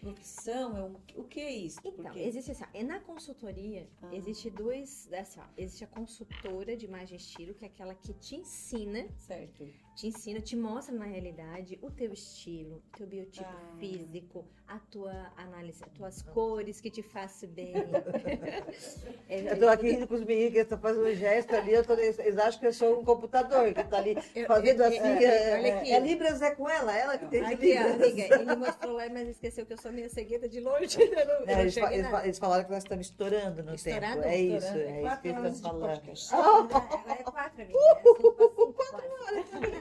profissão? 0.00 0.76
É 0.76 0.82
um, 0.82 0.96
o 1.20 1.24
que 1.24 1.40
é 1.40 1.50
isso? 1.50 1.78
Então, 1.84 2.16
existe 2.16 2.50
assim, 2.52 2.64
ó, 2.64 2.78
e 2.78 2.82
na 2.82 3.00
consultoria, 3.00 3.88
Ah. 4.02 4.14
existe 4.14 4.50
dois, 4.50 5.08
assim, 5.12 5.40
ó, 5.40 5.44
existe 5.56 5.84
a 5.84 5.86
consultora 5.86 6.76
de 6.76 6.86
imagem 6.86 7.16
e 7.16 7.20
estilo, 7.20 7.54
que 7.54 7.64
é 7.64 7.68
aquela 7.68 7.94
que 7.94 8.12
te 8.14 8.36
ensina, 8.36 9.06
Certo. 9.18 9.68
Te 9.94 10.06
ensina, 10.06 10.40
te 10.40 10.56
mostra 10.56 10.94
na 10.94 11.04
realidade 11.04 11.78
o 11.82 11.90
teu 11.90 12.12
estilo, 12.12 12.76
o 12.92 12.96
teu 12.96 13.06
biotipo 13.06 13.46
Ah. 13.48 13.76
físico, 13.78 14.46
a 14.66 14.78
tua 14.78 15.32
análise, 15.36 15.82
as 15.84 15.90
tuas 15.92 16.22
cores 16.22 16.80
que 16.80 16.90
te 16.90 17.02
façam 17.02 17.48
bem. 17.50 17.72
É, 19.28 19.52
Eu 19.52 19.58
tô 19.60 19.68
aqui 19.68 19.90
rindo 19.92 20.08
com 20.08 20.14
os 20.14 20.24
meninos 20.24 20.52
que 20.52 20.58
estão 20.58 20.78
fazendo 20.78 21.06
um 21.06 21.14
gesto 21.14 21.54
ali, 21.54 21.72
eu 21.72 21.84
tô, 21.84 21.92
eles 21.94 22.18
acham 22.38 22.58
que 22.60 22.66
eu 22.66 22.72
sou 22.72 23.00
um 23.00 23.04
computador 23.04 23.72
que 23.72 23.84
tá 23.84 23.98
ali 23.98 24.16
eu- 24.34 24.46
fazendo 24.46 24.80
eu- 24.82 24.86
assim. 24.88 24.96
eu- 24.98 25.04
é, 25.30 25.54
olha 25.58 25.76
aqui. 25.78 25.92
é 25.92 26.00
Libras 26.00 26.42
é 26.42 26.54
com 26.54 26.68
ela, 26.68 26.96
ela 26.96 27.16
que 27.18 27.26
tem 27.26 27.44
de 27.44 27.54
Aqui, 27.54 27.66
Libras. 27.74 27.94
amiga, 27.94 28.34
ele 28.34 28.56
mostrou 28.56 28.92
lá, 28.96 29.08
mas 29.08 29.28
esqueceu 29.28 29.64
que 29.66 29.72
eu 29.72 29.78
sou 29.78 29.92
meio 29.92 30.10
cegueta 30.10 30.48
de 30.48 30.58
longe. 30.60 30.96
Não, 31.46 31.46
É, 31.54 31.60
eles, 31.60 31.74
fa- 31.78 31.92
eles 31.94 32.08
fa- 32.10 32.24
eles 32.24 32.38
falaram 32.38 32.64
que 32.64 32.70
nós 32.70 32.82
estamos 32.82 33.06
estourando 33.06 33.62
no 33.62 33.74
Estourado? 33.74 34.22
tempo. 34.22 34.28
É 34.28 34.36
isso, 34.40 34.66
Estourando. 34.66 34.88
é 34.88 34.92
isso 34.92 35.00
quatro 35.02 35.22
que 35.22 35.28
eles 35.28 35.38
horas 35.40 35.54
estão 35.54 35.70
falando. 35.70 35.90
podcast. 35.90 36.34
Agora 36.34 37.12
é 37.20 37.22
quatro, 37.22 37.62
amiga. 37.62 37.78
É 37.78 38.02
cinco 38.02 38.16
cinco, 38.20 38.72
quase. 38.72 39.79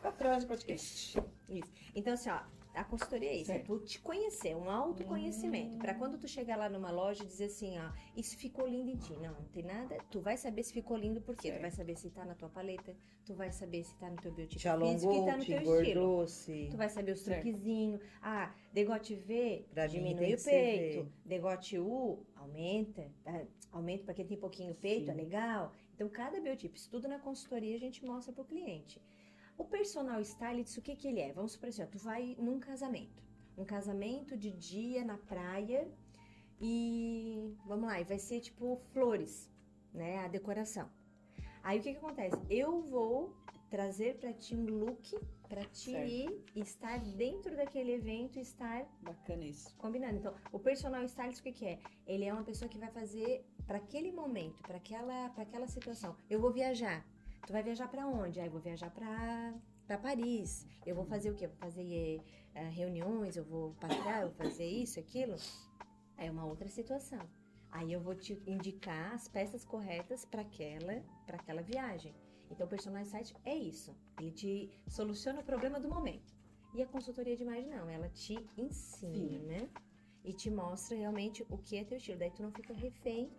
Quatro 0.00 0.28
horas 0.28 0.42
de 0.42 0.48
podcast. 0.48 1.18
Isso. 1.48 1.72
Então, 1.94 2.12
assim, 2.14 2.30
ó, 2.30 2.40
a 2.74 2.84
consultoria 2.84 3.30
é 3.30 3.36
isso, 3.36 3.50
é 3.50 3.54
Certo. 3.56 3.78
tu 3.80 3.84
te 3.84 4.00
conhecer, 4.00 4.54
um 4.54 4.70
autoconhecimento. 4.70 5.74
Hum. 5.74 5.78
Pra 5.78 5.94
quando 5.94 6.16
tu 6.18 6.28
chegar 6.28 6.56
lá 6.56 6.68
numa 6.68 6.90
loja 6.92 7.24
e 7.24 7.26
dizer 7.26 7.46
assim, 7.46 7.76
ó, 7.78 7.90
isso 8.16 8.36
ficou 8.36 8.66
lindo 8.66 8.90
em 8.90 8.96
ti. 8.96 9.12
Não, 9.14 9.32
não 9.32 9.44
tem 9.46 9.64
nada. 9.64 9.98
Tu 10.10 10.20
vai 10.20 10.36
saber 10.36 10.62
se 10.62 10.72
ficou 10.72 10.96
lindo 10.96 11.20
por 11.20 11.34
quê? 11.36 11.50
Tu 11.50 11.60
vai 11.60 11.70
saber 11.72 11.96
se 11.96 12.10
tá 12.10 12.24
na 12.24 12.34
tua 12.36 12.48
paleta, 12.48 12.94
tu 13.24 13.34
vai 13.34 13.50
saber 13.50 13.82
se 13.82 13.94
tá 13.96 14.08
no 14.08 14.16
teu 14.16 14.32
biotipo 14.32 14.60
Te 14.60 14.68
físico 14.68 14.84
e 14.84 15.16
alongou, 15.16 15.26
tá 15.26 15.36
no 15.36 15.42
te 15.42 15.46
teu 15.46 15.56
estilo. 15.58 15.80
engordou, 15.80 16.26
se... 16.28 16.68
Tu 16.70 16.76
vai 16.76 16.88
saber 16.88 17.12
os 17.12 17.22
truquezinhos. 17.22 18.00
Ah, 18.22 18.54
degote 18.72 19.14
V, 19.16 19.66
Pra 19.72 19.86
diminui 19.88 20.34
o 20.34 20.44
peito. 20.44 21.12
Degote 21.24 21.78
U, 21.78 22.24
aumenta. 22.36 23.10
tá? 23.24 23.42
Aumenta 23.72 24.04
pra 24.04 24.14
quem 24.14 24.26
tem 24.26 24.38
pouquinho 24.38 24.74
peito, 24.74 25.06
Sim. 25.06 25.10
é 25.10 25.14
legal. 25.14 25.72
Então, 25.98 26.08
cada 26.08 26.40
biotipo, 26.40 26.76
isso 26.76 26.88
tudo 26.88 27.08
na 27.08 27.18
consultoria 27.18 27.74
a 27.74 27.80
gente 27.80 28.04
mostra 28.04 28.32
pro 28.32 28.44
cliente. 28.44 29.02
O 29.56 29.64
personal 29.64 30.20
stylist, 30.20 30.78
o 30.78 30.80
que 30.80 30.94
que 30.94 31.08
ele 31.08 31.18
é? 31.18 31.32
Vamos 31.32 31.54
supor 31.54 31.70
assim, 31.70 31.82
ó, 31.82 31.86
tu 31.86 31.98
vai 31.98 32.36
num 32.38 32.60
casamento. 32.60 33.20
Um 33.56 33.64
casamento 33.64 34.36
de 34.36 34.52
dia 34.52 35.04
na 35.04 35.18
praia 35.18 35.90
e, 36.60 37.52
vamos 37.66 37.88
lá, 37.88 38.00
e 38.00 38.04
vai 38.04 38.16
ser 38.16 38.38
tipo 38.38 38.76
flores, 38.92 39.50
né, 39.92 40.18
a 40.18 40.28
decoração. 40.28 40.88
Aí 41.64 41.80
o 41.80 41.82
que 41.82 41.90
que 41.90 41.98
acontece? 41.98 42.38
Eu 42.48 42.80
vou 42.80 43.36
trazer 43.68 44.16
pra 44.18 44.32
ti 44.32 44.54
um 44.56 44.64
look 44.64 45.16
pra 45.48 45.64
ti 45.64 45.92
Certo. 45.92 46.10
ir 46.10 46.44
e 46.54 46.60
estar 46.60 46.98
dentro 47.00 47.56
daquele 47.56 47.92
evento 47.92 48.38
e 48.38 48.42
estar 48.42 48.84
Bacana 49.00 49.44
isso. 49.44 49.74
combinando. 49.76 50.16
Então, 50.18 50.34
o 50.52 50.58
personal 50.58 51.02
stylist 51.04 51.40
o 51.40 51.42
que 51.42 51.52
que 51.52 51.66
é? 51.66 51.78
Ele 52.06 52.24
é 52.24 52.32
uma 52.32 52.44
pessoa 52.44 52.68
que 52.68 52.78
vai 52.78 52.90
fazer 52.90 53.44
para 53.66 53.78
aquele 53.78 54.12
momento, 54.12 54.62
para 54.62 54.76
aquela, 54.76 55.30
para 55.30 55.42
aquela 55.42 55.66
situação. 55.66 56.16
Eu 56.28 56.40
vou 56.40 56.52
viajar. 56.52 57.04
Tu 57.46 57.52
vai 57.52 57.62
viajar 57.62 57.88
para 57.88 58.06
onde? 58.06 58.40
Ah, 58.40 58.46
eu 58.46 58.50
vou 58.50 58.60
viajar 58.60 58.90
para 58.90 59.54
para 59.86 59.96
Paris. 59.96 60.66
Eu 60.84 60.94
vou 60.94 61.06
fazer 61.06 61.30
o 61.30 61.34
quê? 61.34 61.46
Eu 61.46 61.48
vou 61.48 61.58
fazer 61.58 62.20
eh, 62.54 62.68
reuniões, 62.68 63.38
eu 63.38 63.44
vou 63.44 63.72
passear, 63.80 64.20
eu 64.20 64.28
vou 64.28 64.36
fazer 64.36 64.66
isso, 64.66 65.00
aquilo. 65.00 65.34
Aí 66.18 66.26
é 66.26 66.30
uma 66.30 66.44
outra 66.44 66.68
situação. 66.68 67.26
Aí 67.72 67.90
eu 67.90 68.00
vou 68.00 68.14
te 68.14 68.38
indicar 68.46 69.14
as 69.14 69.28
peças 69.28 69.64
corretas 69.64 70.26
para 70.26 70.42
aquela, 70.42 71.02
para 71.26 71.36
aquela 71.36 71.62
viagem. 71.62 72.14
Então, 72.50 72.66
o 72.66 72.68
personal 72.70 73.02
stylist 73.02 73.34
é 73.44 73.54
isso. 73.54 73.94
Ele 74.18 74.30
te 74.32 74.70
soluciona 74.88 75.40
o 75.40 75.44
problema 75.44 75.78
do 75.80 75.88
momento. 75.88 76.32
E 76.74 76.82
a 76.82 76.86
consultoria 76.86 77.36
de 77.36 77.42
imagem 77.42 77.68
não, 77.68 77.88
ela 77.88 78.08
te 78.10 78.46
ensina 78.56 79.68
e 80.24 80.32
te 80.32 80.50
mostra 80.50 80.96
realmente 80.96 81.44
o 81.48 81.56
que 81.58 81.76
é 81.76 81.84
teu 81.84 81.96
estilo. 81.98 82.18
Daí 82.18 82.30
tu 82.30 82.42
não 82.42 82.52
fica 82.52 82.74
refém, 82.74 83.30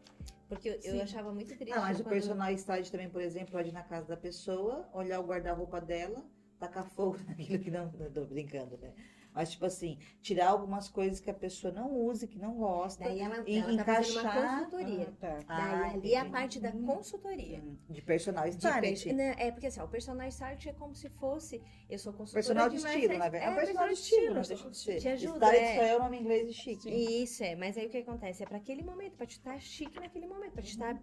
porque 0.47 0.69
eu, 0.69 0.73
eu 0.75 0.81
Sim. 0.81 1.01
achava 1.01 1.31
muito 1.31 1.55
triste. 1.55 1.73
Ah, 1.73 1.81
mas 1.81 1.99
o 1.99 2.03
quando- 2.03 2.13
personal 2.13 2.51
stylist 2.53 2.91
também, 2.91 3.09
por 3.09 3.21
exemplo, 3.21 3.51
pode 3.51 3.69
ir 3.69 3.71
na 3.73 3.83
casa 3.83 4.07
da 4.07 4.17
pessoa, 4.17 4.89
olhar 4.93 5.19
o 5.19 5.23
guarda-roupa 5.27 5.79
dela, 5.79 6.23
tacar 6.59 6.85
fogo 6.89 7.17
naquilo 7.27 7.59
que 7.63 7.69
não. 7.69 7.91
Tô 8.11 8.25
brincando, 8.25 8.77
né? 8.77 8.93
Mas, 9.39 9.51
tipo 9.51 9.65
assim, 9.65 9.97
tirar 10.21 10.49
algumas 10.49 10.89
coisas 10.89 11.21
que 11.21 11.29
a 11.31 11.33
pessoa 11.33 11.71
não 11.71 11.89
usa, 11.93 12.27
que 12.27 12.37
não 12.37 12.55
gosta. 12.55 13.05
Daí 13.05 13.21
ela, 13.21 13.41
e 13.47 13.57
ela 13.57 13.77
tá 13.77 13.85
fazendo 13.85 14.11
uma 14.19 14.21
encaixar- 14.21 14.59
consultoria. 14.65 15.07
Ah, 15.07 15.15
tá. 15.17 15.29
Daí 15.29 15.45
Ah, 15.47 15.91
ali 15.93 16.13
é 16.13 16.17
a 16.17 16.19
entendi. 16.19 16.31
parte 16.33 16.59
da 16.59 16.69
Uhum. 16.71 16.85
consultoria. 16.85 17.59
Hum, 17.59 17.77
De 17.89 18.01
personal 18.01 18.43
De 18.43 18.57
stylist. 18.57 19.03
per- 19.05 19.15
Não, 19.15 19.23
é 19.23 19.49
porque 19.51 19.67
assim, 19.67 19.79
ó, 19.79 19.85
o 19.85 19.87
personal 19.87 20.27
stylist 20.27 20.65
é 20.67 20.73
como 20.73 20.93
se 20.93 21.07
fosse. 21.11 21.61
Eu 21.89 21.97
sou 21.97 22.11
consultora 22.11 22.43
Personal 22.43 22.69
de 22.69 22.75
imagem, 22.79 22.99
estilo, 22.99 23.17
na 23.17 23.29
verdade. 23.29 23.53
É, 23.53 23.55
personal 23.55 23.87
de 23.87 23.93
estilo, 23.93 24.25
não 24.35 24.41
deixa 24.41 24.69
de 24.69 24.77
ser. 24.77 24.97
Te 24.99 25.07
ajuda, 25.07 25.45
Stylist 25.45 25.63
é. 25.71 25.75
só 25.77 25.83
é 25.83 25.95
o 25.95 25.99
nome 25.99 26.19
inglês 26.19 26.47
de 26.49 26.53
chique. 26.53 26.89
Isso 27.23 27.41
é, 27.41 27.55
mas 27.55 27.77
aí 27.77 27.87
o 27.87 27.89
que 27.89 27.97
acontece? 27.99 28.43
É 28.43 28.45
para 28.45 28.57
aquele 28.57 28.83
momento, 28.83 29.15
para 29.15 29.25
te 29.25 29.37
estar 29.37 29.57
chique 29.61 29.97
naquele 30.01 30.27
momento, 30.27 30.51
para 30.51 30.63
te 30.63 30.71
estar 30.71 31.01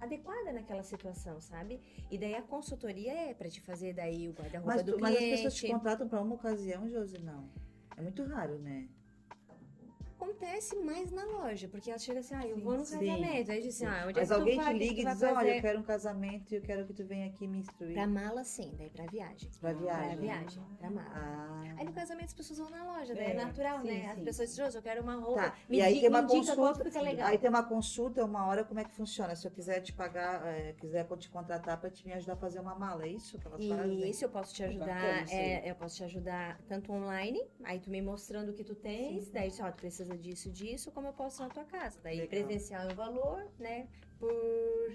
adequada 0.00 0.52
naquela 0.52 0.82
situação, 0.82 1.40
sabe? 1.40 1.80
E 2.10 2.16
daí 2.18 2.34
a 2.34 2.42
consultoria 2.42 3.12
é 3.12 3.34
para 3.34 3.48
te 3.48 3.60
fazer 3.60 3.92
daí 3.94 4.28
o 4.28 4.32
guarda-roupa 4.32 4.82
do 4.82 4.92
tu- 4.92 4.98
mas 5.00 5.12
as 5.12 5.18
cliente. 5.18 5.36
pessoas 5.36 5.54
te 5.54 5.66
contratam 5.68 6.08
para 6.08 6.20
uma 6.22 6.34
ocasião, 6.34 6.88
Josi, 6.88 7.18
não. 7.18 7.48
É 7.96 8.00
muito 8.02 8.22
raro, 8.24 8.58
né? 8.58 8.88
Acontece 10.20 10.74
mais 10.80 11.12
na 11.12 11.24
loja, 11.24 11.68
porque 11.68 11.90
ela 11.90 11.98
chega 11.98 12.18
assim, 12.18 12.34
ah, 12.34 12.44
eu 12.44 12.56
Sim, 12.56 12.62
vou 12.64 12.76
no 12.76 12.84
sim, 12.84 12.98
casamento. 12.98 13.52
Aí 13.52 13.62
diz 13.62 13.76
assim, 13.76 13.86
ah, 13.86 14.04
onde 14.08 14.18
Mas 14.18 14.30
é 14.30 14.34
que 14.34 14.40
alguém 14.40 14.58
te 14.58 14.72
liga 14.72 15.00
e 15.02 15.04
diz, 15.14 15.22
olha, 15.22 15.54
eu 15.56 15.60
quero 15.60 15.78
um 15.78 15.82
casamento 15.84 16.52
e 16.52 16.56
eu 16.56 16.60
quero 16.62 16.84
que 16.86 16.92
tu 16.92 17.04
venha 17.04 17.26
aqui 17.28 17.46
me 17.46 17.58
instruir. 17.58 17.94
Pra 17.94 18.06
mala, 18.06 18.42
sim, 18.42 18.74
daí 18.76 18.90
pra 18.90 19.06
viagem. 19.06 19.48
Pra 19.60 19.72
viagem. 19.72 20.08
Pra 20.08 20.16
viagem, 20.16 20.62
pra 20.78 20.90
mala. 20.90 21.08
Ah. 21.14 21.74
Aí 21.78 21.84
no 21.84 21.92
casamento 21.92 22.26
as 22.26 22.34
pessoas 22.34 22.58
vão 22.58 22.68
na 22.70 22.82
loja, 22.84 23.14
daí 23.14 23.26
é, 23.26 23.30
É, 23.30 23.34
natural, 23.34 23.80
sim, 23.82 23.86
né? 23.86 24.10
As 24.10 24.20
pessoas 24.20 24.48
dizem, 24.48 24.64
"Josi, 24.64 24.76
eu 24.76 24.82
quero 24.82 25.02
uma 25.02 25.14
roupa. 25.14 25.50
Tá, 25.50 25.56
Me 25.68 25.78
e 25.78 25.82
aí 25.82 26.00
tem 26.00 26.08
uma 26.08 26.26
consulta. 26.26 26.84
fica 26.84 27.00
legal. 27.00 27.28
Aí 27.28 27.38
tem 27.38 27.48
uma 27.48 27.62
consulta, 27.62 28.24
uma 28.24 28.44
hora, 28.46 28.64
como 28.64 28.80
é 28.80 28.84
que 28.84 28.92
funciona? 28.92 29.36
Se 29.36 29.46
eu 29.46 29.52
quiser 29.52 29.80
te 29.82 29.92
pagar, 29.92 30.44
é, 30.44 30.72
quiser 30.72 31.06
te 31.16 31.30
contratar 31.30 31.80
para 31.80 31.90
te 31.90 32.04
me 32.04 32.12
ajudar 32.12 32.32
a 32.32 32.36
fazer 32.36 32.58
uma 32.58 32.74
mala, 32.74 33.04
é 33.04 33.08
isso 33.08 33.38
que 33.38 33.46
elas 33.46 33.64
fazem? 33.64 34.00
E 34.00 34.10
isso 34.10 34.24
eu 34.24 34.28
posso 34.30 34.52
te 34.52 34.64
ajudar, 34.64 34.86
Bacana 34.86 35.22
isso 35.22 35.34
aí. 35.34 35.38
é, 35.40 35.70
eu 35.70 35.74
posso 35.76 35.96
te 35.96 36.04
ajudar 36.04 36.60
tanto 36.68 36.92
online, 36.92 37.40
aí 37.62 37.78
tu 37.78 37.88
me 37.88 38.02
mostrando 38.02 38.50
o 38.50 38.52
que 38.52 38.64
tu 38.64 38.74
tens, 38.74 39.30
daí 39.30 39.50
só 39.52 39.70
tu 39.70 39.76
precisa 39.76 40.07
disso, 40.16 40.50
disso, 40.50 40.90
como 40.92 41.08
eu 41.08 41.12
posso 41.12 41.42
na 41.42 41.48
tua 41.48 41.64
casa. 41.64 42.00
Daí 42.02 42.20
Legal. 42.20 42.28
presencial 42.28 42.88
é 42.88 42.92
o 42.92 42.94
valor, 42.96 43.46
né? 43.58 43.88
Por, 44.18 44.30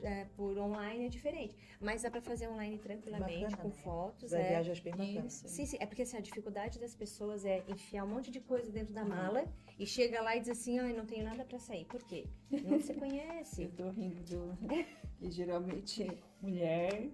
é, 0.03 0.25
por 0.35 0.57
online 0.57 1.05
é 1.05 1.09
diferente. 1.09 1.55
Mas 1.79 2.01
dá 2.01 2.11
pra 2.11 2.21
fazer 2.21 2.49
online 2.49 2.77
tranquilamente, 2.77 3.41
Bacana, 3.51 3.57
com 3.57 3.67
né? 3.69 3.73
fotos. 3.83 4.31
Da 4.31 4.39
é. 4.39 4.49
viagem 4.49 4.71
acho 4.73 4.83
bem 4.83 4.93
bacana. 4.95 5.27
Isso. 5.27 5.47
Sim, 5.47 5.65
sim, 5.65 5.77
é 5.79 5.85
porque 5.85 6.01
assim, 6.01 6.17
a 6.17 6.21
dificuldade 6.21 6.79
das 6.79 6.93
pessoas 6.95 7.45
é 7.45 7.63
enfiar 7.67 8.03
um 8.03 8.07
monte 8.09 8.29
de 8.31 8.41
coisa 8.41 8.69
dentro 8.71 8.93
da 8.93 9.03
Uhum. 9.03 9.09
mala 9.09 9.45
e 9.79 9.85
chega 9.85 10.21
lá 10.21 10.35
e 10.35 10.41
diz 10.41 10.49
assim, 10.49 10.77
ai, 10.79 10.91
não 10.93 11.05
tenho 11.05 11.23
nada 11.23 11.45
pra 11.45 11.57
sair. 11.57 11.85
Por 11.85 12.03
quê? 12.03 12.25
Não 12.51 12.79
se 12.81 12.93
conhece. 12.95 13.63
Eu 13.63 13.71
tô 13.71 13.89
rindo 13.91 14.21
do. 14.23 14.57
que 15.19 15.31
geralmente 15.31 16.05
mulher 16.41 17.09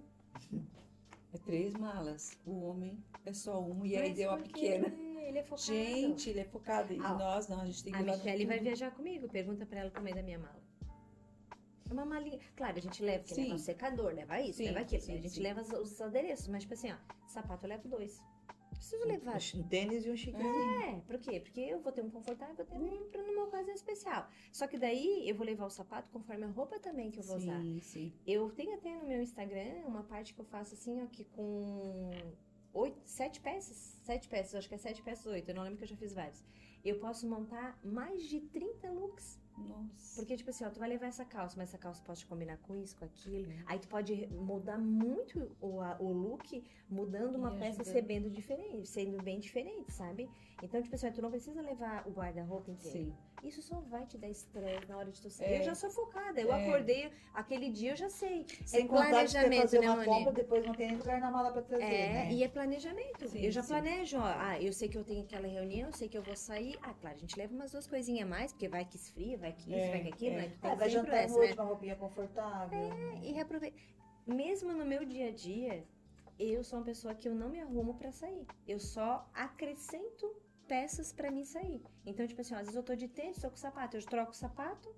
é 1.32 1.38
três 1.44 1.74
malas. 1.74 2.36
O 2.44 2.60
homem 2.62 2.98
é 3.24 3.32
só 3.32 3.60
uma 3.60 3.86
e 3.86 3.96
aí 3.96 4.08
Mas 4.08 4.16
deu 4.16 4.28
uma 4.30 4.38
por 4.38 4.48
quê? 4.48 4.78
pequena. 4.78 5.10
Ele 5.30 5.38
é 5.38 5.42
focado. 5.44 5.66
Gente, 5.66 6.30
ele 6.30 6.40
é 6.40 6.44
focado. 6.44 6.92
E 6.92 6.98
Ah, 6.98 7.14
nós 7.14 7.46
não, 7.48 7.60
a 7.60 7.64
gente 7.66 7.84
tem 7.84 7.92
que 7.92 7.98
A 7.98 8.02
Michelle 8.02 8.46
vai 8.46 8.58
viajar 8.58 8.90
comigo, 8.90 9.28
pergunta 9.28 9.64
pra 9.64 9.80
ela 9.80 9.90
tamanho 9.90 10.16
da 10.16 10.22
minha 10.22 10.38
mala. 10.38 10.60
É 11.88 11.92
Uma 11.92 12.04
malinha. 12.04 12.38
Claro, 12.56 12.78
a 12.78 12.80
gente 12.80 13.02
leva, 13.02 13.20
porque 13.20 13.34
Sim. 13.34 13.42
leva 13.44 13.54
o 13.54 13.58
secador, 13.58 14.12
leva 14.12 14.40
isso, 14.40 14.58
Sim, 14.58 14.64
leva 14.66 14.80
aquilo. 14.80 15.02
sim, 15.02 15.14
a 15.16 15.20
gente 15.20 15.40
leva 15.40 15.60
os, 15.60 15.70
os 15.70 16.00
adereços, 16.00 16.48
mas 16.48 16.62
tipo 16.62 16.74
assim, 16.74 16.90
ó, 16.92 16.96
sapato 17.28 17.64
eu 17.64 17.68
levo 17.68 17.88
dois. 17.88 18.20
Preciso 18.70 19.06
levar. 19.06 19.38
Um 19.54 19.62
tênis 19.68 20.06
e 20.06 20.10
um 20.10 20.16
chiquezinho. 20.16 20.82
É, 20.82 21.00
por 21.06 21.18
quê? 21.18 21.38
Porque 21.38 21.60
eu 21.60 21.80
vou 21.80 21.92
ter 21.92 22.02
um 22.02 22.10
confortável, 22.10 22.56
vou 22.56 22.64
ter 22.64 22.78
um 22.78 23.10
pra 23.10 23.22
numa 23.22 23.44
ocasião 23.44 23.74
especial. 23.74 24.26
Só 24.50 24.66
que 24.66 24.78
daí 24.78 25.28
eu 25.28 25.34
vou 25.36 25.44
levar 25.44 25.66
o 25.66 25.70
sapato 25.70 26.08
conforme 26.10 26.44
a 26.44 26.48
roupa 26.48 26.78
também 26.80 27.10
que 27.10 27.18
eu 27.20 27.24
vou 27.24 27.36
usar. 27.36 27.60
Sim, 27.60 27.80
sim. 27.80 28.12
Eu 28.26 28.50
tenho 28.50 28.74
até 28.74 28.96
no 28.96 29.06
meu 29.06 29.20
Instagram 29.20 29.84
uma 29.86 30.02
parte 30.04 30.32
que 30.32 30.40
eu 30.40 30.46
faço 30.46 30.74
assim, 30.74 31.02
ó, 31.02 31.06
que 31.06 31.24
com 31.24 32.10
oito, 32.72 33.00
sete 33.04 33.40
peças. 33.40 33.98
Sete 34.02 34.28
peças, 34.28 34.54
acho 34.54 34.68
que 34.68 34.74
é 34.74 34.78
sete 34.78 35.02
peças, 35.02 35.26
oito. 35.26 35.48
Eu 35.48 35.54
não 35.54 35.62
lembro 35.62 35.78
que 35.78 35.84
eu 35.84 35.88
já 35.88 35.96
fiz 35.96 36.12
vários. 36.12 36.42
Eu 36.84 36.98
posso 36.98 37.28
montar 37.28 37.78
mais 37.84 38.22
de 38.24 38.40
30 38.40 38.90
looks 38.90 39.38
Nossa. 39.68 40.16
Porque, 40.16 40.36
tipo 40.36 40.50
assim, 40.50 40.64
ó, 40.64 40.70
tu 40.70 40.78
vai 40.80 40.88
levar 40.88 41.06
essa 41.06 41.24
calça, 41.24 41.54
mas 41.56 41.68
essa 41.70 41.78
calça 41.78 42.02
pode 42.04 42.24
combinar 42.26 42.56
com 42.58 42.74
isso, 42.76 42.96
com 42.96 43.04
aquilo. 43.04 43.50
É. 43.50 43.56
Aí 43.66 43.78
tu 43.78 43.88
pode 43.88 44.26
mudar 44.28 44.78
muito 44.78 45.50
o, 45.60 45.80
a- 45.80 45.96
o 46.00 46.10
look, 46.12 46.62
mudando 46.88 47.36
uma 47.36 47.54
E 47.54 47.58
peça 47.58 48.02
bem 48.02 48.28
diferente, 48.28 48.88
sendo 48.88 49.22
bem 49.22 49.38
diferente, 49.38 49.92
sabe? 49.92 50.28
Então, 50.62 50.82
tipo 50.82 50.94
assim, 50.94 51.08
ó, 51.08 51.10
tu 51.12 51.22
não 51.22 51.30
precisa 51.30 51.60
levar 51.62 52.06
o 52.06 52.10
guarda-roupa 52.10 52.70
inteiro. 52.70 52.98
Sim. 52.98 53.14
Isso 53.42 53.62
só 53.62 53.80
vai 53.80 54.04
te 54.06 54.18
dar 54.18 54.28
estresse 54.28 54.86
na 54.86 54.98
hora 54.98 55.10
de 55.10 55.18
tu 55.18 55.30
sair. 55.30 55.52
É. 55.54 55.58
Eu 55.60 55.62
já 55.64 55.74
sou 55.74 55.88
focada. 55.90 56.38
Eu 56.38 56.52
É. 56.52 56.62
acordei 56.68 57.10
aquele 57.32 57.70
dia, 57.70 57.92
eu 57.92 57.96
já 57.96 58.10
sei. 58.10 58.44
Sem 58.66 58.84
é 58.84 58.88
planejamento, 58.88 59.62
fazer 59.62 59.80
né, 59.80 59.86
uma 59.88 59.96
Moni? 59.96 60.06
compra, 60.06 60.32
depois 60.32 60.66
não 60.66 60.74
tem 60.74 60.88
nem 60.88 60.98
lugar 60.98 61.18
na 61.20 61.30
mala 61.30 61.50
pra 61.50 61.62
trazer, 61.62 61.84
É, 61.84 62.12
né? 62.12 62.32
e 62.32 62.42
é 62.44 62.48
planejamento. 62.48 63.26
Sim, 63.28 63.40
eu 63.40 63.50
já 63.50 63.62
sim. 63.62 63.68
planejo, 63.68 64.18
ó. 64.18 64.24
Ah, 64.26 64.60
eu 64.60 64.70
sei 64.74 64.90
que 64.90 64.98
eu 64.98 65.04
tenho 65.04 65.22
aquela 65.22 65.48
reunião, 65.48 65.88
eu 65.88 65.92
sei 65.94 66.06
que 66.08 66.18
eu 66.18 66.22
vou 66.22 66.36
sair. 66.36 66.78
Ah, 66.82 66.92
claro, 66.92 67.16
a 67.16 67.18
gente 67.20 67.34
leva 67.38 67.54
umas 67.54 67.72
duas 67.72 67.86
coisinhas 67.86 68.26
a 68.26 68.30
mais, 68.30 68.52
porque 68.52 68.68
vai 68.68 68.84
que 68.84 68.96
esfria, 68.96 69.38
vai 69.38 69.49
que 69.52 69.70
isso, 69.70 69.86
É, 69.86 69.90
vai 69.90 70.02
que 70.02 70.08
aquilo, 70.08 70.34
é. 70.36 70.38
né? 70.38 70.48
Tu 70.48 70.54
Ah, 70.62 70.68
tem 70.70 70.78
vai 70.78 70.90
sempre 70.90 71.06
jantar 71.10 71.22
essa, 71.24 71.34
noite, 71.36 71.56
né? 71.56 71.62
uma 71.62 71.68
roupinha 71.68 71.96
confortável. 71.96 72.78
E 73.22 73.32
reaproveita. 73.32 73.76
Mesmo 74.26 74.72
no 74.72 74.84
meu 74.84 75.04
dia 75.04 75.28
a 75.28 75.32
dia, 75.32 75.84
eu 76.38 76.62
sou 76.64 76.78
uma 76.78 76.84
pessoa 76.84 77.14
que 77.14 77.28
eu 77.28 77.34
não 77.34 77.48
me 77.48 77.60
arrumo 77.60 77.94
pra 77.94 78.12
sair. 78.12 78.46
Eu 78.66 78.78
só 78.78 79.28
acrescento 79.34 80.34
peças 80.68 81.12
pra 81.12 81.30
mim 81.30 81.44
sair. 81.44 81.82
Então, 82.06 82.26
tipo 82.26 82.40
assim, 82.40 82.54
ó, 82.54 82.58
às 82.58 82.62
vezes 82.62 82.76
eu 82.76 82.82
tô 82.82 82.94
de 82.94 83.08
tênis, 83.08 83.40
tô 83.40 83.50
com 83.50 83.56
sapato, 83.56 83.96
eu 83.96 84.02
troco 84.06 84.30
o 84.32 84.34
sapato, 84.34 84.88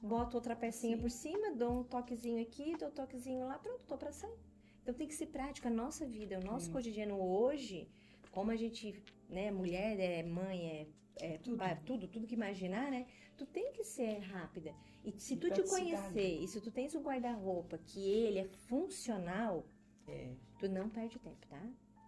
boto 0.00 0.36
outra 0.36 0.54
pecinha 0.54 0.96
Sim. 0.96 1.02
por 1.02 1.10
cima, 1.10 1.54
dou 1.54 1.80
um 1.80 1.84
toquezinho 1.84 2.40
aqui, 2.40 2.76
dou 2.76 2.88
um 2.88 2.92
toquezinho 2.92 3.46
lá, 3.46 3.58
pronto, 3.58 3.82
tô 3.86 3.96
pra 3.98 4.12
sair. 4.12 4.38
Então 4.82 4.94
tem 4.94 5.08
que 5.08 5.14
ser 5.14 5.26
prático. 5.26 5.66
A 5.66 5.70
nossa 5.70 6.06
vida, 6.06 6.38
o 6.38 6.44
nosso 6.44 6.70
Hum. 6.70 6.72
cotidiano 6.74 7.20
hoje, 7.20 7.88
como 8.30 8.50
a 8.52 8.56
gente, 8.56 9.02
né, 9.28 9.50
mulher, 9.50 9.98
é 9.98 10.22
mãe, 10.22 10.70
é, 10.70 10.86
é 11.20 11.38
Tudo. 11.38 11.58
tudo, 11.84 12.08
tudo 12.08 12.26
que 12.26 12.34
imaginar, 12.34 12.90
né? 12.90 13.06
Tu 13.36 13.46
tem 13.46 13.72
que 13.72 13.84
ser 13.84 14.18
rápida. 14.20 14.74
E 15.04 15.12
se 15.18 15.34
E 15.34 15.36
tu 15.36 15.50
te 15.50 15.62
conhecer, 15.62 16.40
e 16.42 16.48
se 16.48 16.60
tu 16.60 16.70
tens 16.70 16.94
um 16.94 17.02
guarda-roupa 17.02 17.78
que 17.78 18.00
ele 18.08 18.38
é 18.40 18.48
funcional, 18.68 19.64
É. 20.06 20.34
tu 20.58 20.68
não 20.68 20.88
perde 20.88 21.18
tempo, 21.18 21.46
tá? 21.48 21.62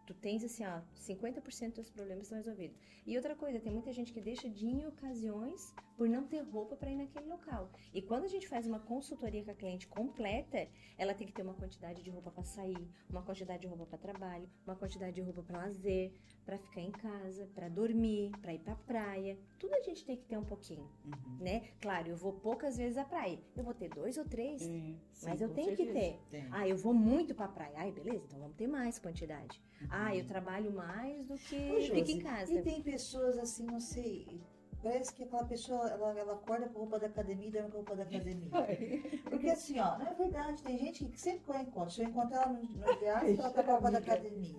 Tu 0.06 0.14
tens 0.14 0.42
assim, 0.42 0.64
ó, 0.66 0.80
50% 0.94 1.76
dos 1.76 1.90
problemas 1.90 2.24
estão 2.24 2.38
resolvidos. 2.38 2.76
E 3.06 3.16
outra 3.16 3.36
coisa, 3.36 3.60
tem 3.60 3.72
muita 3.72 3.92
gente 3.92 4.12
que 4.12 4.20
deixa 4.20 4.48
de 4.48 4.66
ir 4.66 4.80
em 4.82 4.86
ocasiões 4.86 5.72
por 6.00 6.08
não 6.08 6.26
ter 6.26 6.40
roupa 6.40 6.76
para 6.76 6.90
ir 6.90 6.96
naquele 6.96 7.26
local. 7.26 7.70
E 7.92 8.00
quando 8.00 8.24
a 8.24 8.26
gente 8.26 8.48
faz 8.48 8.66
uma 8.66 8.80
consultoria 8.80 9.44
com 9.44 9.50
a 9.50 9.54
cliente 9.54 9.86
completa, 9.86 10.66
ela 10.96 11.12
tem 11.12 11.26
que 11.26 11.32
ter 11.34 11.42
uma 11.42 11.52
quantidade 11.52 12.02
de 12.02 12.08
roupa 12.08 12.30
para 12.30 12.42
sair, 12.42 12.88
uma 13.10 13.20
quantidade 13.22 13.60
de 13.60 13.66
roupa 13.66 13.84
para 13.84 13.98
trabalho, 13.98 14.48
uma 14.66 14.74
quantidade 14.74 15.12
de 15.16 15.20
roupa 15.20 15.42
para 15.42 15.58
lazer, 15.58 16.10
para 16.46 16.56
ficar 16.56 16.80
em 16.80 16.90
casa, 16.90 17.46
para 17.54 17.68
dormir, 17.68 18.30
para 18.40 18.54
ir 18.54 18.60
para 18.60 18.76
praia. 18.76 19.38
Tudo 19.58 19.74
a 19.74 19.82
gente 19.82 20.02
tem 20.06 20.16
que 20.16 20.24
ter 20.24 20.38
um 20.38 20.42
pouquinho, 20.44 20.88
Uhum. 21.04 21.36
né? 21.38 21.68
Claro, 21.82 22.08
eu 22.08 22.16
vou 22.16 22.32
poucas 22.32 22.78
vezes 22.78 22.96
à 22.96 23.04
praia. 23.04 23.38
Eu 23.54 23.62
vou 23.62 23.74
ter 23.74 23.90
dois 23.90 24.16
ou 24.16 24.24
três, 24.24 24.62
É, 24.62 24.94
mas 25.22 25.38
sim, 25.38 25.44
eu 25.44 25.48
com 25.50 25.54
tenho 25.54 25.76
que 25.76 25.84
certeza. 25.84 25.98
ter. 25.98 26.18
Tem. 26.30 26.48
Ah, 26.50 26.66
eu 26.66 26.78
vou 26.78 26.94
muito 26.94 27.34
pra 27.34 27.46
praia. 27.46 27.74
Ai, 27.76 27.92
beleza, 27.92 28.24
então 28.24 28.40
vamos 28.40 28.56
ter 28.56 28.66
mais 28.66 28.98
quantidade. 28.98 29.62
Uhum. 29.82 29.88
Ah, 29.90 30.16
eu 30.16 30.26
trabalho 30.26 30.72
mais 30.72 31.26
do 31.26 31.36
que 31.36 31.56
Ô, 31.72 31.80
fico 31.94 32.10
em 32.10 32.20
casa. 32.20 32.50
E 32.54 32.62
tem 32.62 32.82
pessoas 32.82 33.36
assim, 33.36 33.66
não 33.66 33.80
sei, 33.80 34.40
parece 34.82 35.14
que 35.14 35.24
aquela 35.24 35.44
pessoa, 35.44 35.88
ela, 35.88 36.18
ela 36.18 36.32
acorda 36.34 36.68
com 36.68 36.80
roupa 36.80 36.98
da 36.98 37.06
academia 37.06 37.48
e 37.48 37.50
dorme 37.50 37.70
com 37.70 37.76
roupa 37.78 37.96
da 37.96 38.02
academia. 38.02 38.50
Porque 39.28 39.48
assim, 39.50 39.78
ó, 39.78 39.98
não 39.98 40.06
é 40.06 40.14
verdade, 40.14 40.62
tem 40.62 40.78
gente 40.78 41.04
que 41.04 41.20
sempre 41.20 41.40
que 41.40 41.50
eu 41.50 41.60
encontro, 41.60 41.90
se 41.90 42.02
eu 42.02 42.08
encontro 42.08 42.34
ela 42.34 42.46
no, 42.46 42.62
no 42.62 42.98
viagem, 42.98 43.36
ela 43.38 43.50
tá 43.50 43.62
com 43.62 43.70
a 43.70 43.74
roupa 43.74 43.90
da 43.90 43.98
academia. 43.98 44.54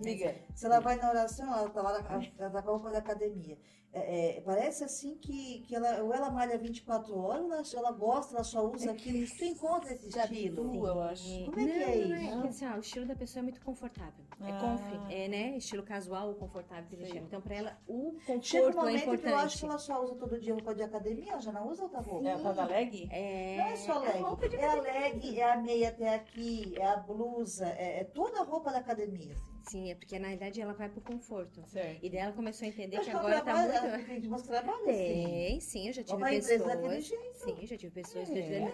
Se 0.54 0.66
ela 0.66 0.80
vai 0.80 0.96
na 0.96 1.10
oração, 1.10 1.52
ela 1.52 1.70
tá 1.70 1.82
lá, 1.82 1.90
ela 2.38 2.50
tá 2.50 2.62
com 2.62 2.68
a 2.68 2.72
roupa 2.72 2.90
da 2.90 2.98
academia. 2.98 3.58
É, 3.94 4.38
é, 4.38 4.40
parece 4.40 4.84
assim 4.84 5.16
que, 5.18 5.60
que 5.68 5.76
ela, 5.76 6.02
ou 6.02 6.14
ela 6.14 6.30
malha 6.30 6.56
24 6.56 7.14
horas, 7.14 7.42
ou 7.44 7.52
ela, 7.52 7.88
ela 7.88 7.92
gosta, 7.92 8.34
ela 8.34 8.42
só 8.42 8.66
usa 8.66 8.90
aquilo. 8.90 9.26
Tu 9.36 9.44
encontra 9.44 9.92
esse 9.92 10.08
já 10.10 10.24
estilo. 10.24 10.62
habitua, 10.62 10.88
eu 10.88 11.00
acho. 11.02 11.44
Como 11.44 11.60
é 11.60 11.66
que 11.66 11.78
não, 11.78 11.84
é 11.84 11.86
não 11.86 11.92
isso? 11.92 12.14
É 12.38 12.40
que, 12.42 12.48
assim, 12.48 12.66
ó, 12.66 12.76
o 12.76 12.80
estilo 12.80 13.06
da 13.06 13.14
pessoa 13.14 13.40
é 13.40 13.42
muito 13.42 13.60
confortável. 13.60 14.24
É 14.40 14.50
Ah. 14.50 14.58
conf, 14.58 15.10
é, 15.12 15.28
né? 15.28 15.56
Estilo 15.58 15.82
casual 15.82 16.28
ou 16.28 16.34
confortável 16.36 16.86
que 16.88 16.94
eles 16.94 17.04
Sei. 17.04 17.12
chamam. 17.16 17.26
Então, 17.28 17.40
pra 17.42 17.54
ela, 17.54 17.78
o 17.86 18.16
Chega 18.40 18.68
um 18.68 18.72
conforto 18.72 18.88
é 18.88 18.92
momento 18.92 19.02
que 19.02 19.08
eu 19.28 19.36
acho 19.36 19.56
importante. 19.56 19.58
que 19.58 19.64
ela 19.66 19.78
só 19.78 20.02
usa 20.02 20.14
todo 20.14 20.40
dia 20.40 20.54
roupa 20.54 20.74
de 20.74 20.82
academia, 20.82 21.32
ela 21.32 21.40
já 21.42 21.52
não 21.52 21.68
usa 21.68 21.82
outra 21.82 22.00
roupa. 22.00 22.26
É 22.28 22.32
a 22.32 22.38
tal 22.38 22.54
da 22.54 22.64
leg? 22.64 23.08
É, 23.12 23.56
Não 23.58 23.64
é 23.66 23.76
só 23.76 23.98
leg, 23.98 24.48
de 24.48 24.56
é 24.56 24.64
a 24.64 24.74
leg, 24.80 25.38
é 25.38 25.52
a 25.52 25.56
meia 25.58 25.88
até 25.90 26.14
aqui, 26.14 26.74
é 26.78 26.86
a 26.86 26.96
blusa, 26.96 27.66
é, 27.68 28.00
é 28.00 28.04
toda 28.04 28.40
a 28.40 28.42
roupa 28.42 28.72
da 28.72 28.78
academia. 28.78 29.34
Assim. 29.34 29.51
Sim, 29.68 29.90
é 29.90 29.94
porque 29.94 30.18
na 30.18 30.28
verdade 30.28 30.60
ela 30.60 30.72
vai 30.72 30.88
pro 30.88 31.00
conforto. 31.00 31.62
Certo. 31.68 32.04
E 32.04 32.10
daí 32.10 32.18
ela 32.20 32.32
começou 32.32 32.66
a 32.66 32.68
entender 32.68 32.96
Acho 32.96 33.04
que 33.06 33.10
que 33.10 33.16
ela 33.16 33.38
agora 33.38 33.44
tá 33.44 33.88
muito. 33.90 34.06
tem 34.06 34.20
de 34.20 34.28
mostrar 34.28 34.60
assim. 34.60 34.84
Tem, 34.84 35.60
sim, 35.60 35.86
eu 35.88 35.92
já 35.92 36.02
tive 36.02 36.16
Uma 36.16 36.34
empresa 36.34 36.64
daquele 36.64 36.96
pessoas. 36.96 37.04
jeito. 37.06 37.34
Sim, 37.38 37.56
eu 37.60 37.66
já 37.66 37.76
tive 37.76 37.92
pessoas 37.92 38.28
que 38.28 38.38
É, 38.38 38.42
dizendo, 38.42 38.72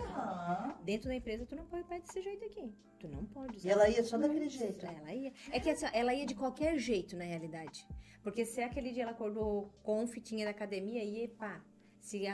dentro 0.85 1.09
da 1.09 1.15
empresa 1.15 1.47
tu 1.47 1.57
não 1.57 1.67
pode 1.67 1.83
ir 1.95 2.01
desse 2.01 2.23
jeito 2.23 2.45
aqui. 2.45 2.75
Tu 2.99 3.09
não 3.09 3.25
pode 3.27 3.57
usar 3.57 3.69
E 3.69 3.73
ela 3.73 3.89
ia 3.89 4.03
só 4.03 4.19
daquele 4.19 4.49
jeito. 4.49 4.85
Ela 4.87 5.13
ia. 5.15 5.33
É 5.53 5.61
que 5.61 5.71
assim, 5.71 5.87
ela 5.93 6.13
ia 6.15 6.27
de 6.27 6.35
qualquer 6.35 6.77
jeito, 6.79 7.17
na 7.17 7.25
realidade. 7.25 7.87
Porque 8.23 8.45
se 8.45 8.61
aquele 8.61 8.93
dia 8.93 9.05
ela 9.05 9.13
acordou 9.13 9.71
com 9.83 10.07
fitinha 10.07 10.45
da 10.45 10.51
academia, 10.51 11.03
ia 11.05 11.29
pá. 11.29 11.63
Se, 12.09 12.25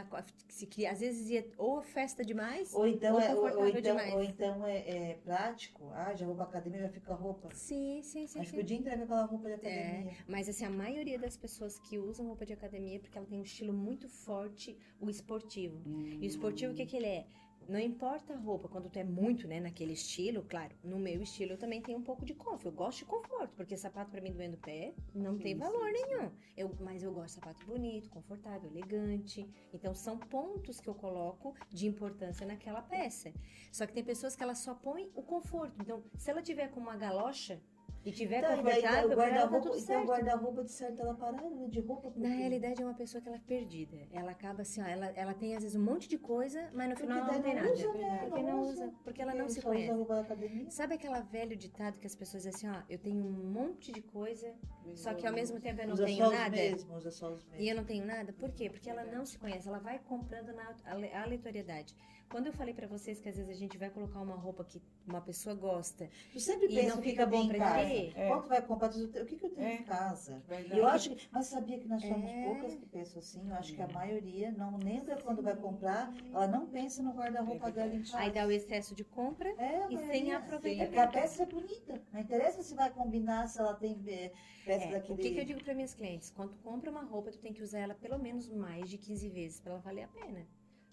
se, 0.49 0.66
que 0.66 0.87
às 0.87 1.01
vezes 1.01 1.29
ia 1.31 1.47
ou 1.59 1.83
festa 1.83 2.25
demais. 2.25 2.72
Ou 2.72 2.87
então, 2.87 3.14
Ou 3.14 3.20
é, 3.20 3.35
ou, 3.35 3.59
ou 3.59 3.68
então, 3.68 3.81
demais. 3.81 4.14
ou 4.14 4.22
então 4.22 4.66
é, 4.66 4.79
é 4.89 5.14
prático. 5.25 5.91
Ah, 5.93 6.14
já 6.14 6.25
vou 6.25 6.37
pra 6.37 6.45
academia, 6.45 6.81
já 6.81 7.01
com 7.01 7.12
a 7.12 7.16
roupa. 7.16 7.49
Sim, 7.53 8.01
sim, 8.03 8.27
sim. 8.27 8.39
Aí 8.39 8.45
sim. 8.45 8.51
fica 8.53 8.62
o 8.62 8.64
dia 8.64 8.77
inteiro 8.77 8.99
com 8.99 9.05
aquela 9.05 9.25
roupa 9.25 9.49
de 9.49 9.55
academia. 9.55 10.12
Mas 10.29 10.49
assim, 10.49 10.64
a 10.64 10.70
maioria 10.70 11.18
das 11.18 11.37
pessoas 11.37 11.79
que 11.81 11.99
usam 11.99 12.27
roupa 12.27 12.47
de 12.47 12.53
academia 12.53 12.97
é 12.97 12.99
porque 13.01 13.18
ela 13.18 13.27
tem 13.27 13.39
um 13.39 13.43
estilo 13.43 13.72
muito 13.72 14.09
forte, 14.09 14.79
o 15.01 15.11
esportivo. 15.11 15.83
E 16.20 16.25
o 16.25 16.25
esportivo, 16.25 16.72
o 16.72 16.77
que, 16.77 16.87
que 16.87 16.97
ele 16.97 17.07
é? 17.07 17.27
Não 17.69 17.79
importa 17.79 18.35
a 18.35 18.37
roupa, 18.37 18.69
quando 18.69 18.91
tu 18.91 18.99
é 18.99 19.05
muito, 19.05 19.49
né, 19.49 19.61
naquele 19.61 19.93
estilo, 19.93 20.45
claro, 20.49 20.75
no 20.83 20.99
meu 20.99 21.23
estilo 21.23 21.53
eu 21.53 21.59
também 21.59 21.81
tenho 21.83 21.99
um 21.99 22.03
pouco 22.03 22.25
de 22.25 22.35
conforto. 22.35 22.67
Eu 22.67 22.73
gosto 22.73 22.99
de 22.99 23.05
conforto, 23.07 23.55
porque 23.57 23.77
sapato 23.77 24.11
pra 24.11 24.21
mim 24.21 24.33
doendo 24.33 24.57
o 24.57 24.61
pé 24.61 24.95
não 25.15 25.39
tem 25.39 25.55
Sim, 25.55 25.59
valor 25.59 25.87
sim, 25.87 25.93
nenhum. 25.93 26.31
Eu, 26.57 26.75
mas 26.81 27.03
eu 27.03 27.12
gosto 27.12 27.27
de 27.29 27.33
sapato 27.35 27.65
bonito, 27.67 28.11
confortável, 28.11 28.71
elegante. 28.71 29.49
Então 29.73 29.95
são 29.95 30.19
pontos 30.19 30.81
que 30.81 30.89
eu 30.89 30.95
coloco 30.95 31.55
de 31.71 31.87
importância 31.87 32.47
naquela 32.47 32.83
peça. 32.83 33.33
Só 33.73 33.87
que 33.87 33.93
tem 33.93 34.05
pessoas 34.05 34.37
que 34.37 34.43
elas 34.43 34.59
só 34.59 34.75
põem 34.75 35.11
o 35.15 35.23
conforto. 35.23 35.75
Então, 35.81 36.03
se 36.17 36.31
ela 36.31 36.43
tiver 36.43 36.69
com 36.69 36.81
uma 36.81 36.97
galocha 36.97 37.61
e 38.05 38.12
tiver 38.12 38.39
Então, 38.39 38.57
confortável, 38.57 39.07
o 39.07 39.09
tá 39.09 39.14
guarda-roupa, 39.16 39.61
tudo 39.70 39.78
então 39.78 40.05
guarda-roupa 40.05 40.64
de 40.64 40.70
certo 40.72 41.01
ela 41.01 41.14
parada 41.14 41.49
né, 41.49 41.66
de 41.68 41.80
roupa. 41.80 42.11
por 42.11 42.20
Na 42.20 42.28
realidade 42.28 42.82
é 42.82 42.85
uma 42.85 42.93
pessoa 42.95 43.22
que 43.22 43.28
ela 43.28 43.39
é 43.39 43.41
perdida. 43.41 43.97
Ela 44.12 44.32
acaba 44.32 44.61
assim, 44.62 44.82
ó, 44.82 44.85
ela, 44.87 45.07
ela 45.16 45.32
tem 45.32 45.57
às 45.57 45.62
vezes 45.62 45.74
um 45.74 45.82
monte 45.82 46.07
de 46.07 46.18
coisa, 46.18 46.68
mas 46.74 46.89
no 46.91 46.95
Porque 46.97 47.03
final 47.12 47.18
ela 47.18 47.32
não 47.32 47.43
tem 47.43 47.55
nada. 47.55 47.72
usa, 47.72 47.93
né? 47.95 48.18
Porque 48.28 48.43
Não 48.43 48.61
usa. 48.61 48.93
porque 49.05 49.22
ela 49.22 49.32
não 49.32 49.47
Porque 49.47 49.53
se 49.55 49.59
usa 49.61 49.68
conhece. 49.68 50.70
Sabe 50.70 50.95
aquela 50.95 51.20
velho 51.20 51.57
ditado 51.57 51.99
que 51.99 52.07
as 52.07 52.14
pessoas 52.14 52.43
dizem 52.43 52.68
assim, 52.70 52.78
ó, 52.78 52.82
eu 52.91 52.99
tenho 52.99 53.24
um 53.24 53.51
monte 53.53 53.91
de 53.91 54.03
coisa, 54.03 54.53
só 54.95 55.14
que 55.14 55.26
ao 55.26 55.32
mesmo 55.32 55.59
tempo 55.59 55.80
eu 55.80 55.87
não 55.87 55.95
usa 55.95 56.05
tenho 56.05 56.24
só 56.24 56.30
os 56.30 56.35
nada? 56.39 56.57
mesmos, 56.57 56.97
usa 56.99 57.11
só 57.11 57.32
os 57.32 57.45
mesmos. 57.45 57.61
E 57.66 57.68
eu 57.70 57.74
não 57.76 57.85
tenho 57.85 58.05
nada? 58.05 58.32
Por 58.35 58.51
quê? 58.53 58.68
Porque 58.68 58.91
ela 58.91 59.05
não 59.05 59.24
se 59.24 59.39
conhece, 59.39 59.66
ela 59.66 59.78
vai 59.78 59.99
comprando 59.99 60.53
na 60.53 60.74
ale- 60.85 61.11
aleatoriedade. 61.12 61.97
Quando 62.29 62.47
eu 62.49 62.53
falei 62.53 62.75
pra 62.75 62.87
vocês 62.87 63.20
que 63.20 63.29
às 63.29 63.37
vezes 63.37 63.51
a 63.51 63.55
gente 63.55 63.79
vai 63.79 63.91
colocar 63.91 64.20
uma 64.20 64.35
roupa 64.35 64.64
que 64.64 64.83
uma 65.07 65.20
pessoa 65.20 65.55
gosta, 65.55 66.09
Tu 66.33 66.41
sempre 66.41 66.66
E 66.66 66.75
pensa 66.75 66.97
não 66.97 67.03
fica 67.03 67.22
eu 67.22 67.29
bom 67.29 67.49
ti? 67.49 68.12
É. 68.16 68.29
Vai 68.49 68.62
comprar, 68.62 68.91
o 68.91 69.25
que, 69.27 69.37
que 69.37 69.47
eu 69.47 69.51
tenho 69.51 69.66
É. 69.68 69.75
em 69.75 69.83
casa? 69.85 70.43
Verdade. 70.49 70.79
Eu 70.81 70.87
acho 70.89 71.11
que, 71.11 71.29
mas 71.31 71.47
sabia 71.47 71.79
que 71.79 71.87
nós 71.87 72.03
somos 72.03 72.29
É. 72.31 72.45
poucas 72.45 72.75
que 72.75 72.87
pensam 72.87 73.18
assim. 73.20 73.49
Eu 73.49 73.55
acho 73.55 73.72
que 73.75 73.81
a 73.83 73.89
maioria 73.89 74.51
não 74.53 74.77
lembra 74.79 75.16
quando 75.22 75.43
vai 75.43 75.55
comprar, 75.57 76.12
ela 76.33 76.47
não 76.49 76.66
pensa 76.66 77.03
no 77.03 77.12
guarda-roupa 77.12 77.68
É 77.68 77.72
dela 77.72 77.95
em 77.95 78.01
casa. 78.03 78.18
aí 78.18 78.33
dá 78.33 78.47
o 78.47 78.51
excesso 78.51 78.95
de 78.95 79.05
compra 79.05 79.49
É, 79.59 79.87
e 79.93 79.99
sem. 79.99 80.33
É 80.33 80.39
porque 80.41 80.99
a 80.99 81.07
peça 81.09 81.43
é 81.45 81.47
bonita. 81.47 82.03
Não 82.12 82.20
interessa 82.20 82.62
se 82.62 82.75
vai 82.75 82.91
combinar, 82.91 83.47
se 83.49 83.61
ela 83.61 83.75
tem 83.75 84.03
eh, 84.09 84.33
peça 84.64 84.87
É, 84.87 84.91
daquele. 84.93 85.14
o 85.14 85.16
que, 85.22 85.31
que 85.35 85.41
eu 85.41 85.45
digo 85.45 85.62
para 85.62 85.75
minhas 85.75 85.95
clientes? 85.95 86.31
Quando 86.31 86.53
tu 86.53 86.59
compra 86.59 86.91
uma 86.91 87.03
roupa, 87.05 87.31
tu 87.31 87.39
tem 87.39 87.53
que 87.53 87.62
usar 87.62 87.79
ela 87.81 87.95
pelo 87.95 88.18
menos 88.18 88.49
mais 88.49 88.89
de 88.91 88.99
15 88.99 89.29
vezes 89.29 89.61
para 89.61 89.72
ela 89.72 89.81
valer 89.81 90.03
a 90.05 90.09
pena. 90.09 90.47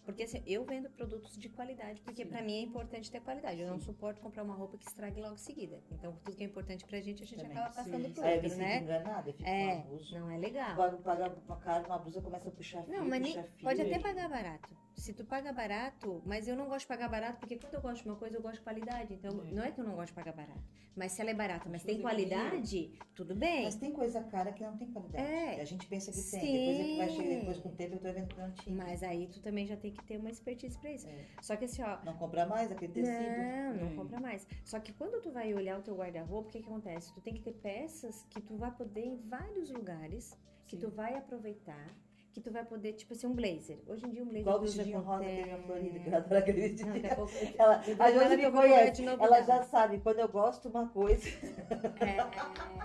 Porque 0.05 0.23
assim, 0.23 0.41
eu 0.47 0.65
vendo 0.65 0.89
produtos 0.89 1.37
de 1.37 1.47
qualidade, 1.49 2.01
porque 2.01 2.23
Sim. 2.23 2.29
para 2.29 2.41
mim 2.41 2.55
é 2.57 2.61
importante 2.61 3.09
ter 3.11 3.19
qualidade. 3.21 3.61
Eu 3.61 3.67
não 3.69 3.79
Sim. 3.79 3.85
suporto 3.85 4.19
comprar 4.19 4.43
uma 4.43 4.55
roupa 4.55 4.77
que 4.77 4.85
estrague 4.87 5.21
logo 5.21 5.35
em 5.35 5.37
seguida. 5.37 5.79
Então, 5.91 6.15
tudo 6.23 6.35
que 6.35 6.43
é 6.43 6.47
importante 6.47 6.83
pra 6.85 6.99
gente, 6.99 7.23
a 7.23 7.25
gente 7.25 7.39
Também. 7.41 7.55
acaba 7.57 7.73
passando 7.75 8.05
Sim, 8.07 8.13
pro 8.13 8.23
eu 8.25 8.29
me 8.29 8.35
outro, 8.47 8.57
né? 8.57 8.77
enganada, 8.79 9.29
eu 9.29 9.33
fico 9.33 9.47
É, 9.49 9.73
abuso. 9.79 10.19
não 10.19 10.31
é 10.31 10.37
legal. 10.37 10.75
Paga, 10.75 10.97
paga 10.97 11.35
uma 11.47 11.57
cara, 11.57 11.85
uma 11.87 11.99
blusa 11.99 12.21
começa 12.21 12.49
a 12.49 12.51
puxar 12.51 12.83
fio, 12.83 12.93
Não, 12.93 13.07
mas 13.07 13.21
nem, 13.21 13.33
puxa 13.33 13.43
fio. 13.55 13.63
pode 13.63 13.81
até 13.81 13.99
pagar 13.99 14.29
barato. 14.29 14.75
Se 14.95 15.13
tu 15.13 15.23
paga 15.23 15.53
barato, 15.53 16.21
mas 16.25 16.47
eu 16.47 16.55
não 16.55 16.65
gosto 16.65 16.81
de 16.81 16.87
pagar 16.87 17.07
barato, 17.09 17.39
porque 17.39 17.57
quando 17.57 17.73
eu 17.75 17.81
gosto 17.81 18.03
de 18.03 18.09
uma 18.09 18.15
coisa, 18.17 18.37
eu 18.37 18.41
gosto 18.41 18.55
de 18.55 18.61
qualidade. 18.61 19.13
Então, 19.13 19.31
É. 19.47 19.51
não 19.51 19.63
é 19.63 19.71
que 19.71 19.79
eu 19.79 19.85
não 19.85 19.93
gosto 19.95 20.07
de 20.07 20.13
pagar 20.13 20.33
barato. 20.33 20.61
Mas 20.95 21.13
se 21.13 21.21
ela 21.21 21.29
é 21.29 21.33
barata, 21.33 21.69
mas 21.69 21.83
tem 21.83 22.01
qualidade, 22.01 22.91
tudo 23.15 23.33
bem. 23.33 23.63
Mas 23.63 23.75
tem 23.75 23.93
coisa 23.93 24.21
cara 24.25 24.51
que 24.51 24.61
não 24.61 24.75
tem 24.77 24.91
qualidade. 24.91 25.23
É. 25.23 25.61
A 25.61 25.65
gente 25.65 25.87
pensa 25.87 26.11
que 26.11 26.21
tem. 26.31 26.41
Depois 26.41 26.79
é 26.79 26.83
que 26.83 26.97
vai 26.97 27.09
Sim. 27.09 27.15
chegar 27.15 27.39
depois 27.39 27.57
com 27.59 27.69
o 27.69 27.71
tempo, 27.71 27.95
eu 27.95 27.99
tô 27.99 28.11
vendo 28.13 28.27
que 28.27 28.37
não 28.37 28.51
tinha. 28.51 28.75
Mas 28.75 29.01
aí 29.01 29.27
tu 29.27 29.41
também 29.41 29.65
já 29.65 29.77
tem 29.77 29.93
que 29.93 30.00
ter 30.03 30.17
uma 30.17 30.29
expertise 30.29 30.77
pra 30.77 30.91
isso. 30.91 31.07
É. 31.07 31.25
Só 31.41 31.55
que 31.55 31.65
assim, 31.65 31.81
ó, 31.83 31.97
Não 32.03 32.15
compra 32.17 32.45
mais 32.45 32.71
aquele 32.71 32.93
tecido. 32.93 33.41
Não, 33.41 33.73
não 33.73 33.87
Hum. 33.91 33.95
compra 33.95 34.19
mais. 34.19 34.47
Só 34.65 34.79
que 34.79 34.93
quando 34.93 35.21
tu 35.21 35.31
vai 35.31 35.53
olhar 35.53 35.79
o 35.79 35.81
teu 35.81 35.95
guarda-roupa, 35.95 36.49
o 36.49 36.51
que, 36.51 36.59
que 36.59 36.65
acontece? 36.69 37.13
Tu 37.13 37.21
tem 37.21 37.33
que 37.33 37.41
ter 37.41 37.53
peças 37.53 38.23
que 38.29 38.41
tu 38.41 38.55
vai 38.57 38.71
poder 38.71 39.01
ir 39.01 39.07
em 39.09 39.17
vários 39.17 39.69
lugares, 39.71 40.37
que 40.67 40.75
Sim. 40.75 40.81
tu 40.83 40.89
vai 40.89 41.15
aproveitar, 41.15 41.87
que 42.33 42.39
tu 42.39 42.49
vai 42.51 42.63
poder, 42.63 42.93
tipo 42.93 43.13
assim, 43.13 43.27
um 43.27 43.33
blazer. 43.33 43.79
Hoje 43.87 44.05
em 44.05 44.09
dia 44.09 44.23
um 44.23 44.27
blazer 44.29 44.53
usa 44.53 44.61
vestidinho 44.61 44.99
rosa 45.01 45.23
que 45.23 45.29
terno. 45.29 45.45
minha 45.45 45.57
Florida, 45.63 45.99
que 45.99 46.09
eu 46.09 46.15
adoro 46.17 46.37
aquele. 46.37 46.69
Não, 46.83 47.15
pouco... 47.15 47.31
Ela, 47.57 47.83
Eu 47.87 47.95
a 48.01 48.11
Josi 48.11 48.37
me 48.37 48.43
eu 48.43 48.51
conhece, 48.51 49.03
ela 49.05 49.15
dela. 49.17 49.43
já 49.43 49.63
sabe, 49.63 49.99
quando 49.99 50.19
eu 50.19 50.27
gosto 50.29 50.61
de 50.63 50.67
uma 50.75 50.87
coisa, 50.87 51.27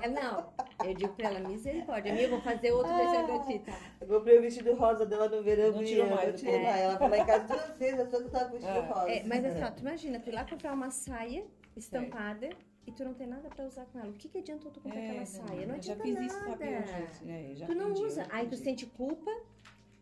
É, 0.03 0.09
não, 0.09 0.53
eu 0.85 0.95
digo 0.95 1.13
pra 1.15 1.29
ela, 1.29 1.41
misericórdia. 1.49 2.13
Amiga, 2.13 2.27
eu 2.27 2.31
vou 2.31 2.41
fazer 2.41 2.73
outro 2.73 2.93
Ah. 2.93 2.97
deixando 2.97 3.27
pra 3.27 3.39
ti, 3.53 3.59
tá? 3.61 3.79
eu 4.01 4.07
comprei 4.09 4.39
o 4.39 4.43
vestido 4.43 4.75
rosa 4.75 5.07
dela 5.07 5.29
no 5.29 5.43
verão. 5.43 5.73
Não 5.73 5.85
tirou 5.85 6.07
eu 6.07 6.15
mais, 6.15 6.29
Não 6.29 6.35
tirei 6.37 6.55
é. 6.57 6.63
mais. 6.63 6.81
Ela 6.81 6.99
foi 6.99 7.09
lá 7.09 7.19
em 7.19 7.27
casa 7.27 7.45
duas 7.47 7.79
vezes, 7.79 8.01
achou 8.01 8.21
que 8.21 8.27
eu 8.27 8.31
tava 8.31 8.45
com 8.47 8.51
o 8.51 8.59
vestido 8.59 8.79
É. 8.79 8.81
rosa. 8.81 9.11
É, 9.11 9.23
mas 9.25 9.45
assim, 9.45 9.63
ó, 9.63 9.71
tu 9.71 9.81
imagina, 9.81 10.21
tu 10.21 10.29
ir 10.29 10.33
lá 10.33 10.45
comprar 10.45 10.73
uma 10.73 10.91
saia 10.91 11.45
estampada 11.77 12.49
e 12.87 12.93
tu 12.93 13.05
não 13.05 13.15
tem 13.15 13.27
nada 13.27 13.49
pra 13.49 13.67
usar 13.67 13.85
com 13.87 13.99
ela. 13.99 14.11
O 14.11 14.15
que, 14.15 14.29
que 14.29 14.39
adiantou 14.39 14.71
tu 14.71 14.81
comprar 14.81 15.01
aquela 15.01 15.27
saia? 15.27 15.67
Não 15.67 15.75
adianta 15.75 16.07
nada. 16.07 16.67
isso, 17.05 17.25
né, 17.25 17.55
já 17.55 17.67
tu 17.67 17.75
não 17.75 17.89
eu 17.89 18.07
usa. 18.07 18.27
Aí 18.31 18.49
tu 18.49 18.57
sente 18.57 18.87
culpa, 18.87 19.31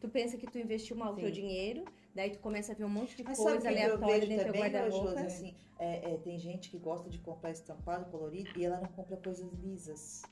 tu 0.00 0.08
pensa 0.08 0.36
que 0.36 0.46
tu 0.46 0.58
investiu 0.58 0.96
mal 0.96 1.14
o 1.14 1.16
teu 1.16 1.30
dinheiro, 1.30 1.84
daí 2.14 2.30
tu 2.30 2.38
começa 2.40 2.72
a 2.72 2.74
ver 2.74 2.84
um 2.84 2.90
monte 2.90 3.16
de 3.16 3.24
Mas 3.24 3.38
coisa 3.38 3.68
aleatória 3.68 4.26
dentro 4.26 4.52
do 4.52 4.58
ô, 4.58 4.60
guarda-roupa. 4.60 5.20
Assim, 5.20 5.54
é, 5.78 6.12
é, 6.12 6.16
tem 6.18 6.38
gente 6.38 6.70
que 6.70 6.78
gosta 6.78 7.08
de 7.08 7.18
comprar 7.18 7.50
estampado, 7.50 8.10
colorido, 8.10 8.50
e 8.56 8.64
ela 8.64 8.80
não 8.80 8.88
compra 8.88 9.16
coisas 9.16 9.50
lisas. 9.54 10.22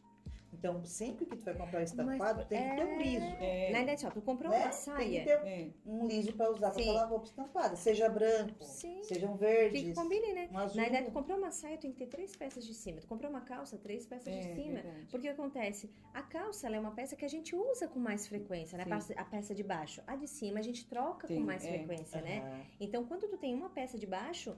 Então, 0.52 0.84
sempre 0.84 1.24
que 1.24 1.36
tu 1.36 1.44
vai 1.44 1.54
comprar 1.54 1.82
estampado, 1.82 2.44
tem 2.44 2.58
que 2.70 2.76
ter 2.76 2.84
um 2.84 2.88
é- 3.00 3.02
liso. 3.02 3.24
É, 3.40 3.70
Na 3.72 3.78
verdade, 3.78 4.06
ó, 4.06 4.10
tu 4.10 4.20
comprou 4.20 4.50
né? 4.50 4.58
uma 4.58 4.62
Tem 4.68 4.70
que 4.70 4.84
saia. 4.84 5.24
ter 5.24 5.30
é. 5.48 5.70
um 5.86 6.06
liso 6.06 6.32
pra 6.34 6.50
usar 6.50 6.70
pra 6.70 6.82
Sim. 6.82 6.90
aquela 6.90 7.04
roupa 7.06 7.24
estampada. 7.26 7.74
Seja 7.76 8.08
branco, 8.08 8.62
Sim. 8.64 9.02
sejam 9.02 9.32
Que 9.32 9.38
verdes, 9.40 9.94
combine, 9.96 10.32
né? 10.34 10.48
um 10.52 10.58
azul. 10.58 10.76
Na 10.76 10.82
verdade, 10.82 11.06
tu 11.06 11.12
comprou 11.12 11.38
uma 11.38 11.50
saia, 11.50 11.78
tem 11.78 11.90
que 11.90 11.98
ter 11.98 12.06
três 12.06 12.36
peças 12.36 12.66
de 12.66 12.74
cima. 12.74 13.00
Tu 13.00 13.06
comprou 13.08 13.30
uma 13.30 13.40
calça, 13.40 13.78
três 13.78 14.06
peças 14.06 14.28
É, 14.28 14.38
de 14.40 14.54
cima. 14.54 14.74
verdade. 14.82 15.06
Porque 15.10 15.16
o 15.16 15.20
que 15.34 15.40
acontece? 15.40 15.90
A 16.12 16.22
calça 16.22 16.66
ela 16.66 16.76
é 16.76 16.80
uma 16.80 16.92
peça 16.92 17.16
que 17.16 17.24
a 17.24 17.28
gente 17.28 17.56
usa 17.56 17.88
com 17.88 17.98
mais 17.98 18.26
frequência, 18.28 18.76
né? 18.76 18.84
Sim. 19.00 19.14
A 19.16 19.24
peça- 19.24 19.54
de 19.54 19.62
baixo. 19.62 20.02
A 20.06 20.16
de 20.16 20.26
cima 20.28 20.60
a 20.60 20.62
gente 20.62 20.86
troca 20.86 21.26
com 21.28 21.34
Sim, 21.34 21.40
mais 21.40 21.64
é. 21.64 21.68
frequência, 21.68 22.20
né? 22.22 22.64
Então, 22.80 23.04
quando 23.04 23.28
tu 23.28 23.36
tem 23.36 23.54
uma 23.54 23.68
peça 23.70 23.98
de 23.98 24.06
baixo, 24.06 24.56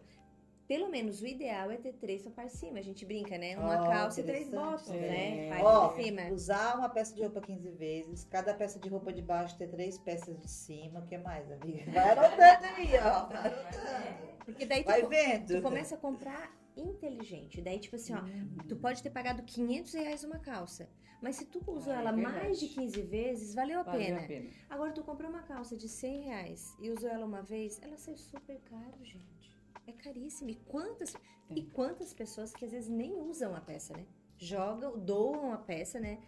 pelo 0.66 0.88
menos 0.90 1.20
o 1.20 1.26
ideal 1.26 1.70
é 1.70 1.76
ter 1.76 1.92
três 1.94 2.22
pra 2.22 2.30
par 2.32 2.46
de 2.46 2.52
cima. 2.52 2.78
A 2.78 2.82
gente 2.82 3.04
brinca, 3.04 3.36
né? 3.38 3.56
Uma 3.58 3.82
Ó, 3.82 3.90
calça 3.90 4.20
e 4.20 4.24
três 4.24 4.46
interessante. 4.48 4.70
bottoms, 4.70 5.02
É. 5.02 5.48
né? 5.50 5.62
Ó, 5.62 5.94
cima. 5.96 6.22
Usar 6.32 6.78
uma 6.78 6.88
peça 6.88 7.14
de 7.14 7.22
roupa 7.22 7.40
15 7.40 7.70
vezes, 7.70 8.24
cada 8.24 8.54
peça 8.54 8.78
de 8.78 8.88
roupa 8.88 9.12
de 9.12 9.22
baixo 9.22 9.56
ter 9.58 9.68
três 9.68 9.98
peças 9.98 10.38
de 10.40 10.50
cima. 10.50 11.00
O 11.00 11.06
que 11.06 11.18
mais, 11.18 11.50
amiga? 11.52 11.84
Vai 11.92 12.10
anotando 12.10 12.66
aí, 12.76 12.90
ó. 12.98 13.26
Vai 13.26 13.38
anotando. 13.46 14.34
Porque 14.44 14.66
daí 14.66 14.82
tu, 14.82 14.86
Vai 14.86 15.02
co- 15.02 15.08
vendo. 15.08 15.46
tu 15.56 15.62
começa 15.62 15.94
a 15.94 15.98
comprar 15.98 16.54
inteligente. 16.76 17.60
Daí, 17.62 17.78
tipo 17.78 17.96
assim, 17.96 18.14
ó, 18.14 18.20
tu 18.68 18.76
pode 18.76 19.02
ter 19.02 19.10
pagado 19.10 19.42
500 19.42 19.94
reais 19.94 20.24
uma 20.24 20.38
calça. 20.38 20.88
Mas 21.22 21.36
se 21.36 21.46
tu 21.46 21.62
usou 21.70 21.92
Ah, 21.92 21.96
é 21.96 22.00
ela 22.00 22.12
mais 22.12 22.58
de 22.60 22.68
15 22.68 23.00
vezes, 23.02 23.54
valeu 23.54 23.80
a 23.80 23.82
Valeu 23.82 23.98
pena. 24.06 24.20
a 24.20 24.26
pena. 24.26 24.50
Agora, 24.68 24.92
tu 24.92 25.02
comprou 25.02 25.30
uma 25.30 25.42
calça 25.42 25.74
de 25.76 25.88
100 25.88 26.22
reais 26.24 26.76
e 26.80 26.90
usou 26.90 27.08
ela 27.08 27.24
uma 27.24 27.40
vez, 27.42 27.80
ela 27.82 27.96
saiu 27.96 28.16
super 28.18 28.60
caro, 28.68 28.98
gente. 29.02 29.33
É 29.86 29.92
caríssima. 29.92 30.50
E 30.50 30.56
quantas, 30.56 31.14
e 31.54 31.62
quantas 31.62 32.12
pessoas 32.12 32.52
que 32.52 32.64
às 32.64 32.72
vezes 32.72 32.88
nem 32.88 33.12
usam 33.14 33.54
a 33.54 33.60
peça, 33.60 33.96
né? 33.96 34.06
Jogam, 34.38 34.98
doam 34.98 35.52
a 35.52 35.58
peça, 35.58 36.00
né? 36.00 36.22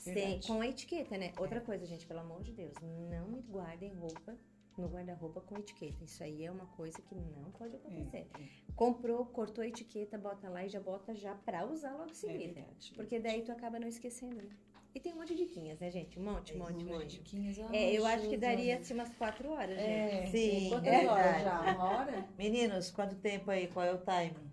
Sem, 0.00 0.40
com 0.42 0.60
a 0.60 0.66
etiqueta, 0.68 1.18
né? 1.18 1.32
Outra 1.38 1.60
coisa, 1.60 1.84
gente, 1.84 2.06
pelo 2.06 2.20
amor 2.20 2.42
de 2.42 2.52
Deus, 2.52 2.74
não 3.10 3.40
guardem 3.42 3.92
roupa 3.94 4.38
no 4.76 4.88
guarda-roupa 4.88 5.40
com 5.40 5.58
etiqueta. 5.58 6.04
Isso 6.04 6.22
aí 6.22 6.44
é 6.44 6.50
uma 6.50 6.66
coisa 6.66 7.00
que 7.02 7.14
não 7.14 7.50
pode 7.50 7.74
acontecer. 7.74 8.28
É, 8.38 8.48
Comprou, 8.76 9.26
cortou 9.26 9.62
a 9.64 9.66
etiqueta, 9.66 10.16
bota 10.16 10.48
lá 10.48 10.64
e 10.64 10.68
já 10.68 10.78
bota 10.80 11.14
já 11.14 11.34
pra 11.34 11.66
usar 11.66 11.92
logo 11.94 12.10
em 12.10 12.12
é 12.12 12.14
seguida. 12.14 12.54
verdade. 12.54 12.92
Porque 12.94 13.18
daí 13.18 13.42
tu 13.42 13.50
acaba 13.50 13.80
não 13.80 13.88
esquecendo, 13.88 14.36
né? 14.36 14.56
E 14.94 15.00
tem 15.00 15.12
um 15.12 15.16
monte 15.16 15.34
de 15.34 15.44
diquinhas, 15.46 15.78
né, 15.78 15.90
gente? 15.90 16.18
Um 16.18 16.22
monte, 16.24 16.54
um 16.54 16.58
monte, 16.58 16.84
um 16.84 16.88
monte. 16.88 17.18
Diquinhas, 17.18 17.58
É, 17.72 17.92
eu 17.92 18.04
acho 18.06 18.28
que 18.28 18.36
daria 18.36 18.74
olha. 18.74 18.80
assim 18.80 18.94
umas 18.94 19.10
quatro 19.10 19.50
horas, 19.50 19.76
gente. 19.78 19.88
É, 19.88 20.26
Sim, 20.26 20.68
Quantas 20.70 20.92
é 20.92 21.06
horas 21.06 21.24
verdade. 21.36 21.44
já? 21.44 21.74
Uma 21.74 21.84
hora? 21.84 22.28
Meninos, 22.38 22.90
quanto 22.90 23.14
tempo 23.16 23.50
aí? 23.50 23.68
Qual 23.68 23.84
é 23.84 23.92
o 23.92 23.98
timing? 23.98 24.50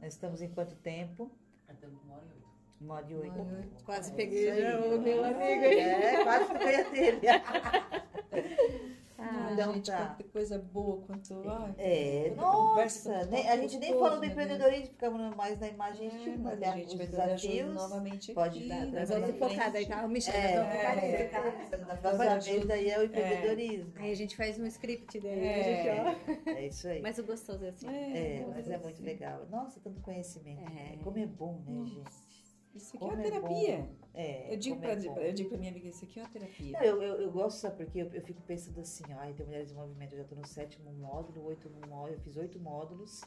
Nós 0.00 0.12
estamos 0.14 0.42
em 0.42 0.48
quanto 0.48 0.74
tempo? 0.76 1.30
Estamos 1.70 1.98
com 2.00 2.06
uma 2.06 2.14
hora 2.16 2.24
e 2.26 2.32
oito. 2.34 2.46
Uma 2.80 2.94
hora 2.94 3.06
e 3.08 3.14
oito. 3.14 3.84
Quase 3.84 4.10
É 4.10 4.14
peguei 4.14 4.60
já 4.62 4.78
o 4.80 5.00
meu 5.00 5.24
amigo. 5.24 5.64
É, 5.64 6.24
quase 6.24 6.46
foi 6.46 6.74
a 6.74 6.82
dele. 6.90 7.20
Ah, 9.18 9.46
Ai, 9.46 9.52
então 9.54 9.72
gente, 9.74 9.90
tá. 9.90 9.96
quanta 10.14 10.24
coisa 10.30 10.58
boa, 10.58 11.00
quanto. 11.06 11.42
ai, 11.48 11.74
É, 11.78 12.32
quanta 12.36 12.50
conversa, 12.52 13.12
nossa, 13.12 13.30
nem- 13.30 13.48
a 13.48 13.56
gente 13.56 13.78
nem 13.78 13.90
gostoso, 13.92 13.98
falou 14.04 14.16
do 14.16 14.20
Deus. 14.20 14.32
empreendedorismo, 14.32 14.86
ficamos 14.88 15.36
mais 15.36 15.58
na 15.58 15.68
imagem 15.68 16.06
É, 16.06 16.14
estima, 16.14 16.50
mas 16.50 16.58
né? 16.60 16.68
a 16.68 16.76
gente 16.76 16.92
Os 16.92 16.98
desafios. 16.98 17.74
novamente 17.74 18.32
pode 18.34 18.58
aqui. 18.58 18.68
dar, 18.68 18.86
né, 18.86 19.00
nós 19.00 19.08
pra 19.10 19.18
vamos 19.20 19.38
focar 19.38 19.72
daí, 19.72 19.86
tá? 19.86 20.06
Michelle, 20.08 20.36
É, 20.38 20.56
nós 20.56 20.64
vamos 20.68 20.76
focar 20.76 20.98
é, 21.04 22.38
tá? 22.60 22.66
Daí 22.66 22.90
é 22.90 22.98
o 22.98 23.04
empreendedorismo. 23.04 23.92
Aí 23.96 24.12
a 24.12 24.16
gente 24.16 24.36
faz 24.36 24.58
um 24.58 24.66
script 24.66 25.18
daí, 25.20 25.38
É. 25.46 25.54
a 25.54 25.62
gente, 25.62 26.46
ó. 26.46 26.50
É 26.50 26.66
isso 26.66 26.88
aí. 26.88 27.00
Mas 27.00 27.18
o 27.18 27.24
gostoso 27.24 27.64
é 27.64 27.68
assim. 27.70 27.88
É, 27.88 28.36
É, 28.40 28.46
mas 28.54 28.68
é 28.70 28.76
muito 28.78 29.02
legal. 29.02 29.46
Nossa, 29.50 29.80
tanto 29.80 30.00
conhecimento. 30.02 30.60
É. 30.62 30.74
né? 30.74 30.98
Como 31.02 31.18
é 31.18 31.26
bom, 31.26 31.58
né, 31.66 31.86
gente? 31.86 32.25
Isso 32.76 32.96
aqui 32.96 33.04
é 33.04 33.08
Como 33.08 33.12
uma 33.12 33.20
é 33.26 33.30
terapia. 33.30 33.78
bom. 33.78 33.94
É, 34.14 34.54
eu, 34.54 34.58
digo 34.58 34.76
é 34.76 34.78
pra, 34.78 34.96
bom. 34.96 35.18
eu 35.20 35.32
digo 35.32 35.48
pra 35.50 35.58
minha 35.58 35.70
amiga, 35.70 35.88
isso 35.88 36.04
aqui 36.04 36.18
é 36.20 36.22
uma 36.22 36.30
terapia. 36.30 36.72
Não, 36.72 36.84
eu, 36.84 37.02
eu, 37.02 37.20
eu 37.22 37.30
gosto, 37.30 37.58
sabe, 37.58 37.76
porque 37.76 37.98
eu, 37.98 38.06
eu 38.12 38.22
fico 38.22 38.40
pensando 38.42 38.80
assim, 38.80 39.04
ai, 39.14 39.32
tem 39.34 39.44
Mulheres 39.46 39.70
em 39.70 39.74
Movimento, 39.74 40.12
eu 40.14 40.18
já 40.18 40.24
tô 40.24 40.34
no 40.34 40.46
sétimo 40.46 40.90
módulo, 40.92 41.44
oito 41.46 41.70
módulo, 41.88 42.08
eu 42.14 42.20
fiz 42.20 42.36
oito 42.36 42.58
módulos. 42.58 43.20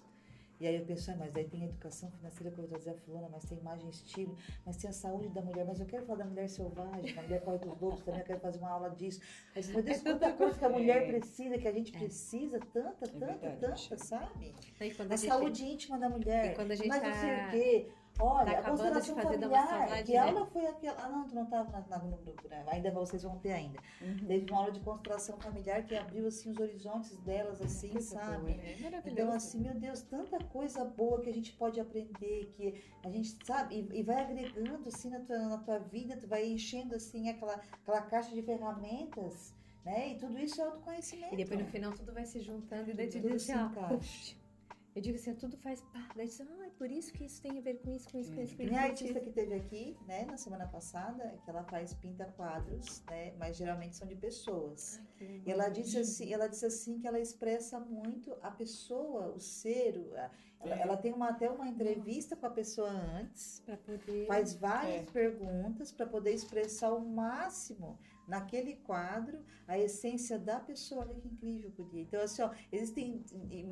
E 0.60 0.68
aí 0.68 0.76
eu 0.76 0.86
penso, 0.86 1.10
ah, 1.10 1.16
mas 1.18 1.32
daí 1.32 1.48
tem 1.48 1.62
a 1.64 1.68
educação 1.68 2.12
financeira 2.12 2.52
que 2.52 2.60
eu 2.60 2.64
vou 2.64 2.68
trazer 2.68 2.90
a 2.90 2.94
fulana, 2.94 3.30
mas 3.32 3.46
tem 3.46 3.58
imagem 3.58 3.88
e 3.88 3.92
estilo, 3.92 4.36
mas 4.66 4.76
tem 4.76 4.90
a 4.90 4.94
saúde 4.94 5.30
da 5.30 5.42
mulher, 5.42 5.66
mas 5.66 5.80
eu 5.80 5.86
quero 5.86 6.06
falar 6.06 6.20
da 6.20 6.26
mulher 6.26 6.50
selvagem, 6.50 7.16
da 7.16 7.22
mulher 7.22 7.42
corre 7.46 7.60
dos 7.60 7.80
lobos 7.80 8.02
também, 8.04 8.20
eu 8.20 8.26
quero 8.26 8.42
fazer 8.42 8.60
uma 8.60 8.70
aula 8.72 8.90
disso. 8.90 9.22
Aí, 9.56 9.64
meu 9.72 9.82
Deus, 9.82 10.02
quanta 10.02 10.34
coisa 10.34 10.60
que 10.60 10.66
a 10.66 10.70
mulher 10.70 11.04
É. 11.04 11.06
precisa, 11.06 11.58
que 11.58 11.66
a 11.66 11.72
gente 11.72 11.94
precisa, 11.94 12.60
tanta, 12.74 13.08
tanta, 13.08 13.52
tanta, 13.52 13.98
sabe? 14.04 14.54
Aí 14.82 14.94
a 15.10 15.18
saúde 15.18 15.64
íntima 15.64 15.98
da 15.98 16.10
mulher. 16.10 16.52
E 16.52 16.56
quando 16.56 16.72
a 16.72 16.76
gente 16.76 16.90
mas 16.90 17.02
tá- 17.02 17.08
não 17.08 17.14
sei 17.14 17.30
o 17.38 17.50
quê. 17.52 17.92
Olha, 18.20 18.52
tá 18.54 18.60
a 18.60 18.64
constelação 18.72 19.16
familiar. 19.16 20.04
que 20.04 20.12
né? 20.12 20.18
aula 20.18 20.46
foi 20.48 20.66
aquela? 20.68 20.98
Ah, 21.02 21.10
não, 21.10 21.26
tu 21.26 21.36
não 21.36 21.44
estava 21.44 22.06
no 22.06 22.18
grupo, 22.18 22.50
né? 22.50 22.66
Ainda 22.68 22.92
vocês 22.92 23.24
vão 23.24 23.40
ter 23.40 23.54
ainda. 23.54 23.80
Uhum. 24.02 24.28
Teve 24.28 24.52
uma 24.52 24.60
aula 24.60 24.72
de 24.72 24.80
constelação 24.82 25.38
familiar 25.40 25.86
que 25.86 25.96
abriu 25.96 26.28
assim 26.28 26.52
os 26.52 26.60
horizontes 26.60 27.16
delas, 27.20 27.62
assim, 27.62 28.00
sabe? 28.02 28.56
né? 28.56 28.78
É. 28.82 29.02
Então, 29.10 29.32
assim, 29.32 29.62
meu 29.62 29.74
Deus, 29.74 30.02
tanta 30.02 30.38
coisa 30.46 30.84
boa 30.84 31.22
que 31.22 31.30
a 31.30 31.34
gente 31.34 31.54
pode 31.54 31.80
aprender, 31.80 32.54
que 32.58 32.84
a 33.04 33.10
gente 33.10 33.38
sabe, 33.46 33.88
e, 33.92 34.00
e 34.00 34.04
vai 34.04 34.22
agregando 34.22 34.90
assim 34.90 35.10
na 35.10 35.22
tua, 35.22 35.40
na 35.40 35.58
tua 35.60 35.80
vida, 35.80 36.18
tu 36.18 36.28
vai 36.28 36.46
enchendo 36.46 36.96
assim 36.96 37.30
aquela, 37.30 37.62
aquela 37.82 38.02
caixa 38.02 38.34
de 38.34 38.42
ferramentas, 38.42 39.56
né? 39.86 40.10
E 40.10 40.18
tudo 40.18 40.38
isso 40.38 40.60
é 40.62 40.66
autoconhecimento. 40.66 41.34
E 41.34 41.38
depois 41.38 41.60
no 41.60 41.68
final 41.68 41.94
tudo 41.94 42.14
vai 42.14 42.26
se 42.26 42.42
juntando 42.42 42.92
e 42.92 42.94
daí 42.94 43.08
tu 43.08 43.22
Tudo 43.22 43.40
se 43.40 43.52
assim, 43.52 43.66
encaixa. 43.66 44.36
Eu 44.96 45.02
digo 45.02 45.18
assim, 45.18 45.34
tudo 45.36 45.56
faz 45.58 45.82
pá. 45.82 46.10
Daí 46.16 46.28
ah, 46.28 46.69
por 46.80 46.90
isso 46.90 47.12
que 47.12 47.26
isso 47.26 47.42
tem 47.42 47.58
a 47.60 47.62
ver 47.62 47.76
com 47.82 47.92
isso, 47.92 48.08
com 48.10 48.18
isso, 48.18 48.34
com 48.34 48.42
isso, 48.42 48.56
com 48.56 48.64
isso. 48.64 48.74
a 48.74 48.78
com 48.80 48.84
artista 48.86 49.20
que 49.20 49.30
teve 49.32 49.54
aqui, 49.54 49.98
né, 50.08 50.24
na 50.26 50.38
semana 50.38 50.66
passada, 50.66 51.38
que 51.44 51.50
ela 51.50 51.64
faz 51.66 51.94
pinta 51.94 52.26
quadros, 52.38 53.04
né, 53.10 53.34
mas 53.38 53.58
geralmente 53.58 53.98
são 53.98 54.08
de 54.08 54.16
pessoas. 54.16 55.00
Ai, 55.20 55.42
E 55.46 55.52
ela 55.52 55.68
disse 55.68 56.00
assim, 56.00 56.34
ela 56.34 56.48
disse 56.48 56.66
assim 56.66 56.98
que 56.98 57.06
ela 57.08 57.20
expressa 57.20 57.80
muito 57.82 58.34
a 58.42 58.50
pessoa, 58.50 59.28
o 59.36 59.40
ser, 59.42 59.94
ela, 60.62 60.76
É. 60.76 60.82
ela 60.82 60.96
tem 60.98 61.12
uma, 61.14 61.30
até 61.30 61.50
uma 61.52 61.68
entrevista 61.68 62.36
com 62.38 62.46
a 62.46 62.50
pessoa 62.50 62.90
antes, 62.90 63.62
Pra 63.66 63.76
poder. 63.78 64.26
faz 64.28 64.54
várias 64.56 65.02
É. 65.08 65.12
perguntas 65.12 65.92
para 65.92 66.06
poder 66.06 66.32
expressar 66.34 66.94
o 66.94 67.02
máximo 67.02 68.00
naquele 68.30 68.76
quadro 68.76 69.44
a 69.68 69.78
essência 69.78 70.38
da 70.40 70.60
pessoa. 70.60 71.02
Olha 71.02 71.16
que 71.16 71.28
incrível, 71.28 71.72
podia. 71.72 72.02
Então, 72.02 72.22
assim, 72.22 72.42
ó, 72.42 72.52
existem 72.72 73.24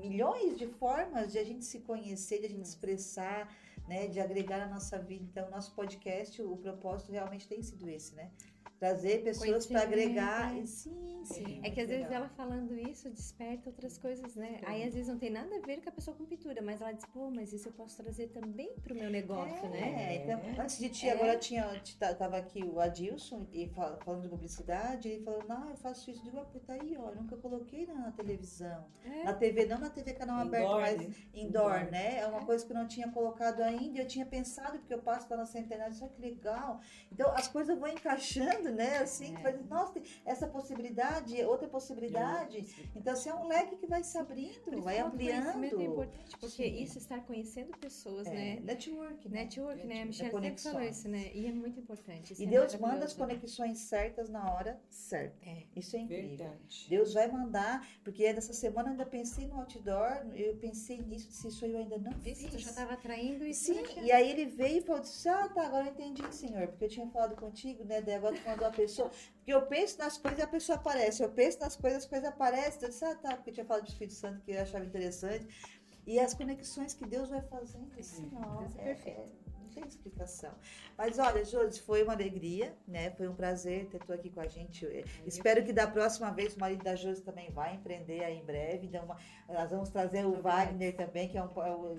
milhões 0.03 0.57
de 0.57 0.67
formas 0.67 1.31
de 1.31 1.39
a 1.39 1.43
gente 1.43 1.63
se 1.63 1.79
conhecer, 1.81 2.39
de 2.39 2.47
a 2.47 2.49
gente 2.49 2.65
expressar, 2.65 3.55
né, 3.87 4.07
de 4.07 4.19
agregar 4.19 4.57
na 4.57 4.67
nossa 4.67 4.99
vida. 4.99 5.23
Então, 5.23 5.49
nosso 5.49 5.73
podcast, 5.73 6.41
o 6.41 6.57
propósito 6.57 7.11
realmente 7.11 7.47
tem 7.47 7.63
sido 7.63 7.87
esse, 7.87 8.13
né? 8.15 8.31
Trazer 8.79 9.23
pessoas 9.23 9.65
para 9.65 9.81
agregar. 9.81 10.55
é. 10.55 10.59
E 10.59 10.67
Sim, 10.67 11.21
sim. 11.25 11.59
É 11.63 11.69
que 11.71 11.81
às 11.81 11.87
muito 11.87 11.89
vezes 11.89 12.03
legal. 12.05 12.13
ela 12.13 12.29
falando 12.29 12.77
isso 12.77 13.09
desperta 13.09 13.69
outras 13.69 13.97
coisas, 13.97 14.35
né? 14.35 14.61
Aí 14.65 14.83
às 14.83 14.93
vezes 14.93 15.09
não 15.09 15.17
tem 15.17 15.29
nada 15.31 15.55
a 15.55 15.59
ver 15.59 15.81
com 15.81 15.89
a 15.89 15.91
pessoa 15.91 16.15
com 16.15 16.25
pintura, 16.25 16.61
mas 16.61 16.79
ela 16.81 16.91
diz, 16.91 17.05
pô, 17.05 17.29
mas 17.31 17.51
isso 17.51 17.67
eu 17.69 17.73
posso 17.73 17.97
trazer 17.97 18.27
também 18.27 18.75
pro 18.83 18.93
meu 18.95 19.09
negócio, 19.09 19.65
é, 19.65 19.69
né? 19.69 20.15
então, 20.23 20.63
antes 20.63 20.77
de 20.77 20.89
ti, 20.89 21.07
É. 21.09 21.13
agora 21.13 21.37
tinha, 21.37 21.67
t- 21.81 22.15
tava 22.15 22.37
aqui 22.37 22.63
o 22.63 22.79
Adilson 22.79 23.47
e 23.51 23.67
fal- 23.69 23.97
falando 24.05 24.21
de 24.21 24.29
publicidade, 24.29 25.09
ele 25.09 25.23
falou, 25.23 25.43
não, 25.47 25.69
eu 25.69 25.75
faço 25.77 26.09
isso, 26.11 26.21
eu 26.21 26.25
digo, 26.25 26.37
ah, 26.39 26.45
tá 26.65 26.73
aí, 26.73 26.95
ó, 26.97 27.09
eu 27.09 27.15
nunca 27.15 27.35
coloquei 27.37 27.85
na, 27.87 27.95
na 27.95 28.11
televisão. 28.11 28.85
É. 29.03 29.23
Na 29.23 29.33
TV, 29.33 29.65
não 29.65 29.79
na 29.79 29.89
TV 29.89 30.13
canal 30.13 30.39
aberto, 30.39 30.65
Indoor, 30.67 30.81
mas 30.81 30.97
né? 30.97 31.03
indoor, 31.33 31.75
Indoor. 31.81 31.91
né? 31.91 32.19
É 32.19 32.27
uma 32.27 32.45
coisa 32.45 32.65
que 32.65 32.71
eu 32.71 32.77
não 32.77 32.87
tinha 32.87 33.09
colocado 33.11 33.61
ainda, 33.61 33.99
eu 33.99 34.07
tinha 34.07 34.25
pensado, 34.25 34.77
porque 34.79 34.93
eu 34.93 35.01
passo 35.01 35.27
lá 35.29 35.37
na 35.37 35.45
centenária, 35.45 35.93
só 35.93 36.07
que 36.07 36.21
legal. 36.21 36.79
Então, 37.11 37.31
as 37.35 37.47
coisas 37.47 37.77
vão 37.77 37.87
encaixando 37.89 38.66
abrindo, 38.67 38.75
né? 38.77 38.97
Assim, 38.99 39.35
É. 39.35 39.39
faz- 39.39 39.65
nossa, 39.69 39.93
tem 39.93 40.03
essa 40.25 40.47
possibilidade, 40.47 41.43
outra 41.45 41.67
possibilidade. 41.67 42.65
Então, 42.95 43.13
assim, 43.13 43.29
é 43.29 43.33
um 43.33 43.47
leque 43.47 43.75
que 43.77 43.87
vai 43.87 44.03
se 44.03 44.17
abrindo, 44.17 44.51
isso 44.51 44.81
vai 44.81 44.99
autoconhecimento 44.99 45.55
ampliando. 45.57 45.81
É 45.81 45.85
importante, 45.85 46.37
porque 46.37 46.63
Sim. 46.63 46.83
isso 46.83 46.97
estar 46.97 47.21
conhecendo 47.25 47.77
pessoas, 47.77 48.27
É, 48.27 48.31
né? 48.33 48.59
network, 48.63 49.29
né? 49.29 49.43
Network, 49.43 49.85
né? 49.87 49.95
A 49.95 49.97
É 49.99 50.05
Michelle 50.05 50.13
sempre 50.31 50.31
conexões. 50.31 50.73
falou 50.73 50.89
isso, 50.89 51.09
né? 51.09 51.31
E 51.33 51.45
é 51.47 51.51
muito 51.51 51.79
importante. 51.79 52.33
isso 52.33 52.41
E 52.41 52.45
é 52.45 52.49
Deus 52.49 52.73
manda 52.75 53.05
as 53.05 53.15
maravilhoso. 53.15 53.17
conexões 53.17 53.77
certas 53.79 54.29
na 54.29 54.53
hora 54.53 54.79
certa. 54.89 55.37
É. 55.47 55.63
Isso 55.75 55.95
é 55.95 55.99
incrível. 55.99 56.37
Verdade. 56.37 56.87
Deus 56.89 57.13
vai 57.13 57.27
mandar, 57.31 57.87
porque 58.03 58.31
nessa 58.33 58.53
semana 58.53 58.89
eu 58.89 58.91
ainda 58.91 59.05
pensei 59.05 59.47
no 59.47 59.59
outdoor, 59.59 60.25
eu 60.35 60.55
pensei 60.57 61.01
nisso, 61.01 61.31
se 61.31 61.47
isso 61.47 61.65
eu 61.65 61.77
ainda 61.77 61.97
não 61.97 62.11
Isso, 62.25 62.47
fiz. 62.49 62.51
já 62.61 62.69
estava 62.69 62.93
atraindo 62.93 63.45
isso. 63.45 63.65
Sim, 63.65 63.81
né, 63.81 64.03
e 64.03 64.11
aí 64.11 64.29
ele 64.31 64.45
veio 64.45 64.77
e 64.79 64.81
falou 64.81 65.01
assim, 65.01 65.29
ah, 65.29 65.49
tá, 65.49 65.65
agora 65.65 65.85
eu 65.85 65.91
entendi, 65.91 66.23
senhor, 66.33 66.67
porque 66.67 66.85
eu 66.85 66.89
tinha 66.89 67.07
falado 67.07 67.35
contigo, 67.35 67.83
né, 67.83 68.01
daí 68.01 68.15
agora 68.15 68.35
tu 68.35 68.41
mandou 68.57 68.67
a 68.67 68.71
pessoa, 68.71 69.09
porque 69.09 69.53
eu 69.53 69.61
penso 69.67 69.97
nas 69.99 70.17
coisas 70.17 70.39
e 70.39 70.41
a 70.41 70.47
pessoa 70.47 70.77
aparece, 70.77 71.23
eu 71.23 71.29
penso 71.29 71.59
nas 71.59 71.75
coisas, 71.75 72.03
as 72.03 72.09
coisas 72.09 72.27
aparecem, 72.27 72.81
eu 72.81 72.89
disse, 72.89 73.05
ah, 73.05 73.15
tá, 73.15 73.35
porque 73.35 73.51
eu 73.51 73.53
tinha 73.53 73.65
falado 73.65 73.83
do 73.83 73.89
Espírito 73.89 74.15
Santo 74.15 74.41
que 74.41 74.51
eu 74.51 74.61
achava 74.61 74.83
interessante, 74.85 75.47
e 76.05 76.19
as 76.19 76.33
conexões 76.33 76.93
que 76.93 77.05
Deus 77.05 77.29
vai 77.29 77.41
fazendo, 77.43 77.91
assim, 77.99 78.29
ó, 78.35 78.61
é 78.61 78.65
é- 78.65 78.93
perfeito. 78.95 79.19
é- 79.19 79.46
tem 79.77 79.87
explicação. 79.87 80.51
Mas 80.97 81.19
olha, 81.19 81.43
Josi, 81.45 81.81
foi 81.81 82.03
uma 82.03 82.13
alegria, 82.13 82.73
né, 82.87 83.11
foi 83.11 83.27
um 83.27 83.35
prazer 83.35 83.85
ter 83.87 83.99
tu 83.99 84.11
aqui 84.11 84.29
com 84.29 84.39
a 84.39 84.47
gente, 84.47 84.83
Eu 84.85 85.03
espero 85.25 85.63
que 85.63 85.71
da 85.71 85.87
próxima 85.87 86.31
vez 86.31 86.55
o 86.55 86.59
marido 86.59 86.83
da 86.83 86.95
Josi 86.95 87.21
também 87.21 87.51
vai 87.51 87.75
empreender 87.75 88.23
aí 88.23 88.37
em 88.37 88.43
breve, 88.45 88.87
então 88.87 89.03
uma- 89.05 89.17
nós 89.47 89.69
vamos 89.69 89.89
trazer 89.89 90.25
o 90.25 90.41
Wagner 90.41 90.95
também, 90.95 91.29
que 91.29 91.37
é 91.37 91.43
um, 91.43 91.49
é 91.63 91.75
um- 91.75 91.97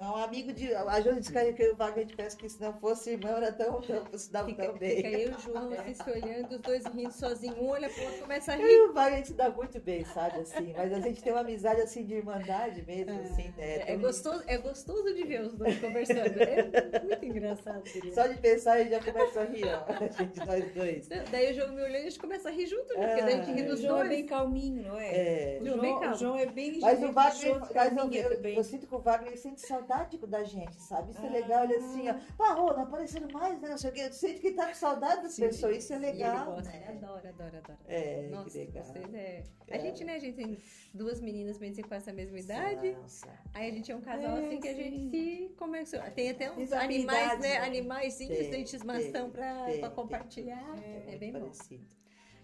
é 0.00 0.04
um 0.04 0.16
amigo 0.16 0.52
de. 0.52 0.74
A 0.74 1.00
Josi 1.00 1.20
disse 1.20 1.32
que 1.54 1.70
o 1.70 1.76
Wagner, 1.76 2.06
gente 2.06 2.16
pensa 2.16 2.36
que 2.36 2.48
se 2.48 2.60
não 2.60 2.72
fosse 2.74 3.10
irmão, 3.10 3.36
era 3.36 3.52
tão, 3.52 3.80
tão, 3.80 4.18
se 4.18 4.30
dava 4.30 4.48
Fica, 4.48 4.66
tão 4.66 4.78
bem. 4.78 4.96
fica 4.96 5.08
eu 5.10 5.30
e 5.30 5.34
o 5.34 5.38
João 5.40 5.70
se 5.94 6.10
olhando, 6.10 6.52
os 6.56 6.60
dois 6.60 6.84
rindo 6.86 7.12
sozinhos, 7.12 7.58
um 7.58 7.68
olha 7.68 7.88
pro 7.88 8.04
outro 8.04 8.20
começa 8.20 8.52
a 8.52 8.56
rir. 8.56 8.64
e 8.64 8.88
o 8.88 8.92
Wagner 8.92 9.26
se 9.26 9.34
dá 9.34 9.50
muito 9.50 9.80
bem, 9.80 10.04
sabe, 10.04 10.40
assim, 10.40 10.72
mas 10.76 10.92
a 10.92 11.00
gente 11.00 11.22
tem 11.22 11.32
uma 11.32 11.40
amizade 11.40 11.80
assim 11.80 12.04
de 12.04 12.14
irmandade 12.14 12.82
mesmo, 12.82 13.12
assim, 13.20 13.48
né? 13.56 13.76
É, 13.76 13.78
tão- 13.86 14.00
gostoso, 14.00 14.44
é 14.46 14.58
gostoso 14.58 15.14
de 15.14 15.24
ver 15.24 15.40
os 15.42 15.54
dois 15.54 15.78
conversando. 15.80 16.40
É 16.40 16.62
muito 16.62 16.76
engraçado. 17.24 17.82
querido. 17.82 18.14
Só 18.14 18.26
de 18.26 18.38
pensar 18.38 18.72
a 18.74 18.78
gente 18.82 18.90
já 18.90 19.00
começa 19.12 19.40
a 19.40 19.44
rir, 19.44 19.64
ó, 19.66 19.84
a 19.92 20.06
gente, 20.08 20.46
nós 20.46 20.74
dois. 20.74 21.08
Daí 21.30 21.50
o 21.50 21.54
João 21.54 21.72
me 21.72 21.82
olhando 21.82 21.94
e 21.94 22.06
a 22.06 22.10
gente 22.10 22.18
começa 22.18 22.48
a 22.48 22.52
rir 22.52 22.66
junto, 22.66 22.94
né? 22.98 23.06
Porque 23.06 23.22
daí 23.22 23.34
a 23.34 23.36
gente 23.42 23.52
ri 23.52 23.62
O 23.62 23.66
dos 23.68 23.80
João 23.80 23.96
é 23.96 23.98
dois. 24.00 24.08
bem 24.10 24.26
calminho, 24.26 24.82
não 24.82 24.98
é? 24.98 25.08
É, 25.56 25.58
O 25.60 25.64
João 25.64 25.76
João, 25.76 25.80
bem 25.80 25.94
o 25.96 26.00
calmo. 26.00 26.16
João 26.16 26.36
é 26.36 26.46
bem 26.46 26.80
Mas 26.80 26.98
o 27.02 27.12
Wagner, 27.12 27.60
mas 27.60 28.14
eu, 28.14 28.32
eu, 28.32 28.42
eu 28.56 28.64
sinto 28.64 28.86
que 28.86 28.94
o 28.94 28.98
Wagner 28.98 29.28
ele 29.28 29.36
sente 29.36 29.60
saudade 29.60 30.18
da 30.26 30.42
gente, 30.42 30.74
sabe? 30.82 31.12
Isso 31.12 31.24
é 31.24 31.28
Ah. 31.28 31.32
legal, 31.32 31.64
ele 31.64 31.74
assim, 31.76 32.08
ó, 32.08 32.14
parou, 32.36 32.72
não 32.74 32.82
aparecendo 32.82 33.32
mais, 33.32 33.60
né? 33.60 33.68
Não 33.70 33.78
sei 33.78 33.90
o 33.90 33.92
quê. 33.92 34.00
Eu 34.02 34.12
sinto 34.12 34.40
que 34.40 34.48
ele 34.48 34.56
tá 34.56 34.66
com 34.68 34.74
saudade 34.74 35.22
das 35.22 35.32
Sim. 35.34 35.42
pessoas, 35.42 35.76
isso 35.76 35.92
é 35.92 35.96
ele 35.96 36.06
legal, 36.06 36.46
gosta, 36.46 36.70
né? 36.70 36.76
ele 36.88 36.98
adora, 36.98 37.28
adora, 37.28 37.58
adora. 37.58 37.78
É, 37.86 38.28
Nossa, 38.30 38.50
que 38.50 38.58
legal. 38.58 38.84
vocês 38.84 39.14
é. 39.14 39.42
A 39.70 39.76
É. 39.76 39.80
gente, 39.80 40.04
né, 40.04 40.14
a 40.14 40.18
gente 40.18 40.36
tem 40.36 40.58
duas 40.94 41.20
meninas 41.20 41.58
bem 41.58 41.72
com 41.76 41.94
essa 41.94 42.12
mesma 42.12 42.38
idade. 42.38 42.92
Nossa. 42.92 43.28
Aí 43.52 43.70
a 43.70 43.72
gente 43.72 43.90
é 43.92 43.96
um 43.96 44.00
casal 44.00 44.36
É, 44.36 44.46
assim 44.46 44.60
que 44.60 44.68
a 44.68 44.74
gente 44.74 45.10
se 45.10 45.54
começou. 45.58 46.00
Tem 46.14 46.30
até 46.30 46.50
uns 46.50 46.56
Fiz 46.56 46.72
animais, 47.14 47.40
né? 47.40 47.48
né? 47.48 47.56
Animaizinhos 47.66 48.38
Tem, 48.38 48.50
de 48.50 48.76
estimação 48.76 49.30
tem, 49.30 49.80
tem. 49.80 49.90
compartilhar. 49.90 50.78
É, 50.82 51.04
muito 51.04 51.18
bem 51.18 51.32
bom. 51.32 51.40
parecido. 51.40 51.86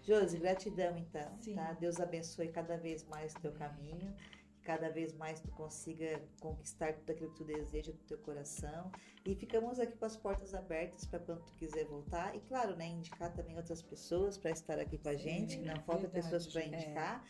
Josi, 0.01 0.37
gratidão 0.37 0.97
então, 0.97 1.37
Sim. 1.41 1.55
tá? 1.55 1.71
Deus 1.73 1.99
abençoe 1.99 2.49
cada 2.49 2.75
vez 2.77 3.05
mais 3.05 3.33
o 3.35 3.39
teu 3.39 3.53
caminho, 3.53 4.13
cada 4.61 4.89
vez 4.89 5.13
mais 5.13 5.39
tu 5.39 5.49
consiga 5.51 6.21
conquistar 6.41 6.93
tudo 6.93 7.09
aquilo 7.11 7.29
que 7.31 7.37
tu 7.37 7.45
deseja 7.45 7.91
do 7.93 7.97
teu 7.99 8.17
coração. 8.17 8.91
E 9.25 9.33
ficamos 9.35 9.79
aqui 9.79 9.95
com 9.97 10.05
as 10.05 10.17
portas 10.17 10.53
abertas 10.53 11.05
para 11.05 11.19
quando 11.19 11.43
tu 11.45 11.53
quiser 11.55 11.85
voltar. 11.85 12.35
E 12.35 12.41
claro, 12.41 12.75
né, 12.75 12.87
indicar 12.87 13.31
também 13.33 13.55
outras 13.55 13.81
pessoas 13.81 14.37
para 14.37 14.51
estar 14.51 14.77
aqui 14.77 14.97
com 14.97 15.07
a 15.09 15.15
gente, 15.15 15.57
que 15.57 15.65
não 15.65 15.75
falta 15.83 16.01
verdade, 16.07 16.25
pessoas 16.25 16.47
para 16.47 16.61
é. 16.63 16.67
indicar. 16.67 17.25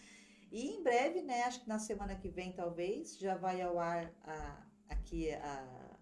E 0.51 0.68
em 0.72 0.84
breve, 0.84 1.22
né, 1.22 1.43
acho 1.43 1.61
que 1.61 1.69
na 1.69 1.77
semana 1.80 2.15
que 2.15 2.30
vem 2.30 2.51
talvez, 2.53 3.18
já 3.19 3.35
vai 3.35 3.61
ao 3.61 3.77
ar 3.80 4.11
a- 4.23 4.65
aqui 4.89 5.31
a- 5.31 5.93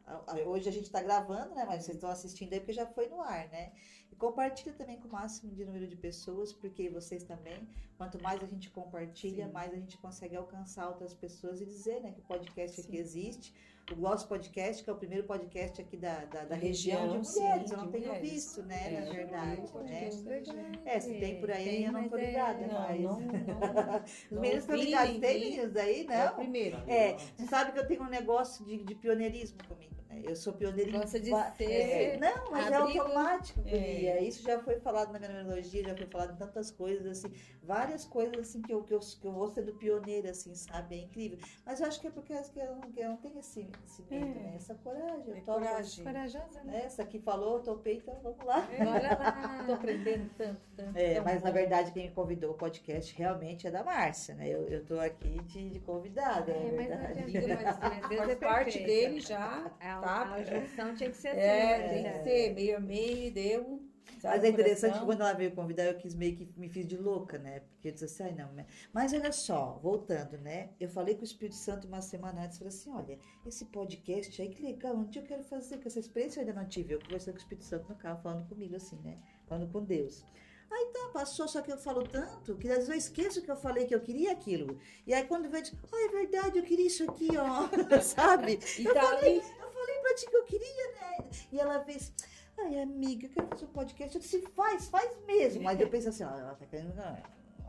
hoje 0.46 0.70
a 0.70 0.72
gente 0.72 0.86
está 0.86 1.02
gravando, 1.02 1.54
né? 1.56 1.66
Mas 1.68 1.84
vocês 1.86 1.96
estão 1.98 2.10
assistindo 2.10 2.54
aí 2.54 2.60
porque 2.60 2.74
já 2.74 2.86
foi 2.86 3.08
no 3.08 3.22
ar, 3.22 3.48
né? 3.50 3.72
E 4.12 4.16
compartilha 4.16 4.74
também 4.74 5.00
com 5.00 5.08
o 5.08 5.12
máximo 5.12 5.52
de 5.54 5.64
número 5.66 5.88
de 5.88 5.96
pessoas, 5.96 6.52
porque 6.54 6.90
vocês 6.90 7.24
também, 7.24 7.68
quanto 7.98 8.22
mais 8.22 8.42
a 8.44 8.46
gente 8.46 8.70
compartilha, 8.70 9.46
Sim. 9.48 9.52
mais 9.54 9.72
a 9.74 9.78
gente 9.78 9.98
consegue 9.98 10.36
alcançar 10.36 10.88
outras 10.90 11.14
pessoas 11.14 11.62
e 11.62 11.66
dizer, 11.66 12.02
né, 12.02 12.12
que 12.12 12.20
o 12.20 12.24
podcast 12.24 12.82
aqui 12.82 12.92
Sim. 12.92 12.98
existe. 12.98 13.54
O 13.92 13.96
Gloss 13.96 14.24
Podcast, 14.24 14.84
que 14.84 14.90
é 14.90 14.94
o 14.94 14.96
primeiro 14.96 15.26
podcast 15.26 15.82
aqui 15.82 15.98
da, 15.98 16.24
da, 16.26 16.46
da 16.46 16.56
região, 16.56 17.02
região, 17.02 17.22
de 17.22 17.28
sim, 17.28 17.40
mulheres. 17.42 17.72
eu 17.72 17.78
de 17.78 17.84
não 17.84 17.92
tenho 17.92 18.06
mulheres. 18.08 18.32
visto, 18.32 18.64
né, 18.64 18.94
É, 18.94 19.02
na 19.02 19.12
verdade, 19.14 19.62
o 19.74 19.80
né? 19.80 20.00
região. 20.00 20.56
É, 20.86 21.00
se 21.00 21.20
tem 21.20 21.40
por 21.42 21.52
aí, 21.52 21.84
eu 21.84 21.92
não 21.92 22.08
tô 22.08 22.16
é- 22.18 22.26
ligada, 22.28 22.68
Não, 22.68 22.80
mas... 22.80 23.02
não, 23.02 23.20
não. 23.20 23.32
Os 24.32 24.40
meninos 24.40 24.64
estão 24.64 24.76
ligados. 24.76 25.18
Tem 25.20 25.40
meninos 25.40 25.76
aí, 25.76 26.06
É 26.08 26.26
não? 26.26 26.36
primeiro. 26.36 26.78
É, 26.88 27.18
você 27.18 27.48
sabe 27.48 27.72
que 27.72 27.80
eu 27.80 27.88
tenho 27.88 28.04
um 28.04 28.10
negócio 28.10 28.64
de, 28.64 28.78
de 28.84 28.96
pioneirismo 28.96 29.58
comigo? 29.68 29.92
Eu 30.24 30.36
sou 30.36 30.54
pioneira 30.54 30.90
em 30.90 30.94
Gosta 30.94 31.20
de 31.20 31.30
ser- 31.58 31.64
É, 31.72 32.18
não, 32.18 32.52
mas 32.52 32.72
é 32.72 32.76
abrigo. 32.76 33.02
automático, 33.02 33.60
É. 33.66 33.72
guria. 33.72 34.22
Isso 34.22 34.44
já 34.44 34.60
foi 34.60 34.80
falado 34.80 35.12
na 35.12 35.20
minha 35.20 35.32
numerologia, 35.32 35.84
já 35.84 35.96
foi 35.96 36.06
falado 36.08 36.34
em 36.34 36.38
tantas 36.38 36.70
coisas, 36.72 37.06
assim, 37.08 37.34
várias 37.64 38.06
coisas 38.06 38.38
assim 38.40 38.62
que 38.62 38.74
eu, 38.74 38.84
que 38.84 38.94
eu, 38.94 39.00
que 39.00 39.26
eu 39.28 39.32
vou 39.32 39.50
sendo 39.50 39.74
pioneira, 39.74 40.32
assim, 40.32 40.54
sabe? 40.56 40.96
É 40.96 40.98
incrível. 41.00 41.38
Mas 41.66 41.80
eu 41.80 41.88
acho 41.88 42.00
que 42.02 42.08
é 42.08 42.12
porque 42.12 42.34
acho 42.34 42.52
que 42.52 42.60
eu, 42.60 42.76
não- 42.76 42.92
que 42.92 43.00
eu 43.00 43.10
não 43.10 43.18
tenho 43.18 43.40
esse, 43.40 43.68
esse 43.86 44.02
medo, 44.10 44.26
É. 44.26 44.44
né? 44.44 44.54
Essa 44.56 44.76
coragem. 44.76 45.34
É 45.38 45.42
coragem. 45.42 46.04
Corajosa, 46.04 46.64
né? 46.64 46.72
né? 46.74 46.82
Essa 46.86 47.04
aqui 47.04 47.20
falou, 47.20 47.58
eu 47.58 47.64
topei, 47.64 47.98
então 47.98 48.20
vamos 48.22 48.44
lá. 48.46 48.68
Olha 48.80 49.18
lá. 49.18 49.64
Tô 49.68 49.74
aprendendo 49.74 50.30
tanto, 50.38 50.62
tanto. 50.76 50.98
É, 50.98 51.20
mas 51.22 51.42
na 51.42 51.52
verdade 51.52 51.92
quem 51.92 52.08
me 52.08 52.12
convidou 52.14 52.52
ao 52.52 52.56
podcast 52.58 53.16
realmente 53.16 53.68
é 53.68 53.72
da 53.72 53.84
Márcia, 53.84 54.36
né? 54.36 54.48
Eu, 54.50 54.68
eu 54.68 54.84
tô 54.86 55.00
aqui 55.00 55.40
de, 55.44 55.70
de 55.70 55.80
convidada, 55.80 56.52
É, 56.52 56.56
é, 56.68 56.72
mas 56.72 56.88
verdade. 56.88 57.38
adianta, 57.38 57.80
mas 58.02 58.10
Deus 58.10 58.30
é 58.30 58.36
parte 58.36 58.80
dele 58.80 59.20
já. 59.20 59.72
Tá? 60.02 60.34
a 60.34 60.44
junção 60.44 60.96
tinha 60.96 61.10
que 61.10 61.18
ser 61.18 61.30
assim. 61.30 61.40
É, 61.40 61.78
né? 61.78 61.90
tem 61.90 62.12
que 62.12 62.24
ser 62.24 62.54
meio 62.54 62.78
a 62.78 62.80
meio, 62.80 63.34
deu. 63.34 63.82
sabe, 64.20 64.36
Mas 64.36 64.44
é 64.44 64.50
interessante 64.50 65.00
que 65.00 65.06
quando 65.06 65.22
ela 65.22 65.34
veio 65.34 65.52
convidar, 65.52 65.86
eu 65.86 65.96
quis 65.96 66.14
meio 66.16 66.36
que 66.36 66.52
me 66.58 66.70
fiz 66.70 66.88
de 66.88 66.98
louca, 66.98 67.38
né? 67.38 67.62
Porque 67.72 67.90
eu 67.90 67.92
disse 67.92 68.06
assim, 68.06 68.24
ai 68.24 68.34
não, 68.34 68.52
né? 68.54 68.66
Mas 68.94 69.14
olha 69.14 69.32
só, 69.32 69.80
voltando, 69.82 70.38
né? 70.38 70.70
Eu 70.80 70.90
falei 70.90 71.16
com 71.16 71.22
o 71.22 71.26
Espírito 71.26 71.56
Santo 71.56 71.88
uma 71.88 72.02
semana 72.02 72.44
antes, 72.46 72.58
falei 72.58 72.74
assim, 72.74 72.92
olha, 72.92 73.20
esse 73.46 73.66
podcast 73.66 74.42
aí, 74.42 74.50
que 74.50 74.62
legal, 74.62 74.96
um 74.96 75.06
dia 75.06 75.22
eu 75.22 75.26
quero 75.26 75.44
fazer, 75.44 75.78
com 75.78 75.88
essa 75.88 76.00
experiência 76.00 76.40
eu 76.40 76.48
ainda 76.48 76.60
não 76.60 76.68
tive. 76.68 76.94
Eu 76.94 77.00
conversando 77.00 77.34
com 77.34 77.40
o 77.40 77.44
Espírito 77.44 77.66
Santo 77.66 77.90
no 77.90 77.96
carro, 77.96 78.22
falando 78.22 78.48
comigo 78.48 78.76
assim, 78.76 79.00
né? 79.04 79.18
Falando 79.48 79.72
com 79.72 79.84
Deus. 79.84 80.24
Aí 80.72 80.86
tá, 80.94 81.10
passou, 81.12 81.50
só 81.50 81.62
que 81.62 81.70
eu 81.70 81.78
falo 81.78 82.08
tanto, 82.08 82.56
que 82.56 82.70
às 82.70 82.88
vezes 82.88 82.90
eu 82.90 82.96
esqueço 82.96 83.42
que 83.42 83.52
eu 83.52 83.58
falei 83.58 83.86
que 83.86 83.94
eu 83.94 84.00
queria 84.00 84.32
aquilo. 84.32 84.80
E 85.06 85.14
aí 85.14 85.26
quando 85.26 85.50
vem, 85.50 85.62
eu 85.62 85.68
ah, 85.94 86.06
é 86.06 86.08
verdade, 86.08 86.58
eu 86.58 86.64
queria 86.64 86.88
isso 86.88 87.04
aqui, 87.04 87.28
ó, 87.38 87.68
sabe? 88.02 88.58
E 88.80 88.84
tá 88.86 89.10
ali. 89.10 89.42
Eu 89.82 89.86
falei 89.86 90.02
pra 90.02 90.16
ti 90.16 90.26
que 90.30 90.38
eu 90.38 90.44
queria, 90.44 90.92
né? 90.94 91.26
E 91.52 91.60
ela 91.60 91.80
fez, 91.84 92.14
ai, 92.60 92.82
amiga, 92.82 93.26
eu 93.26 93.32
quero 93.32 93.48
fazer 93.48 93.66
um 93.66 93.70
podcast. 93.70 94.16
Eu 94.16 94.22
disse, 94.22 94.42
faz, 94.56 94.88
faz 94.90 95.18
mesmo. 95.26 95.64
Mas 95.64 95.80
eu 95.80 95.90
pensei 95.90 96.10
assim, 96.10 96.24
ó, 96.24 96.38
ela 96.38 96.56
tá 96.56 96.66
querendo. 96.66 97.00
Ela 97.00 97.18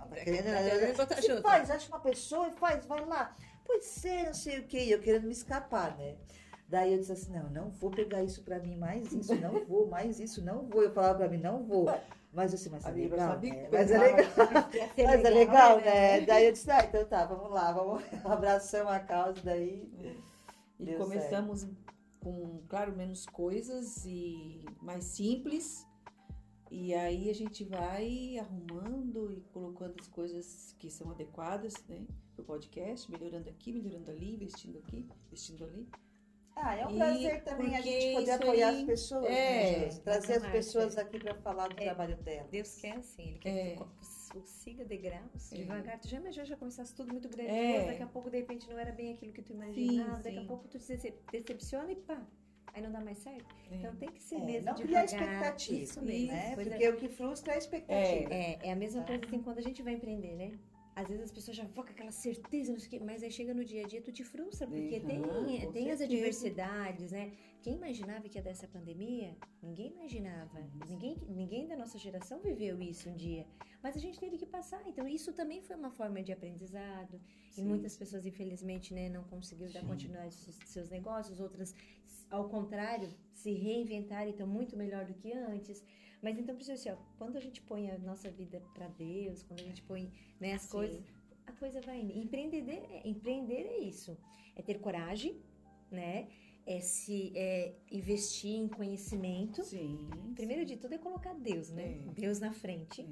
tá 0.09 0.17
querendo. 0.17 0.45
Tá 0.45 0.63
querendo 0.63 0.97
botar 0.97 1.17
Se 1.17 1.29
junto. 1.29 1.43
faz, 1.43 1.71
acha 1.71 1.89
uma 1.89 2.01
pessoa 2.01 2.49
e 2.49 2.53
faz, 2.53 2.85
vai 2.87 3.05
lá. 3.05 3.35
Pois 3.65 4.05
é, 4.05 4.27
não 4.27 4.35
sei 4.35 4.59
o 4.59 4.67
que. 4.67 4.91
Eu 4.91 5.01
querendo 5.01 5.25
me 5.25 5.33
escapar, 5.33 5.97
né? 5.97 6.17
Daí 6.69 6.93
eu 6.93 6.99
disse 6.99 7.13
assim, 7.13 7.33
não, 7.33 7.51
não 7.51 7.71
vou 7.71 7.91
pegar 7.91 8.23
isso 8.23 8.43
pra 8.43 8.59
mim, 8.59 8.77
mais 8.77 9.13
isso, 9.13 9.35
não 9.35 9.65
vou, 9.67 9.87
mais 9.89 10.19
isso, 10.19 10.43
não 10.43 10.67
vou. 10.67 10.83
Eu 10.83 10.93
falava 10.93 11.19
pra 11.19 11.29
mim, 11.29 11.37
não 11.37 11.63
vou. 11.65 11.87
Mas 12.33 12.51
eu 12.51 12.57
disse, 12.57 12.71
mas 12.71 12.87
é 12.87 12.91
legal, 12.91 13.19
sabia 13.33 13.53
né? 13.53 13.65
que 13.65 13.77
Mas 13.77 13.91
é 13.91 13.99
legal. 13.99 14.27
Mas 14.97 15.25
é 15.25 15.31
legal, 15.31 15.77
né? 15.79 15.85
né? 15.85 16.21
Daí 16.23 16.47
eu 16.47 16.53
disse, 16.53 16.71
ah, 16.71 16.83
então 16.83 17.05
tá, 17.05 17.27
vamos 17.27 17.51
lá, 17.51 17.73
vamos 17.73 18.03
abraçamos 18.25 18.91
a 18.91 19.01
causa 19.01 19.39
daí. 19.45 19.87
E 20.81 20.95
começamos 20.95 21.67
com, 22.23 22.63
claro, 22.69 22.97
menos 22.97 23.27
coisas 23.27 24.05
e 24.07 24.65
mais 24.81 25.05
simples. 25.05 25.87
E 26.71 26.95
aí 26.95 27.29
a 27.29 27.35
gente 27.35 27.65
vai 27.65 28.39
arrumando 28.39 29.31
e 29.33 29.41
colocando 29.53 29.95
as 30.01 30.09
coisas 30.09 30.75
que 30.79 30.91
são 30.91 31.11
adequadas, 31.11 31.75
né? 31.89 32.07
Pro 32.35 32.45
podcast, 32.45 33.11
melhorando 33.11 33.51
aqui, 33.51 33.73
melhorando 33.73 34.11
ali, 34.11 34.37
vestindo 34.37 34.79
aqui, 34.79 35.07
vestindo 35.31 35.65
ali. 35.65 35.87
Ah, 36.57 36.75
é 36.77 36.87
um 36.87 36.91
E 36.93 36.97
prazer 36.97 37.45
também 37.45 37.77
a 37.77 37.81
gente 37.81 38.15
poder 38.15 38.31
apoiar 38.33 38.69
aí- 38.69 38.81
as 38.81 38.87
pessoas, 38.87 39.25
é, 39.27 39.79
né? 39.81 39.89
Trazer 40.05 40.35
as 40.35 40.47
pessoas 40.47 40.99
aqui 40.99 41.19
para 41.19 41.35
falar 41.37 41.69
do 41.69 41.75
É, 41.81 41.85
trabalho 41.85 42.17
dela. 42.23 42.49
Deus 42.51 42.75
quer 42.77 42.97
assim, 42.97 43.23
Ele 43.31 43.39
quer 43.39 43.51
É. 43.73 43.77
que 43.77 44.07
siga 44.45 44.85
degraus, 44.85 45.53
É. 45.53 45.57
devagar. 45.57 45.99
Tu 46.01 46.09
já 46.09 46.17
imaginou, 46.19 46.47
já 46.47 46.57
começasse 46.57 46.95
tudo 46.95 47.13
muito 47.13 47.29
grandioso, 47.29 47.59
É. 47.59 47.87
daqui 47.87 48.03
a 48.03 48.07
pouco, 48.07 48.31
de 48.31 48.39
repente, 48.39 48.69
não 48.71 48.79
era 48.79 48.93
bem 48.93 49.13
aquilo 49.13 49.33
que 49.33 49.43
tu 49.43 49.53
imaginava, 49.53 50.23
daqui 50.23 50.39
a 50.39 50.41
sim. 50.41 50.47
pouco 50.47 50.69
tu 50.69 50.79
se 50.79 50.95
decep- 50.97 51.23
decepciona 51.31 51.93
e 51.93 51.97
pá, 51.97 52.21
aí 52.73 52.83
não 52.83 52.91
dá 52.91 53.01
mais 53.01 53.19
certo. 53.19 53.55
É. 53.71 53.77
Então 53.77 53.95
tem 53.97 54.09
que 54.11 54.23
ser 54.23 54.37
É, 54.37 54.39
mesmo 54.45 54.67
não 54.67 54.75
criar 54.75 55.05
devagar. 55.05 55.29
expectativa, 55.33 55.83
Isso 55.83 56.03
mesmo. 56.03 56.33
né? 56.33 56.53
Pois 56.55 56.67
é. 56.67 56.71
Porque 56.71 56.89
o 56.89 56.97
que 56.97 57.09
frustra 57.09 57.53
é 57.53 57.57
a 57.57 57.59
expectativa. 57.59 58.33
É, 58.35 58.59
é 58.63 58.73
a 58.73 58.77
mesma 58.77 59.03
coisa 59.05 59.25
assim 59.27 59.43
quando 59.43 59.59
a 59.59 59.63
gente 59.63 59.83
vai 59.83 59.93
empreender, 59.95 60.35
né? 60.37 60.53
Às 60.95 61.09
vezes 61.09 61.25
as 61.25 61.33
pessoas 61.33 61.57
já 61.57 61.65
vão 61.65 61.85
com 61.85 61.91
aquela 61.91 62.11
certeza, 62.11 62.79
sei 62.79 63.01
mas 63.01 63.23
aí 63.23 63.31
chega 63.31 63.55
no 63.55 63.65
dia 63.65 63.85
a 63.85 63.87
dia, 63.87 64.03
tu 64.03 64.13
te 64.13 64.25
frustra, 64.25 64.67
porque 64.67 65.01
Uhum, 65.01 65.07
tem, 65.07 65.73
tem 65.73 65.91
as 65.91 66.01
adversidades, 66.01 67.13
né? 67.13 67.33
Quem 67.63 67.75
imaginava 67.75 68.29
que 68.29 68.37
ia 68.39 68.43
dar 68.43 68.51
essa 68.51 68.67
pandemia? 68.67 69.37
Ninguém 69.63 69.93
imaginava. 69.93 70.61
Ninguém, 70.89 71.17
ninguém 71.29 71.67
da 71.67 71.77
nossa 71.77 71.99
geração 71.99 72.41
viveu 72.41 72.81
isso 72.83 73.09
um 73.09 73.15
dia. 73.15 73.47
Mas 73.83 73.97
a 73.97 74.01
gente 74.01 74.19
teve 74.19 74.37
que 74.37 74.47
passar. 74.47 74.83
Então, 74.87 75.07
isso 75.07 75.33
também 75.33 75.63
foi 75.63 75.77
uma 75.77 75.91
forma 75.91 76.23
de 76.23 76.33
aprendizado. 76.33 77.21
E 77.51 77.55
Sim. 77.55 77.65
muitas 77.65 77.97
pessoas, 77.97 78.27
infelizmente, 78.27 78.93
né, 78.93 79.09
não 79.09 79.25
conseguiram 79.25 79.73
dar 79.73 79.85
continuidade 79.85 80.37
aos 80.47 80.57
seus 80.69 80.91
negócios. 80.91 81.41
Outras, 81.41 81.75
ao 82.31 82.49
contrário, 82.49 83.09
se 83.33 83.53
reinventaram 83.53 84.27
e 84.27 84.31
estão 84.31 84.47
muito 84.47 84.77
melhor 84.77 85.05
do 85.05 85.15
que 85.15 85.33
antes. 85.33 85.85
Mas 86.23 86.39
então, 86.39 86.55
precisa 86.55 86.75
assim, 86.75 86.91
ó, 86.91 86.97
quando 87.19 87.37
a 87.37 87.41
gente 87.41 87.61
põe 87.61 87.91
a 87.91 87.99
nossa 87.99 88.31
vida 88.31 88.63
para 88.73 88.87
Deus, 88.89 89.43
quando 89.43 89.61
a 89.61 89.65
gente 89.65 89.83
põe 89.83 90.11
né, 90.41 90.55
as 90.55 90.63
Sim. 90.63 90.71
coisas, 90.71 91.03
a 91.47 91.53
coisa 91.53 91.81
vai 91.81 92.01
indo. 92.01 92.17
Empreender, 92.17 92.63
é- 92.69 93.03
empreender 93.05 93.67
é 93.67 93.79
isso. 93.81 94.17
É 94.55 94.63
ter 94.63 94.79
coragem, 94.79 95.43
né? 95.91 96.29
É 96.65 96.79
se 96.81 97.33
é 97.35 97.75
investir 97.91 98.55
em 98.55 98.69
conhecimento. 98.69 99.65
Sim. 99.65 100.09
Primeiro 100.37 100.65
de 100.65 100.77
tudo 100.77 100.95
é 100.95 100.99
colocar 100.99 101.35
Deus, 101.35 101.71
né? 101.71 102.01
É. 102.07 102.13
Deus 102.13 102.39
na 102.39 102.53
frente. 102.53 103.03
É. 103.03 103.07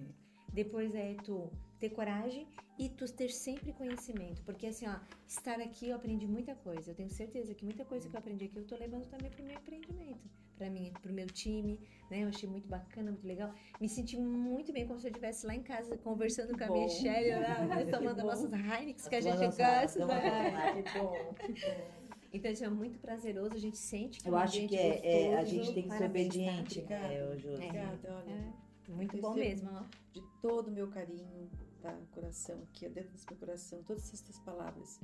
Depois 0.53 0.95
é 0.95 1.15
tu 1.15 1.51
ter 1.81 1.91
coragem 1.91 2.47
e 2.78 2.89
tu 2.89 3.11
ter 3.12 3.31
sempre 3.31 3.73
conhecimento. 3.73 4.43
Porque 4.43 4.66
assim, 4.69 4.87
ó, 4.87 5.01
estar 5.27 5.61
aqui 5.61 5.89
eu 5.89 5.97
aprendi 5.97 6.28
muita 6.28 6.55
coisa. 6.55 6.93
Eu 6.93 6.95
tenho 6.95 7.11
certeza 7.11 7.55
que 7.55 7.65
muita 7.65 7.85
coisa 7.85 8.09
que 8.09 8.15
eu 8.15 8.19
aprendi 8.19 8.45
aqui 8.45 8.57
eu 8.57 8.66
tô 8.66 8.77
levando 8.77 9.07
também 9.09 9.31
pro 9.31 9.43
meu 9.43 9.57
empreendimento. 9.57 10.28
Pra 10.61 10.69
mim, 10.69 10.93
pro 11.01 11.11
meu 11.11 11.27
time, 11.27 11.81
né? 12.11 12.23
Eu 12.23 12.28
achei 12.28 12.47
muito 12.47 12.69
bacana, 12.69 13.11
muito 13.12 13.27
legal. 13.27 13.51
Me 13.81 13.89
senti 13.89 14.19
muito 14.19 14.74
bem 14.74 14.87
como 14.87 15.01
se 15.01 15.07
eu 15.07 15.11
estivesse 15.11 15.47
lá 15.47 15.55
em 15.55 15.62
casa 15.62 15.97
conversando 15.97 16.55
com 16.55 16.62
a 16.62 16.66
bom. 16.66 16.85
Michelle, 16.85 17.31
lá, 17.41 17.82
Que 17.82 17.87
tomando 17.91 18.20
bom. 18.20 18.27
nossas 18.27 18.53
Heineken 18.53 18.95
que 19.09 19.16
a 19.16 19.23
Tomando 19.23 19.39
gente 19.39 19.57
gosta. 19.57 20.05
Né? 20.07 20.82
Que 20.85 20.99
bom, 20.99 21.35
que 21.35 21.53
bom. 21.66 22.01
Então 22.31 22.53
isso 22.53 22.62
é 22.62 22.69
muito 22.69 22.99
prazeroso, 22.99 23.55
a 23.55 23.59
gente 23.59 23.78
sente 23.78 24.20
que 24.23 24.28
Eu 24.28 24.37
é 24.37 24.43
acho 24.43 24.69
que 24.69 24.77
é, 24.77 25.31
é, 25.31 25.37
a 25.39 25.45
gente 25.45 25.73
tem 25.73 25.89
que 25.89 25.97
ser 25.97 26.05
obediente, 26.05 26.81
Obrigada. 26.81 27.09
né? 27.09 27.15
É. 27.15 27.24
Obrigada, 27.55 28.15
olha. 28.19 28.31
É, 28.31 28.93
muito 28.93 29.16
bom 29.16 29.32
mesmo, 29.32 29.70
ó. 29.73 29.85
de 30.12 30.20
todo 30.43 30.69
o 30.69 30.70
meu 30.70 30.89
carinho, 30.89 31.51
tá? 31.81 31.99
Coração 32.11 32.61
aqui, 32.65 32.85
ó, 32.87 32.91
dentro 32.91 33.12
desse 33.12 33.24
meu 33.31 33.39
coração, 33.39 33.82
todas 33.82 34.12
essas 34.12 34.39
palavras. 34.41 35.01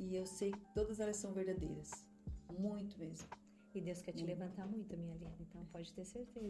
E 0.00 0.16
eu 0.16 0.26
sei 0.26 0.50
que 0.50 0.66
todas 0.74 0.98
elas 0.98 1.16
são 1.16 1.32
verdadeiras. 1.32 1.92
Muito 2.58 2.98
mesmo. 2.98 3.28
E 3.76 3.80
Deus 3.82 4.00
quer 4.00 4.12
te 4.12 4.24
Hum. 4.24 4.26
levantar 4.26 4.66
muito, 4.66 4.96
minha 4.96 5.12
linda. 5.14 5.30
Então 5.38 5.62
pode 5.66 5.92
ter 5.92 6.04
certeza. 6.06 6.48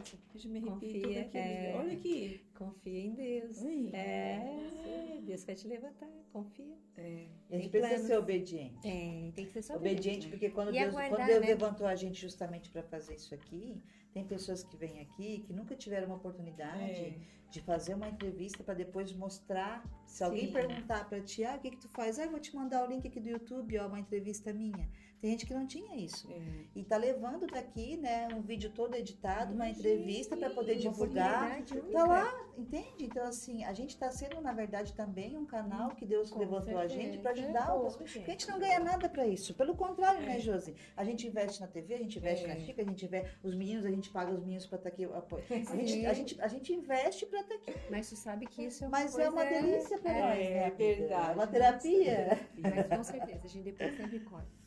Confia, 0.65 1.21
aqui. 1.21 1.37
é. 1.37 1.73
Olha 1.77 1.91
aqui. 1.93 2.41
Confia 2.55 2.99
em 3.01 3.13
Deus. 3.15 3.61
Ui. 3.61 3.89
É, 3.93 5.19
Deus 5.23 5.43
quer 5.43 5.55
te 5.55 5.67
levantar. 5.67 6.09
Confia. 6.31 6.77
É, 6.95 7.27
A 7.49 7.55
gente 7.55 7.61
Tem 7.63 7.69
precisa 7.69 7.87
planos. 7.89 8.07
ser 8.07 8.17
obediente. 8.17 8.87
É, 8.87 9.31
tem 9.35 9.45
que 9.45 9.51
ser 9.51 9.61
só 9.61 9.75
Obediente, 9.75 10.29
porque 10.29 10.49
quando 10.49 10.69
E 10.69 10.79
Deus, 10.79 10.87
aguardar, 10.89 11.17
quando 11.17 11.27
Deus 11.27 11.41
né? 11.41 11.47
levantou 11.47 11.85
a 11.85 11.95
gente 11.95 12.19
justamente 12.19 12.69
para 12.69 12.83
fazer 12.83 13.15
isso 13.15 13.35
aqui, 13.35 13.81
tem 14.13 14.25
pessoas 14.25 14.63
que 14.63 14.77
vêm 14.77 15.01
aqui 15.01 15.39
que 15.45 15.51
nunca 15.53 15.75
tiveram 15.75 16.07
uma 16.07 16.15
oportunidade 16.15 17.01
é. 17.01 17.19
de 17.51 17.61
fazer 17.61 17.93
uma 17.93 18.07
entrevista 18.09 18.63
para 18.63 18.73
depois 18.73 19.11
mostrar. 19.13 19.83
Se 20.05 20.23
alguém 20.23 20.47
Sim. 20.47 20.53
perguntar 20.53 21.07
para 21.09 21.19
ti, 21.21 21.43
ah, 21.43 21.55
o 21.55 21.59
que 21.59 21.71
que 21.71 21.77
tu 21.77 21.89
faz? 21.89 22.17
Ah, 22.19 22.23
eu 22.25 22.31
vou 22.31 22.39
te 22.39 22.55
mandar 22.55 22.85
o 22.85 22.89
link 22.89 23.05
aqui 23.05 23.19
do 23.19 23.29
YouTube, 23.29 23.77
ó, 23.79 23.87
uma 23.87 23.99
entrevista 23.99 24.53
minha. 24.53 24.89
Tem 25.19 25.31
gente 25.31 25.45
que 25.47 25.53
não 25.53 25.65
tinha 25.65 25.95
isso. 25.95 26.29
é. 26.31 26.37
E 26.75 26.83
tá 26.83 26.95
levando 26.95 27.47
daqui, 27.47 27.97
né, 27.97 28.27
um 28.35 28.41
vídeo 28.41 28.69
todo 28.69 28.93
editado, 28.95 29.53
uma 29.53 29.67
entrevista 29.67 30.37
para 30.37 30.49
poder 30.51 30.75
divulgar. 30.77 31.59
Tá 31.91 32.05
lá, 32.05 32.45
entende? 32.55 33.05
Então, 33.05 33.23
assim, 33.25 33.63
a 33.63 33.73
gente 33.73 33.97
tá 33.97 34.11
sendo, 34.11 34.39
na 34.41 34.53
verdade, 34.53 34.93
também 34.93 35.35
um 35.35 35.45
canal 35.45 35.89
que 35.95 36.05
Deus 36.05 36.29
Com 36.29 36.39
levantou 36.39 36.77
a 36.77 36.87
gente 36.87 37.17
para 37.17 37.33
certeza. 37.33 37.57
ajudar 37.59 37.73
outras 37.73 37.93
Pô, 37.95 38.03
Porque 38.03 38.19
a 38.19 38.31
gente. 38.33 38.47
não 38.47 38.59
ganha 38.59 38.79
nada 38.79 39.09
pra 39.09 39.25
isso. 39.25 39.53
Pelo 39.55 39.75
contrário, 39.75 40.21
né, 40.21 40.37
É. 40.37 40.39
Josi? 40.39 40.75
A 40.95 41.03
gente 41.03 41.25
investe 41.27 41.61
na 41.61 41.67
TV, 41.67 41.95
a 41.95 41.97
gente 41.97 42.17
investe 42.19 42.45
É. 42.45 42.47
na 42.47 42.59
Chica, 42.59 42.81
a 42.81 42.85
gente 42.85 43.03
investe. 43.05 43.37
Os 43.43 43.55
meninos, 43.55 43.85
a 43.85 43.89
gente 43.89 44.09
paga 44.11 44.31
os 44.31 44.39
meninos 44.39 44.67
pra 44.67 44.77
estar 44.77 44.89
aqui. 44.89 45.05
apo- 45.05 45.37
A 45.37 45.39
gente, 45.75 46.05
a, 46.05 46.13
gente, 46.13 46.41
a 46.41 46.47
gente 46.47 46.73
investe 46.73 47.25
pra 47.25 47.41
estar 47.41 47.55
aqui. 47.55 47.73
Mas 47.89 48.07
tu 48.09 48.15
sabe 48.15 48.45
que 48.45 48.63
isso 48.65 48.83
é 48.83 48.87
uma 48.87 48.99
Mas 48.99 49.17
é 49.17 49.29
uma 49.29 49.43
delícia 49.43 49.97
pra 49.97 50.11
é, 50.11 50.21
nós. 50.21 50.37
é 50.39 50.53
né, 50.53 50.69
verdade. 50.71 51.31
É 51.31 51.33
uma 51.33 51.47
terapia. 51.47 52.39
Mas 52.59 52.97
com 52.97 53.03
certeza, 53.03 53.41
a 53.43 53.47
gente 53.47 53.63
depois 53.63 53.97
sempre 53.97 54.19
corta. 54.19 54.66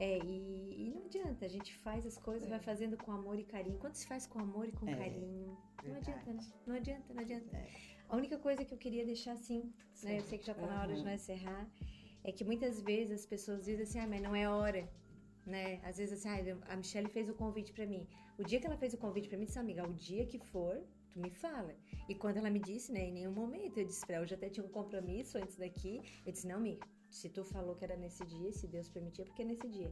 É, 0.00 0.18
e, 0.18 0.86
e 0.88 0.90
não 0.94 1.04
adianta, 1.04 1.44
a 1.44 1.48
gente 1.48 1.72
faz 1.78 2.04
as 2.04 2.18
coisas, 2.18 2.46
É. 2.46 2.50
vai 2.50 2.58
fazendo 2.60 2.96
com 2.96 3.12
amor 3.12 3.38
e 3.38 3.44
carinho. 3.44 3.78
Quando 3.78 3.94
se 3.94 4.06
faz 4.06 4.26
com 4.26 4.38
amor 4.40 4.68
e 4.68 4.72
com 4.72 4.88
É, 4.88 4.94
carinho, 4.96 5.56
não 5.84 5.96
adianta, 5.96 6.32
né? 6.32 6.40
Não 6.66 6.74
adianta, 6.74 7.14
não 7.14 7.22
adianta. 7.22 7.56
É. 7.56 7.68
A 8.08 8.16
única 8.16 8.38
coisa 8.38 8.64
que 8.64 8.74
eu 8.74 8.78
queria 8.78 9.04
deixar 9.04 9.32
assim, 9.32 9.72
né? 10.02 10.18
Eu 10.18 10.22
sei 10.24 10.38
que 10.38 10.46
já 10.46 10.54
tá 10.54 10.66
na 10.66 10.80
hora 10.82 10.94
de 10.94 11.02
nós 11.04 11.20
encerrar, 11.22 11.68
é 12.22 12.32
que 12.32 12.44
muitas 12.44 12.80
vezes 12.80 13.20
as 13.20 13.26
pessoas 13.26 13.64
dizem 13.64 13.82
assim, 13.84 13.98
ah, 14.00 14.06
mas 14.06 14.20
não 14.20 14.34
é 14.34 14.48
hora, 14.48 14.88
né? 15.46 15.80
Às 15.84 15.96
vezes 15.98 16.18
assim, 16.18 16.28
ah, 16.28 16.72
a 16.72 16.76
Michelle 16.76 17.08
fez 17.08 17.28
o 17.28 17.34
convite 17.34 17.72
pra 17.72 17.86
mim. 17.86 18.06
O 18.36 18.42
dia 18.42 18.58
que 18.60 18.66
ela 18.66 18.76
fez 18.76 18.92
o 18.94 18.98
convite 18.98 19.28
pra 19.28 19.38
mim, 19.38 19.44
disse, 19.44 19.58
amiga, 19.58 19.88
o 19.88 19.92
dia 19.92 20.26
que 20.26 20.38
for, 20.38 20.82
tu 21.12 21.20
me 21.20 21.30
fala. 21.30 21.72
E 22.08 22.14
quando 22.16 22.38
ela 22.38 22.50
me 22.50 22.58
disse, 22.58 22.90
né, 22.92 23.04
em 23.08 23.12
nenhum 23.12 23.32
momento, 23.32 23.78
eu 23.78 23.84
disse 23.86 24.04
pra 24.04 24.16
ela, 24.16 24.24
eu 24.24 24.28
já 24.28 24.34
até 24.36 24.50
tinha 24.50 24.66
um 24.66 24.68
compromisso 24.68 25.38
antes 25.38 25.56
daqui, 25.56 26.00
eu 26.26 26.32
disse, 26.32 26.46
não, 26.46 26.56
amiga, 26.56 26.84
se 27.14 27.28
tu 27.28 27.44
falou 27.44 27.76
que 27.76 27.84
era 27.84 27.96
nesse 27.96 28.24
dia, 28.24 28.50
se 28.52 28.66
Deus 28.66 28.88
permitir, 28.88 29.24
porque 29.24 29.42
é 29.42 29.44
nesse 29.44 29.68
dia. 29.68 29.90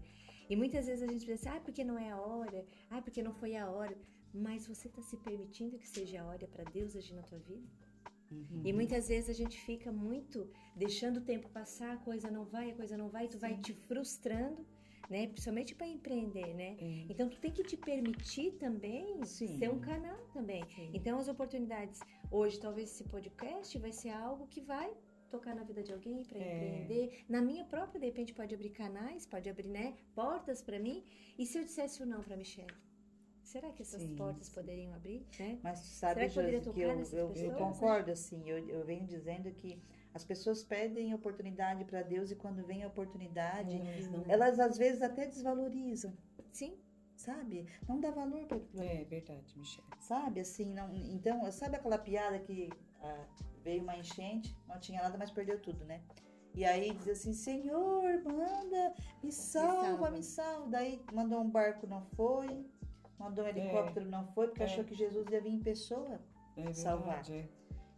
E 0.50 0.56
muitas 0.56 0.86
vezes 0.86 1.02
a 1.08 1.12
gente 1.12 1.24
pensa 1.24 1.52
ah, 1.52 1.60
porque 1.60 1.84
não 1.84 1.96
é 1.96 2.10
a 2.10 2.20
hora, 2.20 2.66
ah, 2.90 3.00
porque 3.00 3.22
não 3.22 3.32
foi 3.32 3.56
a 3.56 3.70
hora. 3.70 3.96
Mas 4.34 4.66
você 4.66 4.88
tá 4.88 5.00
se 5.02 5.16
permitindo 5.18 5.78
que 5.78 5.86
seja 5.86 6.20
a 6.20 6.26
hora 6.26 6.48
pra 6.48 6.64
Deus 6.64 6.96
agir 6.96 7.14
na 7.14 7.22
tua 7.22 7.38
vida? 7.38 7.66
Uhum. 8.30 8.62
E 8.64 8.72
muitas 8.72 9.08
vezes 9.08 9.30
a 9.30 9.32
gente 9.32 9.56
fica 9.60 9.92
muito 9.92 10.50
deixando 10.74 11.18
o 11.18 11.20
tempo 11.20 11.48
passar, 11.50 11.92
a 11.92 11.96
coisa 11.98 12.30
não 12.30 12.44
vai, 12.44 12.70
a 12.70 12.74
coisa 12.74 12.96
não 12.96 13.08
vai, 13.08 13.28
tu 13.28 13.38
vai 13.38 13.54
Sim. 13.54 13.60
te 13.60 13.72
frustrando, 13.72 14.66
né? 15.08 15.28
Principalmente 15.28 15.74
para 15.74 15.86
empreender, 15.86 16.54
né? 16.54 16.76
É. 16.80 17.06
Então 17.08 17.28
tu 17.28 17.38
tem 17.38 17.52
que 17.52 17.62
te 17.62 17.76
permitir 17.76 18.52
também 18.52 19.22
Sim. 19.24 19.58
ser 19.58 19.70
um 19.70 19.78
canal 19.78 20.18
também. 20.32 20.64
Sim. 20.74 20.90
Então 20.92 21.18
as 21.18 21.28
oportunidades 21.28 22.00
hoje, 22.30 22.58
talvez 22.58 22.90
esse 22.90 23.04
podcast 23.04 23.78
vai 23.78 23.92
ser 23.92 24.10
algo 24.10 24.48
que 24.48 24.60
vai 24.60 24.90
tocar 25.32 25.54
na 25.54 25.64
vida 25.70 25.82
de 25.82 25.92
alguém 25.96 26.22
para 26.28 26.38
É. 26.38 26.42
empreender. 26.54 27.24
Na 27.34 27.40
minha 27.40 27.64
própria, 27.64 27.98
de 27.98 28.06
repente 28.06 28.34
pode 28.40 28.54
abrir 28.54 28.70
canais, 28.70 29.26
pode 29.34 29.48
abrir, 29.48 29.68
né, 29.68 29.86
portas 30.14 30.62
para 30.62 30.78
mim. 30.86 30.98
E 31.38 31.46
se 31.46 31.58
eu 31.58 31.64
dissesse 31.64 32.02
o 32.02 32.06
não 32.06 32.20
para 32.22 32.36
Michelle? 32.36 32.76
Será 33.42 33.70
que 33.70 33.82
essas 33.82 34.02
Sim, 34.02 34.14
portas 34.16 34.48
poderiam 34.48 34.94
abrir, 34.94 35.26
né? 35.38 35.58
Mas 35.62 35.78
sabe, 35.80 36.14
Será 36.14 36.28
que 36.28 36.52
Josi, 36.60 36.70
que 36.72 36.80
eu, 36.80 37.02
eu, 37.12 37.34
eu 37.34 37.52
concordo, 37.52 38.10
assim. 38.10 38.48
Eu, 38.48 38.58
eu 38.68 38.84
venho 38.84 39.06
dizendo 39.06 39.50
que 39.60 39.70
as 40.14 40.24
pessoas 40.24 40.62
pedem 40.62 41.12
oportunidade 41.12 41.84
para 41.84 42.02
Deus 42.02 42.30
e 42.30 42.36
quando 42.36 42.64
vem 42.64 42.82
a 42.84 42.88
oportunidade, 42.88 43.78
não- 44.10 44.24
elas 44.28 44.58
às 44.60 44.78
vezes 44.78 45.02
até 45.02 45.26
desvalorizam, 45.26 46.12
Sim, 46.52 46.78
sabe? 47.16 47.66
Não 47.88 48.00
dá 48.00 48.10
valor 48.10 48.46
para 48.46 48.58
É 48.84 49.04
verdade, 49.04 49.58
Michelle. 49.58 49.86
Sabe, 50.00 50.40
assim, 50.40 50.72
não, 50.72 50.94
então, 50.94 51.50
sabe 51.50 51.76
aquela 51.76 51.98
piada 51.98 52.38
que 52.38 52.70
ah, 53.02 53.24
veio 53.62 53.82
uma 53.82 53.96
enchente, 53.96 54.56
não 54.66 54.78
tinha 54.78 55.02
nada, 55.02 55.16
mas 55.18 55.30
perdeu 55.30 55.60
tudo, 55.60 55.84
né? 55.84 56.00
E 56.54 56.64
aí 56.64 56.92
diz 56.94 57.08
assim, 57.08 57.32
Senhor, 57.32 58.22
manda, 58.24 58.94
me 59.22 59.32
salva, 59.32 59.82
salva. 59.86 60.10
me 60.10 60.22
salva. 60.22 60.68
Daí 60.68 61.02
mandou 61.12 61.40
um 61.40 61.48
barco, 61.48 61.86
não 61.86 62.02
foi. 62.14 62.66
Mandou 63.18 63.44
um 63.44 63.48
helicóptero, 63.48 64.06
não 64.10 64.26
foi, 64.32 64.48
porque 64.48 64.62
É. 64.62 64.66
achou 64.66 64.84
que 64.84 64.94
Jesus 64.94 65.26
ia 65.30 65.40
vir 65.40 65.50
em 65.52 65.60
pessoa. 65.60 66.20
É 66.56 66.72
Salvar. 66.74 67.22
é. 67.30 67.48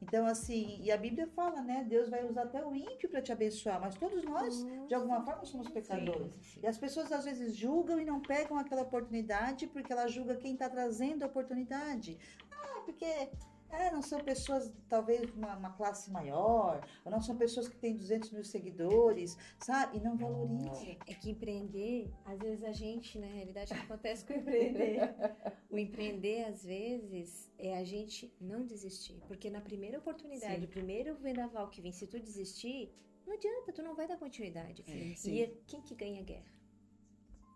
Então, 0.00 0.26
assim, 0.26 0.78
e 0.82 0.92
a 0.92 0.98
Bíblia 0.98 1.26
fala, 1.28 1.62
né? 1.62 1.84
Deus 1.88 2.10
vai 2.10 2.22
usar 2.28 2.42
até 2.42 2.64
o 2.64 2.74
ímpio 2.74 3.08
para 3.08 3.22
te 3.22 3.32
abençoar, 3.32 3.80
mas 3.80 3.94
todos 3.94 4.22
nós, 4.22 4.62
de 4.86 4.94
alguma 4.94 5.24
forma, 5.24 5.44
somos 5.46 5.68
pecadores. 5.70 6.58
E 6.62 6.66
as 6.66 6.76
pessoas 6.76 7.10
às 7.10 7.24
vezes 7.24 7.56
julgam 7.56 7.98
e 7.98 8.04
não 8.04 8.20
pegam 8.20 8.58
aquela 8.58 8.82
oportunidade 8.82 9.66
porque 9.66 9.90
ela 9.92 10.06
julga 10.06 10.36
quem 10.36 10.52
está 10.52 10.68
trazendo 10.68 11.22
a 11.22 11.26
oportunidade. 11.26 12.18
Ah, 12.52 12.82
porque 12.84 13.30
é, 13.74 13.90
não 13.90 14.02
são 14.02 14.20
pessoas, 14.20 14.72
talvez, 14.88 15.30
uma, 15.34 15.56
uma 15.56 15.70
classe 15.72 16.10
maior, 16.10 16.86
ou 17.04 17.10
não 17.10 17.20
são 17.20 17.36
pessoas 17.36 17.68
que 17.68 17.76
têm 17.76 17.96
200 17.96 18.30
mil 18.30 18.44
seguidores, 18.44 19.36
sabe? 19.58 19.98
E 19.98 20.00
não 20.00 20.16
valorizam. 20.16 20.96
É 21.06 21.14
que 21.14 21.30
empreender, 21.30 22.10
às 22.24 22.38
vezes 22.38 22.64
a 22.64 22.72
gente, 22.72 23.18
na 23.18 23.26
realidade, 23.26 23.72
o 23.72 23.76
que 23.76 23.82
acontece 23.82 24.24
com 24.24 24.32
o 24.32 24.36
empreender? 24.36 25.14
o 25.70 25.78
empreender, 25.78 26.44
às 26.44 26.64
vezes, 26.64 27.50
é 27.58 27.76
a 27.76 27.84
gente 27.84 28.34
não 28.40 28.64
desistir. 28.64 29.20
Porque 29.26 29.50
na 29.50 29.60
primeira 29.60 29.98
oportunidade, 29.98 30.60
Sim. 30.60 30.64
o 30.64 30.68
primeiro 30.68 31.14
vendaval 31.16 31.68
que 31.68 31.80
vem, 31.80 31.92
se 31.92 32.06
tu 32.06 32.18
desistir, 32.20 32.92
não 33.26 33.34
adianta, 33.34 33.72
tu 33.72 33.82
não 33.82 33.94
vai 33.94 34.06
dar 34.06 34.18
continuidade. 34.18 34.82
Sim, 34.86 35.14
sim. 35.14 35.32
E 35.32 35.42
é 35.42 35.52
quem 35.66 35.80
que 35.80 35.94
ganha 35.94 36.20
a 36.20 36.24
guerra? 36.24 36.54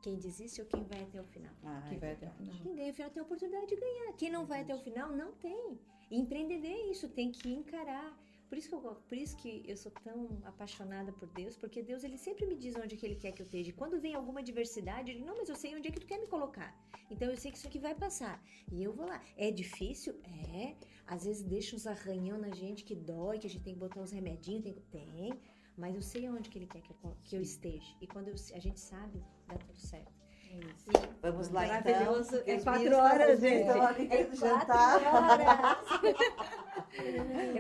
Quem 0.02 0.16
desiste 0.16 0.60
ou 0.60 0.66
quem 0.66 0.84
vai 0.84 1.02
até 1.02 1.20
o 1.20 1.24
final? 1.24 1.52
Ah, 1.64 1.84
Que 1.88 1.96
é 1.96 1.98
vai 1.98 2.12
até 2.12 2.28
o 2.28 2.32
final. 2.32 2.56
Quem 2.62 2.74
ganha 2.74 2.90
o 2.90 2.94
final 2.94 3.10
tem 3.10 3.20
a 3.20 3.24
oportunidade 3.24 3.66
de 3.66 3.76
ganhar. 3.76 4.12
Quem 4.16 4.30
não 4.30 4.46
vai 4.46 4.62
até 4.62 4.74
o 4.74 4.78
final, 4.78 5.10
não 5.12 5.32
tem. 5.32 5.78
E 6.10 6.16
empreender 6.18 6.66
é 6.66 6.90
isso, 6.90 7.08
tem 7.08 7.30
que 7.30 7.48
encarar. 7.50 8.16
Por 8.48 8.56
isso, 8.56 8.68
que 8.70 8.74
eu, 8.74 8.80
por 8.80 9.18
isso 9.18 9.36
que 9.36 9.62
eu 9.66 9.76
sou 9.76 9.92
tão 10.02 10.40
apaixonada 10.44 11.12
por 11.12 11.28
Deus, 11.28 11.54
porque 11.54 11.82
Deus 11.82 12.02
ele 12.02 12.16
sempre 12.16 12.46
me 12.46 12.56
diz 12.56 12.74
onde 12.76 12.96
que 12.96 13.04
ele 13.04 13.14
quer 13.16 13.32
que 13.32 13.42
eu 13.42 13.44
esteja. 13.44 13.68
E 13.68 13.74
quando 13.74 14.00
vem 14.00 14.14
alguma 14.14 14.40
adversidade, 14.40 15.10
ele, 15.10 15.22
não, 15.22 15.36
mas 15.36 15.50
eu 15.50 15.54
sei 15.56 15.76
onde 15.76 15.88
é 15.88 15.90
que 15.90 16.00
tu 16.00 16.06
quer 16.06 16.18
me 16.18 16.26
colocar. 16.26 16.74
Então 17.10 17.28
eu 17.30 17.36
sei 17.36 17.50
que 17.50 17.58
isso 17.58 17.66
aqui 17.66 17.78
vai 17.78 17.94
passar. 17.94 18.42
E 18.72 18.82
eu 18.82 18.92
vou 18.92 19.06
lá. 19.06 19.22
É 19.36 19.50
difícil? 19.50 20.14
É. 20.54 20.74
Às 21.06 21.24
vezes 21.26 21.42
deixa 21.42 21.76
uns 21.76 21.86
arranhão 21.86 22.38
na 22.38 22.50
gente 22.50 22.84
que 22.84 22.94
dói, 22.94 23.38
que 23.38 23.46
a 23.46 23.50
gente 23.50 23.64
tem 23.64 23.74
que 23.74 23.80
botar 23.80 24.00
uns 24.00 24.12
remedinhos. 24.12 24.62
Tem, 24.62 24.74
tem. 24.90 25.32
Mas 25.76 25.94
eu 25.94 26.02
sei 26.02 26.28
onde 26.30 26.48
que 26.48 26.58
ele 26.58 26.66
quer 26.66 26.80
que 26.80 26.90
eu, 26.90 27.16
que 27.24 27.36
eu 27.36 27.42
esteja. 27.42 27.94
E 28.00 28.06
quando 28.06 28.28
eu- 28.28 28.34
a 28.54 28.58
gente 28.58 28.80
sabe, 28.80 29.22
dá 29.46 29.56
tudo 29.58 29.78
certo. 29.78 30.17
Isso. 30.50 30.90
Vamos 31.22 31.50
lá 31.50 31.66
então. 31.66 31.92
Maravilhoso. 31.92 32.30
porque 32.36 32.50
É 32.50 32.56
os 32.56 32.64
quatro 32.64 32.96
horas, 32.96 33.40
gente. 33.40 33.66
estão 33.68 33.86
ali 33.86 34.04
É 34.04 34.06
querendo 34.08 34.38
quatro 34.38 34.48
jantar. 34.48 35.00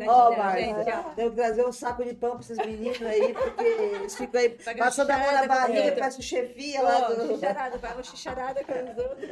Ó, 0.06 0.30
ó. 0.30 1.10
tenho 1.14 1.30
que 1.30 1.36
trazer 1.36 1.66
um 1.66 1.72
saco 1.72 2.04
de 2.04 2.14
pão 2.14 2.30
para 2.32 2.40
esses 2.40 2.56
meninos 2.58 3.02
aí, 3.02 3.34
porque 3.34 3.64
eles 3.64 4.16
ficam 4.16 4.40
aí 4.40 4.50
Pagar 4.50 4.84
passando 4.86 5.10
a 5.10 5.18
mão 5.18 5.32
na 5.32 5.46
barriga, 5.46 5.92
parece 5.92 6.20
o 6.20 6.22
chefia 6.22 6.82
lá 6.82 7.08
Ó, 7.10 7.14
do... 7.14 7.26
xixarada, 7.34 7.78
vai 7.78 7.92
uma 7.94 8.02
xixarada 8.02 8.64
com 8.64 8.72
os 8.72 8.98
outros. 8.98 9.30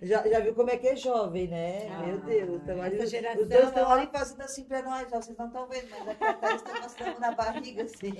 Já, 0.00 0.28
já 0.28 0.40
viu 0.40 0.54
como 0.54 0.70
é 0.70 0.76
que 0.76 0.88
é 0.88 0.96
jovem, 0.96 1.48
né? 1.48 1.88
Ah, 1.90 2.06
Meu 2.06 2.18
Deus. 2.20 2.62
Tão 2.64 2.80
ali, 2.80 2.94
essa 2.94 3.04
os 3.04 3.10
geração, 3.10 3.46
dois 3.48 3.64
estão 3.64 3.88
ó. 3.88 3.92
ali 3.92 4.08
fazendo 4.12 4.42
assim 4.42 4.64
pra 4.64 4.82
nós, 4.82 5.08
ó. 5.12 5.20
Vocês 5.20 5.36
não 5.36 5.46
estão 5.48 5.66
vendo, 5.68 5.88
mas 5.90 6.08
aqui 6.08 6.24
atrás 6.24 6.54
estão 6.62 6.74
passando 6.80 7.02
a 7.02 7.10
mão 7.10 7.20
na 7.20 7.30
barriga, 7.32 7.82
assim. 7.82 8.14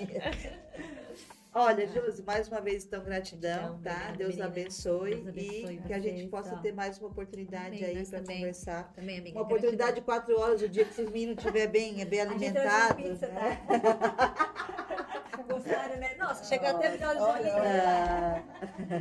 Olha, 1.61 1.89
Josi, 1.89 2.23
mais 2.23 2.47
uma 2.49 2.61
vez, 2.61 2.85
então, 2.85 3.03
gratidão, 3.03 3.79
Gratidão, 3.79 3.79
tá? 3.83 3.91
obrigada, 4.11 4.17
Deus 4.17 4.41
abençoe, 4.41 5.15
Deus 5.17 5.29
abençoe 5.29 5.75
e 5.75 5.83
que 5.83 5.93
a 5.93 5.99
gente 5.99 6.29
possa 6.29 6.55
ó. 6.55 6.59
ter 6.59 6.73
mais 6.73 7.01
uma 7.01 7.09
oportunidade 7.09 7.83
Amém, 7.85 7.97
aí 7.97 8.07
para 8.07 8.21
também. 8.21 8.37
conversar. 8.39 8.93
Também, 8.93 9.19
amiga. 9.19 9.37
Uma 9.39 9.45
oportunidade 9.45 9.97
de 9.97 10.03
quatro 10.03 10.39
horas, 10.39 10.63
o 10.63 10.69
dia 10.69 10.85
que 10.85 10.91
esses 10.93 11.11
meninos 11.11 11.39
estiverem 11.39 11.69
bem, 11.69 12.07
bem 12.07 12.21
alimentados. 12.21 13.21
né? 13.23 13.61
Gostaram, 15.49 15.97
né? 15.97 16.15
Nossa, 16.17 16.45
chegou 16.45 16.69
até 16.69 16.93
julho. 16.97 17.09
Ah, 17.17 18.43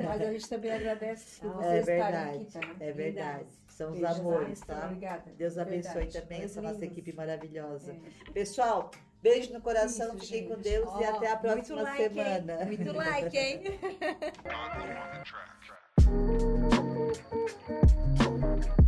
Mas 0.07 0.21
a 0.21 0.31
gente 0.31 0.49
também 0.49 0.71
agradece 0.71 1.39
por 1.41 1.51
É 1.63 1.81
vocês 1.84 1.88
estarem 1.88 2.01
verdade, 2.01 2.38
aqui, 2.57 2.75
tá? 2.77 2.85
é 2.85 2.91
verdade. 2.91 3.45
São 3.67 3.91
os 3.91 4.03
amores, 4.03 4.59
tá? 4.61 4.85
Obrigada. 4.85 5.31
Deus 5.38 5.57
abençoe 5.59 5.93
Verdade. 5.93 6.21
também 6.21 6.41
essa 6.41 6.59
nossa 6.61 6.75
lindas. 6.79 6.91
equipe 6.91 7.13
maravilhosa. 7.13 7.91
É. 8.27 8.31
Pessoal, 8.31 8.89
beijo 9.28 9.54
no 9.54 9.62
coração, 9.62 10.16
Isso, 10.16 10.26
fiquem 10.26 10.48
com 10.48 10.56
gente. 10.56 10.64
Deus 10.64 10.86
e 10.86 11.04
Ó, 11.04 11.16
até 11.16 11.28
a 11.28 11.36
muito 11.36 11.41
próxima 11.41 11.82
like, 11.82 12.04
hein? 12.04 12.10
semana. 12.10 12.66
Muito 12.66 12.94
like, 12.94 13.38
hein? 13.38 13.64